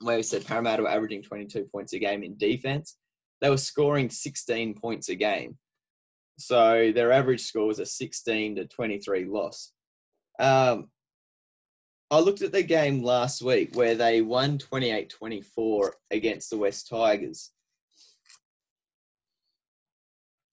where 0.00 0.16
we 0.16 0.22
said 0.22 0.46
Parramatta 0.46 0.82
were 0.82 0.90
averaging 0.90 1.22
22 1.22 1.64
points 1.72 1.92
a 1.92 1.98
game 1.98 2.22
in 2.22 2.36
defense. 2.36 2.96
They 3.40 3.50
were 3.50 3.56
scoring 3.56 4.10
16 4.10 4.74
points 4.74 5.08
a 5.08 5.14
game. 5.14 5.58
So 6.38 6.92
their 6.94 7.12
average 7.12 7.42
score 7.42 7.66
was 7.66 7.78
a 7.78 7.86
16 7.86 8.56
to 8.56 8.66
23 8.66 9.24
loss. 9.26 9.72
Um, 10.38 10.88
I 12.10 12.20
looked 12.20 12.42
at 12.42 12.52
the 12.52 12.62
game 12.62 13.02
last 13.02 13.42
week 13.42 13.74
where 13.74 13.94
they 13.94 14.20
won 14.20 14.58
28 14.58 15.10
24 15.10 15.94
against 16.10 16.50
the 16.50 16.58
West 16.58 16.88
Tigers. 16.88 17.50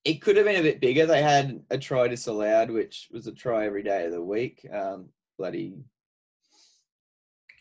It 0.03 0.15
could 0.21 0.35
have 0.35 0.45
been 0.45 0.59
a 0.59 0.63
bit 0.63 0.81
bigger. 0.81 1.05
They 1.05 1.21
had 1.21 1.63
a 1.69 1.77
try 1.77 2.07
disallowed, 2.07 2.71
which 2.71 3.09
was 3.11 3.27
a 3.27 3.31
try 3.31 3.65
every 3.65 3.83
day 3.83 4.05
of 4.05 4.11
the 4.11 4.21
week. 4.21 4.65
Um, 4.71 5.09
bloody. 5.37 5.75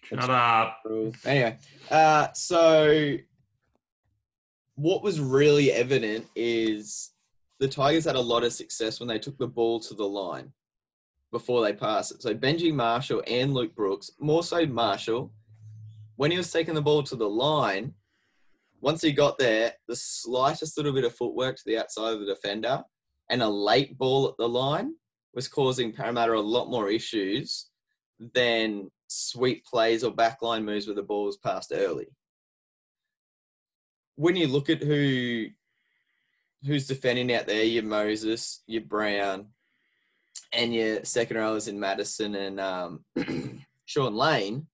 Shut 0.04 0.30
up. 0.30 0.78
Anyway, 1.24 1.58
uh, 1.90 2.32
so 2.32 3.16
what 4.74 5.02
was 5.02 5.20
really 5.20 5.70
evident 5.70 6.26
is 6.34 7.10
the 7.58 7.68
Tigers 7.68 8.06
had 8.06 8.16
a 8.16 8.20
lot 8.20 8.42
of 8.42 8.52
success 8.52 8.98
when 8.98 9.08
they 9.08 9.18
took 9.18 9.36
the 9.38 9.46
ball 9.46 9.78
to 9.80 9.94
the 9.94 10.08
line 10.08 10.50
before 11.30 11.62
they 11.62 11.72
pass 11.72 12.10
it. 12.10 12.22
So 12.22 12.34
Benji 12.34 12.72
Marshall 12.72 13.22
and 13.26 13.54
Luke 13.54 13.74
Brooks, 13.74 14.10
more 14.18 14.42
so 14.42 14.64
Marshall, 14.66 15.30
when 16.16 16.30
he 16.30 16.38
was 16.38 16.50
taking 16.50 16.74
the 16.74 16.82
ball 16.82 17.02
to 17.04 17.16
the 17.16 17.28
line, 17.28 17.94
once 18.80 19.02
he 19.02 19.12
got 19.12 19.38
there, 19.38 19.72
the 19.88 19.96
slightest 19.96 20.76
little 20.76 20.92
bit 20.92 21.04
of 21.04 21.14
footwork 21.14 21.56
to 21.56 21.62
the 21.66 21.78
outside 21.78 22.14
of 22.14 22.20
the 22.20 22.26
defender 22.26 22.82
and 23.30 23.42
a 23.42 23.48
late 23.48 23.96
ball 23.96 24.28
at 24.28 24.36
the 24.38 24.48
line 24.48 24.94
was 25.34 25.48
causing 25.48 25.92
Parramatta 25.92 26.34
a 26.34 26.40
lot 26.40 26.70
more 26.70 26.90
issues 26.90 27.68
than 28.34 28.90
sweep 29.06 29.64
plays 29.64 30.02
or 30.02 30.12
backline 30.12 30.64
moves 30.64 30.86
where 30.86 30.96
the 30.96 31.02
ball 31.02 31.24
was 31.24 31.36
passed 31.36 31.72
early. 31.74 32.08
When 34.16 34.36
you 34.36 34.48
look 34.48 34.68
at 34.68 34.82
who 34.82 35.46
who's 36.66 36.86
defending 36.86 37.32
out 37.32 37.46
there, 37.46 37.64
your 37.64 37.84
Moses, 37.84 38.62
your 38.66 38.82
Brown, 38.82 39.46
and 40.52 40.74
your 40.74 41.04
second 41.04 41.38
rowers 41.38 41.68
in 41.68 41.80
Matterson 41.80 42.34
and 42.34 42.60
um, 42.60 43.04
Shaun 43.86 44.14
Lane, 44.14 44.66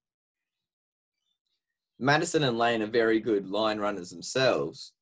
Matterson 1.98 2.44
and 2.44 2.58
Lane 2.58 2.82
are 2.82 2.86
very 2.86 3.20
good 3.20 3.48
line 3.48 3.78
runners 3.78 4.10
themselves, 4.10 4.92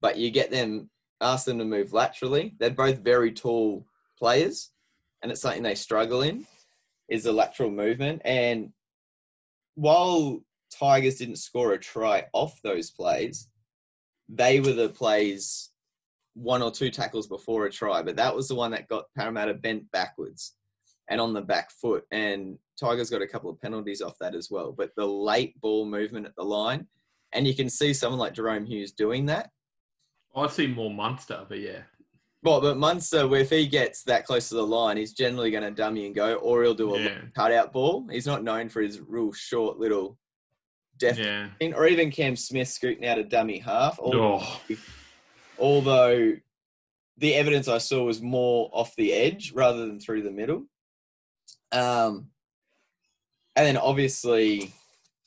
but 0.00 0.18
you 0.18 0.30
get 0.30 0.50
them, 0.50 0.90
ask 1.20 1.46
them 1.46 1.58
to 1.58 1.64
move 1.64 1.92
laterally. 1.92 2.54
They're 2.58 2.70
both 2.70 2.98
very 2.98 3.32
tall 3.32 3.86
players, 4.18 4.70
and 5.22 5.32
it's 5.32 5.40
something 5.40 5.62
they 5.62 5.74
struggle 5.74 6.22
in 6.22 6.46
is 7.08 7.24
the 7.24 7.32
lateral 7.32 7.70
movement. 7.70 8.22
And 8.24 8.72
while 9.74 10.40
Tigers 10.70 11.16
didn't 11.16 11.36
score 11.36 11.72
a 11.72 11.78
try 11.78 12.26
off 12.32 12.60
those 12.62 12.90
plays, 12.90 13.48
they 14.28 14.60
were 14.60 14.72
the 14.72 14.88
plays 14.88 15.70
one 16.34 16.62
or 16.62 16.70
two 16.70 16.90
tackles 16.90 17.26
before 17.26 17.64
a 17.64 17.70
try, 17.70 18.02
but 18.02 18.16
that 18.16 18.34
was 18.34 18.48
the 18.48 18.54
one 18.54 18.72
that 18.72 18.88
got 18.88 19.06
Parramatta 19.16 19.54
bent 19.54 19.90
backwards 19.90 20.54
and 21.08 21.20
on 21.20 21.32
the 21.32 21.42
back 21.42 21.70
foot. 21.70 22.04
And 22.10 22.58
Tiger's 22.78 23.10
got 23.10 23.22
a 23.22 23.26
couple 23.26 23.50
of 23.50 23.60
penalties 23.60 24.02
off 24.02 24.18
that 24.20 24.34
as 24.34 24.50
well. 24.50 24.72
But 24.72 24.94
the 24.96 25.06
late 25.06 25.60
ball 25.60 25.86
movement 25.86 26.26
at 26.26 26.36
the 26.36 26.44
line, 26.44 26.86
and 27.32 27.46
you 27.46 27.54
can 27.54 27.68
see 27.68 27.92
someone 27.92 28.18
like 28.18 28.34
Jahrome 28.34 28.66
Hughes 28.66 28.92
doing 28.92 29.26
that. 29.26 29.50
Oh, 30.34 30.42
I 30.42 30.48
see 30.48 30.66
more 30.66 30.90
Munster, 30.90 31.44
but 31.48 31.60
yeah. 31.60 31.80
Well, 32.42 32.60
but 32.60 32.76
Munster, 32.76 33.34
if 33.34 33.50
he 33.50 33.66
gets 33.66 34.02
that 34.04 34.24
close 34.26 34.50
to 34.50 34.54
the 34.54 34.66
line, 34.66 34.96
he's 34.96 35.12
generally 35.12 35.50
going 35.50 35.64
to 35.64 35.70
dummy 35.70 36.06
and 36.06 36.14
go, 36.14 36.34
or 36.34 36.62
he'll 36.62 36.74
do 36.74 36.94
a 36.94 37.00
yeah. 37.00 37.18
cutout 37.34 37.72
ball. 37.72 38.06
He's 38.10 38.26
not 38.26 38.44
known 38.44 38.68
for 38.68 38.82
his 38.82 39.00
real 39.00 39.32
short 39.32 39.78
little 39.78 40.18
deft, 40.98 41.18
yeah. 41.18 41.48
or 41.74 41.86
even 41.86 42.10
Cam 42.10 42.36
Smith 42.36 42.68
scooting 42.68 43.06
out 43.06 43.18
a 43.18 43.24
dummy 43.24 43.58
half. 43.58 43.98
oh 44.02 44.60
although 45.58 46.36
the 47.18 47.34
evidence 47.34 47.68
I 47.68 47.78
saw 47.78 48.04
was 48.04 48.20
more 48.20 48.70
off 48.72 48.94
the 48.96 49.12
edge 49.12 49.52
rather 49.52 49.86
than 49.86 49.98
through 49.98 50.22
the 50.22 50.30
middle. 50.30 50.64
Um, 51.72 52.28
and 53.54 53.66
then 53.66 53.76
obviously, 53.76 54.72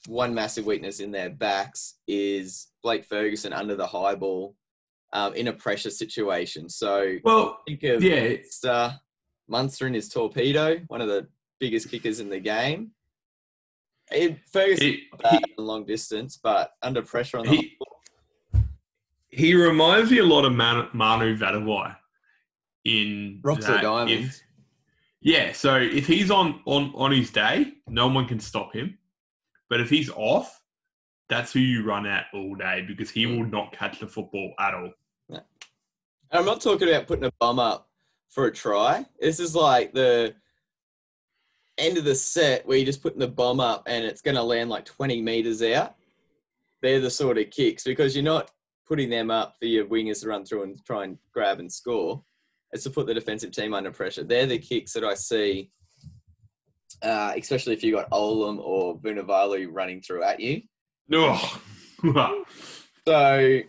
one 0.08 0.34
massive 0.34 0.66
weakness 0.66 1.00
in 1.00 1.12
their 1.12 1.30
backs 1.30 1.96
is 2.08 2.68
Blake 2.84 3.06
Ferguson 3.06 3.54
under 3.54 3.76
the 3.76 3.88
high 3.88 4.16
ball 4.16 4.56
um, 5.14 5.34
in 5.34 5.48
a 5.48 5.54
pressure 5.54 5.90
situation. 5.90 6.70
So 6.70 7.18
well, 7.24 7.60
think 7.68 7.84
of 7.84 8.04
yeah, 8.04 8.30
Munster, 8.30 9.00
Munster 9.48 9.88
in 9.88 9.94
his 9.94 10.10
torpedo, 10.10 10.80
one 10.88 11.02
of 11.02 11.08
the 11.08 11.28
biggest 11.60 11.90
kickers 11.90 12.20
in 12.20 12.30
the 12.30 12.40
game. 12.40 12.92
It, 14.12 14.40
Ferguson 14.52 14.98
bad 15.22 15.42
he, 15.46 15.54
on 15.58 15.66
long 15.66 15.86
distance, 15.86 16.40
but 16.42 16.72
under 16.82 17.02
pressure 17.02 17.38
on 17.38 17.46
the 17.46 17.52
he, 17.52 17.78
he 19.30 19.54
reminds 19.54 20.10
me 20.10 20.20
a 20.20 20.26
lot 20.26 20.46
of 20.46 20.54
Man, 20.54 20.88
Manu 20.94 21.38
Vatuvei 21.38 21.96
in 22.86 23.40
rocks 23.44 23.68
or 23.68 23.74
that 23.74 23.82
diamonds. 23.84 24.44
Yeah, 25.22 25.52
so 25.52 25.76
if 25.76 26.08
he's 26.08 26.32
on, 26.32 26.62
on 26.66 26.94
on 26.96 27.12
his 27.12 27.32
day, 27.32 27.74
no 27.88 28.08
one 28.08 28.26
can 28.26 28.40
stop 28.40 28.74
him. 28.74 28.98
But 29.70 29.82
if 29.82 29.90
he's 29.90 30.10
off, 30.10 30.62
that's 31.30 31.54
who 31.54 31.60
you 31.60 31.86
run 31.86 32.06
at 32.06 32.26
all 32.34 32.56
day 32.56 32.84
because 32.88 33.10
he 33.10 33.26
will 33.26 33.46
not 33.46 33.72
catch 33.72 34.00
the 34.00 34.08
football 34.08 34.54
at 34.60 34.74
all. 34.74 34.92
And 36.32 36.40
I'm 36.40 36.46
not 36.46 36.62
talking 36.62 36.88
about 36.88 37.08
putting 37.08 37.26
a 37.26 37.32
bum 37.40 37.60
up 37.60 37.90
for 38.30 38.46
a 38.46 38.52
try. 38.52 39.06
This 39.20 39.40
is 39.40 39.56
like 39.56 39.94
the 39.94 40.36
end 41.78 41.98
of 41.98 42.04
the 42.04 42.16
set 42.16 42.68
where 42.68 42.78
you're 42.78 42.86
just 42.86 43.02
putting 43.02 43.20
the 43.20 43.28
bomb 43.28 43.60
up 43.60 43.84
and 43.88 44.06
it's 44.06 44.22
going 44.22 44.36
to 44.36 44.44
land 44.44 44.70
like 44.70 44.86
20 44.86 45.22
meters 45.22 45.62
out. 45.64 45.96
They're 46.82 47.00
the 47.00 47.10
sort 47.10 47.38
of 47.38 47.50
kicks 47.50 47.84
because 47.84 48.16
you're 48.16 48.24
not 48.24 48.52
putting 48.88 49.10
them 49.10 49.32
up 49.32 49.56
for 49.60 49.66
your 49.66 49.86
wingers 49.86 50.22
to 50.22 50.30
run 50.30 50.46
through 50.46 50.64
and 50.64 50.86
try 50.86 51.04
and 51.04 51.18
grab 51.34 51.60
and 51.60 51.72
score. 51.72 52.24
It's 52.72 52.84
to 52.84 52.90
put 52.90 53.08
the 53.08 53.14
defensive 53.14 53.52
team 53.52 53.74
under 53.74 53.92
pressure. 53.92 54.24
They're 54.24 54.46
the 54.46 54.60
kicks 54.60 54.94
that 54.94 55.04
I 55.04 55.16
see, 55.16 55.72
uh, 57.02 57.34
especially 57.36 57.74
if 57.74 57.84
you 57.84 57.94
got 57.94 58.10
Olam 58.12 58.60
or 58.60 59.00
Vunivalu 59.00 59.68
running 59.72 60.02
through 60.02 60.24
at 60.24 60.40
you. 60.40 60.62
No. 61.08 61.40
So, 63.08 63.62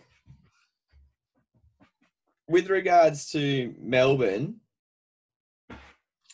with 2.47 2.69
regards 2.69 3.31
to 3.31 3.73
Melbourne, 3.79 4.57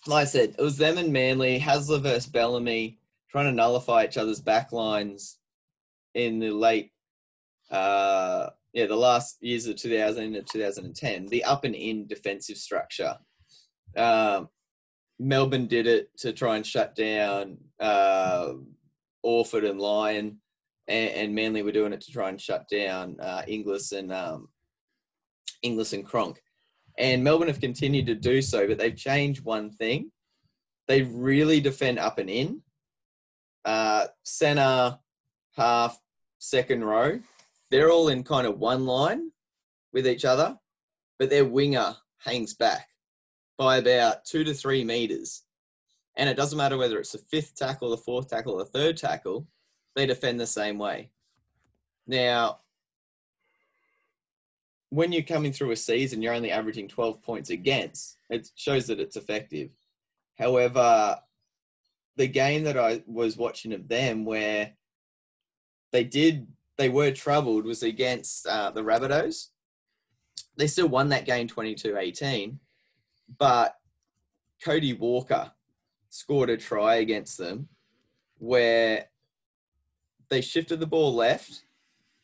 like 0.08 0.24
I 0.24 0.26
said, 0.26 0.56
it 0.58 0.62
was 0.62 0.78
them 0.78 0.98
and 0.98 1.14
Manly, 1.14 1.60
Hasler 1.60 2.02
versus 2.02 2.26
Bellamy, 2.26 3.00
trying 3.30 3.46
to 3.46 3.52
nullify 3.52 4.06
each 4.06 4.18
other's 4.18 4.42
backlines 4.42 5.36
in 6.14 6.40
the 6.40 6.52
late, 6.52 6.92
uh, 7.72 8.50
yeah, 8.78 8.86
the 8.86 8.96
last 8.96 9.38
years 9.42 9.66
of 9.66 9.76
2000 9.76 10.36
and 10.36 10.48
2010. 10.48 11.26
The 11.26 11.44
up 11.46 11.64
and 11.64 11.74
in 11.74 12.06
defensive 12.06 12.58
structure. 12.58 13.18
Um, 13.96 14.50
Melbourne 15.18 15.66
did 15.66 15.88
it 15.88 16.16
to 16.20 16.32
try 16.32 16.58
and 16.58 16.66
shut 16.66 16.94
down 16.94 17.58
uh, 17.80 18.54
Orford 19.24 19.64
and 19.64 19.82
Lyon 19.82 20.38
and, 20.88 21.10
and 21.10 21.34
Manly 21.34 21.64
were 21.64 21.72
doing 21.72 21.92
it 21.92 22.02
to 22.02 22.12
try 22.12 22.30
and 22.30 22.40
shut 22.40 22.70
down 22.70 23.18
uh, 23.20 23.42
Inglis 23.48 23.94
and 23.94 24.14
um, 24.14 24.50
Inglis 25.64 25.94
and 25.94 26.06
Cronk. 26.06 26.40
And 27.00 27.24
Melbourne 27.24 27.48
have 27.48 27.60
continued 27.60 28.06
to 28.06 28.14
do 28.14 28.44
so, 28.44 28.68
but 28.68 28.78
they've 28.78 28.96
changed 28.96 29.44
one 29.44 29.72
thing. 29.72 30.12
They 30.88 31.02
really 31.02 31.62
defend 31.62 31.98
up 31.98 32.20
and 32.20 32.30
in. 32.30 32.62
Uh, 33.66 34.06
center, 34.22 35.00
half, 35.56 36.00
second 36.38 36.84
row, 36.84 37.20
they're 37.70 37.92
all 37.92 38.08
in 38.10 38.24
kind 38.24 38.48
of 38.48 38.60
one 38.60 38.86
line 38.86 39.32
with 39.94 40.08
each 40.08 40.26
other, 40.26 40.58
but 41.20 41.30
their 41.30 41.46
winger 41.46 41.96
hangs 42.20 42.54
back 42.54 42.90
by 43.58 43.78
about 43.78 44.26
two 44.26 44.44
to 44.44 44.54
three 44.54 44.84
meters. 44.84 45.44
And 46.16 46.30
it 46.30 46.38
doesn't 46.38 46.58
matter 46.58 46.78
whether 46.78 47.00
it's 47.00 47.12
the 47.12 47.18
fifth 47.18 47.56
tackle, 47.56 47.92
the 47.92 47.98
fourth 47.98 48.30
tackle, 48.30 48.54
or 48.54 48.60
the 48.60 48.66
third 48.66 48.98
tackle, 48.98 49.48
they 49.96 50.06
defend 50.06 50.40
the 50.40 50.48
same 50.48 50.78
way. 50.78 51.12
Now, 52.06 52.60
when 54.90 55.12
you're 55.12 55.24
coming 55.24 55.52
through 55.52 55.72
a 55.72 55.76
season, 55.76 56.22
you're 56.22 56.34
only 56.34 56.52
averaging 56.52 56.88
12 56.88 57.22
points 57.22 57.50
against. 57.50 58.18
It 58.30 58.50
shows 58.56 58.88
that 58.88 59.00
it's 59.00 59.18
effective. 59.18 59.70
However, 60.38 61.20
the 62.16 62.28
game 62.28 62.64
that 62.64 62.78
I 62.78 63.04
was 63.06 63.38
watching 63.38 63.74
of 63.74 63.88
them 63.88 64.26
where 64.26 64.74
they 65.92 66.04
did, 66.04 66.48
they 66.78 66.90
were 66.90 67.12
troubled 67.12 67.66
was 67.66 67.84
against 67.84 68.48
uh, 68.48 68.72
the 68.72 68.84
Rabbitohs. 68.84 69.48
They 70.56 70.68
still 70.68 70.88
won 70.88 71.10
that 71.10 71.26
game 71.26 71.48
22 71.48 71.98
18, 71.98 72.60
but 73.38 73.76
Cody 74.64 74.94
Walker 74.94 75.52
scored 76.10 76.50
a 76.50 76.58
try 76.58 76.96
against 76.96 77.38
them 77.38 77.68
where 78.40 79.06
they 80.30 80.42
shifted 80.42 80.80
the 80.80 80.88
ball 80.88 81.14
left, 81.14 81.64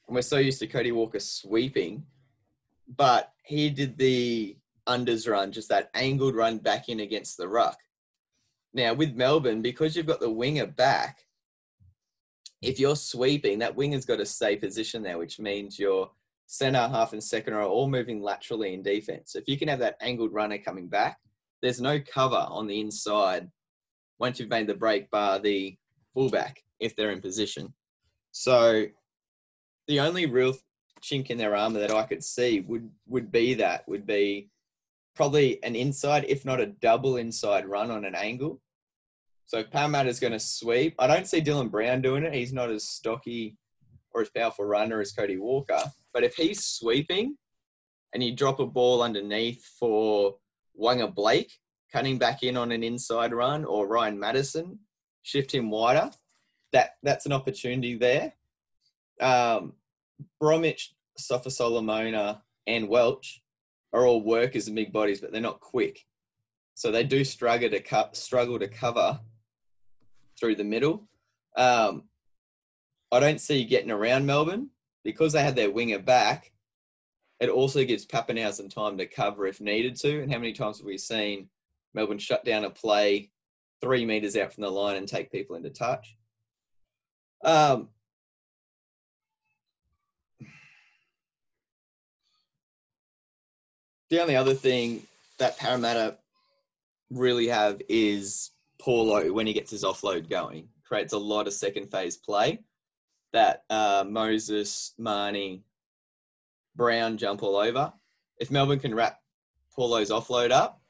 and 0.08 0.16
we're 0.16 0.22
so 0.22 0.38
used 0.38 0.60
to 0.60 0.68
Cody 0.68 0.92
Walker 0.92 1.20
sweeping, 1.20 2.06
but 2.96 3.34
he 3.44 3.70
did 3.70 3.98
the 3.98 4.58
unders 4.88 5.30
run, 5.30 5.52
just 5.52 5.70
that 5.70 5.90
angled 5.94 6.36
run 6.36 6.58
back 6.58 6.90
in 6.90 7.00
against 7.00 7.38
the 7.38 7.48
ruck. 7.48 7.78
Now 8.74 8.94
with 8.94 9.16
Melbourne, 9.16 9.62
because 9.62 9.96
you've 9.96 10.08
got 10.08 10.20
the 10.20 10.30
winger 10.30 10.66
back, 10.66 11.23
if 12.64 12.80
you're 12.80 12.95
sweeping, 12.95 13.60
that 13.60 13.76
winger's 13.76 14.06
got 14.06 14.18
to 14.18 14.26
stay 14.26 14.56
position 14.56 15.03
there, 15.03 15.18
which 15.18 15.40
means 15.40 15.77
your 15.77 16.11
centre, 16.48 16.88
half, 16.88 17.14
and 17.14 17.23
second 17.23 17.53
are 17.53 17.64
all 17.64 17.90
moving 17.90 18.22
laterally 18.22 18.73
in 18.73 18.81
defense. 18.81 19.34
So 19.34 19.40
if 19.40 19.48
you 19.48 19.57
can 19.57 19.68
have 19.68 19.80
that 19.80 19.98
angled 20.02 20.34
runner 20.34 20.57
coming 20.57 20.88
back, 20.88 21.18
there's 21.61 21.81
no 21.81 21.99
cover 21.99 22.45
on 22.49 22.68
the 22.68 22.80
inside 22.80 23.49
once 24.19 24.40
you've 24.40 24.49
made 24.49 24.68
the 24.68 24.73
break 24.73 25.10
bar 25.11 25.40
the 25.40 25.76
fullback 26.14 26.61
if 26.80 26.95
they're 26.95 27.11
in 27.11 27.22
position. 27.22 27.73
So 28.31 28.85
the 29.88 29.99
only 29.99 30.26
real 30.26 30.56
chink 31.02 31.30
in 31.30 31.38
their 31.38 31.56
armor 31.56 31.80
that 31.80 31.91
I 31.91 32.03
could 32.03 32.23
see 32.23 32.61
would 32.61 32.90
would 33.07 33.31
be 33.31 33.56
that 33.56 33.88
would 33.88 34.06
be 34.06 34.49
probably 35.15 35.64
an 35.64 35.76
inside, 35.76 36.26
if 36.27 36.45
not 36.45 36.60
a 36.60 36.68
double 36.68 37.18
inside 37.18 37.65
run 37.65 37.91
on 37.91 38.06
an 38.06 38.15
angle. 38.15 38.61
So 39.45 39.60
if 39.60 39.72
Parramatta's 39.72 40.20
going 40.20 40.34
to 40.34 40.40
sweep, 40.40 40.95
I 40.99 41.07
don't 41.07 41.28
see 41.28 41.41
Dylan 41.41 41.70
Brown 41.70 42.02
doing 42.02 42.24
it. 42.24 42.34
He's 42.34 42.53
not 42.53 42.72
as 42.72 42.84
stocky 42.84 43.57
or 44.11 44.22
as 44.22 44.30
powerful 44.30 44.65
runner 44.65 45.02
as 45.02 45.11
Cody 45.11 45.38
Walker. 45.38 45.80
But 46.14 46.24
if 46.24 46.36
he's 46.36 46.64
sweeping 46.64 47.38
and 48.14 48.24
you 48.24 48.36
drop 48.36 48.60
a 48.60 48.65
ball 48.65 49.02
underneath 49.02 49.64
for 49.80 50.36
Waqa 50.80 51.14
Blake 51.14 51.52
cutting 51.91 52.18
back 52.18 52.44
in 52.44 52.57
on 52.57 52.72
an 52.72 52.84
inside 52.84 53.34
run 53.34 53.65
or 53.65 53.88
Ryan 53.88 54.20
Matterson, 54.20 54.80
shift 55.22 55.53
him 55.53 55.70
wider, 55.70 56.10
that 56.72 56.91
that's 57.03 57.26
an 57.26 57.32
opportunity 57.32 57.95
there. 57.95 58.34
Um, 59.22 59.74
Bromwich, 60.40 60.95
Sofa 61.18 61.52
Solomona, 61.52 62.41
and 62.65 62.88
Welch 62.88 63.41
are 63.91 64.06
all 64.06 64.24
workers 64.24 64.68
and 64.68 64.76
big 64.76 64.91
bodies, 64.91 65.22
but 65.22 65.32
they're 65.32 65.41
not 65.41 65.60
quick. 65.60 66.06
So 66.74 66.91
they 66.91 67.03
do 67.03 67.24
struggle 67.24 67.70
to 67.70 68.10
struggle 68.14 68.57
to 68.57 68.68
cover 68.68 69.20
through 70.44 70.56
the 70.56 70.64
middle. 70.65 71.07
Um, 71.56 72.03
I 73.10 73.22
don't 73.22 73.40
see 73.40 73.64
getting 73.64 73.91
around 73.91 74.26
Melbourne 74.26 74.72
because 75.06 75.32
they 75.32 75.41
had 75.41 75.56
their 75.56 75.72
winger 75.72 75.99
back. 75.99 76.52
It 77.40 77.48
also 77.48 77.86
gives 77.86 78.06
Papenhuyzen 78.06 78.70
time 78.70 78.98
to 78.98 79.06
cover 79.06 79.48
if 79.48 79.61
needed 79.61 79.95
to. 80.02 80.22
And 80.22 80.30
how 80.30 80.40
many 80.40 80.52
times 80.52 80.80
have 80.80 80.86
we 80.86 80.98
seen 80.98 81.48
Melbourne 81.94 82.18
shut 82.18 82.44
down 82.44 82.65
a 82.65 82.70
play 82.70 83.32
three 83.80 84.06
meters 84.06 84.36
out 84.36 84.53
from 84.53 84.64
the 84.64 84.70
line 84.70 84.98
and 84.98 85.07
take 85.07 85.32
people 85.32 85.56
into 85.56 85.70
touch? 85.70 86.18
Um, 87.45 87.88
the 94.10 94.22
only 94.22 94.36
other 94.36 94.56
thing 94.56 95.03
that 95.38 95.57
Parramatta 95.57 96.18
really 97.10 97.48
have 97.48 97.82
is 97.88 98.53
Paulo 98.84 99.31
when 99.31 99.47
he 99.47 99.53
gets 99.53 99.72
his 99.72 99.85
offload 99.85 100.30
going. 100.30 100.68
Creates 100.84 101.14
a 101.14 101.18
lot 101.18 101.47
of 101.47 101.53
second 101.53 101.89
phase 101.89 102.18
play 102.18 102.60
that 103.31 103.64
uh, 103.69 104.03
Moses, 104.07 104.93
Marnie, 104.99 105.61
Brown 106.76 107.18
jump 107.18 107.43
all 107.43 107.55
over. 107.55 107.93
If 108.39 108.51
Melbourne 108.51 108.80
can 108.80 108.93
wrap 108.93 109.19
Paulo's 109.76 110.11
offload 110.11 110.51
up, 110.51 110.81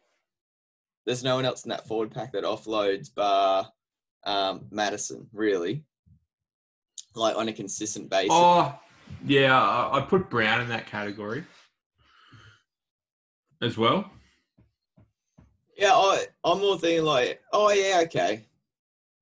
there's 1.06 1.24
no 1.24 1.36
one 1.36 1.46
else 1.46 1.66
in 1.66 1.70
that 1.70 1.88
forward 1.88 2.12
pack 2.12 2.32
that 2.32 2.44
offloads 2.44 3.14
bar 3.14 3.70
um, 4.26 4.66
Matterson, 4.72 5.28
really, 5.32 5.84
like 7.14 7.36
on 7.36 7.50
a 7.50 7.54
consistent 7.54 8.10
basis. 8.10 8.32
Oh, 8.32 8.74
yeah, 9.26 9.62
I 9.62 10.00
I 10.00 10.02
put 10.02 10.30
Brown 10.30 10.62
in 10.62 10.70
that 10.70 10.88
category 10.88 11.44
as 13.62 13.78
well. 13.78 14.10
Yeah, 15.78 15.94
I, 15.94 16.26
I'm 16.44 16.60
more 16.60 16.78
thinking 16.78 17.06
like, 17.06 17.42
oh 17.52 17.72
yeah, 17.72 18.02
okay. 18.04 18.46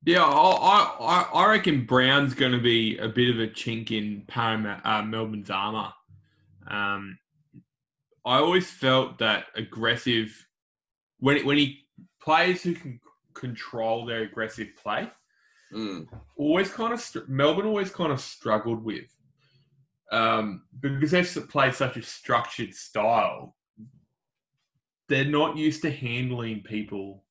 Yeah, 0.03 0.23
I, 0.23 0.95
I, 0.99 1.29
I 1.33 1.49
reckon 1.49 1.85
Brown's 1.85 2.33
going 2.33 2.53
to 2.53 2.59
be 2.59 2.97
a 2.97 3.07
bit 3.07 3.29
of 3.29 3.39
a 3.39 3.47
chink 3.47 3.91
in 3.91 4.23
Parramatta, 4.27 4.89
uh, 4.89 5.01
Melbourne's 5.03 5.51
armour. 5.51 5.93
Um, 6.67 7.19
I 8.25 8.37
always 8.37 8.69
felt 8.69 9.19
that 9.19 9.45
aggressive 9.55 10.47
when 11.19 11.45
when 11.45 11.57
he 11.57 11.85
plays 12.21 12.63
who 12.63 12.73
can 12.73 12.99
control 13.33 14.05
their 14.05 14.21
aggressive 14.21 14.69
play 14.81 15.09
Mm, 15.73 16.07
always 16.35 16.69
kind 16.69 16.93
of 16.93 17.29
Melbourne 17.29 17.65
always 17.65 17.91
kind 17.91 18.11
of 18.11 18.19
struggled 18.19 18.83
with 18.83 19.09
um, 20.11 20.63
because 20.81 21.11
they 21.11 21.23
play 21.41 21.71
such 21.71 21.95
a 21.95 22.03
structured 22.03 22.73
style. 22.73 23.55
They're 25.11 25.25
not 25.25 25.57
used 25.57 25.81
to 25.81 25.91
handling 25.91 26.61
people 26.61 27.23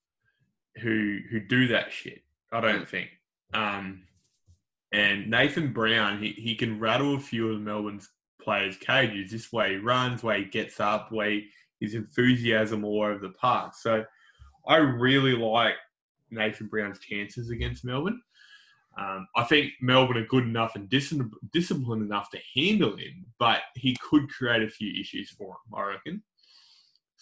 who 0.83 1.19
who 1.31 1.41
do 1.41 1.69
that 1.69 1.93
shit. 1.93 2.23
I 2.53 2.61
don't 2.61 2.87
think. 2.87 3.09
Um, 3.55 4.03
and 4.93 5.31
Nathan 5.31 5.73
Brown, 5.73 6.23
he, 6.23 6.33
he 6.33 6.55
can 6.55 6.79
rattle 6.79 7.15
a 7.15 7.21
few 7.21 7.53
of 7.53 7.61
Melbourne's 7.61 8.11
players' 8.43 8.77
cages. 8.77 9.31
This 9.31 9.53
way 9.53 9.73
he 9.73 9.77
runs, 9.79 10.23
way 10.23 10.45
he 10.45 10.51
gets 10.51 10.79
up, 10.81 11.11
way 11.11 11.47
his 11.81 11.95
enthusiasm 11.95 12.85
all 12.85 13.03
over 13.03 13.19
the 13.19 13.31
park. 13.31 13.75
So 13.75 14.05
I 14.67 14.77
really 14.77 15.35
like 15.35 15.75
Nathan 16.31 16.67
Brown's 16.67 16.99
chances 16.99 17.51
against 17.51 17.85
Melbourne. 17.85 18.21
Um, 18.99 19.27
I 19.37 19.45
think 19.45 19.73
Melbourne 19.81 20.19
are 20.19 20.27
good 20.27 20.45
enough 20.45 20.75
and 20.75 20.89
dis- 20.89 21.15
disciplined 21.53 22.03
enough 22.03 22.29
to 22.31 22.39
handle 22.55 22.97
him, 22.97 23.25
but 23.39 23.61
he 23.77 23.97
could 24.03 24.29
create 24.29 24.63
a 24.63 24.69
few 24.69 24.93
issues 25.01 25.31
for 25.31 25.51
him, 25.53 25.75
I 25.75 25.83
reckon. 25.83 26.23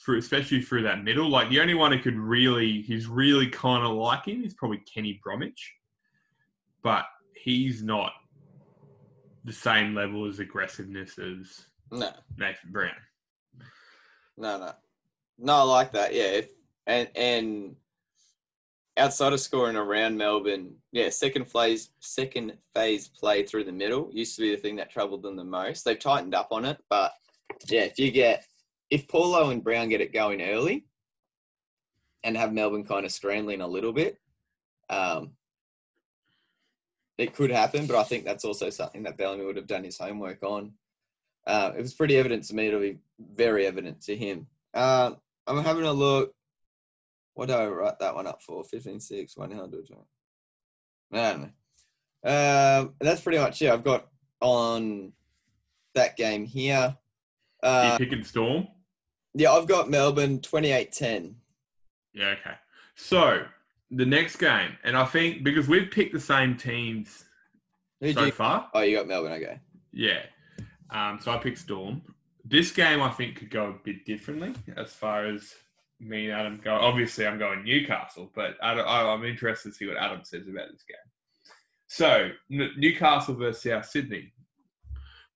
For, 0.04 0.16
especially 0.16 0.62
through 0.62 0.82
that 0.84 1.02
middle. 1.04 1.28
Like 1.28 1.50
the 1.50 1.60
only 1.60 1.74
one 1.74 1.92
who 1.92 1.98
could 1.98 2.16
really, 2.16 2.82
he's 2.82 3.06
really 3.08 3.48
kind 3.48 3.84
of 3.84 3.92
like 3.96 4.26
him 4.26 4.44
is 4.44 4.54
probably 4.54 4.78
Kenny 4.78 5.20
Bromwich, 5.22 5.74
but 6.82 7.04
he's 7.34 7.82
not 7.82 8.12
the 9.44 9.52
same 9.52 9.94
level 9.94 10.26
as 10.26 10.38
aggressiveness 10.38 11.18
as 11.18 11.66
No, 11.90 12.10
Nathan 12.38 12.70
Brown. 12.70 12.92
no, 14.36 14.58
no, 14.58 14.72
no. 15.38 15.52
I 15.54 15.62
like 15.62 15.92
that. 15.92 16.14
Yeah, 16.14 16.22
if, 16.24 16.48
and 16.86 17.08
and 17.16 17.76
outside 18.96 19.32
of 19.32 19.40
scoring 19.40 19.76
around 19.76 20.16
Melbourne, 20.16 20.74
yeah, 20.92 21.08
second 21.10 21.46
phase, 21.46 21.90
second 22.00 22.56
phase 22.74 23.08
play 23.08 23.42
through 23.44 23.64
the 23.64 23.72
middle 23.72 24.10
used 24.12 24.36
to 24.36 24.42
be 24.42 24.50
the 24.54 24.60
thing 24.60 24.76
that 24.76 24.90
troubled 24.90 25.22
them 25.22 25.36
the 25.36 25.44
most. 25.44 25.84
They've 25.84 25.98
tightened 25.98 26.34
up 26.34 26.48
on 26.50 26.64
it, 26.64 26.78
but 26.88 27.12
yeah, 27.68 27.82
if 27.82 27.98
you 27.98 28.10
get 28.10 28.44
if 28.90 29.08
Paulo 29.08 29.50
and 29.50 29.62
Brown 29.62 29.88
get 29.88 30.00
it 30.00 30.12
going 30.12 30.42
early 30.42 30.86
and 32.24 32.36
have 32.36 32.52
Melbourne 32.52 32.84
kind 32.84 33.04
of 33.04 33.12
scrambling 33.12 33.60
a 33.60 33.66
little 33.66 33.92
bit, 33.92 34.18
um, 34.88 35.32
it 37.16 37.34
could 37.34 37.50
happen. 37.50 37.86
But 37.86 37.96
I 37.96 38.04
think 38.04 38.24
that's 38.24 38.44
also 38.44 38.70
something 38.70 39.02
that 39.02 39.16
Bellamy 39.16 39.44
would 39.44 39.56
have 39.56 39.66
done 39.66 39.84
his 39.84 39.98
homework 39.98 40.42
on. 40.42 40.72
Uh, 41.46 41.72
it 41.76 41.80
was 41.80 41.94
pretty 41.94 42.16
evident 42.16 42.44
to 42.44 42.54
me. 42.54 42.68
It'll 42.68 42.80
be 42.80 42.98
very 43.18 43.66
evident 43.66 44.02
to 44.02 44.16
him. 44.16 44.46
Uh, 44.74 45.12
I'm 45.46 45.64
having 45.64 45.84
a 45.84 45.92
look. 45.92 46.34
What 47.34 47.46
do 47.48 47.54
I 47.54 47.66
write 47.68 47.98
that 48.00 48.14
one 48.14 48.26
up 48.26 48.42
for? 48.42 48.64
15, 48.64 49.00
6, 49.00 49.36
100. 49.36 49.88
I 51.12 51.16
don't 51.16 51.40
know. 51.40 51.50
Um, 52.24 52.94
that's 53.00 53.20
pretty 53.20 53.38
much 53.38 53.62
it. 53.62 53.70
I've 53.70 53.84
got 53.84 54.08
on 54.40 55.12
that 55.94 56.16
game 56.16 56.44
here. 56.44 56.96
Uh, 57.62 57.96
you 57.98 58.06
picking 58.06 58.24
Storm? 58.24 58.68
Yeah, 59.38 59.52
I've 59.52 59.68
got 59.68 59.88
Melbourne 59.88 60.40
28 60.40 60.90
10. 60.90 61.36
Yeah, 62.12 62.34
okay. 62.40 62.56
So 62.96 63.44
the 63.92 64.04
next 64.04 64.36
game, 64.36 64.76
and 64.82 64.96
I 64.96 65.04
think 65.04 65.44
because 65.44 65.68
we've 65.68 65.90
picked 65.90 66.12
the 66.12 66.20
same 66.20 66.56
teams 66.56 67.24
Who'd 68.00 68.14
so 68.16 68.24
you? 68.24 68.32
far, 68.32 68.68
Oh, 68.74 68.80
you 68.80 68.96
got 68.96 69.06
Melbourne. 69.06 69.32
Okay. 69.32 69.60
yeah. 69.92 70.22
Um, 70.90 71.20
so 71.22 71.30
I 71.30 71.36
picked 71.38 71.58
Storm. 71.58 72.02
This 72.44 72.72
game 72.72 73.00
I 73.00 73.10
think 73.10 73.36
could 73.36 73.50
go 73.50 73.66
a 73.68 73.84
bit 73.84 74.04
differently 74.04 74.54
as 74.76 74.92
far 74.92 75.26
as 75.26 75.54
me 76.00 76.30
and 76.30 76.34
Adam 76.40 76.60
go. 76.64 76.72
Obviously, 76.74 77.26
I'm 77.26 77.38
going 77.38 77.62
Newcastle, 77.62 78.32
but 78.34 78.56
Adam, 78.62 78.84
I'm 78.88 79.24
interested 79.24 79.68
to 79.70 79.74
see 79.74 79.86
what 79.86 79.98
Adam 79.98 80.20
says 80.24 80.48
about 80.48 80.68
this 80.72 80.82
game. 80.82 80.96
So 81.86 82.30
N- 82.50 82.72
Newcastle 82.76 83.34
versus 83.34 83.62
South 83.62 83.86
Sydney. 83.86 84.32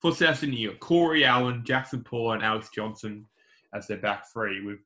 For 0.00 0.12
South 0.12 0.38
Sydney, 0.38 0.56
you 0.56 0.70
got 0.70 0.80
Corey 0.80 1.24
Allan, 1.24 1.64
Jackson 1.64 2.02
Paul, 2.02 2.32
and 2.32 2.42
Alex 2.42 2.70
Johnston 2.74 3.26
as 3.74 3.86
their 3.86 3.98
back 3.98 4.30
three 4.32 4.64
with 4.64 4.78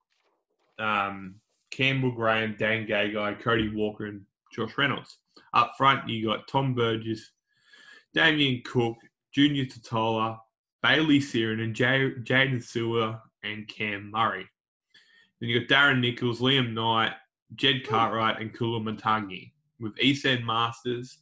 um, 0.78 1.36
Campbell 1.70 2.12
Graham, 2.12 2.56
Dane 2.58 2.86
Gagai, 2.86 3.40
Cody 3.40 3.68
Walker, 3.74 4.06
and 4.06 4.22
Josh 4.52 4.76
Reynolds. 4.78 5.18
Up 5.54 5.72
front, 5.76 6.08
you 6.08 6.26
got 6.26 6.46
Tom 6.48 6.74
Burgess, 6.74 7.30
Damien 8.14 8.62
Cook, 8.64 8.96
Junior 9.32 9.64
Tatola, 9.64 10.38
Bailey 10.82 11.18
Sironen, 11.18 11.64
and 11.64 11.74
Jaydn 11.74 12.62
Su'A, 12.62 13.20
and 13.42 13.66
Cam 13.68 14.10
Murray. 14.10 14.46
Then 15.40 15.50
you 15.50 15.60
got 15.60 15.68
Darren 15.68 16.00
Nichols, 16.00 16.40
Liam 16.40 16.72
Knight, 16.72 17.12
Jed 17.54 17.86
Cartwright, 17.86 18.40
and 18.40 18.54
Kula 18.54 18.82
Matangi 18.82 19.52
with 19.78 19.92
East 20.00 20.26
Masters. 20.44 21.18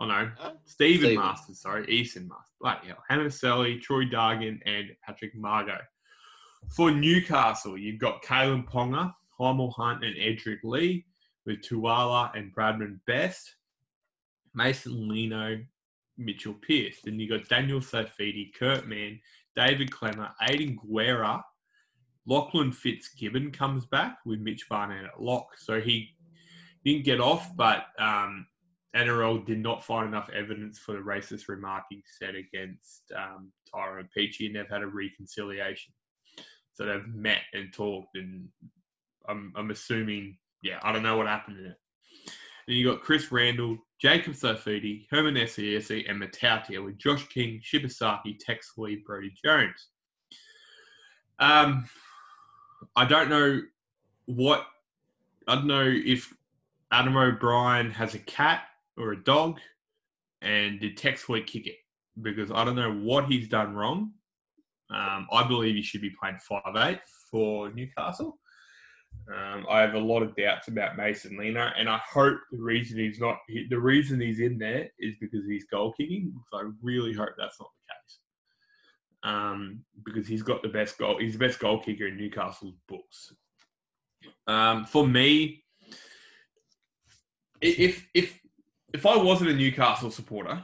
Oh 0.00 0.06
no, 0.06 0.30
Huh? 0.36 0.52
Stephen 0.64 1.06
Stephen. 1.10 1.24
Masters, 1.24 1.60
sorry, 1.60 1.86
Easton 1.88 2.26
Masters. 2.28 2.56
Bloody 2.60 2.88
hell. 2.88 3.02
Hame 3.08 3.30
Sele, 3.30 3.78
Troy 3.78 4.04
Dargan, 4.04 4.58
and 4.66 4.90
Patrick 5.06 5.34
Mago. 5.36 5.78
For 6.70 6.90
Newcastle, 6.90 7.78
you've 7.78 8.00
got 8.00 8.22
Kalyn 8.22 8.66
Ponga, 8.66 9.14
Hymel 9.38 9.72
Hunt, 9.74 10.04
and 10.04 10.16
Edrick 10.16 10.58
Lee, 10.64 11.06
with 11.46 11.62
Tuala 11.62 12.36
and 12.36 12.54
Bradman 12.54 12.98
Best, 13.06 13.54
Mason 14.54 15.08
Lino, 15.08 15.58
Mitchell 16.18 16.54
Pearce. 16.54 16.98
Then 17.04 17.18
you've 17.18 17.30
got 17.30 17.48
Daniel 17.48 17.80
Saifiti, 17.80 18.50
Kurt 18.58 18.86
Mann, 18.86 19.20
David 19.56 19.90
Klemmer, 19.90 20.32
Aidan 20.42 20.78
Guerra, 20.92 21.44
Lachlan 22.26 22.72
Fitzgibbon 22.72 23.50
comes 23.50 23.86
back 23.86 24.18
with 24.24 24.40
Mitch 24.40 24.68
Barnett 24.68 25.04
at 25.04 25.22
lock. 25.22 25.48
So 25.58 25.80
he 25.80 26.10
didn't 26.84 27.04
get 27.04 27.20
off, 27.20 27.54
but 27.54 27.86
um, 27.98 28.46
NRL 28.96 29.44
did 29.44 29.58
not 29.58 29.84
find 29.84 30.08
enough 30.08 30.30
evidence 30.30 30.78
for 30.78 30.92
the 30.92 31.00
racist 31.00 31.48
remark 31.48 31.84
he 31.90 32.02
said 32.18 32.34
against 32.34 33.12
um, 33.16 33.52
Tyrone 33.70 34.08
Peachey, 34.16 34.46
and 34.46 34.56
they've 34.56 34.68
had 34.68 34.82
a 34.82 34.86
reconciliation. 34.86 35.92
So 36.74 36.84
they've 36.84 37.06
met 37.06 37.40
and 37.52 37.72
talked, 37.72 38.16
and 38.16 38.48
I'm, 39.28 39.52
I'm 39.56 39.70
assuming, 39.70 40.36
yeah, 40.62 40.80
I 40.82 40.92
don't 40.92 41.04
know 41.04 41.16
what 41.16 41.26
happened 41.26 41.58
in 41.58 41.66
it. 41.66 41.76
Then 42.66 42.76
you 42.76 42.90
got 42.90 43.02
Chris 43.02 43.30
Randall, 43.30 43.78
Jacob 44.00 44.32
Saifiti, 44.34 45.06
Herman 45.10 45.34
Ese'ese, 45.34 46.08
and 46.08 46.18
Matautia 46.18 46.82
with 46.82 46.98
Josh 46.98 47.26
King, 47.28 47.60
Shibasaki, 47.62 48.36
Tex 48.38 48.72
Lee, 48.76 49.02
Brody 49.06 49.32
Jones. 49.44 49.88
Um, 51.38 51.88
I 52.96 53.04
don't 53.04 53.28
know 53.28 53.60
what, 54.26 54.66
I 55.46 55.54
don't 55.54 55.66
know 55.66 55.86
if 55.86 56.32
Adam 56.90 57.16
O'Brien 57.16 57.90
has 57.92 58.14
a 58.14 58.20
cat 58.20 58.62
or 58.96 59.12
a 59.12 59.24
dog, 59.24 59.60
and 60.42 60.80
did 60.80 60.96
Tex 60.96 61.28
Lee 61.28 61.42
kick 61.42 61.66
it? 61.66 61.76
Because 62.20 62.50
I 62.50 62.64
don't 62.64 62.76
know 62.76 62.92
what 62.92 63.26
he's 63.26 63.48
done 63.48 63.74
wrong. 63.74 64.12
Um, 64.94 65.26
I 65.32 65.42
believe 65.46 65.74
he 65.74 65.82
should 65.82 66.02
be 66.02 66.14
playing 66.20 66.38
five 66.38 66.76
eight 66.76 67.00
for 67.30 67.70
Newcastle. 67.70 68.38
Um, 69.28 69.66
I 69.68 69.80
have 69.80 69.94
a 69.94 69.98
lot 69.98 70.22
of 70.22 70.36
doubts 70.36 70.68
about 70.68 70.96
Mason 70.96 71.36
Lino, 71.36 71.70
and 71.76 71.88
I 71.88 71.98
hope 72.08 72.38
the 72.52 72.62
reason 72.62 72.98
he's 72.98 73.18
not 73.18 73.38
the 73.70 73.78
reason 73.78 74.20
he's 74.20 74.40
in 74.40 74.58
there 74.58 74.88
is 74.98 75.14
because 75.20 75.46
he's 75.46 75.64
goal 75.64 75.92
kicking. 75.92 76.32
So 76.50 76.58
I 76.58 76.70
really 76.82 77.12
hope 77.12 77.30
that's 77.36 77.58
not 77.58 77.70
the 77.74 77.94
case. 77.94 78.18
Um, 79.34 79.84
because 80.04 80.28
he's 80.28 80.42
got 80.42 80.62
the 80.62 80.68
best 80.68 80.98
goal, 80.98 81.18
he's 81.18 81.32
the 81.32 81.38
best 81.38 81.58
goal 81.58 81.80
kicker 81.80 82.06
in 82.06 82.16
Newcastle's 82.16 82.74
books. 82.86 83.32
Um, 84.46 84.84
for 84.84 85.06
me, 85.06 85.64
if 87.60 88.06
if 88.14 88.38
if 88.92 89.06
I 89.06 89.16
wasn't 89.16 89.50
a 89.50 89.54
Newcastle 89.54 90.10
supporter, 90.10 90.62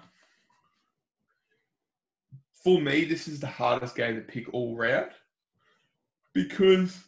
for 2.62 2.80
me, 2.80 3.04
this 3.04 3.26
is 3.26 3.40
the 3.40 3.46
hardest 3.46 3.96
game 3.96 4.16
to 4.16 4.20
pick 4.20 4.52
all 4.52 4.76
round 4.76 5.10
because 6.34 6.98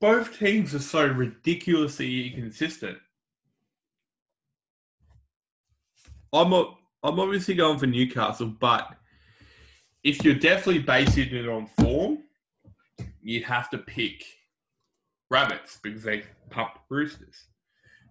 both 0.00 0.38
teams 0.38 0.74
are 0.74 0.80
so 0.80 1.06
ridiculously 1.06 2.28
inconsistent. 2.28 2.98
I'm 6.32 6.52
a, 6.52 6.74
I'm 7.02 7.20
obviously 7.20 7.54
going 7.54 7.78
for 7.78 7.86
Newcastle, 7.86 8.52
but 8.58 8.96
if 10.02 10.24
you're 10.24 10.34
definitely 10.34 10.82
basing 10.82 11.34
it 11.34 11.48
on 11.48 11.66
form, 11.78 12.18
you'd 13.22 13.44
have 13.44 13.70
to 13.70 13.78
pick 13.78 14.24
Rabbits 15.30 15.78
because 15.82 16.02
they 16.02 16.24
pumped 16.50 16.78
Roosters. 16.88 17.46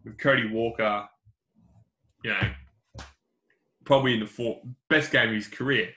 With 0.03 0.19
Cody 0.19 0.47
Walker, 0.47 1.07
you 2.23 2.31
know, 2.31 3.03
probably 3.85 4.13
in 4.13 4.19
the 4.19 4.27
four, 4.27 4.61
best 4.87 5.11
game 5.11 5.29
of 5.29 5.35
his 5.35 5.47
career. 5.47 5.89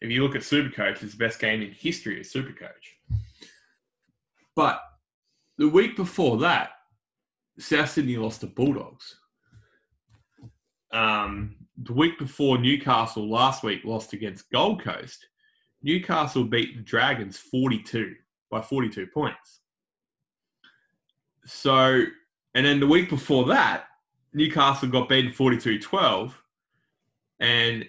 If 0.00 0.10
you 0.10 0.22
look 0.22 0.36
at 0.36 0.42
Supercoach, 0.42 1.02
it's 1.02 1.12
the 1.12 1.18
best 1.18 1.40
game 1.40 1.62
in 1.62 1.72
history 1.72 2.20
of 2.20 2.26
Supercoach. 2.26 2.70
But 4.54 4.80
the 5.58 5.68
week 5.68 5.96
before 5.96 6.38
that, 6.38 6.70
South 7.58 7.90
Sydney 7.90 8.16
lost 8.16 8.40
to 8.42 8.46
Bulldogs. 8.46 9.16
Um, 10.92 11.56
the 11.76 11.92
week 11.92 12.18
before 12.18 12.58
Newcastle 12.58 13.28
last 13.28 13.62
week 13.62 13.84
lost 13.84 14.12
against 14.12 14.50
Gold 14.50 14.82
Coast. 14.82 15.26
Newcastle 15.82 16.44
beat 16.44 16.76
the 16.76 16.82
Dragons 16.82 17.38
42 17.38 18.14
by 18.50 18.60
42 18.60 19.06
points. 19.08 19.60
So, 21.44 22.02
and 22.54 22.66
then 22.66 22.80
the 22.80 22.86
week 22.86 23.10
before 23.10 23.46
that, 23.46 23.84
Newcastle 24.32 24.88
got 24.88 25.08
beaten 25.08 25.32
42 25.32 25.78
12, 25.78 26.42
and 27.40 27.84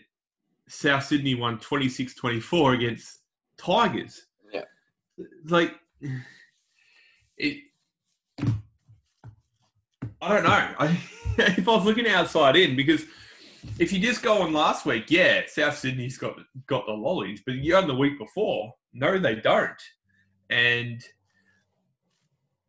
South 0.67 1.05
Sydney 1.05 1.35
won 1.35 1.59
26 1.59 2.15
24 2.15 2.73
against 2.73 3.19
Tigers. 3.57 4.27
Yeah. 4.51 4.63
Like, 5.45 5.75
it. 7.37 7.57
I 10.21 10.33
don't 10.33 10.43
know. 10.43 10.75
I, 10.79 10.99
if 11.37 11.67
I 11.67 11.71
was 11.71 11.85
looking 11.85 12.07
outside 12.07 12.55
in, 12.55 12.75
because 12.75 13.05
if 13.79 13.93
you 13.93 13.99
just 13.99 14.23
go 14.23 14.41
on 14.41 14.53
last 14.53 14.85
week, 14.85 15.09
yeah, 15.09 15.41
South 15.47 15.77
Sydney's 15.77 16.17
got 16.17 16.37
got 16.67 16.85
the 16.85 16.93
lollies, 16.93 17.41
but 17.45 17.55
you 17.55 17.75
on 17.75 17.87
the 17.87 17.95
week 17.95 18.17
before, 18.17 18.73
no, 18.93 19.17
they 19.17 19.35
don't, 19.35 19.81
and 20.49 21.03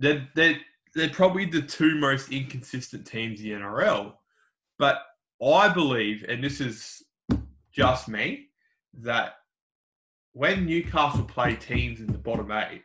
they're 0.00 0.28
they're 0.34 0.58
they're 0.94 1.10
probably 1.10 1.46
the 1.46 1.62
two 1.62 1.96
most 1.96 2.30
inconsistent 2.30 3.06
teams 3.06 3.40
in 3.40 3.48
the 3.48 3.54
NRL. 3.54 4.14
But 4.78 4.98
I 5.44 5.68
believe, 5.68 6.24
and 6.28 6.42
this 6.42 6.60
is 6.60 7.02
just 7.78 8.08
me, 8.08 8.48
that 9.00 9.34
when 10.32 10.66
Newcastle 10.66 11.24
play 11.24 11.54
teams 11.54 12.00
in 12.00 12.06
the 12.06 12.18
bottom 12.18 12.50
eight, 12.50 12.82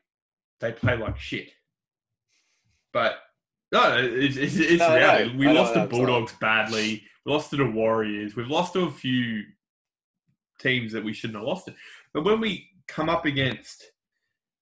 they 0.59 0.71
play 0.71 0.95
like 0.95 1.17
shit. 1.17 1.49
But 2.93 3.15
no, 3.71 3.97
it's, 3.97 4.37
it's, 4.37 4.55
it's 4.55 4.79
No, 4.79 4.95
reality. 4.95 5.31
know. 5.31 5.37
We 5.39 5.47
I 5.47 5.51
lost 5.51 5.73
to 5.73 5.81
I'm 5.81 5.89
Bulldogs 5.89 6.33
badly. 6.39 7.03
We 7.25 7.31
lost 7.31 7.49
to 7.49 7.55
the 7.57 7.65
Warriors. 7.65 8.35
We've 8.35 8.47
lost 8.47 8.73
to 8.73 8.81
a 8.83 8.91
few 8.91 9.43
teams 10.59 10.93
that 10.93 11.03
we 11.03 11.11
shouldn't 11.13 11.39
have 11.39 11.47
lost 11.47 11.65
to. 11.65 11.75
But 12.13 12.23
when 12.23 12.39
we 12.39 12.69
come 12.87 13.09
up 13.09 13.25
against 13.25 13.83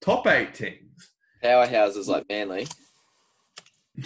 top 0.02 0.26
eight 0.28 0.53
teams, 0.53 1.12
Powerhouses 1.44 2.08
like 2.08 2.26
Manly. 2.30 2.68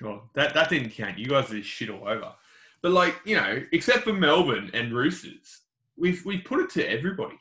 God, 0.00 0.20
that, 0.34 0.54
that 0.54 0.68
didn't 0.68 0.90
count. 0.90 1.18
You 1.18 1.26
guys 1.26 1.52
are 1.52 1.62
shit 1.62 1.90
all 1.90 2.06
over. 2.06 2.32
But 2.82 2.92
like, 2.92 3.16
you 3.24 3.36
know, 3.36 3.62
except 3.72 4.04
for 4.04 4.12
Melbourne 4.12 4.70
and 4.74 4.94
Roosters, 4.94 5.62
we've 5.96 6.24
we 6.24 6.38
put 6.38 6.60
it 6.60 6.70
to 6.70 6.88
everybody. 6.88 7.38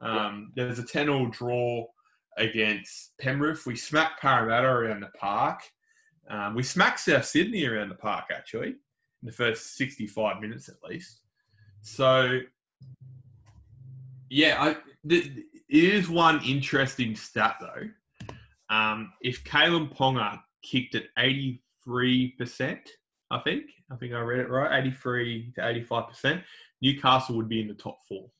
Um, 0.00 0.52
there 0.54 0.66
was 0.66 0.78
a 0.78 0.84
10 0.84 1.08
all 1.08 1.26
draw 1.26 1.86
against 2.36 3.16
Penrith. 3.18 3.66
We 3.66 3.76
smacked 3.76 4.20
Parramatta 4.20 4.68
around 4.68 5.00
the 5.00 5.10
park. 5.18 5.60
Um, 6.28 6.54
we 6.54 6.62
smacked 6.62 7.00
South 7.00 7.24
Sydney 7.24 7.64
around 7.66 7.88
the 7.88 7.94
park, 7.94 8.26
actually, 8.34 8.68
in 8.68 8.76
the 9.22 9.32
first 9.32 9.76
65 9.76 10.40
minutes 10.40 10.68
at 10.68 10.76
least. 10.88 11.20
So, 11.80 12.40
yeah, 14.28 14.56
I, 14.58 14.76
th- 15.08 15.30
it 15.68 15.84
is 15.84 16.08
one 16.08 16.42
interesting 16.44 17.14
stat, 17.14 17.56
though. 17.60 17.88
Um, 18.68 19.12
if 19.22 19.44
Kalyn 19.44 19.94
Ponga 19.94 20.40
kicked 20.62 20.96
at 20.96 21.04
83%, 21.16 21.58
I 23.30 23.38
think, 23.40 23.64
I 23.90 23.96
think 23.96 24.12
I 24.14 24.20
read 24.20 24.40
it 24.40 24.48
right, 24.50 24.78
83 24.80 25.52
to 25.56 25.60
85%, 25.60 26.42
Newcastle 26.80 27.36
would 27.36 27.48
be 27.48 27.60
in 27.60 27.68
the 27.68 27.74
top 27.74 27.98
four. 28.08 28.30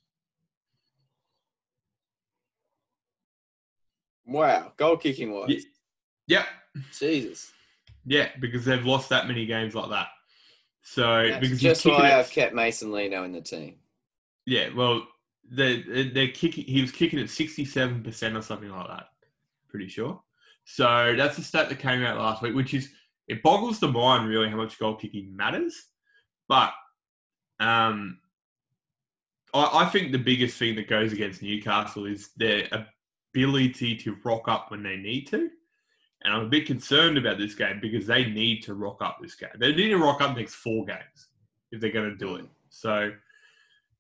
Wow, 4.27 4.73
goal 4.77 4.97
kicking 4.97 5.33
wise. 5.33 5.65
Yeah. 6.27 6.45
Yep. 6.75 6.85
Jesus. 6.99 7.53
Yeah, 8.05 8.29
because 8.41 8.65
they've 8.65 8.85
lost 8.85 9.09
that 9.11 9.27
many 9.29 9.47
games 9.47 9.75
like 9.75 9.91
that. 9.91 10.09
So 10.83 11.29
That's 11.29 11.41
because 11.41 11.61
just 11.61 11.85
why 11.87 12.09
it- 12.11 12.15
I've 12.15 12.31
kept 12.31 12.55
Mason 12.55 12.93
Lino 12.93 13.25
in 13.25 13.33
the 13.33 13.41
team. 13.41 13.77
yeah, 14.45 14.69
well, 14.75 15.07
they 15.49 15.83
they're 16.13 16.29
kicking. 16.29 16.65
He 16.65 16.81
was 16.81 16.91
kicking 16.93 17.19
at 17.21 17.31
sixty 17.31 17.65
seven 17.65 18.03
percent 18.03 18.37
or 18.37 18.43
something 18.43 18.69
like 18.71 18.89
that. 18.89 19.07
Pretty 19.69 19.89
sure. 19.89 20.23
So 20.65 21.15
that's 21.17 21.37
the 21.37 21.43
stat 21.43 21.69
that 21.69 21.79
came 21.79 22.03
out 22.03 22.19
last 22.19 22.43
week, 22.43 22.55
which 22.55 22.75
is 22.75 22.91
it 23.29 23.43
boggles 23.43 23.81
the 23.81 23.89
mind 23.89 24.29
really 24.29 24.49
how 24.49 24.57
much 24.57 24.79
goal 24.79 24.95
kicking 24.95 25.35
matters. 25.35 25.75
But 26.49 26.73
um, 27.59 28.19
I, 29.53 29.85
I 29.85 29.87
think 29.87 30.13
the 30.13 30.19
biggest 30.19 30.59
thing 30.59 30.77
that 30.77 30.89
goes 30.89 31.13
against 31.13 31.43
Newcastle 31.43 32.07
is 32.07 32.31
their 32.37 32.69
ability 33.35 33.97
to 33.97 34.17
rock 34.25 34.49
up 34.49 34.71
when 34.71 34.83
they 34.83 34.97
need 34.97 35.27
to. 35.29 35.51
And 36.23 36.35
I'm 36.35 36.47
a 36.47 36.49
bit 36.49 36.67
concerned 36.67 37.19
about 37.19 37.39
this 37.39 37.55
game 37.55 37.79
because 37.81 38.07
they 38.07 38.25
need 38.25 38.63
to 38.63 38.75
rock 38.75 39.03
up 39.03 39.19
this 39.21 39.35
game. 39.35 39.51
They 39.59 39.75
need 39.75 39.91
to 39.91 39.99
rock 39.99 40.21
up 40.21 40.37
next 40.37 40.55
four 40.55 40.85
games 40.85 41.29
if 41.73 41.81
they're 41.81 41.91
going 41.91 42.11
to 42.11 42.17
do 42.17 42.37
it. 42.37 42.47
So, 42.71 43.13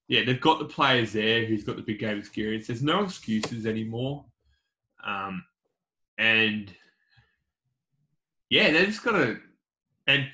yeah, 0.08 0.24
they've 0.24 0.40
got 0.40 0.58
the 0.58 0.64
players 0.64 1.12
there 1.12 1.44
who's 1.44 1.64
got 1.64 1.76
the 1.76 1.82
big 1.82 1.98
game 1.98 2.18
experience. 2.18 2.66
There's 2.66 2.82
no 2.82 3.04
excuses 3.04 3.66
anymore. 3.66 4.24
Um, 5.04 5.44
and 6.18 6.72
yeah, 8.50 8.70
they 8.70 8.86
just 8.86 9.02
got 9.04 9.12
to. 9.12 9.38
And 10.06 10.28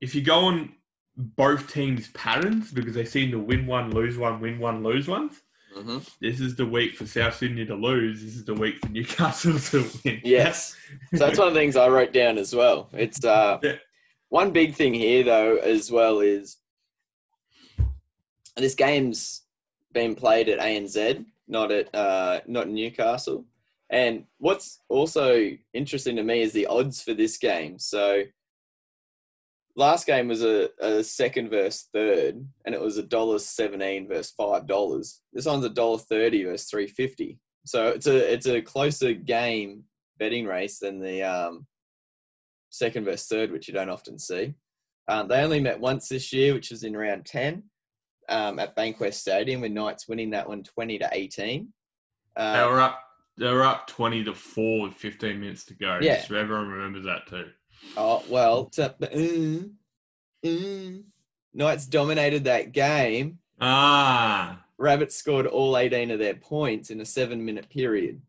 if 0.00 0.14
you 0.14 0.22
go 0.22 0.40
on 0.46 0.72
both 1.16 1.72
teams' 1.72 2.08
patterns, 2.08 2.70
because 2.70 2.94
they 2.94 3.04
seem 3.04 3.30
to 3.32 3.38
win 3.38 3.66
one, 3.66 3.90
lose 3.92 4.16
one, 4.18 4.40
win 4.40 4.58
one, 4.58 4.82
lose 4.82 5.08
one, 5.08 5.30
hmm 5.74 5.98
this 6.20 6.40
is 6.40 6.56
the 6.56 6.66
week 6.66 6.96
for 6.96 7.06
South 7.06 7.36
Sydney 7.36 7.64
to 7.66 7.74
lose. 7.76 8.22
This 8.22 8.34
is 8.34 8.44
the 8.44 8.54
week 8.54 8.78
for 8.80 8.88
Newcastle 8.88 9.58
to 9.70 9.88
win. 10.04 10.20
Yes. 10.24 10.76
so 11.12 11.18
that's 11.18 11.38
one 11.38 11.48
of 11.48 11.54
the 11.54 11.60
things 11.60 11.76
I 11.76 11.88
wrote 11.88 12.12
down 12.12 12.38
as 12.38 12.54
well. 12.54 12.88
It's 12.92 13.24
uh, 13.24 13.58
Yeah. 13.62 13.76
one 14.30 14.50
big 14.50 14.74
thing 14.74 14.94
here 14.94 15.22
though 15.22 15.56
as 15.58 15.90
well 15.90 16.20
is 16.20 16.56
this 18.56 18.74
game's 18.74 19.42
been 19.92 20.14
played 20.14 20.48
at 20.48 20.58
ANZ, 20.58 21.24
not 21.48 21.70
at 21.70 21.94
uh, 21.94 22.40
not 22.46 22.68
Newcastle. 22.68 23.44
And 23.90 24.24
what's 24.38 24.80
also 24.88 25.50
interesting 25.74 26.16
to 26.16 26.22
me 26.22 26.42
is 26.42 26.52
the 26.52 26.66
odds 26.66 27.02
for 27.02 27.12
this 27.12 27.38
game. 27.38 27.78
So 27.78 28.22
last 29.76 30.06
game 30.06 30.28
was 30.28 30.44
a, 30.44 30.68
a 30.80 31.02
second 31.02 31.50
versus 31.50 31.88
third, 31.92 32.46
and 32.64 32.74
it 32.74 32.80
was 32.80 32.98
a 32.98 33.02
dollar 33.02 33.38
seventeen 33.38 34.06
versus 34.08 34.32
five 34.36 34.66
dollars. 34.66 35.22
This 35.32 35.46
one's 35.46 35.64
a 35.64 35.70
dollar 35.70 35.98
thirty 35.98 36.44
versus 36.44 36.68
three 36.68 36.86
fifty. 36.86 37.38
So 37.66 37.88
it's 37.88 38.06
a 38.06 38.32
it's 38.32 38.46
a 38.46 38.62
closer 38.62 39.12
game 39.12 39.84
betting 40.18 40.46
race 40.46 40.78
than 40.78 41.00
the 41.00 41.22
um, 41.22 41.66
second 42.70 43.04
versus 43.04 43.26
third, 43.26 43.50
which 43.50 43.66
you 43.68 43.74
don't 43.74 43.90
often 43.90 44.18
see. 44.18 44.54
Um, 45.08 45.26
they 45.26 45.42
only 45.42 45.60
met 45.60 45.80
once 45.80 46.08
this 46.08 46.32
year, 46.32 46.54
which 46.54 46.70
was 46.70 46.84
in 46.84 46.96
round 46.96 47.26
ten 47.26 47.64
um, 48.28 48.60
at 48.60 48.76
Bankwest 48.76 49.14
Stadium, 49.14 49.60
with 49.62 49.72
Knights 49.72 50.06
winning 50.08 50.30
that 50.30 50.48
one 50.48 50.62
20 50.62 50.98
to 50.98 51.08
eighteen. 51.12 51.72
They 52.36 52.42
Um, 52.42 52.70
were 52.70 52.80
up. 52.80 53.00
They 53.38 53.50
were 53.50 53.64
up 53.64 53.86
twenty 53.86 54.24
to 54.24 54.34
four 54.34 54.82
with 54.82 54.94
fifteen 54.94 55.40
minutes 55.40 55.64
to 55.66 55.74
go. 55.74 55.98
Yeah. 56.00 56.22
so 56.22 56.36
everyone 56.36 56.68
remembers 56.68 57.04
that 57.04 57.26
too. 57.28 57.50
Oh 57.96 58.22
well, 58.28 58.66
to, 58.66 58.94
mm, 59.00 59.70
mm. 60.44 61.02
Knights 61.54 61.86
dominated 61.86 62.44
that 62.44 62.72
game. 62.72 63.38
Ah, 63.60 64.62
Rabbits 64.78 65.14
scored 65.14 65.46
all 65.46 65.76
18 65.76 66.10
of 66.10 66.18
their 66.18 66.34
points 66.34 66.90
in 66.90 67.00
a 67.00 67.04
seven-minute 67.04 67.68
period, 67.68 68.22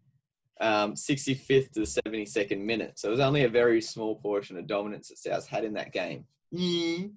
um, 0.59 0.95
65th 0.95 1.71
to 1.71 1.79
the 1.81 1.85
72nd 1.85 2.59
minute. 2.59 2.99
So 2.99 3.07
it 3.07 3.11
was 3.11 3.19
only 3.21 3.45
a 3.45 3.49
very 3.49 3.81
small 3.81 4.15
portion 4.15 4.57
of 4.57 4.67
dominance 4.67 5.07
that 5.09 5.17
South 5.19 5.47
had 5.47 5.63
in 5.63 5.73
that 5.73 5.93
game. 5.93 6.25
Mm. 6.53 7.13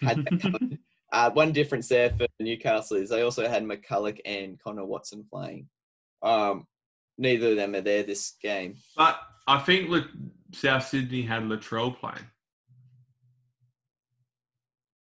Had 0.00 0.24
that 0.24 0.78
uh, 1.12 1.30
one 1.30 1.52
difference 1.52 1.88
there 1.88 2.10
for 2.10 2.26
Newcastle 2.40 2.96
is 2.96 3.10
they 3.10 3.22
also 3.22 3.46
had 3.46 3.64
McCullough 3.64 4.20
and 4.24 4.58
Connor 4.58 4.86
Watson 4.86 5.26
playing. 5.30 5.68
Um, 6.22 6.66
neither 7.18 7.50
of 7.50 7.56
them 7.56 7.74
are 7.74 7.80
there 7.80 8.02
this 8.02 8.32
game. 8.42 8.76
but 8.96 9.18
I 9.46 9.58
think 9.58 9.88
La- 9.90 10.04
South 10.52 10.86
Sydney 10.86 11.22
had 11.22 11.42
Latrell 11.44 11.96
playing. 11.98 12.26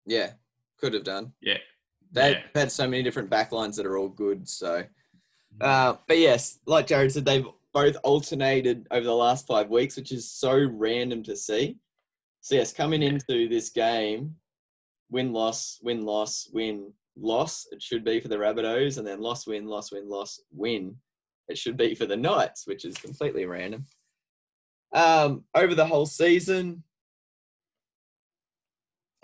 Yeah, 0.05 0.33
could 0.77 0.93
have 0.93 1.03
done. 1.03 1.33
Yeah. 1.41 1.57
They've 2.11 2.35
Yeah. 2.37 2.47
had 2.61 2.71
so 2.71 2.87
many 2.87 3.03
different 3.03 3.29
backlines 3.29 3.75
that 3.77 3.85
are 3.85 3.97
all 3.97 4.09
good. 4.09 4.47
So, 4.47 4.83
uh, 5.61 5.97
but 6.07 6.17
yes, 6.17 6.59
like 6.65 6.87
Jared 6.87 7.11
said, 7.11 7.25
they've 7.25 7.47
both 7.71 7.95
alternated 8.03 8.85
over 8.91 9.05
the 9.05 9.15
last 9.15 9.47
five 9.47 9.69
weeks, 9.69 9.95
which 9.95 10.11
is 10.11 10.29
so 10.29 10.53
random 10.71 11.23
to 11.23 11.35
see. 11.35 11.79
So 12.41 12.55
yes, 12.55 12.73
coming 12.73 13.01
into 13.01 13.47
this 13.47 13.69
game, 13.69 14.35
win 15.09 15.31
loss, 15.31 15.79
win 15.81 16.03
loss, 16.05 16.49
win 16.51 16.93
loss. 17.15 17.65
It 17.71 17.81
should 17.81 18.03
be 18.03 18.19
for 18.19 18.27
the 18.27 18.35
Rabbitohs, 18.37 18.97
and 18.97 19.07
then 19.07 19.21
loss, 19.21 19.47
win, 19.47 19.65
loss, 19.65 19.91
win, 19.91 20.07
loss, 20.09 20.41
win. 20.51 20.97
It 21.49 21.57
should 21.57 21.77
be 21.77 21.95
for 21.95 22.05
the 22.05 22.17
Knights, 22.17 22.65
which 22.65 22.85
is 22.85 22.97
completely 22.97 23.45
random. 23.45 23.85
Um, 24.93 25.43
over 25.55 25.75
the 25.75 25.85
whole 25.85 26.05
season, 26.05 26.83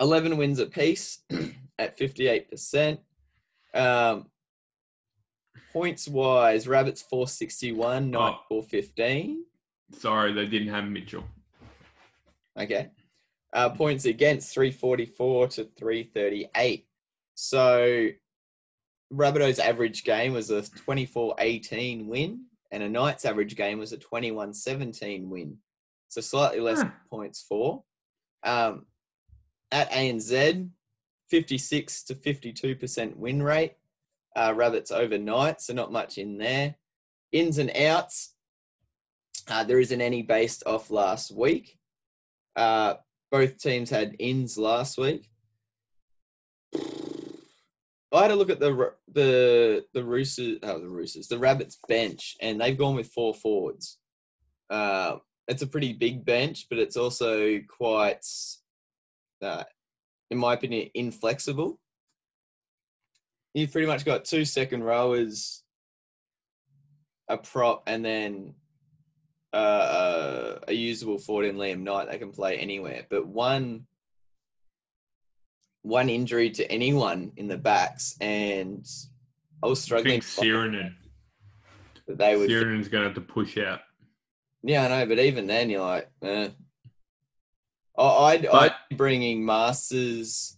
eleven 0.00 0.36
wins 0.36 0.58
apiece 0.58 1.20
at 1.78 1.96
fifty-eight 1.96 2.50
percent. 2.50 3.00
Um, 3.72 4.26
points 5.72 6.08
wise, 6.08 6.66
Rabbits 6.68 7.02
four 7.02 7.26
sixty-one, 7.28 8.10
Knight 8.10 8.34
Oh. 8.36 8.44
four 8.48 8.62
fifteen. 8.62 9.44
Sorry, 9.92 10.32
they 10.32 10.46
didn't 10.46 10.68
have 10.68 10.84
Mitchell. 10.84 11.24
Okay. 12.58 12.90
Uh, 13.52 13.68
points 13.70 14.04
against 14.04 14.54
344 14.54 15.48
to 15.48 15.64
338. 15.76 16.86
So 17.34 18.08
Rabbitohs' 19.12 19.58
average 19.58 20.04
game 20.04 20.32
was 20.32 20.50
a 20.50 20.62
24 20.62 21.34
18 21.38 22.06
win, 22.06 22.44
and 22.70 22.82
a 22.82 22.88
Knights' 22.88 23.24
average 23.24 23.56
game 23.56 23.78
was 23.78 23.92
a 23.92 23.98
21 23.98 24.54
17 24.54 25.28
win. 25.28 25.58
So 26.08 26.20
slightly 26.20 26.60
less 26.60 26.82
Huh. 26.82 26.90
points 27.08 27.44
for. 27.48 27.84
Um, 28.42 28.86
at 29.72 29.90
ANZ, 29.90 30.70
56 31.28 32.02
to 32.04 32.14
52% 32.14 33.16
win 33.16 33.42
rate. 33.42 33.74
Uh, 34.36 34.52
Rabbits 34.56 34.90
over 34.90 35.18
Knights, 35.18 35.66
so 35.66 35.72
not 35.74 35.92
much 35.92 36.18
in 36.18 36.38
there. 36.38 36.76
Ins 37.32 37.58
and 37.58 37.70
outs. 37.76 38.34
Uh, 39.48 39.64
there 39.64 39.80
isn't 39.80 40.00
any 40.00 40.22
based 40.22 40.62
off 40.66 40.90
last 40.90 41.30
week. 41.32 41.78
Uh, 42.56 42.94
both 43.30 43.58
teams 43.58 43.90
had 43.90 44.16
ins 44.18 44.58
last 44.58 44.98
week. 44.98 45.30
I 48.12 48.22
had 48.22 48.30
a 48.32 48.36
look 48.36 48.50
at 48.50 48.58
the 48.58 48.92
the 49.12 49.84
the 49.94 50.04
Roosters, 50.04 50.58
oh, 50.62 50.80
the 50.80 50.88
Roosters, 50.88 51.28
the 51.28 51.38
Rabbits 51.38 51.78
bench, 51.88 52.36
and 52.40 52.60
they've 52.60 52.76
gone 52.76 52.96
with 52.96 53.08
four 53.08 53.34
forwards. 53.34 53.98
Uh, 54.68 55.16
it's 55.46 55.62
a 55.62 55.66
pretty 55.66 55.92
big 55.92 56.24
bench, 56.24 56.66
but 56.68 56.78
it's 56.78 56.96
also 56.96 57.58
quite, 57.68 58.24
uh, 59.42 59.64
in 60.30 60.38
my 60.38 60.54
opinion, 60.54 60.90
inflexible. 60.94 61.78
You've 63.54 63.72
pretty 63.72 63.88
much 63.88 64.04
got 64.04 64.24
two 64.24 64.44
second 64.44 64.84
rowers, 64.84 65.62
a 67.28 67.36
prop, 67.36 67.82
and 67.86 68.04
then 68.04 68.54
uh, 69.52 70.56
a 70.68 70.72
usable 70.72 71.18
forward 71.18 71.46
in 71.46 71.56
Liam 71.56 71.82
Knight 71.82 72.08
that 72.08 72.20
can 72.20 72.30
play 72.30 72.56
anywhere. 72.58 73.06
But 73.10 73.26
one 73.26 73.86
one 75.82 76.08
injury 76.08 76.50
to 76.50 76.70
anyone 76.70 77.32
in 77.36 77.48
the 77.48 77.56
backs, 77.56 78.16
and 78.20 78.86
I 79.62 79.66
was 79.66 79.80
struggling. 79.80 80.18
I 80.18 80.20
think 80.20 80.24
Sirenin. 80.24 80.94
They 82.06 82.36
would. 82.36 82.50
Sirenen's 82.50 82.88
going 82.88 83.02
to 83.02 83.08
have 83.08 83.14
to 83.14 83.20
push 83.20 83.56
out. 83.58 83.80
Yeah, 84.62 84.84
I 84.84 84.88
know, 84.88 85.06
but 85.06 85.18
even 85.18 85.46
then, 85.46 85.70
you're 85.70 85.80
like, 85.80 86.10
eh. 86.22 86.48
I'd, 87.96 88.42
but, 88.42 88.72
I'd 88.90 88.96
bringing 88.96 89.44
Marsters 89.44 90.56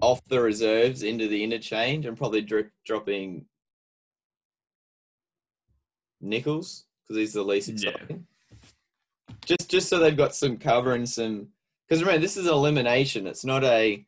off 0.00 0.24
the 0.28 0.40
reserves 0.40 1.02
into 1.02 1.28
the 1.28 1.42
interchange 1.42 2.06
and 2.06 2.16
probably 2.16 2.40
drip, 2.40 2.70
dropping 2.86 3.46
Nicholls 6.20 6.84
because 7.02 7.18
he's 7.18 7.32
the 7.32 7.42
least 7.42 7.68
exciting. 7.68 8.06
Yeah. 8.08 9.36
Just 9.44 9.70
just 9.70 9.88
so 9.88 9.98
they've 9.98 10.16
got 10.16 10.34
some 10.34 10.58
cover 10.58 10.92
and 10.92 11.08
some 11.08 11.48
because 11.86 12.02
remember 12.02 12.20
this 12.20 12.36
is 12.36 12.46
elimination. 12.46 13.26
It's 13.26 13.44
not 13.44 13.64
a 13.64 14.04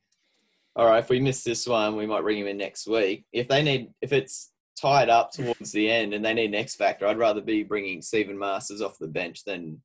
all 0.80 0.86
right. 0.86 1.04
If 1.04 1.10
we 1.10 1.20
miss 1.20 1.44
this 1.44 1.66
one, 1.66 1.94
we 1.94 2.06
might 2.06 2.22
bring 2.22 2.38
him 2.38 2.46
in 2.46 2.56
next 2.56 2.86
week. 2.86 3.26
If 3.34 3.48
they 3.48 3.62
need 3.62 3.90
if 4.00 4.14
it's 4.14 4.50
tied 4.80 5.10
up 5.10 5.30
towards 5.30 5.72
the 5.72 5.90
end 5.90 6.14
and 6.14 6.24
they 6.24 6.32
need 6.32 6.46
an 6.46 6.54
X 6.54 6.74
factor, 6.74 7.06
I'd 7.06 7.18
rather 7.18 7.42
be 7.42 7.62
bringing 7.62 8.00
Steven 8.00 8.38
Marsters 8.38 8.80
off 8.80 8.98
the 8.98 9.06
bench 9.06 9.44
than 9.44 9.82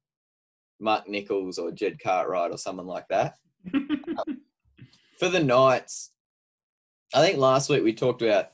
Mark 0.79 1.09
Nicholls 1.09 1.57
or 1.57 1.73
Jed 1.73 1.99
Cartwright 2.01 2.51
or 2.51 2.57
someone 2.57 2.87
like 2.87 3.09
that. 3.09 3.35
For 5.19 5.27
the 5.27 5.43
Knights, 5.43 6.11
I 7.13 7.25
think 7.25 7.39
last 7.39 7.69
week 7.69 7.83
we 7.83 7.93
talked 7.93 8.21
about 8.21 8.51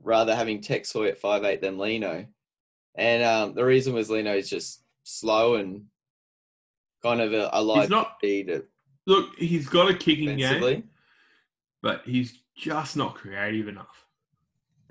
rather 0.00 0.36
having 0.36 0.60
Tex 0.60 0.92
Hoy 0.92 1.08
at 1.08 1.18
five 1.18 1.42
eight 1.42 1.60
than 1.60 1.78
Lino. 1.78 2.26
And 2.94 3.24
um, 3.24 3.54
the 3.54 3.64
reason 3.64 3.92
was 3.92 4.08
Lino 4.08 4.32
is 4.36 4.48
just 4.48 4.84
slow 5.02 5.56
and 5.56 5.86
kind 7.02 7.20
of 7.20 7.32
a, 7.32 7.50
a 7.52 7.60
light 7.60 7.90
not, 7.90 8.18
speed. 8.18 8.62
Look, 9.08 9.34
he's 9.36 9.68
got 9.68 9.90
a 9.90 9.94
kicking 9.94 10.36
game, 10.36 10.84
but 11.82 12.02
he's 12.04 12.38
just 12.56 12.96
not 12.96 13.14
creative 13.14 13.68
enough. 13.68 14.06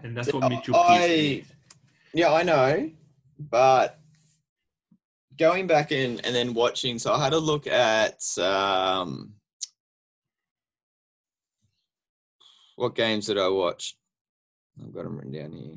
And 0.03 0.15
that's 0.15 0.33
what 0.33 0.49
Mitchell 0.49 0.75
I, 0.75 1.43
Yeah, 2.13 2.33
I 2.33 2.43
know. 2.43 2.91
But 3.39 3.99
going 5.37 5.67
back 5.67 5.91
in 5.91 6.19
and 6.21 6.35
then 6.35 6.53
watching, 6.53 6.99
so 6.99 7.13
I 7.13 7.23
had 7.23 7.33
a 7.33 7.39
look 7.39 7.67
at 7.67 8.21
um, 8.37 9.33
what 12.75 12.95
games 12.95 13.27
did 13.27 13.37
I 13.37 13.47
watch? 13.47 13.95
I've 14.81 14.93
got 14.93 15.03
them 15.03 15.15
written 15.15 15.31
down 15.31 15.51
here. 15.53 15.75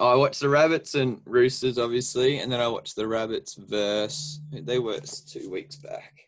Oh, 0.00 0.12
I 0.12 0.14
watched 0.14 0.40
the 0.40 0.48
Rabbits 0.48 0.94
and 0.94 1.20
Roosters, 1.24 1.76
obviously, 1.76 2.38
and 2.38 2.52
then 2.52 2.60
I 2.60 2.68
watched 2.68 2.94
the 2.94 3.06
Rabbits 3.06 3.54
verse. 3.54 4.40
They 4.52 4.78
were 4.78 5.00
two 5.00 5.50
weeks 5.50 5.76
back. 5.76 6.27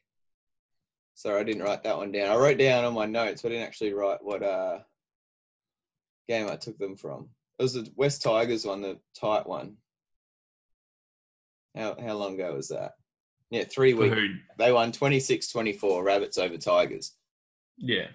Sorry, 1.20 1.38
I 1.38 1.44
didn't 1.44 1.64
write 1.64 1.82
that 1.82 1.98
one 1.98 2.12
down. 2.12 2.30
I 2.30 2.36
wrote 2.36 2.56
down 2.56 2.82
on 2.86 2.94
my 2.94 3.04
notes, 3.04 3.42
but 3.42 3.48
I 3.48 3.56
didn't 3.56 3.66
actually 3.66 3.92
write 3.92 4.24
what 4.24 4.42
uh 4.42 4.78
game 6.26 6.48
I 6.48 6.56
took 6.56 6.78
them 6.78 6.96
from. 6.96 7.28
It 7.58 7.62
was 7.62 7.74
the 7.74 7.92
West 7.94 8.22
Tigers 8.22 8.64
one, 8.64 8.80
the 8.80 8.98
tight 9.14 9.46
one. 9.46 9.76
How 11.76 11.94
how 12.00 12.14
long 12.14 12.36
ago 12.36 12.54
was 12.54 12.68
that? 12.68 12.92
Yeah, 13.50 13.64
three 13.64 13.92
weeks. 13.92 14.16
They 14.56 14.72
won 14.72 14.92
26-24, 14.92 16.02
Rabbits 16.02 16.38
over 16.38 16.56
Tigers. 16.56 17.12
Yeah. 17.76 18.06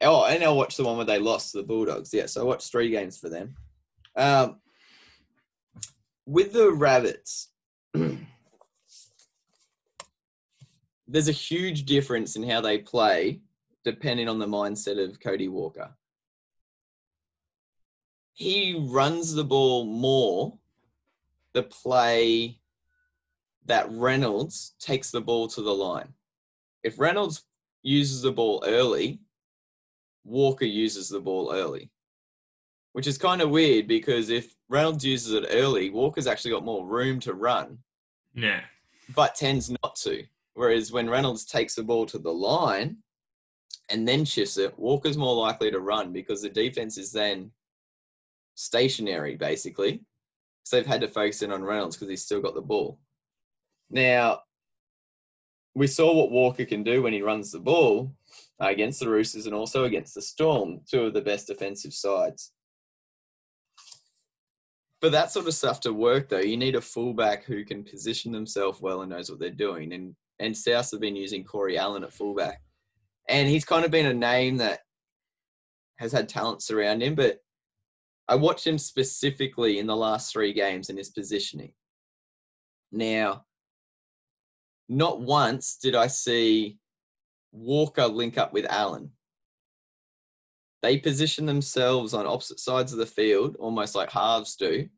Oh, 0.00 0.24
and 0.24 0.44
I 0.44 0.50
watched 0.50 0.76
the 0.76 0.84
one 0.84 0.96
where 0.96 1.06
they 1.06 1.18
lost 1.18 1.50
to 1.50 1.58
the 1.58 1.64
Bulldogs. 1.64 2.14
Yeah, 2.14 2.26
so 2.26 2.42
I 2.42 2.44
watched 2.44 2.70
three 2.70 2.90
games 2.90 3.18
for 3.18 3.28
them. 3.28 3.56
Um, 4.14 4.60
with 6.24 6.52
the 6.52 6.70
Rabbits, 6.70 7.48
there's 11.08 11.28
a 11.28 11.32
huge 11.32 11.84
difference 11.84 12.36
in 12.36 12.48
how 12.48 12.60
they 12.60 12.78
play 12.78 13.40
depending 13.84 14.28
on 14.28 14.38
the 14.38 14.46
mindset 14.46 15.02
of 15.02 15.20
Cody 15.20 15.48
Walker. 15.48 15.90
He 18.34 18.78
runs 18.78 19.34
the 19.34 19.44
ball 19.44 19.84
more 19.84 20.58
the 21.54 21.62
play 21.62 22.60
that 23.66 23.90
Reynolds 23.90 24.74
takes 24.78 25.10
the 25.10 25.20
ball 25.20 25.48
to 25.48 25.62
the 25.62 25.74
line. 25.74 26.12
If 26.82 26.98
Reynolds 26.98 27.44
uses 27.82 28.22
the 28.22 28.32
ball 28.32 28.62
early, 28.66 29.20
Walker 30.24 30.64
uses 30.64 31.08
the 31.08 31.20
ball 31.20 31.50
early 31.52 31.90
which 32.98 33.06
is 33.06 33.16
kind 33.16 33.40
of 33.40 33.50
weird 33.50 33.86
because 33.86 34.28
if 34.28 34.56
Reynolds 34.68 35.04
uses 35.04 35.32
it 35.32 35.46
early, 35.50 35.88
Walker's 35.88 36.26
actually 36.26 36.50
got 36.50 36.64
more 36.64 36.84
room 36.84 37.20
to 37.20 37.32
run. 37.32 37.78
Yeah. 38.34 38.62
But 39.14 39.36
tends 39.36 39.70
not 39.70 39.94
to. 40.02 40.24
Whereas 40.58 40.90
when 40.90 41.08
Reynolds 41.08 41.44
takes 41.44 41.76
the 41.76 41.84
ball 41.84 42.04
to 42.06 42.18
the 42.18 42.32
line 42.32 42.96
and 43.90 44.06
then 44.06 44.24
shifts 44.24 44.58
it, 44.58 44.76
Walker's 44.76 45.16
more 45.16 45.36
likely 45.36 45.70
to 45.70 45.78
run 45.78 46.12
because 46.12 46.42
the 46.42 46.48
defense 46.48 46.98
is 46.98 47.12
then 47.12 47.52
stationary, 48.56 49.36
basically. 49.36 50.02
So 50.64 50.76
they've 50.76 50.86
had 50.86 51.02
to 51.02 51.08
focus 51.08 51.42
in 51.42 51.52
on 51.52 51.62
Reynolds 51.62 51.94
because 51.94 52.10
he's 52.10 52.24
still 52.24 52.42
got 52.42 52.54
the 52.54 52.60
ball. 52.60 52.98
Now, 53.88 54.40
we 55.76 55.86
saw 55.86 56.12
what 56.12 56.32
Walker 56.32 56.64
can 56.64 56.82
do 56.82 57.02
when 57.02 57.12
he 57.12 57.22
runs 57.22 57.52
the 57.52 57.60
ball 57.60 58.12
against 58.58 58.98
the 58.98 59.08
Roosters 59.08 59.46
and 59.46 59.54
also 59.54 59.84
against 59.84 60.16
the 60.16 60.22
Storm, 60.22 60.80
two 60.90 61.04
of 61.04 61.14
the 61.14 61.22
best 61.22 61.46
defensive 61.46 61.94
sides 61.94 62.50
for 65.00 65.10
that 65.10 65.30
sort 65.30 65.46
of 65.46 65.54
stuff 65.54 65.80
to 65.80 65.92
work 65.92 66.28
though, 66.28 66.40
you 66.40 66.56
need 66.56 66.74
a 66.74 66.80
fullback 66.80 67.44
who 67.44 67.64
can 67.64 67.84
position 67.84 68.32
themselves 68.32 68.80
well 68.80 69.02
and 69.02 69.10
knows 69.10 69.30
what 69.30 69.38
they're 69.38 69.50
doing. 69.50 69.92
And 69.92 70.14
and 70.40 70.56
South 70.56 70.90
have 70.90 71.00
been 71.00 71.16
using 71.16 71.44
Corey 71.44 71.78
Allan 71.78 72.04
at 72.04 72.12
fullback. 72.12 72.62
And 73.28 73.48
he's 73.48 73.64
kind 73.64 73.84
of 73.84 73.90
been 73.90 74.06
a 74.06 74.14
name 74.14 74.56
that 74.58 74.80
has 75.96 76.12
had 76.12 76.28
talent 76.28 76.62
surround 76.62 77.02
him, 77.02 77.14
but 77.14 77.38
I 78.28 78.36
watched 78.36 78.66
him 78.66 78.78
specifically 78.78 79.78
in 79.78 79.86
the 79.86 79.96
last 79.96 80.32
three 80.32 80.52
games 80.52 80.90
in 80.90 80.96
his 80.96 81.10
positioning. 81.10 81.72
Now, 82.92 83.44
not 84.88 85.20
once 85.20 85.76
did 85.76 85.94
I 85.94 86.06
see 86.06 86.78
Walker 87.52 88.06
link 88.06 88.38
up 88.38 88.52
with 88.52 88.66
Allen. 88.66 89.10
They 90.82 90.98
position 90.98 91.46
themselves 91.46 92.14
on 92.14 92.26
opposite 92.26 92.60
sides 92.60 92.92
of 92.92 92.98
the 92.98 93.06
field, 93.06 93.56
almost 93.58 93.94
like 93.94 94.10
halves 94.10 94.54
do, 94.56 94.88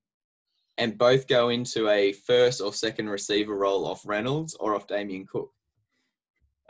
and 0.81 0.97
both 0.97 1.29
go 1.29 1.51
into 1.51 1.91
a 1.91 2.13
first 2.13 2.63
or 2.63 2.73
second 2.73 3.11
receiver 3.11 3.55
role 3.55 3.87
off 3.87 4.01
Reynolds 4.07 4.55
or 4.59 4.75
off 4.75 4.89
Damien 4.89 5.27
Cook. 5.31 5.53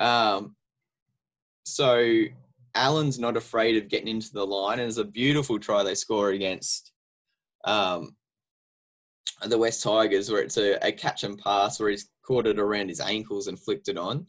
Um, 0.00 0.56
so 1.64 2.24
Allan's 2.74 3.20
not 3.20 3.36
afraid 3.36 3.76
of 3.76 3.88
getting 3.88 4.08
into 4.08 4.32
the 4.32 4.44
line, 4.44 4.80
and 4.80 4.88
it's 4.88 4.98
a 4.98 5.04
beautiful 5.04 5.60
try 5.60 5.84
they 5.84 5.94
score 5.94 6.30
against 6.30 6.90
um, 7.64 8.16
the 9.46 9.56
West 9.58 9.84
Tigers, 9.84 10.28
where 10.28 10.42
it's 10.42 10.58
a, 10.58 10.84
a 10.84 10.90
catch 10.90 11.22
and 11.22 11.38
pass 11.38 11.78
where 11.78 11.90
he's 11.90 12.10
caught 12.26 12.48
it 12.48 12.58
around 12.58 12.88
his 12.88 13.00
ankles 13.00 13.46
and 13.46 13.60
flicked 13.60 13.88
it 13.88 13.96
on. 13.96 14.26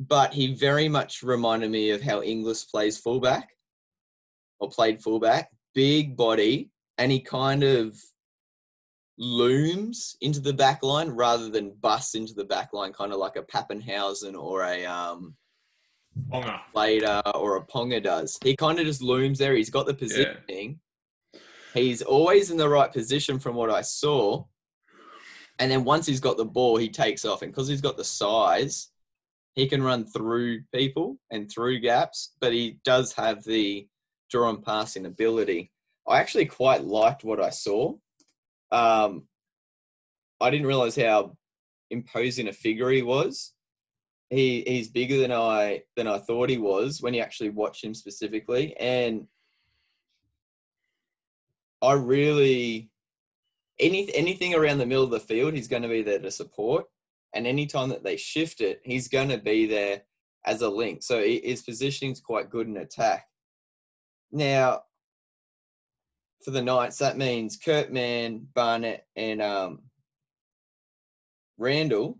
But 0.00 0.34
he 0.34 0.54
very 0.54 0.88
much 0.88 1.22
reminded 1.22 1.70
me 1.70 1.90
of 1.90 2.02
how 2.02 2.20
Inglis 2.20 2.64
plays 2.64 2.98
fullback 2.98 3.50
or 4.58 4.68
played 4.68 5.00
fullback, 5.00 5.50
big 5.72 6.16
body, 6.16 6.70
and 6.98 7.12
he 7.12 7.20
kind 7.20 7.62
of 7.62 7.96
looms 9.18 10.16
into 10.20 10.40
the 10.40 10.52
back 10.52 10.82
line 10.82 11.10
rather 11.10 11.48
than 11.48 11.74
busts 11.80 12.14
into 12.14 12.34
the 12.34 12.44
back 12.44 12.72
line, 12.72 12.92
kind 12.92 13.12
of 13.12 13.18
like 13.18 13.36
a 13.36 13.42
Papenhuyzen 13.42 14.40
or 14.40 14.62
a 14.62 14.84
um, 14.84 15.34
Ponga. 16.30 16.60
Later 16.74 17.22
or 17.34 17.56
a 17.56 17.64
Ponga 17.64 18.02
does. 18.02 18.38
He 18.42 18.56
kind 18.56 18.78
of 18.78 18.86
just 18.86 19.02
looms 19.02 19.38
there. 19.38 19.54
He's 19.54 19.70
got 19.70 19.86
the 19.86 19.94
positioning. 19.94 20.80
Yeah. 21.32 21.40
He's 21.74 22.02
always 22.02 22.50
in 22.50 22.56
the 22.56 22.68
right 22.68 22.92
position 22.92 23.38
from 23.38 23.54
what 23.54 23.70
I 23.70 23.82
saw. 23.82 24.44
And 25.58 25.70
then 25.70 25.84
once 25.84 26.06
he's 26.06 26.20
got 26.20 26.36
the 26.36 26.44
ball, 26.44 26.76
he 26.76 26.88
takes 26.88 27.24
off. 27.24 27.42
And 27.42 27.52
because 27.52 27.68
he's 27.68 27.80
got 27.80 27.96
the 27.96 28.04
size, 28.04 28.90
he 29.54 29.66
can 29.66 29.82
run 29.82 30.06
through 30.06 30.62
people 30.74 31.18
and 31.30 31.50
through 31.50 31.80
gaps, 31.80 32.34
but 32.40 32.52
he 32.52 32.78
does 32.84 33.12
have 33.14 33.42
the 33.44 33.88
draw 34.30 34.50
and 34.50 34.62
passing 34.62 35.06
ability. 35.06 35.72
I 36.06 36.20
actually 36.20 36.46
quite 36.46 36.84
liked 36.84 37.24
what 37.24 37.40
I 37.40 37.50
saw. 37.50 37.94
Um, 38.72 39.24
I 40.40 40.50
didn't 40.50 40.66
realize 40.66 40.96
how 40.96 41.36
imposing 41.90 42.48
a 42.48 42.52
figure 42.52 42.90
he 42.90 43.02
was. 43.02 43.52
He 44.30 44.64
he's 44.66 44.88
bigger 44.88 45.18
than 45.18 45.32
I 45.32 45.82
than 45.94 46.08
I 46.08 46.18
thought 46.18 46.50
he 46.50 46.58
was 46.58 47.00
when 47.00 47.14
you 47.14 47.20
actually 47.20 47.50
watch 47.50 47.82
him 47.82 47.94
specifically, 47.94 48.76
and 48.76 49.28
I 51.80 51.92
really 51.92 52.90
any 53.78 54.12
anything 54.14 54.54
around 54.54 54.78
the 54.78 54.86
middle 54.86 55.04
of 55.04 55.10
the 55.10 55.20
field, 55.20 55.54
he's 55.54 55.68
going 55.68 55.82
to 55.82 55.88
be 55.88 56.02
there 56.02 56.18
to 56.18 56.30
support. 56.30 56.86
And 57.34 57.46
anytime 57.46 57.90
that 57.90 58.02
they 58.02 58.16
shift 58.16 58.60
it, 58.60 58.80
he's 58.82 59.08
going 59.08 59.28
to 59.28 59.38
be 59.38 59.66
there 59.66 60.02
as 60.46 60.62
a 60.62 60.68
link. 60.68 61.02
So 61.02 61.22
his 61.22 61.62
positioning 61.62 62.12
is 62.12 62.20
quite 62.20 62.50
good 62.50 62.66
in 62.66 62.78
attack. 62.78 63.26
Now, 64.32 64.82
for 66.44 66.50
the 66.50 66.62
Knights, 66.62 66.98
that 66.98 67.16
means 67.16 67.56
Kurt 67.56 67.92
Mann, 67.92 68.46
Barnett, 68.54 69.06
and 69.16 69.42
um, 69.42 69.80
Randall. 71.58 72.18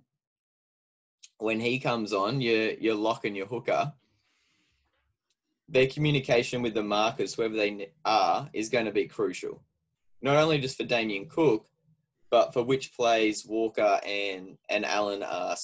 When 1.38 1.60
he 1.60 1.78
comes 1.78 2.12
on, 2.12 2.40
you're 2.40 2.72
you're 2.72 2.94
locking 2.94 3.34
your 3.34 3.46
hooker. 3.46 3.92
Their 5.68 5.86
communication 5.86 6.62
with 6.62 6.74
the 6.74 6.82
markers, 6.82 7.34
whoever 7.34 7.56
they 7.56 7.90
are, 8.04 8.48
is 8.52 8.68
going 8.68 8.86
to 8.86 8.92
be 8.92 9.06
crucial 9.06 9.62
not 10.22 10.36
only 10.36 10.58
just 10.58 10.76
for 10.76 10.84
Damien 10.84 11.28
Cook, 11.28 11.66
but 12.30 12.52
for 12.52 12.62
which 12.62 12.94
plays 12.94 13.46
Walker 13.46 14.00
and 14.04 14.58
and 14.68 14.84
Allan 14.84 15.22
are 15.22 15.56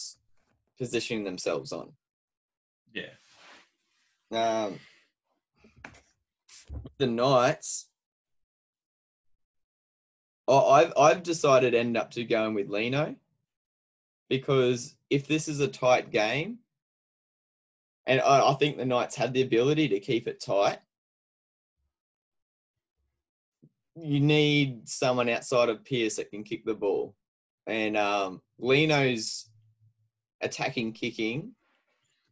positioning 0.78 1.24
themselves 1.24 1.72
on. 1.72 1.92
Yeah. 2.94 3.12
Um, 4.30 4.78
the 6.98 7.06
Knights. 7.06 7.88
I've 10.58 10.92
I've 10.96 11.22
decided 11.22 11.72
to 11.72 11.78
end 11.78 11.96
up 11.96 12.10
to 12.12 12.24
going 12.24 12.54
with 12.54 12.68
Lino 12.68 13.16
because 14.28 14.94
if 15.10 15.26
this 15.26 15.48
is 15.48 15.60
a 15.60 15.68
tight 15.68 16.10
game, 16.10 16.58
and 18.06 18.20
I, 18.20 18.50
I 18.50 18.54
think 18.54 18.76
the 18.76 18.84
Knights 18.84 19.16
had 19.16 19.32
the 19.32 19.42
ability 19.42 19.88
to 19.88 20.00
keep 20.00 20.26
it 20.26 20.40
tight, 20.40 20.78
you 23.94 24.20
need 24.20 24.88
someone 24.88 25.28
outside 25.28 25.68
of 25.68 25.84
Pearce 25.84 26.16
that 26.16 26.30
can 26.30 26.44
kick 26.44 26.64
the 26.64 26.74
ball. 26.74 27.14
And 27.66 27.96
um, 27.96 28.42
Lino's 28.58 29.48
attacking 30.40 30.92
kicking 30.92 31.52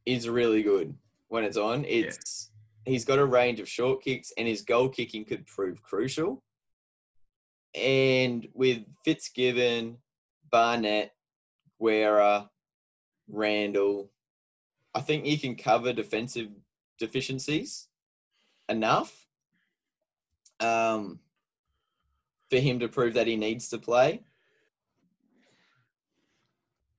is 0.06 0.28
really 0.28 0.62
good 0.62 0.94
when 1.28 1.44
it's 1.44 1.56
on. 1.56 1.84
It's 1.84 2.50
yeah. 2.86 2.92
he's 2.92 3.04
got 3.04 3.18
a 3.18 3.24
range 3.24 3.60
of 3.60 3.68
short 3.68 4.02
kicks, 4.02 4.32
and 4.36 4.48
his 4.48 4.62
goal 4.62 4.88
kicking 4.88 5.24
could 5.24 5.46
prove 5.46 5.82
crucial. 5.82 6.42
And 7.74 8.48
with 8.54 8.80
Fitzgibbon, 9.04 9.98
Barnett, 10.50 11.14
Guerra, 11.80 12.50
Randall, 13.28 14.10
I 14.94 15.00
think 15.00 15.24
you 15.24 15.38
can 15.38 15.54
cover 15.54 15.92
defensive 15.92 16.48
deficiencies 16.98 17.88
enough. 18.68 19.26
Um, 20.58 21.20
for 22.50 22.58
him 22.58 22.80
to 22.80 22.88
prove 22.88 23.14
that 23.14 23.28
he 23.28 23.36
needs 23.36 23.68
to 23.68 23.78
play. 23.78 24.20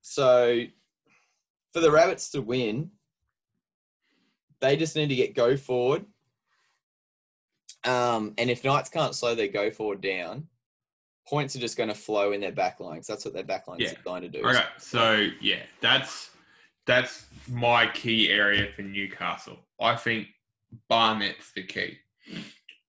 So 0.00 0.64
for 1.72 1.80
the 1.80 1.90
Rabbits 1.90 2.30
to 2.30 2.42
win, 2.42 2.90
they 4.60 4.76
just 4.76 4.96
need 4.96 5.08
to 5.08 5.14
get 5.14 5.34
go 5.34 5.56
forward. 5.56 6.06
Um, 7.84 8.34
and 8.38 8.48
if 8.48 8.64
Knights 8.64 8.88
can't 8.88 9.14
slow 9.14 9.34
their 9.34 9.48
go 9.48 9.70
forward 9.70 10.00
down, 10.00 10.48
points 11.26 11.56
are 11.56 11.60
just 11.60 11.76
going 11.76 11.88
to 11.88 11.94
flow 11.94 12.32
in 12.32 12.40
their 12.40 12.52
backlines. 12.52 13.06
That's 13.06 13.24
what 13.24 13.34
their 13.34 13.44
backlines 13.44 13.80
yeah. 13.80 13.92
are 13.92 14.02
going 14.04 14.22
to 14.22 14.28
do. 14.28 14.42
Okay, 14.44 14.64
so 14.78 15.28
yeah, 15.40 15.62
that's 15.80 16.30
that's 16.86 17.26
my 17.48 17.86
key 17.86 18.30
area 18.30 18.68
for 18.74 18.82
Newcastle. 18.82 19.58
I 19.80 19.96
think 19.96 20.28
Barnett's 20.88 21.52
the 21.52 21.62
key 21.62 21.98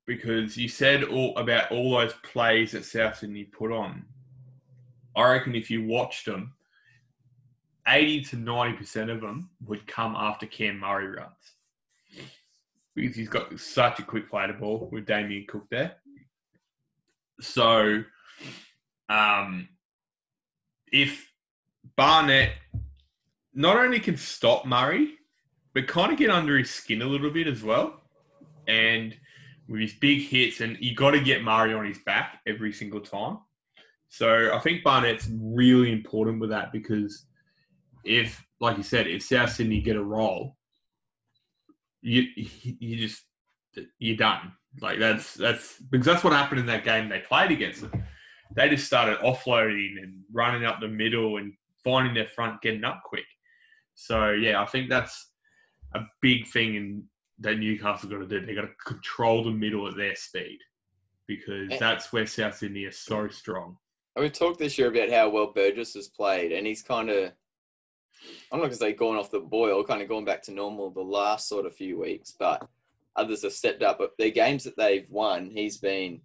because 0.05 0.57
you 0.57 0.67
said 0.67 1.03
all 1.03 1.35
about 1.37 1.71
all 1.71 1.91
those 1.91 2.13
plays 2.23 2.71
that 2.71 2.85
South 2.85 3.17
Sydney 3.17 3.43
put 3.43 3.71
on. 3.71 4.05
I 5.15 5.31
reckon 5.31 5.55
if 5.55 5.69
you 5.69 5.85
watched 5.85 6.25
them, 6.25 6.53
80 7.87 8.21
to 8.25 8.35
90% 8.37 9.11
of 9.11 9.21
them 9.21 9.49
would 9.65 9.85
come 9.87 10.15
after 10.15 10.45
Cam 10.45 10.79
Murray 10.79 11.07
runs. 11.07 11.29
Because 12.95 13.15
he's 13.15 13.29
got 13.29 13.59
such 13.59 13.99
a 13.99 14.03
quick 14.03 14.29
play 14.29 14.47
to 14.47 14.53
ball 14.53 14.89
with 14.91 15.05
Damien 15.05 15.45
Cook 15.47 15.67
there. 15.69 15.95
So, 17.41 18.03
um, 19.09 19.69
if 20.91 21.31
Barnett 21.95 22.51
not 23.53 23.77
only 23.77 23.99
can 23.99 24.17
stop 24.17 24.65
Murray, 24.65 25.13
but 25.73 25.87
kind 25.87 26.11
of 26.11 26.17
get 26.17 26.29
under 26.29 26.57
his 26.57 26.69
skin 26.69 27.01
a 27.01 27.05
little 27.05 27.29
bit 27.29 27.47
as 27.47 27.63
well, 27.63 28.01
and 28.67 29.15
with 29.67 29.81
his 29.81 29.93
big 29.93 30.21
hits, 30.21 30.61
and 30.61 30.77
you 30.79 30.95
got 30.95 31.11
to 31.11 31.19
get 31.19 31.43
Murray 31.43 31.73
on 31.73 31.85
his 31.85 31.99
back 31.99 32.41
every 32.45 32.73
single 32.73 33.01
time. 33.01 33.39
So 34.09 34.53
I 34.53 34.59
think 34.59 34.83
Barnett's 34.83 35.27
really 35.31 35.91
important 35.91 36.39
with 36.39 36.51
that 36.51 36.71
because 36.71 37.25
if, 38.03 38.45
like 38.59 38.77
you 38.77 38.83
said, 38.83 39.07
if 39.07 39.23
South 39.23 39.51
Sydney 39.51 39.81
get 39.81 39.95
a 39.95 40.03
roll, 40.03 40.57
you 42.01 42.25
you 42.35 42.97
just 42.97 43.23
you're 43.97 44.17
done. 44.17 44.53
Like 44.81 44.99
that's 44.99 45.33
that's 45.33 45.79
because 45.89 46.05
that's 46.05 46.23
what 46.23 46.33
happened 46.33 46.59
in 46.59 46.65
that 46.67 46.83
game 46.83 47.09
they 47.09 47.19
played 47.19 47.51
against 47.51 47.81
them. 47.81 48.03
They 48.55 48.69
just 48.69 48.85
started 48.85 49.19
offloading 49.19 50.01
and 50.01 50.21
running 50.31 50.65
up 50.65 50.79
the 50.79 50.87
middle 50.87 51.37
and 51.37 51.53
finding 51.83 52.13
their 52.13 52.27
front, 52.27 52.61
getting 52.61 52.83
up 52.83 53.01
quick. 53.03 53.25
So 53.95 54.31
yeah, 54.31 54.61
I 54.61 54.65
think 54.65 54.89
that's 54.89 55.31
a 55.93 56.01
big 56.21 56.47
thing 56.47 56.75
in 56.75 57.03
that 57.39 57.57
Newcastle 57.57 58.09
got 58.09 58.19
to 58.19 58.27
do. 58.27 58.45
They 58.45 58.55
got 58.55 58.61
to 58.61 58.75
control 58.85 59.43
the 59.43 59.51
middle 59.51 59.87
at 59.87 59.95
their 59.95 60.15
speed 60.15 60.59
because 61.27 61.71
that's 61.79 62.11
where 62.11 62.25
South 62.25 62.57
Sydney 62.57 62.83
is 62.83 62.99
so 62.99 63.27
strong. 63.27 63.77
We've 64.15 64.31
talked 64.31 64.59
this 64.59 64.77
year 64.77 64.89
about 64.89 65.09
how 65.09 65.29
well 65.29 65.51
Burgess 65.53 65.95
has 65.95 66.07
played, 66.07 66.51
and 66.51 66.67
he's 66.67 66.83
kind 66.83 67.09
of, 67.09 67.31
I'm 68.51 68.59
not 68.59 68.65
going 68.65 68.69
to 68.69 68.75
say 68.75 68.93
gone 68.93 69.17
off 69.17 69.31
the 69.31 69.39
boil, 69.39 69.83
kind 69.83 70.01
of 70.01 70.09
gone 70.09 70.25
back 70.25 70.43
to 70.43 70.51
normal 70.51 70.91
the 70.91 71.01
last 71.01 71.47
sort 71.47 71.65
of 71.65 71.75
few 71.75 71.99
weeks, 71.99 72.33
but 72.37 72.65
others 73.15 73.41
have 73.41 73.53
stepped 73.53 73.81
up. 73.81 73.97
But 73.97 74.11
their 74.19 74.29
games 74.29 74.63
that 74.65 74.77
they've 74.77 75.09
won, 75.09 75.49
he's 75.49 75.77
been 75.77 76.21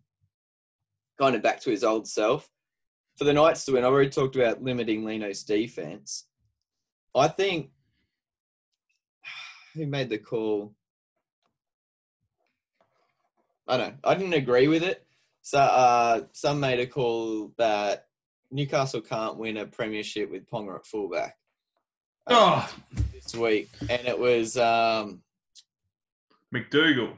kind 1.19 1.35
of 1.35 1.43
back 1.43 1.61
to 1.61 1.71
his 1.71 1.85
old 1.85 2.07
self. 2.09 2.49
For 3.17 3.25
the 3.25 3.33
Knights 3.33 3.65
to 3.65 3.73
win, 3.73 3.85
I've 3.85 3.93
already 3.93 4.11
talked 4.11 4.37
about 4.37 4.63
limiting 4.63 5.05
Lino's 5.05 5.43
defense. 5.43 6.27
I 7.15 7.29
think 7.29 7.71
who 9.75 9.87
made 9.87 10.09
the 10.09 10.19
call? 10.19 10.75
I 13.67 13.77
don't 13.77 13.89
know. 13.89 13.99
I 14.05 14.15
didn't 14.15 14.35
agree 14.35 14.69
with 14.69 14.83
it. 14.83 15.05
So 15.43 15.59
uh, 15.59 16.23
some 16.33 16.61
made 16.61 16.81
a 16.81 16.87
call 16.87 17.53
that 17.59 18.07
Newcastle 18.51 19.01
can't 19.01 19.37
win 19.37 19.57
a 19.57 19.67
premiership 19.67 20.31
with 20.31 20.49
Ponga 20.49 20.77
at 20.77 20.87
fullback. 20.87 21.37
Uh, 22.27 22.67
oh, 22.67 22.75
this 23.15 23.35
week, 23.35 23.71
and 23.89 24.07
it 24.07 24.19
was 24.19 24.57
um, 24.59 25.23
MacDougall. 26.53 27.15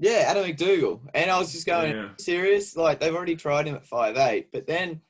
Yeah, 0.00 0.24
Adam 0.26 0.44
MacDougall, 0.44 1.02
and 1.12 1.28
I 1.28 1.38
was 1.38 1.50
just 1.50 1.66
going 1.66 1.92
yeah. 1.92 2.08
serious. 2.18 2.76
Like 2.76 3.00
they've 3.00 3.14
already 3.14 3.34
tried 3.34 3.66
him 3.66 3.74
at 3.74 3.86
five 3.86 4.16
eight, 4.16 4.52
but 4.52 4.66
then 4.66 5.00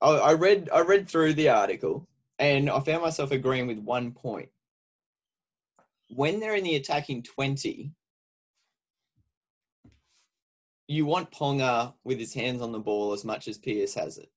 I, 0.00 0.10
I 0.10 0.32
read 0.34 0.70
I 0.72 0.80
read 0.80 1.08
through 1.08 1.34
the 1.34 1.50
article, 1.50 2.08
and 2.38 2.70
I 2.70 2.80
found 2.80 3.02
myself 3.02 3.30
agreeing 3.30 3.66
with 3.66 3.78
one 3.78 4.12
point. 4.12 4.48
When 6.08 6.40
they're 6.40 6.54
in 6.54 6.64
the 6.64 6.76
attacking 6.76 7.24
twenty, 7.24 7.92
you 10.88 11.04
want 11.04 11.30
Ponga 11.30 11.92
with 12.04 12.18
his 12.18 12.32
hands 12.32 12.62
on 12.62 12.72
the 12.72 12.78
ball 12.78 13.12
as 13.12 13.24
much 13.24 13.48
as 13.48 13.58
Pearce 13.58 13.94
has 13.94 14.16
it. 14.16 14.30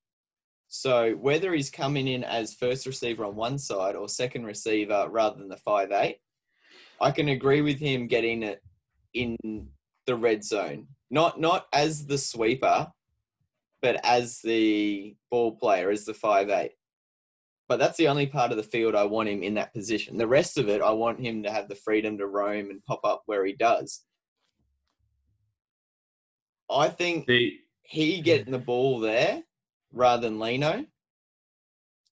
So 0.68 1.14
whether 1.14 1.54
he's 1.54 1.70
coming 1.70 2.10
in 2.10 2.26
as 2.26 2.54
first 2.54 2.86
receiver 2.86 3.24
on 3.24 3.38
one 3.38 3.58
side 3.58 3.96
or 3.96 4.10
second 4.10 4.44
receiver 4.44 5.08
rather 5.10 5.38
than 5.38 5.48
the 5.48 5.56
five 5.56 5.94
eight, 5.94 6.18
I 7.00 7.12
can 7.12 7.30
agree 7.30 7.62
with 7.62 7.80
him 7.80 8.08
getting 8.08 8.44
it 8.44 8.62
in 9.22 9.68
the 10.06 10.16
red 10.16 10.44
zone. 10.44 10.88
Not 11.10 11.40
not 11.40 11.68
as 11.74 12.06
the 12.06 12.18
sweeper, 12.18 12.92
but 13.82 14.04
as 14.04 14.40
the 14.42 15.16
ball 15.30 15.56
player, 15.56 15.90
as 15.90 16.06
the 16.06 16.14
five 16.14 16.50
eight. 16.50 16.72
But 17.68 17.80
that's 17.80 17.98
the 17.98 18.08
only 18.08 18.28
part 18.28 18.52
of 18.52 18.58
the 18.58 18.64
field 18.64 18.96
I 18.96 19.04
want 19.04 19.30
him 19.30 19.44
in 19.44 19.56
that 19.56 19.74
position. 19.74 20.18
The 20.18 20.28
rest 20.28 20.58
of 20.58 20.70
it, 20.70 20.82
I 20.82 20.92
want 20.92 21.20
him 21.20 21.44
to 21.44 21.52
have 21.52 21.68
the 21.68 21.76
freedom 21.76 22.18
to 22.18 22.28
roam 22.28 22.70
and 22.70 22.84
pop 22.86 23.02
up 23.04 23.24
where 23.26 23.46
he 23.46 23.54
does. 23.54 24.04
I 26.70 26.88
think 26.90 27.26
the, 27.26 27.58
he 27.82 28.22
getting 28.22 28.52
the 28.52 28.60
ball 28.60 29.00
there 29.00 29.44
rather 29.92 30.28
than 30.28 30.40
Lino, 30.40 30.86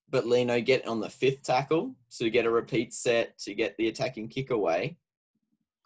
but 0.10 0.28
Lino 0.28 0.60
get 0.62 0.88
on 0.88 1.00
the 1.00 1.10
fifth 1.10 1.44
tackle 1.44 1.96
to 2.18 2.30
get 2.30 2.46
a 2.46 2.50
repeat 2.50 2.94
set 2.94 3.38
to 3.40 3.54
get 3.54 3.76
the 3.78 3.88
attacking 3.88 4.30
kick 4.30 4.50
away 4.50 4.98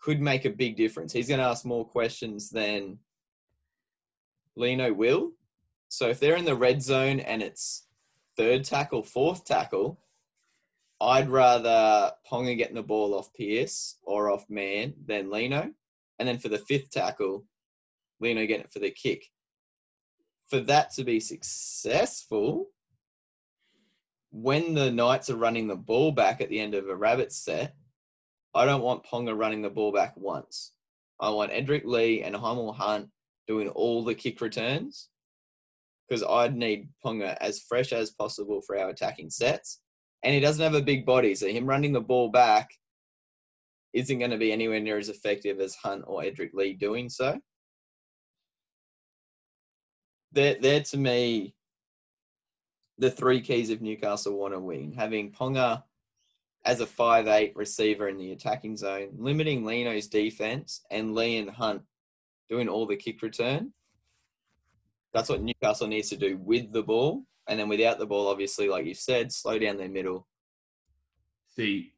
could 0.01 0.21
make 0.21 0.45
a 0.45 0.49
big 0.49 0.75
difference. 0.77 1.11
He's 1.13 1.27
going 1.27 1.39
to 1.39 1.45
ask 1.45 1.65
more 1.65 1.85
questions 1.85 2.49
than 2.49 2.99
Lino 4.55 4.93
will, 4.93 5.31
So 5.89 6.07
if 6.07 6.19
they're 6.19 6.35
in 6.35 6.45
the 6.45 6.55
red 6.55 6.81
zone 6.81 7.19
and 7.19 7.41
it's 7.41 7.87
third 8.37 8.63
tackle, 8.63 9.03
fourth 9.03 9.43
tackle, 9.43 9.99
I'd 11.01 11.29
rather 11.29 12.11
Ponga 12.29 12.55
getting 12.55 12.75
the 12.75 12.83
ball 12.83 13.15
off 13.15 13.33
Pearce 13.33 13.97
or 14.03 14.31
off 14.31 14.45
Mann 14.49 14.93
than 15.05 15.31
Lino. 15.31 15.71
And 16.19 16.27
then 16.27 16.37
for 16.37 16.49
the 16.49 16.57
fifth 16.59 16.91
tackle, 16.91 17.45
Lino 18.19 18.45
getting 18.45 18.65
it 18.65 18.73
for 18.73 18.79
the 18.79 18.91
kick. 18.91 19.25
For 20.47 20.59
that 20.61 20.91
to 20.93 21.03
be 21.03 21.19
successful, 21.19 22.67
when 24.31 24.73
the 24.75 24.91
Knights 24.91 25.29
are 25.29 25.37
running 25.37 25.67
the 25.67 25.75
ball 25.75 26.11
back 26.11 26.41
at 26.41 26.49
the 26.49 26.59
end 26.59 26.75
of 26.75 26.87
a 26.87 26.95
rabbit 26.95 27.31
set, 27.31 27.75
I 28.55 28.65
don't 28.65 28.81
want 28.81 29.05
Ponga 29.05 29.37
running 29.37 29.61
the 29.61 29.69
ball 29.69 29.91
back 29.91 30.13
once. 30.15 30.73
I 31.19 31.29
want 31.29 31.51
Edrick 31.51 31.85
Lee 31.85 32.23
and 32.23 32.35
Hymel 32.35 32.75
Hunt 32.75 33.09
doing 33.47 33.69
all 33.69 34.03
the 34.03 34.15
kick 34.15 34.41
returns 34.41 35.09
because 36.07 36.23
I'd 36.23 36.55
need 36.55 36.89
Ponga 37.05 37.37
as 37.39 37.59
fresh 37.59 37.93
as 37.93 38.11
possible 38.11 38.61
for 38.65 38.77
our 38.77 38.89
attacking 38.89 39.29
sets. 39.29 39.81
And 40.23 40.33
he 40.33 40.39
doesn't 40.39 40.63
have 40.63 40.73
a 40.73 40.81
big 40.81 41.05
body, 41.05 41.35
so 41.35 41.47
him 41.47 41.65
running 41.65 41.93
the 41.93 42.01
ball 42.01 42.29
back 42.29 42.69
isn't 43.93 44.19
going 44.19 44.31
to 44.31 44.37
be 44.37 44.51
anywhere 44.51 44.79
near 44.79 44.97
as 44.97 45.09
effective 45.09 45.59
as 45.59 45.75
Hunt 45.75 46.03
or 46.07 46.21
Edrick 46.21 46.53
Lee 46.53 46.73
doing 46.73 47.09
so. 47.09 47.39
They're, 50.31 50.57
they're 50.59 50.83
to 50.83 50.97
me 50.97 51.55
the 52.97 53.09
three 53.09 53.41
keys 53.41 53.69
of 53.69 53.81
Newcastle 53.81 54.37
want 54.37 54.53
to 54.53 54.59
win. 54.59 54.91
Having 54.91 55.31
Ponga 55.31 55.83
as 56.65 56.81
a 56.81 56.85
five 56.85 57.27
eight 57.27 57.55
receiver 57.55 58.07
in 58.07 58.17
the 58.17 58.31
attacking 58.31 58.77
zone, 58.77 59.09
limiting 59.17 59.65
Lino's 59.65 60.07
defense, 60.07 60.81
and 60.91 61.15
Lee 61.15 61.37
and 61.37 61.49
Hunt 61.49 61.81
doing 62.49 62.67
all 62.67 62.85
the 62.85 62.97
kick 62.97 63.21
return. 63.21 63.73
That's 65.13 65.29
what 65.29 65.41
Newcastle 65.41 65.87
needs 65.87 66.09
to 66.09 66.17
do 66.17 66.37
with 66.37 66.71
the 66.71 66.83
ball. 66.83 67.23
And 67.47 67.59
then 67.59 67.69
without 67.69 67.97
the 67.97 68.05
ball, 68.05 68.27
obviously, 68.27 68.69
like 68.69 68.85
you 68.85 68.93
said, 68.93 69.31
slow 69.31 69.57
down 69.57 69.77
their 69.77 69.89
middle. 69.89 70.27
See, 71.55 71.93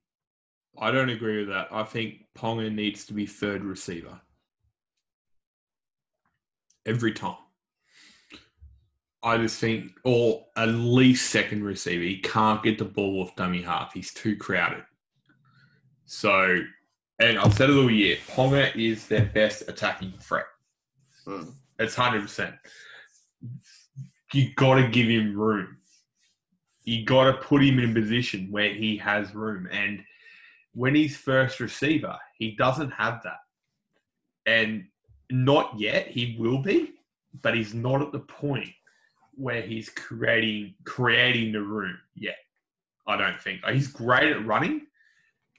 I 0.80 0.92
don't 0.92 1.10
agree 1.10 1.40
with 1.40 1.50
that. 1.50 1.68
I 1.72 1.84
think 1.84 2.26
Ponga 2.38 2.74
needs 2.74 3.06
to 3.08 3.14
be 3.14 3.26
third 3.26 3.64
receiver. 3.64 4.22
Every 6.86 7.12
time. 7.12 7.36
I 9.24 9.38
just 9.38 9.60
think, 9.60 9.92
or 10.04 10.48
at 10.56 10.70
least 10.70 11.30
second 11.30 11.64
receiver. 11.64 12.04
He 12.04 12.18
can't 12.18 12.64
get 12.64 12.80
the 12.80 12.86
ball 12.86 13.22
off 13.22 13.36
dummy 13.36 13.62
half. 13.62 13.94
He's 13.94 14.14
too 14.14 14.36
crowded. 14.36 14.84
So, 16.06 16.60
and 17.20 17.38
I've 17.38 17.54
said 17.54 17.70
it 17.70 17.78
all 17.78 17.92
year, 17.92 18.18
Ponga 18.30 18.76
is 18.76 19.08
their 19.08 19.26
best 19.26 19.64
attacking 19.68 20.14
threat. 20.20 20.48
Mm. 21.28 21.54
It's 21.78 21.96
100%. 21.96 22.58
You 24.34 24.54
got 24.56 24.76
to 24.76 24.88
give 24.88 25.08
him 25.08 25.38
room. 25.38 25.78
You 26.84 27.06
got 27.06 27.26
to 27.26 27.34
put 27.34 27.64
him 27.64 27.78
in 27.78 27.92
a 27.92 27.94
position 27.94 28.48
where 28.50 28.74
he 28.74 28.98
has 28.98 29.36
room. 29.36 29.68
And 29.72 30.04
when 30.74 30.96
he's 30.96 31.16
first 31.16 31.60
receiver, 31.60 32.18
he 32.38 32.56
doesn't 32.56 32.92
have 32.92 33.22
that. 33.24 33.40
And 34.48 34.86
not 35.30 35.80
yet, 35.80 36.08
he 36.08 36.36
will 36.40 36.58
be, 36.58 36.94
but 37.42 37.56
he's 37.56 37.76
not 37.76 38.02
at 38.02 38.12
the 38.12 38.20
point 38.20 38.74
where 39.42 39.62
he's 39.62 39.90
creating 39.90 40.76
creating 40.86 41.52
the 41.52 41.62
room 41.62 41.98
yet. 42.16 42.38
I 43.08 43.18
don't 43.18 43.40
think 43.42 43.66
he's 43.66 43.88
great 43.88 44.32
at 44.32 44.46
running, 44.46 44.88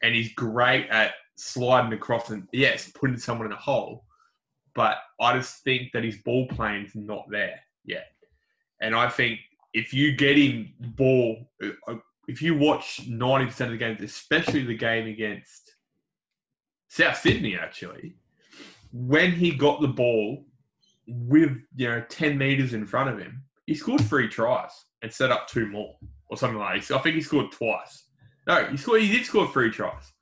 and 0.02 0.14
he's 0.14 0.32
great 0.34 0.88
at 0.88 1.14
sliding 1.34 1.92
across 1.92 2.30
and 2.30 2.46
yes, 2.52 2.90
putting 2.94 3.18
someone 3.18 3.46
in 3.46 3.52
a 3.52 3.56
hole. 3.56 4.04
But 4.74 4.98
I 5.20 5.36
just 5.36 5.62
think 5.64 5.92
that 5.92 6.04
his 6.04 6.18
ball 6.18 6.46
playing 6.48 6.86
is 6.86 6.94
not 6.94 7.26
there 7.30 7.60
yet, 7.84 8.12
and 8.80 8.94
I 8.94 9.08
think 9.08 9.40
if 9.74 9.92
you 9.92 10.12
get 10.12 10.38
him 10.38 10.72
ball, 10.78 11.50
uh, 11.88 11.94
if 12.28 12.40
you 12.40 12.56
watch 12.56 13.06
ninety 13.08 13.46
percent 13.46 13.72
of 13.72 13.78
the 13.78 13.84
games, 13.84 14.00
especially 14.00 14.64
the 14.64 14.76
game 14.76 15.08
against 15.08 15.74
South 16.88 17.18
Sydney, 17.18 17.56
actually, 17.58 18.14
when 18.92 19.32
he 19.32 19.50
got 19.50 19.80
the 19.80 19.88
ball 19.88 20.44
with 21.06 21.58
you 21.76 21.88
know 21.88 22.02
ten 22.08 22.38
meters 22.38 22.74
in 22.74 22.86
front 22.86 23.10
of 23.10 23.18
him, 23.18 23.42
he 23.66 23.74
scored 23.74 24.02
three 24.02 24.28
tries 24.28 24.70
and 25.02 25.12
set 25.12 25.30
up 25.30 25.48
two 25.48 25.66
more 25.66 25.96
or 26.28 26.36
something 26.36 26.58
like 26.58 26.86
that. 26.86 26.96
I 26.96 27.00
think 27.00 27.16
he 27.16 27.22
scored 27.22 27.52
twice. 27.52 28.06
No, 28.46 28.64
he 28.66 28.76
scored. 28.76 29.02
He 29.02 29.12
did 29.12 29.24
score 29.24 29.46
three 29.48 29.70
tries, 29.70 30.12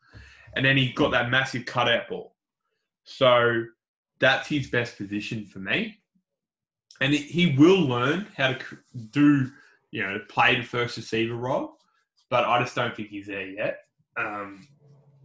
and 0.54 0.64
then 0.64 0.76
he 0.76 0.92
got 0.92 1.12
that 1.12 1.30
massive 1.30 1.64
cutout 1.64 2.08
ball. 2.08 2.36
So 3.04 3.64
that's 4.18 4.48
his 4.48 4.68
best 4.68 4.96
position 4.96 5.46
for 5.46 5.58
me, 5.58 5.98
and 7.00 7.14
he 7.14 7.56
will 7.56 7.80
learn 7.80 8.26
how 8.36 8.52
to 8.52 8.78
do, 9.10 9.50
you 9.90 10.02
know, 10.02 10.18
play 10.28 10.56
the 10.56 10.62
first 10.62 10.96
receiver 10.96 11.34
role. 11.34 11.78
But 12.28 12.44
I 12.44 12.62
just 12.62 12.74
don't 12.74 12.94
think 12.94 13.08
he's 13.08 13.26
there 13.26 13.48
yet. 13.48 13.78
Um, 14.16 14.68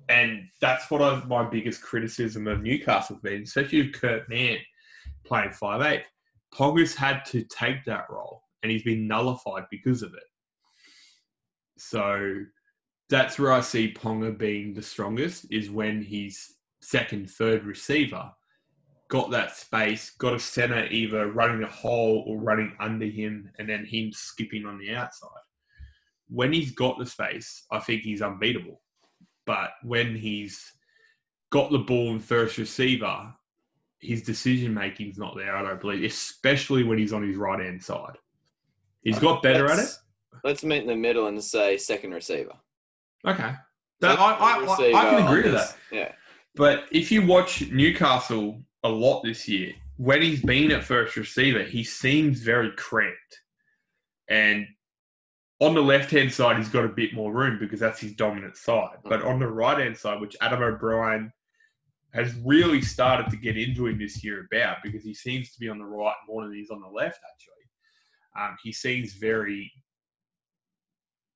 and 0.07 0.47
that's 0.61 0.89
what 0.89 1.01
I, 1.01 1.23
my 1.25 1.43
biggest 1.43 1.81
criticism 1.81 2.47
of 2.47 2.61
Newcastle 2.61 3.17
has 3.17 3.21
been, 3.21 3.43
especially 3.43 3.81
with 3.81 3.93
Kurt 3.93 4.29
Mann 4.29 4.57
playing 5.25 5.51
five 5.51 5.81
eight. 5.81 6.03
Ponga's 6.55 6.95
had 6.95 7.25
to 7.25 7.43
take 7.43 7.83
that 7.85 8.09
role 8.09 8.43
and 8.63 8.71
he's 8.71 8.83
been 8.83 9.07
nullified 9.07 9.65
because 9.69 10.01
of 10.01 10.13
it. 10.13 10.23
So 11.77 12.43
that's 13.09 13.37
where 13.37 13.51
I 13.51 13.61
see 13.61 13.93
Ponga 13.93 14.37
being 14.37 14.73
the 14.73 14.81
strongest 14.81 15.47
is 15.51 15.69
when 15.69 16.01
he's 16.01 16.55
second, 16.81 17.29
third 17.29 17.65
receiver 17.65 18.31
got 19.09 19.31
that 19.31 19.55
space, 19.55 20.11
got 20.11 20.33
a 20.33 20.39
center 20.39 20.85
either 20.87 21.31
running 21.31 21.63
a 21.63 21.67
hole 21.67 22.23
or 22.27 22.39
running 22.39 22.75
under 22.79 23.05
him, 23.05 23.51
and 23.59 23.69
then 23.69 23.85
him 23.85 24.11
skipping 24.11 24.65
on 24.65 24.79
the 24.79 24.95
outside. 24.95 25.29
When 26.27 26.51
he's 26.51 26.71
got 26.71 26.97
the 26.97 27.05
space, 27.05 27.65
I 27.71 27.79
think 27.79 28.01
he's 28.01 28.21
unbeatable. 28.21 28.81
But 29.45 29.71
when 29.83 30.15
he's 30.15 30.59
got 31.51 31.71
the 31.71 31.79
ball 31.79 32.11
in 32.13 32.19
first 32.19 32.57
receiver, 32.57 33.31
his 33.99 34.21
decision 34.21 34.73
making 34.73 35.09
is 35.09 35.17
not 35.17 35.35
there. 35.35 35.55
I 35.55 35.61
don't 35.61 35.79
believe, 35.79 36.03
especially 36.03 36.83
when 36.83 36.97
he's 36.97 37.13
on 37.13 37.27
his 37.27 37.37
right 37.37 37.59
hand 37.59 37.83
side. 37.83 38.17
He's 39.01 39.17
uh, 39.17 39.21
got 39.21 39.43
better 39.43 39.69
at 39.69 39.79
it. 39.79 39.89
Let's 40.43 40.63
meet 40.63 40.81
in 40.81 40.87
the 40.87 40.95
middle 40.95 41.27
and 41.27 41.43
say 41.43 41.77
second 41.77 42.11
receiver. 42.11 42.53
Okay, 43.25 43.53
that, 44.01 44.19
I, 44.19 44.33
I, 44.33 44.65
I, 44.65 44.91
I, 44.93 45.09
can 45.09 45.25
agree 45.25 45.43
with 45.43 45.53
that. 45.53 45.75
Yeah, 45.91 46.11
but 46.55 46.85
if 46.91 47.11
you 47.11 47.25
watch 47.25 47.67
Newcastle 47.71 48.61
a 48.83 48.89
lot 48.89 49.23
this 49.23 49.47
year, 49.47 49.73
when 49.97 50.21
he's 50.21 50.41
been 50.41 50.71
at 50.71 50.83
first 50.83 51.15
receiver, 51.15 51.63
he 51.63 51.83
seems 51.83 52.41
very 52.41 52.71
cramped, 52.71 53.41
and 54.29 54.67
on 55.61 55.73
the 55.73 55.81
left 55.81 56.11
hand 56.11 56.31
side, 56.31 56.57
he's 56.57 56.69
got 56.69 56.85
a 56.85 56.89
bit 56.89 57.13
more 57.13 57.33
room 57.33 57.57
because 57.59 57.79
that's 57.79 57.99
his 57.99 58.13
dominant 58.13 58.57
side. 58.57 58.97
But 59.03 59.21
mm. 59.21 59.29
on 59.29 59.39
the 59.39 59.47
right 59.47 59.79
hand 59.79 59.97
side, 59.97 60.19
which 60.19 60.35
Adam 60.41 60.61
O'Brien 60.61 61.31
has 62.15 62.33
really 62.45 62.81
started 62.81 63.29
to 63.29 63.37
get 63.37 63.57
into 63.57 63.87
him 63.87 63.99
this 63.99 64.23
year 64.23 64.47
about 64.49 64.77
because 64.83 65.03
he 65.03 65.13
seems 65.13 65.51
to 65.51 65.59
be 65.59 65.67
on 65.67 65.77
the 65.77 65.85
right 65.85 66.15
more 66.27 66.43
than 66.43 66.53
he's 66.53 66.71
on 66.71 66.81
the 66.81 66.87
left, 66.87 67.19
actually. 67.31 68.41
Um, 68.41 68.57
he 68.63 68.71
seems 68.71 69.13
very 69.13 69.71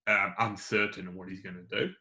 um, 0.07 0.34
uncertain 0.39 1.07
of 1.07 1.15
what 1.15 1.27
he's 1.30 1.41
going 1.41 1.56
to 1.56 1.77
do. 1.77 1.93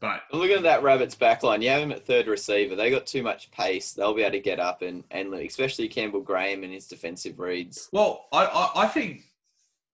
But 0.00 0.22
looking 0.32 0.56
at 0.56 0.62
that 0.64 0.82
Rabbits 0.82 1.14
backline, 1.14 1.62
you 1.62 1.70
have 1.70 1.82
him 1.82 1.92
at 1.92 2.04
third 2.04 2.26
receiver. 2.26 2.74
They 2.74 2.90
got 2.90 3.06
too 3.06 3.22
much 3.22 3.50
pace. 3.50 3.92
They'll 3.92 4.14
be 4.14 4.22
able 4.22 4.32
to 4.32 4.40
get 4.40 4.60
up 4.60 4.82
and 4.82 5.04
and 5.10 5.32
especially 5.32 5.88
Campbell 5.88 6.20
Graham 6.20 6.62
and 6.62 6.72
his 6.72 6.86
defensive 6.86 7.38
reads. 7.38 7.88
Well, 7.92 8.26
I, 8.32 8.44
I, 8.44 8.82
I 8.84 8.86
think, 8.86 9.22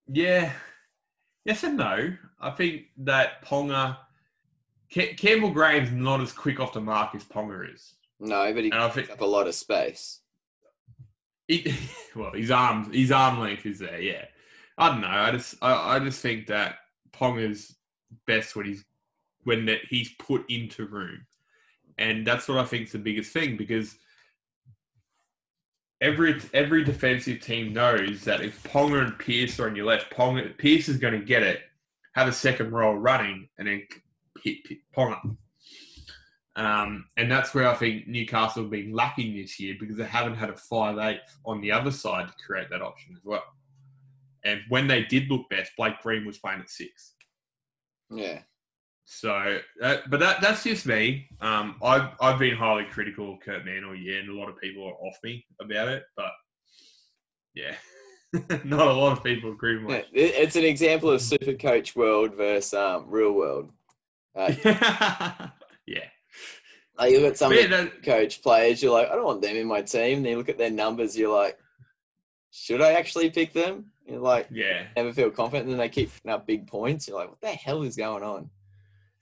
yeah, 0.09 0.53
yes 1.45 1.63
and 1.63 1.77
no. 1.77 2.13
I 2.41 2.51
think 2.51 2.87
that 2.99 3.45
Ponga 3.45 3.99
Campbell 4.91 5.51
Graham's 5.51 5.93
not 5.93 6.21
as 6.21 6.33
quick 6.33 6.59
off 6.59 6.73
the 6.73 6.81
mark 6.81 7.15
as 7.15 7.25
Ponga 7.25 7.73
is. 7.73 7.95
No, 8.19 8.53
but 8.53 8.65
he 8.65 8.71
picks 8.71 8.95
think, 8.95 9.11
up 9.11 9.21
a 9.21 9.25
lot 9.25 9.47
of 9.47 9.55
space. 9.55 10.21
He, 11.49 11.75
well, 12.17 12.33
his 12.33 12.51
arm, 12.51 12.93
his 12.93 13.13
arm 13.13 13.39
length 13.39 13.67
is 13.67 13.79
there. 13.79 14.01
Yeah, 14.01 14.25
I 14.77 14.89
don't 14.89 15.01
know. 15.01 15.09
I 15.09 15.31
just, 15.31 15.55
I, 15.63 15.97
I 15.97 15.99
just 16.01 16.21
think 16.21 16.47
that 16.49 16.77
Ponga's 17.13 17.77
best 18.27 18.57
when 18.57 18.67
he's 18.67 18.85
when 19.45 19.65
that 19.67 19.81
he's 19.89 20.11
put 20.19 20.45
into 20.51 20.87
room, 20.87 21.27
and 21.97 22.27
that's 22.27 22.49
what 22.49 22.59
I 22.59 22.65
think 22.65 22.87
is 22.87 22.93
the 22.93 22.99
biggest 22.99 23.33
thing 23.33 23.57
because 23.57 23.97
every 26.01 26.41
every 26.53 26.85
defensive 26.85 27.41
team 27.41 27.73
knows 27.73 28.23
that 28.25 28.41
if 28.41 28.63
Ponga 28.65 29.05
and 29.05 29.19
Pearce 29.19 29.59
are 29.61 29.69
on 29.69 29.77
your 29.77 29.87
left, 29.87 30.13
Ponga 30.13 30.57
Pearce 30.59 30.89
is 30.89 30.99
going 30.99 31.19
to 31.19 31.25
get 31.25 31.43
it, 31.43 31.63
have 32.15 32.29
a 32.29 32.33
second 32.33 32.73
roll 32.73 32.97
running, 32.97 33.49
and 33.59 33.69
then 33.69 33.87
hit, 34.43 34.59
hit 34.69 34.79
Ponga. 34.97 35.37
Um, 36.57 37.07
and 37.17 37.31
that's 37.31 37.55
where 37.55 37.69
I 37.69 37.75
think 37.75 38.07
Newcastle 38.09 38.63
have 38.63 38.71
been 38.71 38.93
lacking 38.93 39.35
this 39.35 39.59
year 39.61 39.77
because 39.79 39.97
they 39.97 40.05
haven't 40.05 40.35
had 40.35 40.51
a 40.51 40.57
five 40.57 40.99
eight 40.99 41.21
on 41.47 41.61
the 41.61 41.73
other 41.73 41.91
side 41.91 42.29
to 42.29 42.35
create 42.45 42.69
that 42.71 42.83
option 42.83 43.15
as 43.17 43.23
well. 43.25 43.45
And 44.45 44.61
when 44.69 44.87
they 44.89 45.05
did 45.05 45.31
look 45.31 45.49
best, 45.49 45.73
Blake 45.77 46.01
Green 46.03 46.27
was 46.27 46.39
playing 46.39 46.61
at 46.61 46.71
six. 46.71 47.15
Yeah. 48.11 48.41
So, 49.05 49.59
uh, 49.83 49.97
but 50.09 50.21
that 50.21 50.41
that's 50.41 50.65
just 50.65 50.87
me. 50.87 51.29
Um, 51.41 51.77
I've 51.83 52.11
I've 52.21 52.39
been 52.39 52.57
highly 52.57 52.85
critical 52.85 53.35
of 53.35 53.41
Kurt 53.41 53.65
Mann 53.65 53.85
all 53.85 53.95
year, 53.95 54.21
and 54.21 54.29
a 54.29 54.35
lot 54.35 54.49
of 54.49 54.59
people 54.61 54.85
are 54.85 55.07
off 55.07 55.17
me 55.25 55.45
about 55.61 55.89
it. 55.89 56.05
But 56.17 56.31
yeah, 57.55 57.75
Not 58.65 58.87
a 58.87 58.93
lot 58.93 59.13
of 59.17 59.25
people 59.25 59.51
agree 59.53 59.83
with 59.83 59.91
it- 59.97 60.07
it's 60.13 60.55
an 60.57 60.65
example 60.65 61.11
of 61.11 61.21
super 61.21 61.55
coach 61.55 61.97
world 61.97 62.37
versus 62.37 62.73
um, 62.75 63.07
real 63.09 63.33
world. 63.33 63.73
Uh, 64.35 64.53
yeah. 65.87 66.05
like 66.99 67.13
you 67.13 67.21
look 67.21 67.33
at 67.33 67.39
some 67.39 67.53
yeah, 67.53 67.67
that- 67.67 68.03
coach 68.03 68.43
players, 68.43 68.83
you're 68.83 68.93
like, 68.93 69.09
I 69.09 69.15
don't 69.15 69.25
want 69.25 69.43
them 69.43 69.57
in 69.57 69.67
my 69.67 69.83
team. 69.83 70.23
Then 70.23 70.33
you 70.33 70.39
look 70.39 70.49
at 70.49 70.59
their 70.59 70.71
numbers, 70.71 71.17
you're 71.17 71.35
like, 71.35 71.59
should 72.51 72.81
I 72.83 72.93
actually 72.93 73.31
pick 73.31 73.53
them? 73.53 73.93
You're 74.07 74.21
like, 74.21 74.49
yeah. 74.51 74.87
never 74.97 75.13
feel 75.13 75.31
confident. 75.31 75.65
And 75.69 75.73
then 75.73 75.79
they 75.79 75.89
keep 75.89 76.13
putting 76.13 76.33
up 76.33 76.47
big 76.47 76.67
points. 76.67 77.07
You're 77.07 77.19
like, 77.19 77.31
what 77.31 77.41
the 77.41 77.49
hell 77.49 77.83
is 77.83 77.97
going 77.97 78.25
on? 78.25 78.51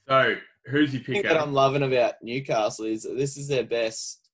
So 0.09 0.37
who's 0.67 0.93
The 0.93 0.99
thing 0.99 1.23
that 1.23 1.41
I'm 1.41 1.53
loving 1.53 1.83
about 1.83 2.15
Newcastle 2.23 2.87
is 2.87 3.03
this 3.03 3.37
is 3.37 3.49
their 3.49 3.65
best 3.65 4.29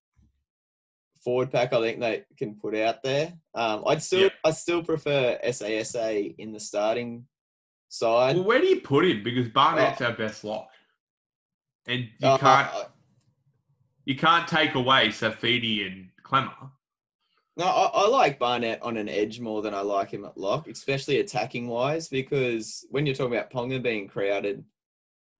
forward 1.25 1.51
pack 1.51 1.73
I 1.73 1.81
think 1.81 2.01
they 2.01 2.25
can 2.39 2.55
put 2.55 2.77
out 2.77 3.03
there. 3.03 3.33
Um, 3.55 3.83
I'd 3.87 4.03
still 4.03 4.21
Yeah. 4.21 4.29
I 4.45 4.51
still 4.53 4.85
prefer 4.85 5.39
SASA 5.43 6.35
in 6.39 6.53
the 6.53 6.61
starting 6.61 7.27
side. 7.95 8.37
Well, 8.37 8.45
where 8.45 8.61
do 8.61 8.67
you 8.67 8.81
put 8.81 9.05
him? 9.05 9.23
Because 9.23 9.49
Barnett's 9.49 10.01
our 10.01 10.13
best 10.13 10.45
lock, 10.45 10.69
and 11.87 12.09
you 12.19 12.29
Uh, 12.29 12.39
can't 12.39 12.69
uh, 12.75 12.85
you 14.05 14.17
can't 14.17 14.47
take 14.49 14.75
away 14.75 15.09
Saifiti 15.09 15.87
and 15.87 16.11
Klemmer. 16.23 16.71
no, 17.57 17.65
I, 17.67 17.91
I 17.95 18.09
like 18.09 18.39
Barnett 18.39 18.83
on 18.83 18.97
an 18.97 19.09
edge 19.09 19.41
more 19.41 19.63
than 19.63 19.75
I 19.75 19.81
like 19.81 20.11
him 20.11 20.25
at 20.25 20.37
lock, 20.37 20.69
especially 20.69 21.21
attacking 21.21 21.69
wise, 21.69 22.09
because 22.09 22.85
when 22.91 23.07
you're 23.07 23.15
talking 23.15 23.37
about 23.37 23.51
Ponga 23.51 23.83
being 23.83 24.09
crowded, 24.09 24.65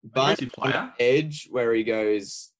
Barnett 0.03 0.51
on 0.59 0.71
an 0.73 0.91
edge 0.99 1.47
where 1.51 1.73
he 1.73 1.83
goes 1.83 2.51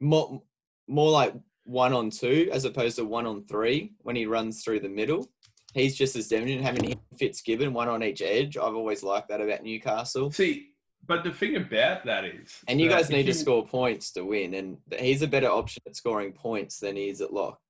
more 0.00 0.42
more 0.86 1.10
like 1.10 1.34
one 1.64 1.92
on 1.92 2.10
two 2.10 2.48
as 2.52 2.64
opposed 2.64 2.96
to 2.96 3.04
one 3.04 3.26
on 3.26 3.44
three 3.44 3.94
when 4.02 4.14
he 4.14 4.26
runs 4.26 4.62
through 4.62 4.80
the 4.80 4.88
middle. 4.88 5.28
He's 5.76 5.94
just 5.94 6.16
as 6.16 6.28
dominant 6.28 6.62
having 6.62 6.98
Fitzgibbon 7.18 7.72
one 7.74 7.88
on 7.88 8.02
each 8.02 8.22
edge. 8.22 8.56
I've 8.56 8.74
always 8.74 9.02
liked 9.02 9.28
that 9.28 9.40
about 9.42 9.62
Newcastle. 9.62 10.30
See, 10.32 10.70
but 11.06 11.22
the 11.22 11.30
thing 11.30 11.56
about 11.56 12.04
that 12.06 12.24
is, 12.24 12.60
And 12.66 12.80
you 12.80 12.88
guys 12.88 13.10
need 13.10 13.26
to 13.26 13.34
score 13.34 13.66
points 13.66 14.10
to 14.12 14.24
win, 14.24 14.54
and 14.54 14.78
he's 14.98 15.20
a 15.22 15.28
better 15.28 15.48
option 15.50 15.82
at 15.86 15.94
scoring 15.94 16.32
points 16.32 16.78
than 16.80 16.96
he 16.96 17.08
is 17.10 17.20
at 17.20 17.32
lock. 17.32 17.60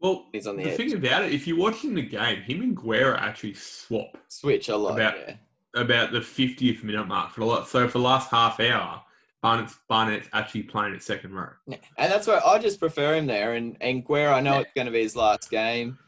Well, 0.00 0.26
He's 0.32 0.46
on 0.46 0.56
the 0.56 0.64
the 0.64 0.70
edge. 0.72 0.76
thing 0.76 0.94
about 0.94 1.24
it, 1.24 1.32
if 1.32 1.46
you're 1.46 1.56
watching 1.58 1.94
the 1.94 2.02
game, 2.02 2.42
him 2.42 2.60
and 2.62 2.76
Guerra 2.76 3.20
actually 3.20 3.54
swap 3.54 4.16
Switch 4.28 4.68
a 4.68 4.76
lot. 4.76 4.94
About- 4.94 5.16
yeah. 5.18 5.34
about 5.76 6.12
the 6.12 6.20
50th 6.20 6.82
minute 6.82 7.06
mark 7.06 7.30
for 7.32 7.42
a 7.42 7.46
lot. 7.46 7.68
So 7.68 7.86
for 7.86 7.98
the 7.98 8.04
last 8.04 8.30
half 8.30 8.58
hour, 8.60 9.00
Barnett's 9.42 9.76
Barnett's 9.88 10.28
actually 10.32 10.64
playing 10.64 10.94
at 10.94 11.02
second 11.02 11.32
row. 11.34 11.50
Yeah. 11.68 11.76
And 11.96 12.10
that's 12.12 12.26
why 12.26 12.40
I 12.44 12.58
just 12.58 12.80
prefer 12.80 13.14
him 13.14 13.26
there. 13.26 13.54
And 13.54 13.76
and 13.80 14.04
Guerra, 14.04 14.34
I 14.34 14.40
know 14.40 14.54
Yeah. 14.54 14.60
it's 14.60 14.72
going 14.74 14.86
to 14.86 14.92
be 14.92 15.02
his 15.02 15.14
last 15.14 15.50
game 15.50 15.98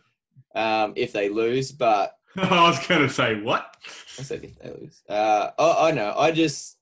um, 0.54 0.92
if 0.96 1.12
they 1.12 1.28
lose, 1.28 1.72
but 1.72 2.16
I 2.36 2.68
was 2.68 2.86
going 2.86 3.02
to 3.02 3.12
say 3.12 3.40
what? 3.40 3.76
I 4.18 4.22
said 4.22 4.44
if 4.44 4.58
they 4.58 4.70
lose. 4.70 5.02
Uh, 5.08 5.50
I, 5.58 5.88
I 5.88 5.90
know. 5.92 6.14
I 6.16 6.30
just, 6.32 6.76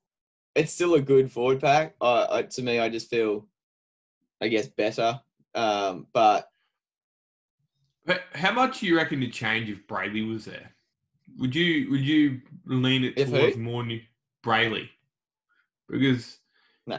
it's 0.55 0.73
still 0.73 0.95
a 0.95 1.01
good 1.01 1.31
forward 1.31 1.61
pack. 1.61 1.95
I, 2.01 2.27
I, 2.31 2.43
to 2.43 2.63
me, 2.63 2.79
I 2.79 2.89
just 2.89 3.09
feel, 3.11 3.47
I 4.41 4.49
guess, 4.49 4.67
better. 4.67 5.21
Um, 5.55 6.07
but 6.13 6.49
But 8.05 8.23
how 8.35 8.53
much 8.53 8.81
do 8.81 8.87
you 8.87 8.97
reckon 8.97 9.21
to 9.21 9.29
change 9.29 9.69
if 9.71 9.87
Brailey 9.87 10.29
was 10.31 10.45
there? 10.45 10.71
Would 11.39 11.55
you 11.55 11.91
would 11.91 12.01
you 12.01 12.41
lean 12.65 13.05
it 13.05 13.15
If 13.17 13.29
who? 13.29 13.39
towards 13.39 13.57
more 13.57 13.85
new 13.85 14.01
Brailey? 14.45 14.89
Because 15.89 16.39
No. 16.87 16.99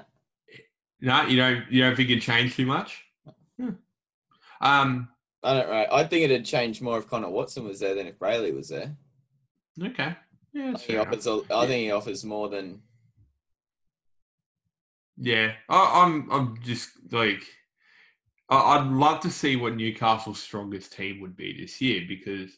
no, 1.01 1.25
you 1.25 1.37
don't 1.37 1.63
you 1.71 1.81
don't 1.83 1.95
think 1.95 2.09
it 2.09 2.21
changed 2.21 2.55
too 2.55 2.65
much. 2.65 3.03
Hmm. 3.59 3.69
Um. 4.61 5.09
I 5.43 5.53
don't 5.53 5.69
know. 5.69 5.85
I 5.91 6.03
think 6.03 6.25
it'd 6.25 6.45
change 6.45 6.81
more 6.81 6.97
if 6.97 7.07
Connor 7.07 7.29
Watson 7.29 7.63
was 7.63 7.79
there 7.79 7.95
than 7.95 8.07
if 8.07 8.19
Brailey 8.19 8.53
was 8.53 8.69
there. 8.69 8.95
Okay. 9.81 10.15
Yeah. 10.53 10.71
I 10.71 10.73
think 10.73 10.81
he 10.81 10.97
offers. 10.97 11.27
I 11.27 11.65
think 11.67 11.83
he 11.85 11.91
offers 11.91 12.25
more 12.25 12.49
than. 12.49 12.81
Yeah. 15.17 15.53
I, 15.67 16.03
I'm. 16.03 16.29
I'm 16.31 16.57
just 16.63 16.89
like. 17.11 17.43
I- 18.49 18.77
I'd 18.77 18.87
love 18.87 19.19
to 19.21 19.29
see 19.31 19.55
what 19.55 19.75
Newcastle's 19.75 20.39
strongest 20.41 20.93
team 20.93 21.21
would 21.21 21.35
be 21.35 21.59
this 21.59 21.79
year 21.81 22.03
because. 22.07 22.51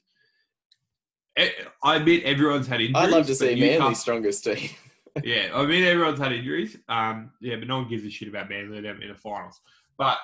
I 1.84 1.96
admit 1.96 2.24
everyone's 2.24 2.68
had 2.68 2.82
injuries. 2.82 3.04
I'd 3.06 3.10
love 3.10 3.26
to 3.28 3.36
see 3.36 3.56
Newcastle- 3.56 3.80
Manly's 3.80 4.00
strongest 4.00 4.44
team. 4.44 4.70
yeah, 5.24 5.50
I 5.54 5.66
mean 5.66 5.84
everyone's 5.84 6.20
had 6.20 6.34
injuries. 6.34 6.78
Um, 6.90 7.32
yeah, 7.40 7.56
but 7.56 7.68
no 7.68 7.78
one 7.78 7.88
gives 7.90 8.04
a 8.06 8.10
shit 8.10 8.28
about 8.28 8.50
Manly 8.50 8.82
them 8.82 9.02
in 9.02 9.08
the 9.10 9.16
finals. 9.16 9.60
But 9.98 10.18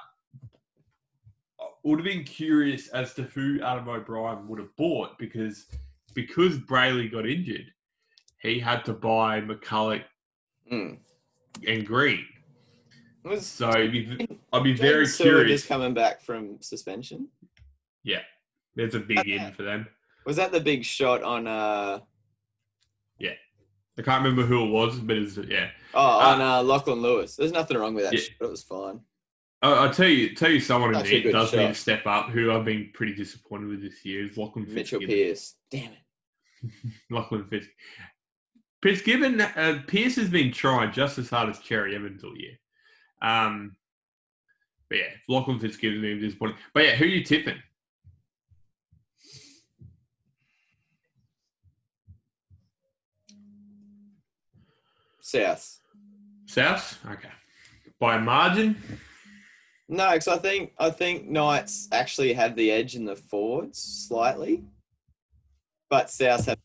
I 1.88 1.90
would 1.90 2.00
have 2.00 2.06
been 2.06 2.26
curious 2.26 2.90
as 2.90 3.14
to 3.14 3.24
who 3.24 3.62
Adam 3.64 3.88
O'Brien 3.88 4.46
would 4.50 4.60
have 4.60 4.76
bought 4.76 5.18
because 5.18 5.68
because 6.14 6.58
Brailey 6.58 7.10
got 7.10 7.26
injured, 7.26 7.72
he 8.42 8.60
had 8.60 8.84
to 8.86 8.94
buy 8.94 9.40
McCullough 9.40 10.04
Mm. 10.70 10.98
and 11.66 11.86
Green. 11.88 12.26
Was 13.24 13.46
So 13.48 13.70
I'd 13.70 13.94
be, 13.94 14.28
I'd 14.52 14.64
be 14.64 14.74
very 14.74 15.06
Stewart 15.08 15.30
curious. 15.30 15.62
just 15.62 15.70
coming 15.70 15.94
back 15.94 16.22
from 16.22 16.62
suspension. 16.62 17.30
Yeah, 18.04 18.22
there's 18.76 18.96
a 18.96 19.00
big 19.00 19.26
in 19.26 19.54
for 19.54 19.64
them. 19.64 19.88
Was 20.26 20.36
that 20.36 20.52
the 20.52 20.60
big 20.60 20.84
shot 20.84 21.24
on? 21.24 21.48
uh 21.48 22.00
Yeah, 23.18 23.32
I 23.98 24.02
can't 24.02 24.22
remember 24.26 24.46
who 24.46 24.66
it 24.66 24.72
was, 24.72 25.00
but 25.00 25.16
it's 25.18 25.38
yeah. 25.38 25.70
Oh, 25.94 26.00
Ah. 26.02 26.34
on 26.34 26.42
uh, 26.42 26.64
Lachlan 26.64 27.02
Lewis. 27.02 27.38
There's 27.38 27.54
nothing 27.54 27.78
wrong 27.78 27.94
with 27.94 28.04
that. 28.04 28.14
Yeah. 28.14 28.20
shot. 28.20 28.36
It 28.42 28.50
was 28.50 28.64
fine. 28.64 29.00
I- 29.62 29.72
I'll 29.74 29.94
tell 29.94 30.08
you, 30.08 30.36
tell 30.36 30.52
you 30.52 30.60
someone 30.60 30.94
who 30.94 31.00
Such 31.00 31.10
a 31.10 31.24
need, 31.24 31.32
does 31.32 31.52
need 31.54 31.68
to 31.68 31.74
step 31.74 32.06
up. 32.06 32.30
Who 32.30 32.52
I've 32.52 32.66
been 32.66 32.92
pretty 32.94 33.16
disappointed 33.16 33.68
with 33.70 33.82
this 33.82 34.06
year 34.06 34.24
is 34.26 34.38
Lachlan 34.38 34.66
Mitchell 34.72 35.00
Fitzgibbon. 35.00 35.08
Pearce. 35.08 35.56
Damn 35.72 35.92
it. 35.94 36.72
Lachlan 37.10 37.46
Fitz. 37.50 37.68
Fitzgibbon, 38.84 39.42
uh, 39.42 39.82
Pearce 39.88 40.16
has 40.18 40.30
been 40.30 40.52
trying 40.52 40.92
just 40.92 41.18
as 41.18 41.30
hard 41.30 41.50
as 41.50 41.60
Cherry 41.60 41.96
Evans 41.96 42.24
all 42.24 42.38
year. 42.38 42.54
Um, 43.22 43.76
but 44.90 45.00
yeah, 45.00 45.10
Lachlan 45.28 45.60
Fitzgibbon's 45.60 46.02
been 46.02 46.20
disappointing. 46.20 46.58
But 46.74 46.84
yeah, 46.86 46.96
who 46.96 47.06
are 47.06 47.08
you 47.08 47.24
tipping? 47.24 47.58
South. 55.22 55.80
South? 56.46 57.00
Okay. 57.12 57.30
By 58.00 58.18
margin? 58.18 58.78
No, 59.90 60.12
because 60.12 60.28
I 60.28 60.38
think 60.38 60.74
I 60.78 60.90
think 60.90 61.28
Knights 61.30 61.88
actually 61.92 62.34
have 62.34 62.56
the 62.56 62.72
edge 62.72 62.96
in 62.96 63.06
the 63.06 63.16
forwards 63.16 63.80
slightly, 64.08 64.64
but 65.90 66.10
South 66.10 66.46
have 66.46 66.60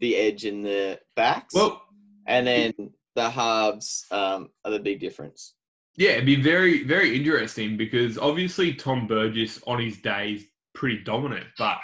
the 0.00 0.16
edge 0.16 0.44
in 0.44 0.62
the 0.62 1.00
backs. 1.16 1.54
Well, 1.54 1.82
and 2.26 2.46
then 2.46 2.72
the 3.14 3.30
halves 3.30 4.06
um, 4.10 4.50
are 4.64 4.70
the 4.70 4.78
big 4.78 5.00
difference. 5.00 5.54
yeah, 5.96 6.10
it'd 6.10 6.26
be 6.26 6.40
very, 6.40 6.84
very 6.84 7.16
interesting 7.16 7.76
because 7.76 8.18
obviously 8.18 8.74
Tom 8.74 9.06
Burgess 9.06 9.60
on 9.66 9.80
his 9.80 9.98
day 9.98 10.32
is 10.32 10.44
pretty 10.74 10.98
dominant, 11.04 11.46
but 11.58 11.78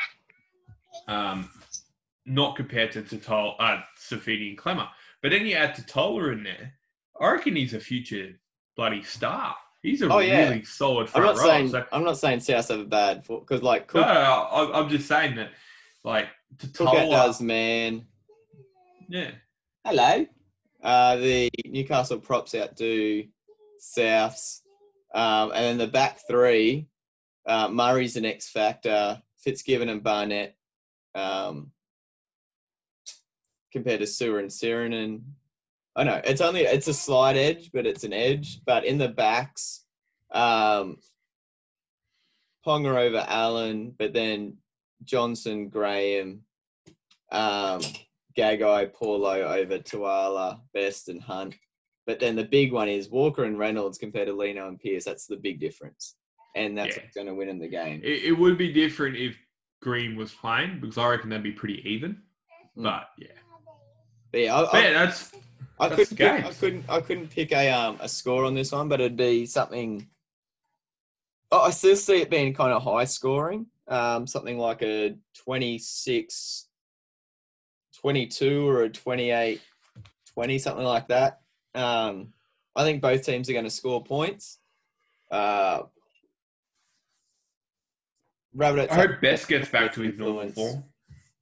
um, 1.09 1.49
not 2.27 2.57
compared 2.57 2.93
to 2.93 3.03
Tatola, 3.03 3.55
uh, 3.59 3.81
Saifiti 3.99 4.51
and 4.51 4.59
Klemmer. 4.59 4.89
But 5.23 5.31
then 5.31 5.47
you 5.47 5.55
add 5.55 5.77
Tatola 5.77 6.33
in 6.33 6.43
there. 6.45 6.75
I 7.21 7.33
reckon 7.33 7.57
he's 7.57 7.75
a 7.75 7.81
future 7.81 8.41
bloody 8.77 9.03
star. 9.03 9.55
He's 9.83 10.03
a 10.03 10.09
Oh, 10.13 10.19
yeah. 10.19 10.49
really 10.51 10.65
solid 10.65 11.09
I'm 11.15 11.23
not 11.23 11.37
row. 11.39 11.43
saying 11.47 11.69
so, 11.71 11.85
I'm 11.93 12.05
not 12.05 12.19
saying 12.19 12.41
South 12.41 12.69
have 12.69 12.81
a 12.81 12.85
bad 12.85 13.25
because 13.27 13.63
like 13.63 13.87
Cook, 13.87 14.03
no, 14.07 14.13
I- 14.13 14.79
I'm 14.79 14.89
just 14.91 15.09
saying 15.09 15.37
that, 15.37 15.51
like 16.05 16.29
Cook 16.59 16.71
Tatola, 16.89 17.11
does 17.11 17.41
man. 17.41 18.07
yeah, 19.09 19.31
Hello. 19.85 20.27
Uh, 20.83 21.17
the 21.17 21.51
Newcastle 21.67 22.19
props 22.21 22.55
outdo 22.55 23.25
Souths, 23.81 24.61
um, 25.15 25.53
and 25.53 25.65
then 25.65 25.79
the 25.79 25.87
back 25.87 26.21
three. 26.29 26.89
Uh, 27.47 27.69
Murray's 27.69 28.17
an 28.17 28.25
X 28.27 28.49
factor. 28.51 29.23
Fitzgibbon 29.39 29.89
and 29.89 30.03
Barnett. 30.03 30.55
Um, 31.15 31.73
compared 33.73 34.01
to 34.01 34.07
Su'A 34.07 34.39
and 34.41 34.51
Sirenen. 34.51 35.23
I 35.97 36.05
know 36.05 36.21
it's 36.25 36.41
only 36.41 36.63
it's 36.63 36.89
a 36.89 36.95
slight 36.95 37.37
edge, 37.37 37.71
but 37.73 37.87
it's 37.87 38.05
an 38.05 38.13
edge. 38.13 38.61
But 38.65 38.85
in 38.85 38.99
the 38.99 39.09
backs, 39.09 39.85
um, 40.33 40.97
Ponga 42.67 42.95
over 42.95 43.25
Allan, 43.29 43.95
but 43.99 44.13
then 44.13 44.57
Johnston, 45.05 45.69
Graham, 45.69 46.43
um, 47.33 47.81
Gagai, 48.37 48.93
Paulo 48.93 49.43
over 49.43 49.79
Tuala, 49.79 50.61
Best 50.75 51.09
and 51.09 51.21
Hunt. 51.23 51.55
But 52.07 52.21
then 52.21 52.37
the 52.37 52.45
big 52.45 52.73
one 52.73 52.89
is 52.89 53.09
Walker 53.09 53.45
and 53.45 53.59
Reynolds 53.59 53.99
compared 53.99 54.29
to 54.29 54.33
Lino 54.35 54.69
and 54.69 54.79
Pearce. 54.81 55.05
That's 55.05 55.27
the 55.27 55.37
big 55.37 55.61
difference, 55.61 56.17
and 56.57 56.77
that's 56.77 56.97
Yeah. 56.97 57.03
going 57.15 57.27
to 57.27 57.35
win 57.35 57.49
in 57.49 57.59
the 57.59 57.69
game. 57.69 58.01
it, 58.05 58.25
it 58.25 58.33
would 58.33 58.57
be 58.59 58.73
different 58.73 59.17
if 59.17 59.37
Green 59.83 60.17
was 60.17 60.33
playing 60.33 60.81
because 60.81 60.99
I 60.99 61.09
reckon 61.09 61.31
that'd 61.31 61.43
be 61.43 61.53
pretty 61.53 61.83
even. 61.89 62.23
Mm. 62.77 62.85
But 62.85 63.09
yeah, 63.19 63.29
But 64.33 64.41
yeah, 64.41 64.55
I, 64.57 64.63
I, 64.63 64.83
yeah, 64.83 64.93
that's 64.93 65.33
I 65.81 65.89
couldn't, 65.89 66.17
pick, 66.17 66.45
I 66.45 66.53
couldn't, 66.53 66.85
I 66.89 67.01
couldn't 67.01 67.29
pick 67.31 67.53
a 67.53 67.71
um 67.71 67.99
a 68.01 68.09
score 68.09 68.45
on 68.45 68.55
this 68.55 68.73
one, 68.73 68.89
but 68.89 69.01
it'd 69.01 69.17
be 69.17 69.47
something 69.47 70.07
Oh, 71.53 71.63
I 71.63 71.71
still 71.71 71.97
see 71.97 72.21
it 72.21 72.31
being 72.31 72.55
kind 72.55 72.73
of 72.73 72.83
high 72.85 73.05
scoring, 73.05 73.67
um, 73.89 74.27
something 74.27 74.57
like 74.57 74.83
a 74.83 75.17
26 75.35 76.69
22 78.01 78.69
or 78.69 78.83
a 78.85 78.89
28 78.89 79.61
20, 80.33 80.59
something 80.59 80.85
like 80.85 81.09
that. 81.09 81.41
Um, 81.75 82.33
I 82.77 82.85
think 82.85 83.03
both 83.03 83.27
teams 83.27 83.51
are 83.51 83.53
going 83.53 83.65
to 83.65 83.71
score 83.71 84.03
points. 84.03 84.59
Uh, 85.31 85.83
Rabbitohs. 88.57 88.91
I 88.91 88.95
hope 88.95 89.21
Best 89.21 89.49
gets 89.49 89.69
back 89.69 89.93
to 89.95 90.03
his 90.03 90.19
normal 90.19 90.49
form. 90.51 90.85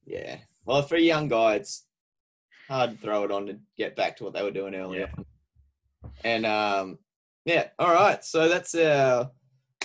Yeah. 0.05 0.37
Well, 0.65 0.81
for 0.81 0.95
a 0.95 1.01
young 1.01 1.27
guy, 1.27 1.55
it's 1.55 1.85
hard 2.69 2.91
to 2.91 2.97
throw 2.97 3.23
it 3.23 3.31
on 3.31 3.47
to 3.47 3.57
get 3.77 3.95
back 3.95 4.15
to 4.17 4.23
what 4.23 4.33
they 4.33 4.43
were 4.43 4.51
doing 4.51 4.75
earlier. 4.75 5.11
Yeah. 5.17 5.23
And 6.23 6.45
um, 6.45 6.99
yeah, 7.45 7.67
all 7.79 7.93
right. 7.93 8.23
So 8.23 8.47
that's 8.47 8.75
our 8.75 9.31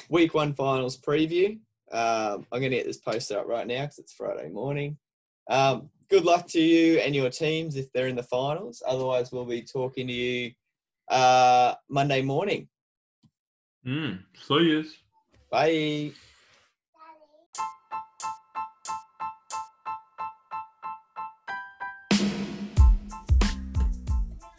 week 0.08 0.34
one 0.34 0.54
finals 0.54 0.96
preview. 0.96 1.58
Um, 1.90 2.46
I'm 2.52 2.60
going 2.60 2.70
to 2.70 2.76
get 2.76 2.86
this 2.86 2.98
posted 2.98 3.36
up 3.36 3.46
right 3.46 3.66
now 3.66 3.82
because 3.82 3.98
it's 3.98 4.12
Friday 4.12 4.48
morning. 4.48 4.98
Um, 5.48 5.90
good 6.10 6.24
luck 6.24 6.46
to 6.48 6.60
you 6.60 6.98
and 6.98 7.14
your 7.14 7.30
teams 7.30 7.76
if 7.76 7.92
they're 7.92 8.08
in 8.08 8.16
the 8.16 8.22
finals. 8.22 8.82
Otherwise, 8.86 9.32
we'll 9.32 9.44
be 9.44 9.62
talking 9.62 10.06
to 10.06 10.12
you 10.12 10.52
uh, 11.08 11.74
Monday 11.88 12.22
morning. 12.22 12.68
Mm, 13.86 14.20
so 14.46 14.58
yes. 14.58 14.86
Bye. 15.50 16.12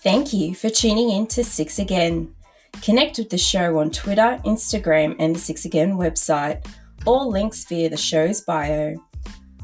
Thank 0.06 0.34
you 0.34 0.54
for 0.54 0.70
tuning 0.70 1.10
in 1.10 1.26
to 1.30 1.44
Six 1.44 1.80
Again. 1.80 2.36
Connect 2.84 3.18
with 3.18 3.32
the 3.32 3.40
show 3.40 3.80
on 3.80 3.90
Twitter, 3.90 4.40
Instagram, 4.46 5.16
and 5.18 5.36
the 5.36 5.40
Six 5.40 5.66
Again 5.66 5.94
website. 5.94 6.64
All 7.08 7.28
links 7.28 7.66
via 7.66 7.90
the 7.90 7.98
show's 7.98 8.42
bio. 8.42 9.04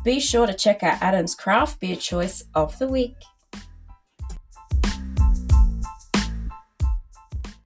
Be 0.03 0.19
sure 0.19 0.47
to 0.47 0.53
check 0.55 0.81
out 0.81 0.99
Adam's 0.99 1.35
craft 1.35 1.79
beer 1.79 1.95
choice 1.95 2.43
of 2.55 2.75
the 2.79 2.87
week. 2.87 3.17